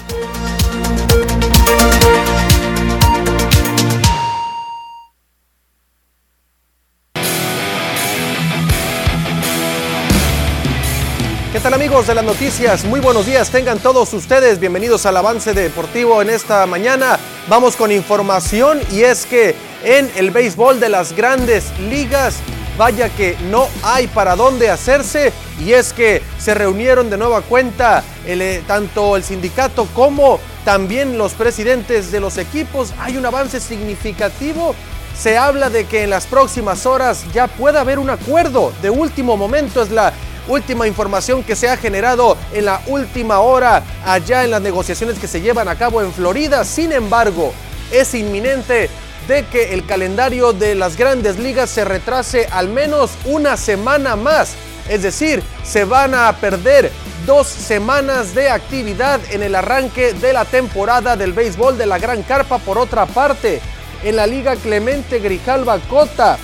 ¿Qué 11.56 11.62
tal 11.62 11.74
amigos 11.74 12.06
de 12.06 12.16
las 12.16 12.26
noticias? 12.26 12.84
Muy 12.84 13.00
buenos 13.00 13.26
días, 13.26 13.50
tengan 13.50 13.80
todos 13.80 14.14
ustedes 14.14 14.60
bienvenidos 14.60 15.06
al 15.06 15.16
avance 15.16 15.54
deportivo 15.54 16.22
en 16.22 16.30
esta 16.30 16.66
mañana. 16.66 17.18
Vamos 17.48 17.78
con 17.78 17.94
información 17.94 18.82
y 18.92 19.04
es 19.04 19.26
que 19.26 19.56
en 19.82 20.12
el 20.18 20.32
béisbol 20.32 20.82
de 20.82 20.90
las 20.90 21.16
grandes 21.16 21.72
ligas, 21.80 22.36
vaya 22.78 23.08
que 23.08 23.38
no 23.50 23.70
hay 23.84 24.08
para 24.08 24.36
dónde 24.36 24.70
hacerse 24.70 25.32
y 25.58 25.72
es 25.72 25.94
que 25.94 26.22
se 26.40 26.54
reunieron 26.56 27.10
de 27.10 27.18
nueva 27.18 27.40
cuenta 27.42 28.04
eh, 28.26 28.62
tanto 28.68 29.16
el 29.16 29.24
sindicato 29.24 29.88
como 29.96 30.42
también 30.66 31.18
los 31.18 31.36
presidentes 31.36 32.12
de 32.12 32.20
los 32.20 32.38
equipos. 32.38 32.92
Hay 33.00 33.16
un 33.16 33.26
avance 33.26 33.62
significativo. 33.62 34.76
Se 35.18 35.38
habla 35.38 35.70
de 35.70 35.86
que 35.86 36.04
en 36.04 36.10
las 36.10 36.26
próximas 36.26 36.86
horas 36.86 37.24
ya 37.34 37.48
pueda 37.48 37.80
haber 37.80 37.98
un 37.98 38.10
acuerdo 38.10 38.74
de 38.82 38.90
último 38.90 39.38
momento. 39.38 39.82
Es 39.82 39.90
la 39.90 40.12
última 40.48 40.88
información 40.88 41.44
que 41.44 41.56
se 41.56 41.70
ha 41.70 41.78
generado 41.78 42.38
en 42.54 42.66
la 42.66 42.82
última 42.88 43.40
hora 43.40 43.84
allá 44.06 44.44
en 44.44 44.52
las 44.52 44.62
negociaciones 44.62 45.20
que 45.20 45.28
se 45.28 45.42
llevan 45.42 45.68
a 45.68 45.76
cabo 45.76 46.02
en 46.02 46.14
Florida. 46.14 46.64
Sin 46.64 46.92
embargo, 46.92 47.54
es 47.92 48.14
inminente 48.14 48.90
de 49.28 49.46
que 49.46 49.74
el 49.74 49.86
calendario 49.86 50.54
de 50.54 50.76
las 50.76 50.98
grandes 50.98 51.40
ligas 51.40 51.70
se 51.70 51.86
retrase 51.86 52.48
al 52.52 52.70
menos 52.70 53.12
una 53.26 53.58
semana 53.58 54.16
más. 54.16 54.54
Es 54.90 55.02
decir, 55.02 55.42
se 55.64 55.84
van 55.84 56.14
a 56.14 56.32
perder 56.34 56.92
dos 57.26 57.48
semanas 57.48 58.36
de 58.36 58.50
actividad 58.50 59.20
en 59.32 59.42
el 59.42 59.56
arranque 59.56 60.14
de 60.14 60.32
la 60.32 60.46
temporada 60.46 61.16
del 61.16 61.34
béisbol 61.34 61.78
de 61.78 61.88
la 61.88 61.98
Gran 61.98 62.22
Carpa. 62.22 62.60
Por 62.60 62.78
otra 62.78 63.08
parte, 63.08 63.62
en 64.04 64.16
la 64.16 64.28
Liga 64.28 64.56
Clemente 64.56 65.20
Grijalva 65.20 65.80
Cota 65.80 66.38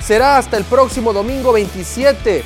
será 0.00 0.38
hasta 0.38 0.56
el 0.56 0.64
próximo 0.64 1.12
domingo 1.12 1.52
27 1.52 2.42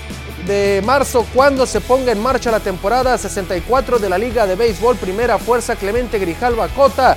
de 0.47 0.83
marzo 0.85 1.27
cuando 1.35 1.67
se 1.67 1.81
ponga 1.81 2.13
en 2.13 2.23
marcha 2.23 2.51
la 2.51 2.61
temporada 2.61 3.19
64 3.19 3.99
de 3.99 4.09
la 4.09 4.19
Liga 4.19 4.47
de 4.47 4.55
Béisbol 4.55 4.97
Primera 4.97 5.39
Fuerza 5.39 5.77
Clemente 5.77 6.19
Grijalva 6.19 6.69
Cota 6.69 7.17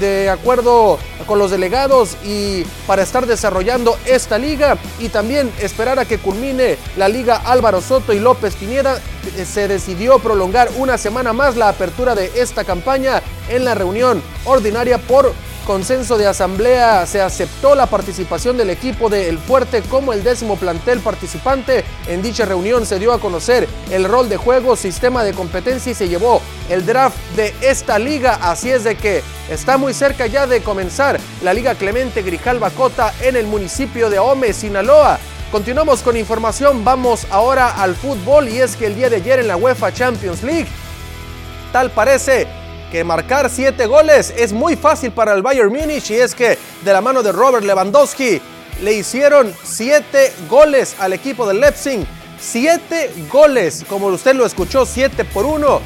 de 0.00 0.30
acuerdo 0.30 0.98
con 1.26 1.38
los 1.38 1.50
delegados 1.50 2.16
y 2.24 2.64
para 2.86 3.02
estar 3.02 3.26
desarrollando 3.26 3.98
esta 4.06 4.38
liga 4.38 4.78
y 4.98 5.08
también 5.08 5.50
esperar 5.60 5.98
a 5.98 6.04
que 6.04 6.18
culmine 6.18 6.78
la 6.96 7.08
liga 7.08 7.42
Álvaro 7.44 7.80
Soto 7.80 8.12
y 8.12 8.20
López 8.20 8.54
Piñeda. 8.54 9.00
Se 9.44 9.66
decidió 9.66 10.18
prolongar 10.20 10.68
una 10.76 10.98
semana 10.98 11.32
más 11.32 11.56
la 11.56 11.68
apertura 11.68 12.14
de 12.14 12.30
esta 12.36 12.64
campaña 12.64 13.22
en 13.48 13.64
la 13.64 13.74
reunión 13.74 14.22
ordinaria 14.44 14.98
por 14.98 15.32
consenso 15.68 16.16
de 16.16 16.26
asamblea 16.26 17.04
se 17.04 17.20
aceptó 17.20 17.74
la 17.74 17.84
participación 17.84 18.56
del 18.56 18.70
equipo 18.70 19.10
de 19.10 19.28
El 19.28 19.38
Fuerte 19.38 19.82
como 19.82 20.14
el 20.14 20.24
décimo 20.24 20.56
plantel 20.56 21.00
participante. 21.00 21.84
En 22.06 22.22
dicha 22.22 22.46
reunión 22.46 22.86
se 22.86 22.98
dio 22.98 23.12
a 23.12 23.20
conocer 23.20 23.68
el 23.90 24.04
rol 24.04 24.30
de 24.30 24.38
juego, 24.38 24.76
sistema 24.76 25.24
de 25.24 25.34
competencia 25.34 25.92
y 25.92 25.94
se 25.94 26.08
llevó 26.08 26.40
el 26.70 26.86
draft 26.86 27.18
de 27.36 27.54
esta 27.60 27.98
liga. 27.98 28.38
Así 28.40 28.70
es 28.70 28.82
de 28.82 28.96
que 28.96 29.22
está 29.50 29.76
muy 29.76 29.92
cerca 29.92 30.26
ya 30.26 30.46
de 30.46 30.62
comenzar 30.62 31.20
la 31.42 31.52
Liga 31.52 31.74
Clemente 31.74 32.22
Grijalva 32.22 32.70
Cota 32.70 33.12
en 33.20 33.36
el 33.36 33.46
municipio 33.46 34.08
de 34.08 34.18
Ome, 34.18 34.54
Sinaloa. 34.54 35.18
Continuamos 35.52 36.00
con 36.00 36.16
información, 36.16 36.82
vamos 36.82 37.26
ahora 37.28 37.82
al 37.82 37.94
fútbol 37.94 38.48
y 38.48 38.58
es 38.58 38.74
que 38.74 38.86
el 38.86 38.96
día 38.96 39.10
de 39.10 39.16
ayer 39.16 39.38
en 39.38 39.48
la 39.48 39.58
UEFA 39.58 39.92
Champions 39.92 40.42
League, 40.42 40.68
tal 41.72 41.90
parece 41.90 42.57
que 42.90 43.04
marcar 43.04 43.50
siete 43.50 43.86
goles 43.86 44.32
es 44.36 44.52
muy 44.52 44.76
fácil 44.76 45.12
para 45.12 45.32
el 45.32 45.42
Bayern 45.42 45.72
Múnich 45.72 46.10
y 46.10 46.14
es 46.14 46.34
que 46.34 46.58
de 46.84 46.92
la 46.92 47.00
mano 47.00 47.22
de 47.22 47.32
Robert 47.32 47.64
Lewandowski 47.64 48.40
le 48.82 48.92
hicieron 48.92 49.54
siete 49.62 50.32
goles 50.48 50.96
al 50.98 51.12
equipo 51.12 51.46
del 51.46 51.60
Leipzig. 51.60 52.06
Siete 52.40 53.12
goles, 53.30 53.84
como 53.88 54.06
usted 54.06 54.34
lo 54.34 54.46
escuchó, 54.46 54.86
siete 54.86 55.24
por 55.24 55.44
uno. 55.44 55.80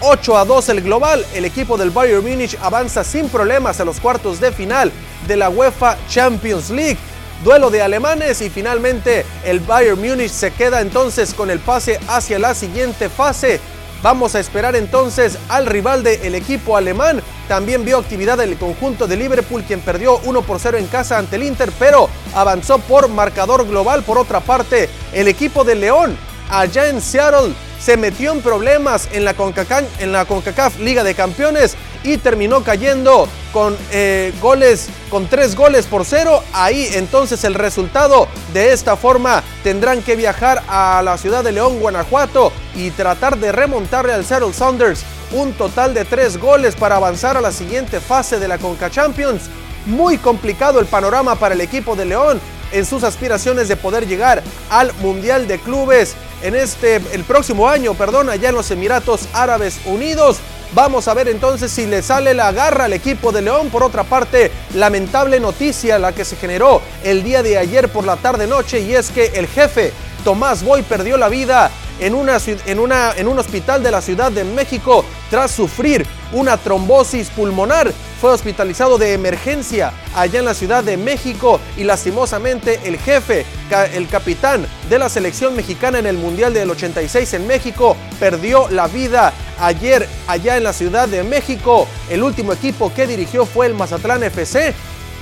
8 0.00 0.36
a 0.36 0.44
2 0.44 0.68
el 0.70 0.80
global, 0.80 1.24
el 1.32 1.44
equipo 1.44 1.76
del 1.76 1.90
Bayern 1.90 2.26
Múnich 2.26 2.58
avanza 2.60 3.04
sin 3.04 3.28
problemas 3.28 3.78
a 3.78 3.84
los 3.84 4.00
cuartos 4.00 4.40
de 4.40 4.50
final 4.50 4.90
de 5.28 5.36
la 5.36 5.48
UEFA 5.48 5.96
Champions 6.08 6.70
League. 6.70 6.98
Duelo 7.44 7.70
de 7.70 7.82
alemanes 7.82 8.40
y 8.40 8.50
finalmente 8.50 9.24
el 9.44 9.60
Bayern 9.60 10.00
Múnich 10.00 10.30
se 10.30 10.50
queda 10.50 10.80
entonces 10.80 11.34
con 11.34 11.50
el 11.50 11.60
pase 11.60 12.00
hacia 12.08 12.38
la 12.40 12.54
siguiente 12.54 13.08
fase 13.08 13.60
Vamos 14.02 14.34
a 14.34 14.40
esperar 14.40 14.74
entonces 14.74 15.38
al 15.48 15.66
rival 15.66 16.02
del 16.02 16.34
equipo 16.34 16.76
alemán. 16.76 17.22
También 17.46 17.84
vio 17.84 17.98
actividad 17.98 18.40
el 18.40 18.56
conjunto 18.56 19.06
de 19.06 19.16
Liverpool, 19.16 19.62
quien 19.62 19.80
perdió 19.80 20.18
1 20.24 20.42
por 20.42 20.58
0 20.58 20.78
en 20.78 20.88
casa 20.88 21.18
ante 21.18 21.36
el 21.36 21.44
Inter, 21.44 21.70
pero 21.78 22.08
avanzó 22.34 22.80
por 22.80 23.08
marcador 23.08 23.66
global. 23.66 24.02
Por 24.02 24.18
otra 24.18 24.40
parte, 24.40 24.88
el 25.12 25.28
equipo 25.28 25.62
de 25.62 25.76
León, 25.76 26.16
allá 26.50 26.88
en 26.88 27.00
Seattle, 27.00 27.54
se 27.78 27.96
metió 27.96 28.32
en 28.32 28.42
problemas 28.42 29.08
en 29.12 29.24
la 29.24 29.34
CONCACAF 29.34 30.78
Liga 30.80 31.04
de 31.04 31.14
Campeones 31.14 31.76
y 32.04 32.18
terminó 32.18 32.62
cayendo 32.62 33.28
con 33.52 33.76
eh, 33.90 34.32
goles, 34.40 34.88
con 35.10 35.26
tres 35.26 35.54
goles 35.54 35.86
por 35.86 36.04
cero. 36.04 36.42
Ahí 36.52 36.88
entonces 36.94 37.44
el 37.44 37.54
resultado 37.54 38.28
de 38.52 38.72
esta 38.72 38.96
forma 38.96 39.42
tendrán 39.62 40.02
que 40.02 40.16
viajar 40.16 40.62
a 40.68 41.02
la 41.02 41.18
ciudad 41.18 41.44
de 41.44 41.52
León, 41.52 41.80
Guanajuato 41.80 42.52
y 42.74 42.90
tratar 42.90 43.38
de 43.38 43.52
remontarle 43.52 44.12
al 44.12 44.24
Seattle 44.24 44.52
Sounders 44.52 45.04
un 45.32 45.52
total 45.52 45.94
de 45.94 46.04
tres 46.04 46.38
goles 46.38 46.74
para 46.74 46.96
avanzar 46.96 47.36
a 47.36 47.40
la 47.40 47.52
siguiente 47.52 48.00
fase 48.00 48.38
de 48.38 48.48
la 48.48 48.58
Conca 48.58 48.90
Champions. 48.90 49.42
Muy 49.86 50.18
complicado 50.18 50.78
el 50.78 50.86
panorama 50.86 51.34
para 51.36 51.54
el 51.54 51.60
equipo 51.60 51.96
de 51.96 52.04
León 52.04 52.40
en 52.72 52.86
sus 52.86 53.04
aspiraciones 53.04 53.68
de 53.68 53.76
poder 53.76 54.06
llegar 54.06 54.42
al 54.70 54.92
Mundial 54.94 55.46
de 55.46 55.58
Clubes 55.58 56.14
en 56.42 56.54
este 56.54 56.96
el 57.12 57.24
próximo 57.24 57.68
año, 57.68 57.94
perdón, 57.94 58.30
allá 58.30 58.48
en 58.48 58.54
los 58.54 58.70
Emiratos 58.70 59.28
Árabes 59.32 59.78
Unidos. 59.84 60.38
Vamos 60.74 61.06
a 61.06 61.12
ver 61.12 61.28
entonces 61.28 61.70
si 61.70 61.84
le 61.84 62.00
sale 62.00 62.32
la 62.32 62.50
garra 62.50 62.86
al 62.86 62.94
equipo 62.94 63.30
de 63.30 63.42
León. 63.42 63.68
Por 63.68 63.82
otra 63.82 64.04
parte, 64.04 64.50
lamentable 64.74 65.38
noticia 65.38 65.98
la 65.98 66.12
que 66.12 66.24
se 66.24 66.36
generó 66.36 66.80
el 67.04 67.22
día 67.22 67.42
de 67.42 67.58
ayer 67.58 67.90
por 67.90 68.06
la 68.06 68.16
tarde 68.16 68.46
noche 68.46 68.80
y 68.80 68.94
es 68.94 69.10
que 69.10 69.26
el 69.34 69.46
jefe 69.48 69.92
Tomás 70.24 70.64
Boy 70.64 70.80
perdió 70.82 71.18
la 71.18 71.28
vida 71.28 71.70
en, 72.02 72.14
una, 72.14 72.38
en, 72.66 72.78
una, 72.78 73.12
en 73.16 73.28
un 73.28 73.38
hospital 73.38 73.82
de 73.82 73.90
la 73.90 74.02
Ciudad 74.02 74.32
de 74.32 74.44
México 74.44 75.04
tras 75.30 75.52
sufrir 75.52 76.04
una 76.32 76.56
trombosis 76.56 77.30
pulmonar. 77.30 77.92
Fue 78.20 78.30
hospitalizado 78.30 78.98
de 78.98 79.14
emergencia 79.14 79.92
allá 80.14 80.40
en 80.40 80.44
la 80.44 80.54
Ciudad 80.54 80.82
de 80.82 80.96
México 80.96 81.60
y 81.76 81.84
lastimosamente 81.84 82.80
el 82.84 82.98
jefe, 82.98 83.46
el 83.94 84.08
capitán 84.08 84.66
de 84.88 84.98
la 84.98 85.08
selección 85.08 85.54
mexicana 85.54 85.98
en 85.98 86.06
el 86.06 86.18
Mundial 86.18 86.52
del 86.52 86.70
86 86.70 87.34
en 87.34 87.46
México, 87.46 87.96
perdió 88.18 88.68
la 88.68 88.88
vida 88.88 89.32
ayer 89.60 90.08
allá 90.26 90.56
en 90.56 90.64
la 90.64 90.72
Ciudad 90.72 91.08
de 91.08 91.22
México. 91.22 91.86
El 92.10 92.22
último 92.22 92.52
equipo 92.52 92.92
que 92.92 93.06
dirigió 93.06 93.46
fue 93.46 93.66
el 93.66 93.74
Mazatlán 93.74 94.22
FC. 94.24 94.74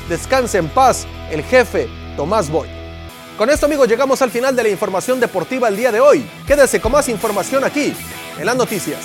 Descanse 0.08 0.58
en 0.58 0.68
paz 0.68 1.06
el 1.30 1.42
jefe 1.44 1.88
Tomás 2.16 2.50
Boy. 2.50 2.79
Con 3.40 3.48
esto 3.48 3.64
amigos 3.64 3.88
llegamos 3.88 4.20
al 4.20 4.30
final 4.30 4.54
de 4.54 4.64
la 4.64 4.68
información 4.68 5.18
deportiva 5.18 5.66
el 5.66 5.74
día 5.74 5.90
de 5.90 5.98
hoy. 5.98 6.28
Quédese 6.46 6.78
con 6.78 6.92
más 6.92 7.08
información 7.08 7.64
aquí 7.64 7.94
en 8.38 8.44
las 8.44 8.54
noticias. 8.54 8.98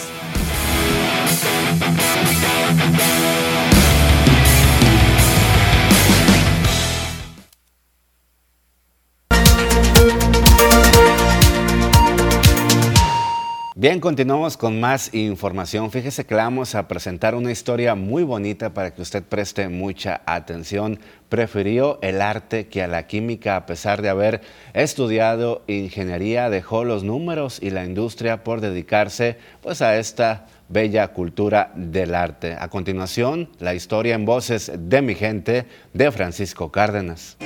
Bien, 13.87 13.99
continuamos 13.99 14.57
con 14.57 14.79
más 14.79 15.13
información. 15.13 15.91
Fíjese 15.91 16.25
que 16.25 16.33
vamos 16.33 16.73
a 16.73 16.87
presentar 16.87 17.35
una 17.35 17.51
historia 17.51 17.93
muy 17.93 18.23
bonita 18.23 18.73
para 18.73 18.95
que 18.95 19.03
usted 19.03 19.21
preste 19.21 19.69
mucha 19.69 20.23
atención. 20.25 20.99
Prefirió 21.29 21.99
el 22.01 22.19
arte 22.19 22.65
que 22.65 22.81
a 22.81 22.87
la 22.87 23.05
química 23.05 23.55
a 23.55 23.67
pesar 23.67 24.01
de 24.01 24.09
haber 24.09 24.41
estudiado 24.73 25.61
ingeniería, 25.67 26.49
dejó 26.49 26.83
los 26.83 27.03
números 27.03 27.59
y 27.61 27.69
la 27.69 27.85
industria 27.85 28.43
por 28.43 28.59
dedicarse 28.59 29.37
pues 29.61 29.83
a 29.83 29.99
esta 29.99 30.47
bella 30.67 31.09
cultura 31.09 31.71
del 31.75 32.15
arte. 32.15 32.55
A 32.59 32.69
continuación, 32.69 33.51
la 33.59 33.75
historia 33.75 34.15
en 34.15 34.25
voces 34.25 34.71
de 34.75 35.03
mi 35.03 35.13
gente 35.13 35.67
de 35.93 36.11
Francisco 36.11 36.71
Cárdenas. 36.71 37.37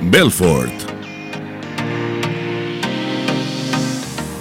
Belfort 0.00 0.91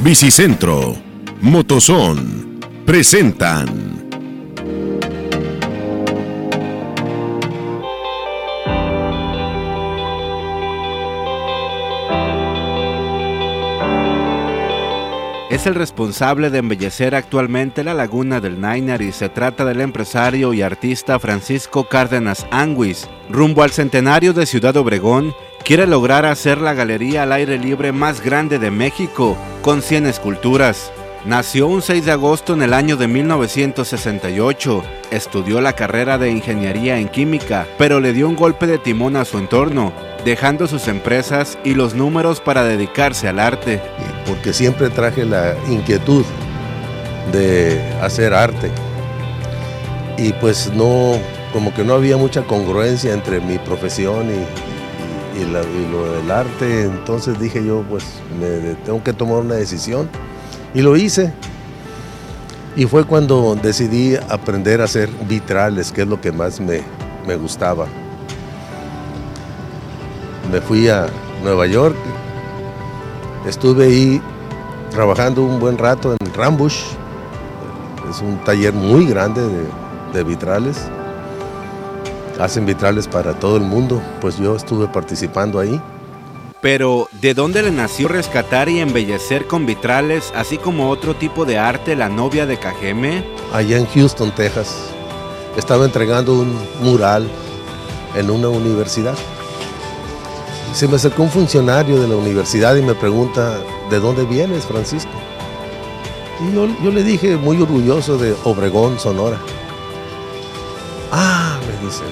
Bicicentro, 0.03 0.95
Motozón, 1.41 2.59
presentan. 2.87 4.01
Es 15.51 15.67
el 15.67 15.75
responsable 15.75 16.49
de 16.49 16.57
embellecer 16.57 17.13
actualmente 17.13 17.83
la 17.83 17.93
laguna 17.93 18.39
del 18.39 18.59
Nainer 18.59 19.03
y 19.03 19.11
se 19.11 19.29
trata 19.29 19.65
del 19.65 19.81
empresario 19.81 20.51
y 20.53 20.63
artista 20.63 21.19
Francisco 21.19 21.83
Cárdenas 21.83 22.47
Anguis. 22.49 23.07
Rumbo 23.29 23.61
al 23.61 23.69
centenario 23.69 24.33
de 24.33 24.47
Ciudad 24.47 24.75
Obregón, 24.77 25.35
quiere 25.63 25.87
lograr 25.87 26.25
hacer 26.25 26.59
la 26.59 26.73
galería 26.73 27.23
al 27.23 27.31
aire 27.31 27.57
libre 27.57 27.91
más 27.91 28.21
grande 28.21 28.59
de 28.59 28.71
México, 28.71 29.37
con 29.61 29.81
100 29.81 30.07
esculturas. 30.07 30.91
Nació 31.25 31.67
un 31.67 31.83
6 31.83 32.05
de 32.05 32.11
agosto 32.11 32.53
en 32.53 32.63
el 32.63 32.73
año 32.73 32.97
de 32.97 33.07
1968. 33.07 34.83
Estudió 35.11 35.61
la 35.61 35.73
carrera 35.73 36.17
de 36.17 36.31
ingeniería 36.31 36.97
en 36.97 37.09
química, 37.09 37.67
pero 37.77 37.99
le 37.99 38.11
dio 38.13 38.27
un 38.27 38.35
golpe 38.35 38.65
de 38.65 38.79
timón 38.79 39.15
a 39.15 39.25
su 39.25 39.37
entorno, 39.37 39.93
dejando 40.25 40.67
sus 40.67 40.87
empresas 40.87 41.59
y 41.63 41.75
los 41.75 41.93
números 41.93 42.41
para 42.41 42.63
dedicarse 42.63 43.27
al 43.27 43.39
arte. 43.39 43.79
Porque 44.25 44.51
siempre 44.51 44.89
traje 44.89 45.25
la 45.25 45.55
inquietud 45.69 46.25
de 47.31 47.79
hacer 48.01 48.33
arte. 48.33 48.71
Y 50.17 50.33
pues 50.33 50.71
no, 50.73 51.19
como 51.53 51.71
que 51.73 51.83
no 51.83 51.93
había 51.93 52.17
mucha 52.17 52.41
congruencia 52.41 53.13
entre 53.13 53.39
mi 53.41 53.59
profesión 53.59 54.27
y, 54.31 54.70
y, 55.37 55.45
lo 55.91 56.11
del 56.13 56.31
arte, 56.31 56.83
entonces 56.83 57.39
dije 57.39 57.63
yo, 57.65 57.83
pues 57.89 58.03
me, 58.39 58.75
tengo 58.85 59.03
que 59.03 59.13
tomar 59.13 59.39
una 59.39 59.55
decisión. 59.55 60.09
Y 60.73 60.81
lo 60.81 60.95
hice. 60.95 61.33
Y 62.75 62.85
fue 62.85 63.05
cuando 63.05 63.55
decidí 63.55 64.15
aprender 64.15 64.81
a 64.81 64.85
hacer 64.85 65.09
vitrales, 65.27 65.91
que 65.91 66.03
es 66.03 66.07
lo 66.07 66.21
que 66.21 66.31
más 66.31 66.59
me, 66.59 66.81
me 67.27 67.35
gustaba. 67.35 67.87
Me 70.51 70.61
fui 70.61 70.87
a 70.87 71.07
Nueva 71.43 71.67
York, 71.67 71.95
estuve 73.45 73.85
ahí 73.85 74.21
trabajando 74.89 75.43
un 75.43 75.59
buen 75.59 75.77
rato 75.77 76.13
en 76.13 76.33
Rambush, 76.33 76.81
es 78.09 78.21
un 78.21 78.37
taller 78.43 78.73
muy 78.73 79.05
grande 79.05 79.41
de, 79.41 79.63
de 80.13 80.23
vitrales 80.23 80.89
hacen 82.41 82.65
vitrales 82.65 83.07
para 83.07 83.33
todo 83.39 83.57
el 83.57 83.63
mundo, 83.63 84.01
pues 84.19 84.37
yo 84.37 84.55
estuve 84.55 84.87
participando 84.87 85.59
ahí. 85.59 85.79
Pero, 86.59 87.07
¿de 87.21 87.33
dónde 87.33 87.63
le 87.63 87.71
nació 87.71 88.07
rescatar 88.07 88.69
y 88.69 88.79
embellecer 88.79 89.47
con 89.47 89.65
vitrales, 89.65 90.31
así 90.35 90.57
como 90.57 90.89
otro 90.89 91.15
tipo 91.15 91.45
de 91.45 91.57
arte, 91.57 91.95
la 91.95 92.09
novia 92.09 92.45
de 92.45 92.57
Cajeme? 92.57 93.23
Allá 93.53 93.77
en 93.77 93.87
Houston, 93.87 94.31
Texas. 94.31 94.75
Estaba 95.55 95.85
entregando 95.85 96.33
un 96.33 96.55
mural 96.81 97.27
en 98.15 98.29
una 98.29 98.49
universidad. 98.49 99.15
Se 100.73 100.87
me 100.87 100.95
acercó 100.95 101.23
un 101.23 101.31
funcionario 101.31 101.99
de 101.99 102.07
la 102.07 102.15
universidad 102.15 102.75
y 102.75 102.81
me 102.81 102.93
pregunta, 102.95 103.57
¿de 103.89 103.99
dónde 103.99 104.23
vienes, 104.23 104.65
Francisco? 104.65 105.11
Y 106.41 106.55
yo, 106.55 106.67
yo 106.83 106.91
le 106.91 107.03
dije, 107.03 107.37
muy 107.37 107.61
orgulloso, 107.61 108.17
de 108.17 108.35
Obregón, 108.45 108.99
Sonora. 108.99 109.37
Ah, 111.11 111.59
me 111.67 111.85
dice, 111.85 112.03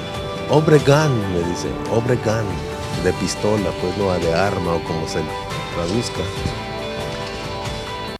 Obregan, 0.51 1.11
me 1.31 1.47
dice, 1.47 1.67
Obregan, 1.91 2.43
de 3.03 3.13
pistola, 3.13 3.69
pues 3.81 3.95
no 3.97 4.11
de 4.11 4.33
arma 4.33 4.73
o 4.73 4.83
como 4.83 5.07
se 5.07 5.19
traduzca. 5.75 6.21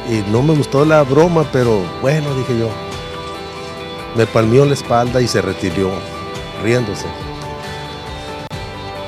Y 0.08 0.24
no 0.32 0.44
me 0.44 0.54
gustó 0.54 0.86
la 0.86 1.02
broma, 1.02 1.44
pero 1.52 1.82
bueno, 2.02 2.34
dije 2.36 2.60
yo. 2.60 2.70
Me 4.16 4.28
palmió 4.28 4.64
la 4.66 4.74
espalda 4.74 5.22
y 5.22 5.28
se 5.28 5.42
retiró, 5.42 5.92
riéndose. 6.64 7.08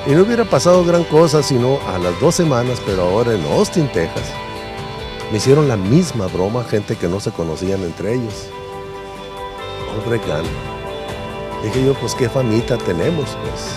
Y 0.07 0.11
no 0.11 0.23
hubiera 0.23 0.45
pasado 0.45 0.83
gran 0.83 1.03
cosa 1.03 1.43
sino 1.43 1.79
a 1.93 1.99
las 1.99 2.19
dos 2.19 2.33
semanas, 2.33 2.81
pero 2.87 3.03
ahora 3.03 3.35
en 3.35 3.45
Austin, 3.51 3.87
Texas, 3.89 4.31
me 5.31 5.37
hicieron 5.37 5.67
la 5.67 5.77
misma 5.77 6.25
broma, 6.25 6.63
gente 6.63 6.95
que 6.95 7.07
no 7.07 7.19
se 7.19 7.31
conocían 7.31 7.83
entre 7.83 8.15
ellos. 8.15 8.47
Obregan. 10.05 10.80
Dije 11.63 11.85
yo, 11.85 11.93
pues 11.93 12.15
qué 12.15 12.27
famita 12.27 12.77
tenemos, 12.77 13.37
pues. 13.43 13.75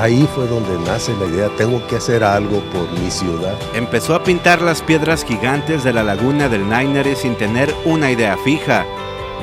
Ahí 0.00 0.28
fue 0.34 0.46
donde 0.46 0.78
nace 0.88 1.12
la 1.16 1.26
idea, 1.26 1.48
tengo 1.56 1.84
que 1.88 1.96
hacer 1.96 2.22
algo 2.22 2.60
por 2.72 2.90
mi 3.00 3.10
ciudad. 3.10 3.56
Empezó 3.74 4.14
a 4.14 4.22
pintar 4.22 4.62
las 4.62 4.82
piedras 4.82 5.24
gigantes 5.24 5.82
de 5.82 5.92
la 5.92 6.04
laguna 6.04 6.48
del 6.48 6.68
Nainere 6.68 7.16
sin 7.16 7.34
tener 7.34 7.74
una 7.84 8.10
idea 8.10 8.36
fija. 8.44 8.86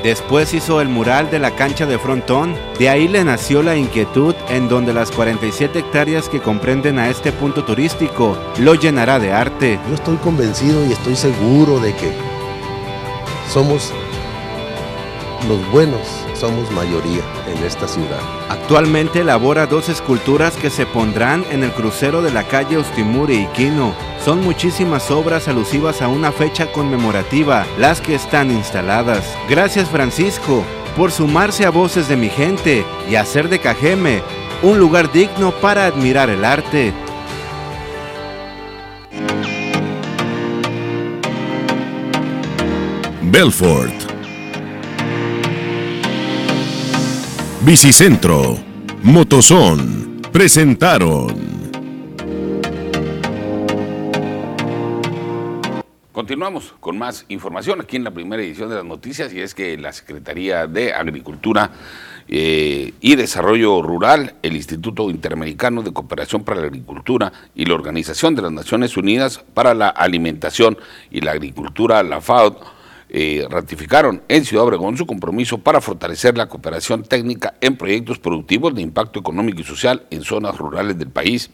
Después 0.03 0.53
hizo 0.53 0.79
el 0.79 0.89
mural 0.89 1.29
de 1.31 1.39
la 1.39 1.55
cancha 1.55 1.85
de 1.85 1.97
frontón, 1.97 2.55
de 2.77 2.87
ahí 2.87 3.07
le 3.07 3.23
nació 3.23 3.63
la 3.63 3.75
inquietud 3.75 4.35
en 4.49 4.69
donde 4.69 4.93
las 4.93 5.11
47 5.11 5.79
hectáreas 5.79 6.29
que 6.29 6.39
comprenden 6.39 6.99
a 6.99 7.09
este 7.09 7.31
punto 7.31 7.65
turístico 7.65 8.37
lo 8.59 8.75
llenará 8.75 9.19
de 9.19 9.33
arte. 9.33 9.79
Yo 9.89 9.95
estoy 9.95 10.17
convencido 10.17 10.85
y 10.85 10.93
estoy 10.93 11.15
seguro 11.15 11.79
de 11.79 11.93
que 11.95 12.13
somos 13.49 13.91
los 15.49 15.71
buenos 15.71 16.26
somos 16.37 16.71
mayoría 16.71 17.21
en 17.47 17.63
esta 17.63 17.87
ciudad. 17.87 18.19
Actualmente 18.49 19.21
elabora 19.21 19.65
dos 19.65 19.89
esculturas 19.89 20.55
que 20.55 20.69
se 20.69 20.85
pondrán 20.85 21.43
en 21.51 21.63
el 21.63 21.71
crucero 21.71 22.21
de 22.21 22.31
la 22.31 22.43
calle 22.43 22.77
Ostimuri 22.77 23.35
y 23.35 23.45
Quino. 23.47 23.93
Son 24.23 24.43
muchísimas 24.43 25.09
obras 25.11 25.47
alusivas 25.47 26.01
a 26.01 26.07
una 26.07 26.31
fecha 26.31 26.71
conmemorativa 26.71 27.65
las 27.77 28.01
que 28.01 28.15
están 28.15 28.51
instaladas. 28.51 29.23
Gracias 29.49 29.89
Francisco 29.89 30.63
por 30.95 31.11
sumarse 31.11 31.65
a 31.65 31.69
Voces 31.69 32.07
de 32.07 32.15
mi 32.15 32.29
gente 32.29 32.85
y 33.09 33.15
hacer 33.15 33.49
de 33.49 33.59
Cajeme 33.59 34.21
un 34.63 34.79
lugar 34.79 35.11
digno 35.11 35.51
para 35.51 35.85
admirar 35.85 36.29
el 36.29 36.43
arte. 36.43 36.93
Belfort 43.21 44.06
Bicicentro, 47.67 48.57
Motozón, 49.03 50.21
presentaron. 50.31 51.35
Continuamos 56.13 56.73
con 56.79 56.97
más 56.97 57.25
información 57.27 57.81
aquí 57.81 57.97
en 57.97 58.05
la 58.05 58.11
primera 58.11 58.41
edición 58.41 58.69
de 58.69 58.75
las 58.75 58.85
noticias 58.85 59.33
y 59.33 59.41
es 59.41 59.53
que 59.53 59.77
la 59.77 59.91
Secretaría 59.91 60.65
de 60.65 60.93
Agricultura 60.93 61.71
eh, 62.29 62.93
y 63.01 63.15
Desarrollo 63.17 63.81
Rural, 63.81 64.35
el 64.43 64.55
Instituto 64.55 65.09
Interamericano 65.09 65.83
de 65.83 65.91
Cooperación 65.91 66.45
para 66.45 66.61
la 66.61 66.67
Agricultura 66.67 67.33
y 67.53 67.65
la 67.65 67.73
Organización 67.73 68.33
de 68.33 68.43
las 68.43 68.53
Naciones 68.53 68.95
Unidas 68.95 69.43
para 69.53 69.73
la 69.73 69.89
Alimentación 69.89 70.77
y 71.11 71.19
la 71.19 71.31
Agricultura, 71.31 72.01
la 72.01 72.21
FAO, 72.21 72.76
eh, 73.09 73.47
ratificaron 73.49 74.21
en 74.27 74.43
Ciudad 74.43 74.65
Obregón 74.65 74.97
su 74.97 75.05
compromiso 75.05 75.59
para 75.59 75.79
fortalecer 75.79 76.37
la 76.37 76.47
cooperación 76.47 77.03
técnica 77.03 77.53
en 77.61 77.77
proyectos 77.77 78.19
productivos 78.19 78.75
de 78.75 78.81
impacto 78.81 79.19
económico 79.19 79.61
y 79.61 79.63
social 79.63 80.05
en 80.09 80.23
zonas 80.23 80.57
rurales 80.57 80.97
del 80.97 81.09
país. 81.09 81.49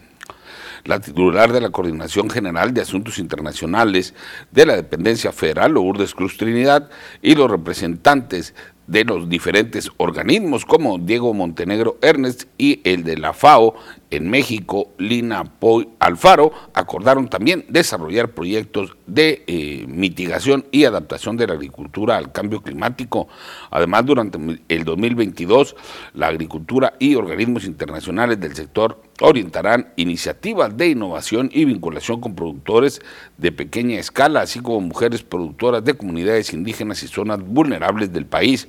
La 0.86 1.00
titular 1.00 1.54
de 1.54 1.62
la 1.62 1.70
Coordinación 1.70 2.30
General 2.30 2.74
de 2.74 2.82
Asuntos 2.82 3.18
Internacionales 3.18 4.14
de 4.52 4.66
la 4.66 4.76
Dependencia 4.76 5.32
Federal, 5.32 5.74
Lourdes 5.74 6.14
Cruz 6.14 6.36
Trinidad, 6.38 6.90
y 7.22 7.36
los 7.36 7.50
representantes 7.50 8.54
de 8.88 9.06
los 9.06 9.30
diferentes 9.30 9.90
organismos 9.98 10.66
como 10.66 10.98
Diego 10.98 11.34
Montenegro 11.34 11.98
Ernest 12.02 12.46
y 12.58 12.82
el 12.84 13.04
de 13.04 13.18
la 13.18 13.34
FAO 13.34 13.76
en 14.16 14.30
México, 14.30 14.94
Lina 15.00 15.44
Poy 15.44 15.90
Alfaro, 16.00 16.52
acordaron 16.74 17.28
también 17.28 17.66
desarrollar 17.68 18.30
proyectos 18.30 18.96
de 19.08 19.44
eh, 19.48 19.86
mitigación 19.88 20.66
y 20.72 20.86
adaptación 20.86 21.36
de 21.36 21.48
la 21.48 21.54
agricultura 21.54 22.18
al 22.18 22.32
cambio 22.32 22.62
climático. 22.62 23.28
Además, 23.72 24.06
durante 24.06 24.38
el 24.70 24.84
2022, 24.84 25.76
la 26.14 26.28
agricultura 26.28 26.94
y 27.00 27.16
organismos 27.16 27.66
internacionales 27.66 28.40
del 28.40 28.56
sector 28.56 29.02
orientarán 29.20 29.94
iniciativas 29.96 30.78
de 30.78 30.90
innovación 30.90 31.50
y 31.52 31.66
vinculación 31.66 32.22
con 32.22 32.36
productores 32.36 33.02
de 33.38 33.52
pequeña 33.52 34.00
escala, 34.00 34.42
así 34.42 34.60
como 34.60 34.82
mujeres 34.82 35.24
productoras 35.24 35.84
de 35.84 35.96
comunidades 35.96 36.54
indígenas 36.54 37.02
y 37.02 37.08
zonas 37.08 37.40
vulnerables 37.42 38.14
del 38.14 38.28
país. 38.28 38.68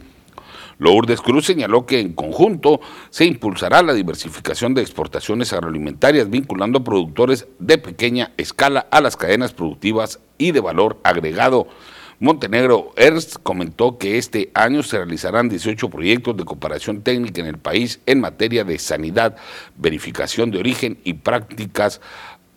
Lourdes 0.78 1.20
Cruz 1.20 1.46
señaló 1.46 1.86
que 1.86 2.00
en 2.00 2.12
conjunto 2.12 2.80
se 3.10 3.24
impulsará 3.24 3.82
la 3.82 3.94
diversificación 3.94 4.74
de 4.74 4.82
exportaciones 4.82 5.52
agroalimentarias 5.52 6.30
vinculando 6.30 6.84
productores 6.84 7.46
de 7.58 7.78
pequeña 7.78 8.32
escala 8.36 8.86
a 8.90 9.00
las 9.00 9.16
cadenas 9.16 9.52
productivas 9.52 10.20
y 10.38 10.52
de 10.52 10.60
valor 10.60 10.98
agregado. 11.04 11.68
Montenegro 12.20 12.92
Ernst 12.96 13.36
comentó 13.42 13.98
que 13.98 14.18
este 14.18 14.50
año 14.54 14.82
se 14.82 14.98
realizarán 14.98 15.48
18 15.48 15.90
proyectos 15.90 16.36
de 16.36 16.44
cooperación 16.44 17.02
técnica 17.02 17.40
en 17.40 17.48
el 17.48 17.58
país 17.58 18.00
en 18.06 18.20
materia 18.20 18.64
de 18.64 18.78
sanidad, 18.78 19.36
verificación 19.76 20.50
de 20.50 20.58
origen 20.58 20.98
y 21.02 21.14
prácticas 21.14 22.00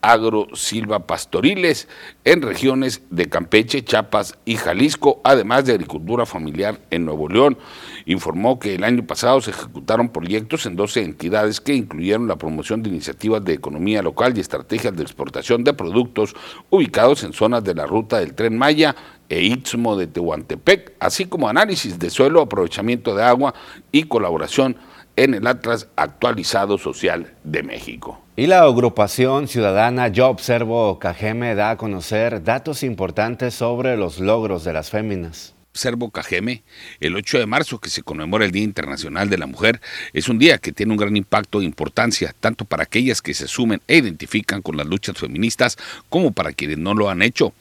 agro-silva-pastoriles 0.07 1.89
en 2.23 2.41
regiones 2.41 3.01
de 3.09 3.27
Campeche, 3.27 3.83
Chiapas 3.83 4.37
y 4.45 4.55
Jalisco, 4.55 5.19
además 5.23 5.65
de 5.65 5.73
agricultura 5.73 6.25
familiar 6.25 6.79
en 6.91 7.05
Nuevo 7.05 7.27
León. 7.27 7.57
Informó 8.05 8.57
que 8.57 8.75
el 8.75 8.85
año 8.85 9.05
pasado 9.05 9.41
se 9.41 9.51
ejecutaron 9.51 10.09
proyectos 10.09 10.65
en 10.65 10.77
12 10.77 11.03
entidades 11.03 11.59
que 11.59 11.75
incluyeron 11.75 12.27
la 12.27 12.37
promoción 12.37 12.83
de 12.83 12.89
iniciativas 12.89 13.43
de 13.43 13.53
economía 13.53 14.01
local 14.01 14.37
y 14.37 14.39
estrategias 14.39 14.95
de 14.95 15.03
exportación 15.03 15.65
de 15.65 15.73
productos 15.73 16.35
ubicados 16.69 17.23
en 17.23 17.33
zonas 17.33 17.63
de 17.65 17.75
la 17.75 17.85
ruta 17.85 18.19
del 18.19 18.33
Tren 18.33 18.57
Maya 18.57 18.95
e 19.27 19.41
Istmo 19.41 19.97
de 19.97 20.07
Tehuantepec, 20.07 20.93
así 20.99 21.25
como 21.25 21.49
análisis 21.49 21.99
de 21.99 22.09
suelo, 22.09 22.41
aprovechamiento 22.41 23.13
de 23.13 23.23
agua 23.23 23.53
y 23.91 24.03
colaboración 24.03 24.77
en 25.17 25.33
el 25.33 25.45
Atlas 25.47 25.89
Actualizado 25.97 26.77
Social 26.77 27.33
de 27.43 27.63
México. 27.63 28.21
Y 28.37 28.45
la 28.45 28.61
agrupación 28.61 29.47
ciudadana 29.47 30.07
Yo 30.07 30.29
Observo 30.29 30.99
Cajeme 30.99 31.55
da 31.55 31.71
a 31.71 31.77
conocer 31.77 32.43
datos 32.43 32.83
importantes 32.83 33.55
sobre 33.55 33.97
los 33.97 34.19
logros 34.19 34.63
de 34.63 34.73
las 34.73 34.91
féminas. 34.91 35.55
Observo 35.71 36.11
Cajeme, 36.11 36.63
el 36.99 37.15
8 37.15 37.39
de 37.39 37.45
marzo 37.45 37.79
que 37.79 37.89
se 37.89 38.03
conmemora 38.03 38.45
el 38.45 38.51
Día 38.51 38.63
Internacional 38.63 39.29
de 39.29 39.37
la 39.37 39.47
Mujer, 39.47 39.81
es 40.13 40.29
un 40.29 40.39
día 40.39 40.59
que 40.59 40.71
tiene 40.71 40.91
un 40.91 40.97
gran 40.97 41.15
impacto 41.17 41.61
e 41.61 41.65
importancia, 41.65 42.33
tanto 42.39 42.65
para 42.65 42.83
aquellas 42.83 43.21
que 43.21 43.33
se 43.33 43.47
sumen 43.47 43.81
e 43.87 43.97
identifican 43.97 44.61
con 44.61 44.77
las 44.77 44.87
luchas 44.87 45.17
feministas 45.17 45.77
como 46.09 46.31
para 46.31 46.53
quienes 46.53 46.77
no 46.77 46.93
lo 46.93 47.09
han 47.09 47.21
hecho. 47.21 47.53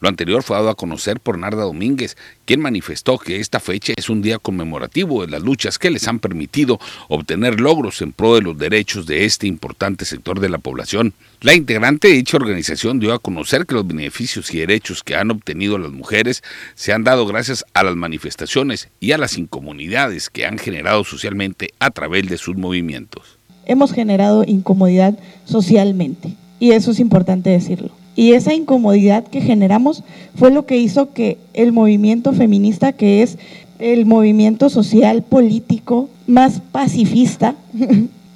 Lo 0.00 0.08
anterior 0.08 0.42
fue 0.42 0.56
dado 0.56 0.70
a 0.70 0.74
conocer 0.74 1.20
por 1.20 1.38
Narda 1.38 1.62
Domínguez, 1.62 2.16
quien 2.44 2.60
manifestó 2.60 3.18
que 3.18 3.40
esta 3.40 3.60
fecha 3.60 3.92
es 3.96 4.08
un 4.08 4.22
día 4.22 4.38
conmemorativo 4.38 5.22
de 5.22 5.30
las 5.30 5.42
luchas 5.42 5.78
que 5.78 5.90
les 5.90 6.06
han 6.08 6.18
permitido 6.18 6.78
obtener 7.08 7.60
logros 7.60 8.02
en 8.02 8.12
pro 8.12 8.34
de 8.34 8.42
los 8.42 8.58
derechos 8.58 9.06
de 9.06 9.24
este 9.24 9.46
importante 9.46 10.04
sector 10.04 10.40
de 10.40 10.48
la 10.48 10.58
población. 10.58 11.14
La 11.40 11.54
integrante 11.54 12.08
de 12.08 12.14
dicha 12.14 12.36
organización 12.36 12.98
dio 12.98 13.12
a 13.12 13.18
conocer 13.18 13.66
que 13.66 13.74
los 13.74 13.86
beneficios 13.86 14.52
y 14.52 14.58
derechos 14.58 15.02
que 15.02 15.16
han 15.16 15.30
obtenido 15.30 15.78
las 15.78 15.92
mujeres 15.92 16.42
se 16.74 16.92
han 16.92 17.04
dado 17.04 17.26
gracias 17.26 17.64
a 17.74 17.82
las 17.82 17.96
manifestaciones 17.96 18.88
y 19.00 19.12
a 19.12 19.18
las 19.18 19.36
incomunidades 19.36 20.30
que 20.30 20.46
han 20.46 20.58
generado 20.58 21.04
socialmente 21.04 21.70
a 21.78 21.90
través 21.90 22.28
de 22.28 22.38
sus 22.38 22.56
movimientos. 22.56 23.38
Hemos 23.66 23.92
generado 23.92 24.44
incomodidad 24.46 25.18
socialmente 25.44 26.34
y 26.60 26.70
eso 26.70 26.92
es 26.92 27.00
importante 27.00 27.50
decirlo. 27.50 27.90
Y 28.16 28.32
esa 28.32 28.54
incomodidad 28.54 29.24
que 29.24 29.42
generamos 29.42 30.02
fue 30.34 30.50
lo 30.50 30.64
que 30.64 30.78
hizo 30.78 31.12
que 31.12 31.36
el 31.52 31.72
movimiento 31.72 32.32
feminista, 32.32 32.92
que 32.92 33.22
es 33.22 33.38
el 33.78 34.06
movimiento 34.06 34.70
social 34.70 35.22
político 35.22 36.08
más 36.26 36.62
pacifista 36.72 37.54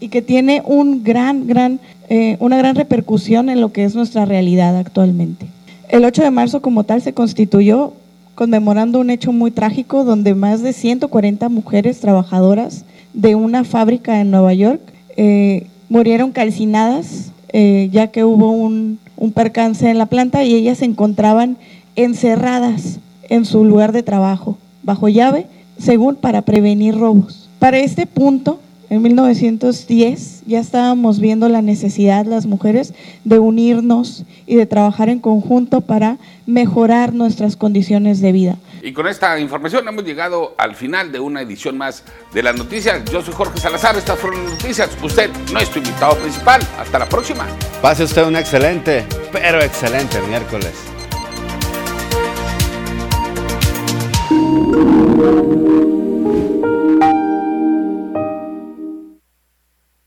y 0.00 0.08
que 0.08 0.20
tiene 0.20 0.62
un 0.66 1.02
gran, 1.02 1.46
gran, 1.46 1.80
eh, 2.10 2.36
una 2.40 2.58
gran 2.58 2.76
repercusión 2.76 3.48
en 3.48 3.62
lo 3.62 3.72
que 3.72 3.84
es 3.84 3.94
nuestra 3.94 4.26
realidad 4.26 4.76
actualmente. 4.76 5.46
El 5.88 6.04
8 6.04 6.22
de 6.22 6.30
marzo 6.30 6.60
como 6.60 6.84
tal 6.84 7.00
se 7.00 7.14
constituyó 7.14 7.94
conmemorando 8.34 9.00
un 9.00 9.10
hecho 9.10 9.32
muy 9.32 9.50
trágico 9.50 10.04
donde 10.04 10.34
más 10.34 10.62
de 10.62 10.72
140 10.72 11.48
mujeres 11.48 12.00
trabajadoras 12.00 12.84
de 13.12 13.34
una 13.34 13.64
fábrica 13.64 14.20
en 14.20 14.30
Nueva 14.30 14.54
York 14.54 14.80
eh, 15.16 15.66
murieron 15.88 16.32
calcinadas 16.32 17.32
eh, 17.52 17.88
ya 17.92 18.08
que 18.08 18.24
hubo 18.24 18.52
un, 18.52 19.00
un 19.20 19.30
percance 19.30 19.88
en 19.88 19.98
la 19.98 20.06
planta 20.06 20.42
y 20.42 20.54
ellas 20.54 20.78
se 20.78 20.86
encontraban 20.86 21.58
encerradas 21.94 22.98
en 23.28 23.44
su 23.44 23.64
lugar 23.64 23.92
de 23.92 24.02
trabajo, 24.02 24.58
bajo 24.82 25.08
llave, 25.08 25.46
según 25.78 26.16
para 26.16 26.42
prevenir 26.42 26.96
robos. 26.96 27.48
Para 27.60 27.78
este 27.78 28.06
punto, 28.06 28.58
en 28.88 29.02
1910 29.02 30.42
ya 30.46 30.58
estábamos 30.58 31.20
viendo 31.20 31.48
la 31.48 31.62
necesidad 31.62 32.26
las 32.26 32.46
mujeres 32.46 32.94
de 33.24 33.38
unirnos 33.38 34.24
y 34.46 34.56
de 34.56 34.66
trabajar 34.66 35.08
en 35.10 35.20
conjunto 35.20 35.82
para 35.82 36.18
mejorar 36.46 37.14
nuestras 37.14 37.56
condiciones 37.56 38.20
de 38.20 38.32
vida. 38.32 38.56
Y 38.82 38.92
con 38.92 39.06
esta 39.06 39.38
información 39.38 39.86
hemos 39.88 40.04
llegado 40.04 40.54
al 40.56 40.74
final 40.74 41.12
de 41.12 41.20
una 41.20 41.42
edición 41.42 41.76
más 41.76 42.02
de 42.32 42.42
las 42.42 42.56
noticias. 42.56 43.04
Yo 43.10 43.22
soy 43.22 43.34
Jorge 43.34 43.58
Salazar, 43.60 43.96
estas 43.96 44.18
fueron 44.18 44.42
las 44.44 44.52
noticias. 44.54 44.90
Usted, 45.02 45.30
nuestro 45.52 45.78
invitado 45.78 46.16
principal. 46.16 46.60
Hasta 46.78 46.98
la 46.98 47.08
próxima. 47.08 47.46
Pase 47.82 48.04
usted 48.04 48.24
un 48.24 48.36
excelente, 48.36 49.04
pero 49.32 49.60
excelente 49.60 50.20
miércoles. 50.22 50.74